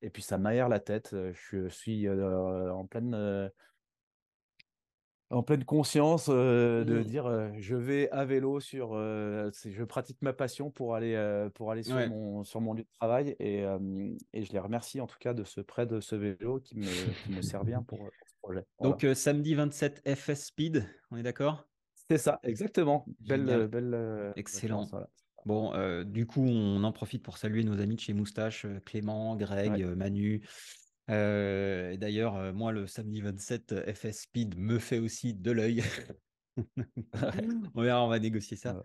et 0.02 0.10
puis, 0.10 0.24
ça 0.24 0.38
m'aère 0.38 0.70
la 0.70 0.80
tête. 0.80 1.16
Je 1.34 1.68
suis 1.70 2.10
en 2.10 2.86
pleine 2.86 3.52
en 5.32 5.44
pleine 5.44 5.64
conscience 5.64 6.30
de 6.30 6.84
mmh. 6.86 7.04
dire 7.04 7.52
je 7.58 7.76
vais 7.76 8.10
à 8.12 8.26
vélo 8.26 8.60
sur 8.60 8.96
je 8.96 9.84
pratique 9.84 10.22
ma 10.22 10.34
passion 10.34 10.70
pour 10.70 10.96
aller 10.96 11.48
pour 11.56 11.72
aller 11.72 11.84
sur 11.84 11.96
mon 12.10 12.44
sur 12.44 12.62
mon 12.62 12.74
lieu 12.74 12.84
de 12.84 12.90
travail 13.00 13.36
et, 13.40 13.64
et, 14.34 14.44
je 14.44 14.52
les 14.52 14.60
remercie 14.60 15.00
en 15.00 15.08
tout 15.08 15.18
cas 15.20 15.34
de 15.34 15.44
ce 15.44 15.62
prêt 15.62 15.86
de 15.86 16.00
ce 16.00 16.16
vélo 16.16 16.60
qui 16.60 16.78
me, 16.78 17.24
qui 17.24 17.32
me 17.32 17.42
sert 17.42 17.64
bien 17.64 17.82
pour, 17.82 18.00
ce 18.00 18.36
projet. 18.42 18.66
Donc 18.82 19.06
samedi 19.16 19.56
27 19.56 20.04
FS 20.16 20.46
Speed, 20.46 20.88
on 21.12 21.18
est 21.18 21.24
d'accord? 21.24 21.68
C'est 22.10 22.18
ça, 22.18 22.40
exactement. 22.44 23.06
Belle 23.22 23.68
belle 23.68 24.34
excellent. 24.36 24.88
Bon, 25.46 25.74
du 26.04 26.28
coup, 26.28 26.46
on 26.46 26.84
en 26.84 26.92
profite 26.92 27.24
pour 27.24 27.38
saluer 27.38 27.64
nos 27.64 27.80
amis 27.80 27.96
de 27.96 28.02
chez 28.02 28.14
Moustache, 28.14 28.68
Clément, 28.86 29.36
Greg, 29.36 29.84
Manu, 29.96 30.44
D'ailleurs, 31.12 32.54
moi, 32.54 32.72
le 32.72 32.88
samedi 32.88 33.22
27, 33.22 33.94
FS 33.94 34.22
Speed 34.22 34.58
me 34.58 34.80
fait 34.80 35.00
aussi 35.00 35.34
de 35.34 35.52
l'œil. 35.52 35.84
on 37.76 37.82
verra, 37.82 38.04
on 38.04 38.08
va 38.08 38.20
négocier 38.20 38.58
ça. 38.58 38.82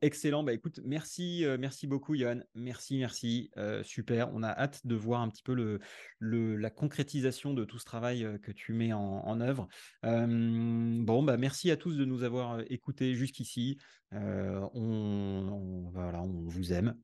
excellent. 0.00 0.42
Bah 0.42 0.52
écoute, 0.52 0.80
merci, 0.84 1.44
merci 1.58 1.86
beaucoup, 1.86 2.16
Johan. 2.16 2.40
Merci, 2.54 2.98
merci. 2.98 3.50
super. 3.82 4.32
On 4.34 4.42
a 4.42 4.50
hâte 4.50 4.86
de 4.86 4.94
voir 4.94 5.20
un 5.20 5.28
petit 5.28 5.42
peu 5.42 5.54
le, 5.54 5.80
le 6.18 6.56
la 6.56 6.70
concrétisation 6.70 7.54
de 7.54 7.64
tout 7.64 7.78
ce 7.78 7.84
travail 7.84 8.38
que 8.42 8.52
tu 8.52 8.72
mets 8.72 8.92
en, 8.92 9.40
œuvre. 9.40 9.68
bon, 10.02 11.22
bah 11.22 11.36
merci 11.36 11.70
à 11.70 11.76
tous 11.76 11.96
de 11.96 12.04
nous 12.04 12.22
avoir 12.22 12.60
écoutés 12.68 13.14
jusqu'ici. 13.14 13.78
on, 14.12 15.90
voilà, 15.92 16.22
on 16.22 16.46
vous 16.46 16.72
aime. 16.72 16.94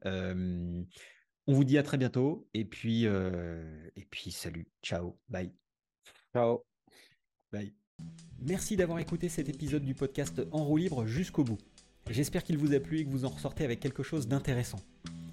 On 1.48 1.54
vous 1.54 1.64
dit 1.64 1.78
à 1.78 1.82
très 1.82 1.96
bientôt. 1.96 2.46
Et 2.54 2.64
puis, 2.64 3.04
et 3.04 4.06
puis 4.10 4.30
salut. 4.30 4.68
Ciao. 4.82 5.18
Bye. 5.28 5.50
Ciao. 6.32 6.62
Bye. 7.50 7.72
Merci 8.40 8.76
d'avoir 8.76 9.00
écouté 9.00 9.28
cet 9.28 9.48
épisode 9.48 9.82
du 9.82 9.94
podcast 9.94 10.40
En 10.52 10.64
roue 10.64 10.76
libre 10.76 11.06
jusqu'au 11.06 11.42
bout. 11.42 11.58
J'espère 12.10 12.44
qu'il 12.44 12.58
vous 12.58 12.74
a 12.74 12.80
plu 12.80 13.00
et 13.00 13.04
que 13.04 13.10
vous 13.10 13.24
en 13.24 13.30
ressortez 13.30 13.64
avec 13.64 13.80
quelque 13.80 14.02
chose 14.02 14.28
d'intéressant. 14.28 14.78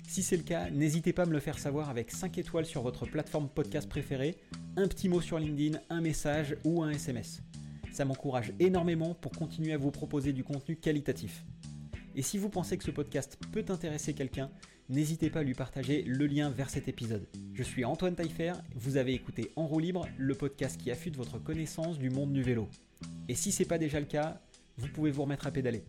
Si 0.08 0.24
c'est 0.24 0.38
le 0.38 0.44
cas, 0.44 0.70
n'hésitez 0.70 1.14
pas 1.14 1.24
à 1.24 1.26
me 1.26 1.34
le 1.34 1.40
faire 1.40 1.60
savoir 1.60 1.90
avec 1.90 2.12
5 2.12 2.38
étoiles 2.38 2.66
sur 2.66 2.82
votre 2.82 3.06
plateforme 3.06 3.50
podcast 3.50 3.90
préférée, 3.90 4.38
un 4.78 4.88
petit 4.88 5.10
mot 5.10 5.20
sur 5.20 5.38
LinkedIn, 5.38 5.80
un 5.90 6.02
message 6.02 6.56
ou 6.64 6.82
un 6.82 6.92
SMS. 6.92 7.42
Ça 7.92 8.06
m'encourage 8.06 8.54
énormément 8.60 9.16
pour 9.16 9.32
continuer 9.32 9.74
à 9.74 9.78
vous 9.78 9.92
proposer 9.92 10.32
du 10.32 10.44
contenu 10.44 10.76
qualitatif. 10.78 11.44
Et 12.16 12.22
si 12.22 12.38
vous 12.38 12.50
pensez 12.50 12.78
que 12.78 12.84
ce 12.84 12.92
podcast 12.92 13.38
peut 13.52 13.66
intéresser 13.68 14.14
quelqu'un, 14.14 14.50
n'hésitez 14.90 15.30
pas 15.30 15.40
à 15.40 15.44
lui 15.44 15.54
partager 15.54 16.04
le 16.04 16.28
lien 16.28 16.50
vers 16.50 16.70
cet 16.70 16.88
épisode. 16.88 17.28
Je 17.54 17.64
suis 17.64 17.86
Antoine 17.86 18.16
Taillefer, 18.16 18.54
vous 18.76 18.98
avez 18.98 19.14
écouté 19.14 19.52
En 19.56 19.66
roue 19.68 19.80
libre, 19.80 20.08
le 20.18 20.36
podcast 20.36 20.80
qui 20.80 20.92
affûte 20.92 21.18
votre 21.18 21.40
connaissance 21.40 21.98
du 21.98 22.10
monde 22.10 22.34
du 22.34 22.44
vélo. 22.44 22.68
Et 23.28 23.36
si 23.36 23.52
ce 23.52 23.64
n'est 23.64 23.68
pas 23.68 23.78
déjà 23.78 24.00
le 24.00 24.06
cas, 24.06 24.42
vous 24.78 24.88
pouvez 24.88 25.12
vous 25.12 25.24
remettre 25.24 25.48
à 25.48 25.52
pédaler. 25.52 25.84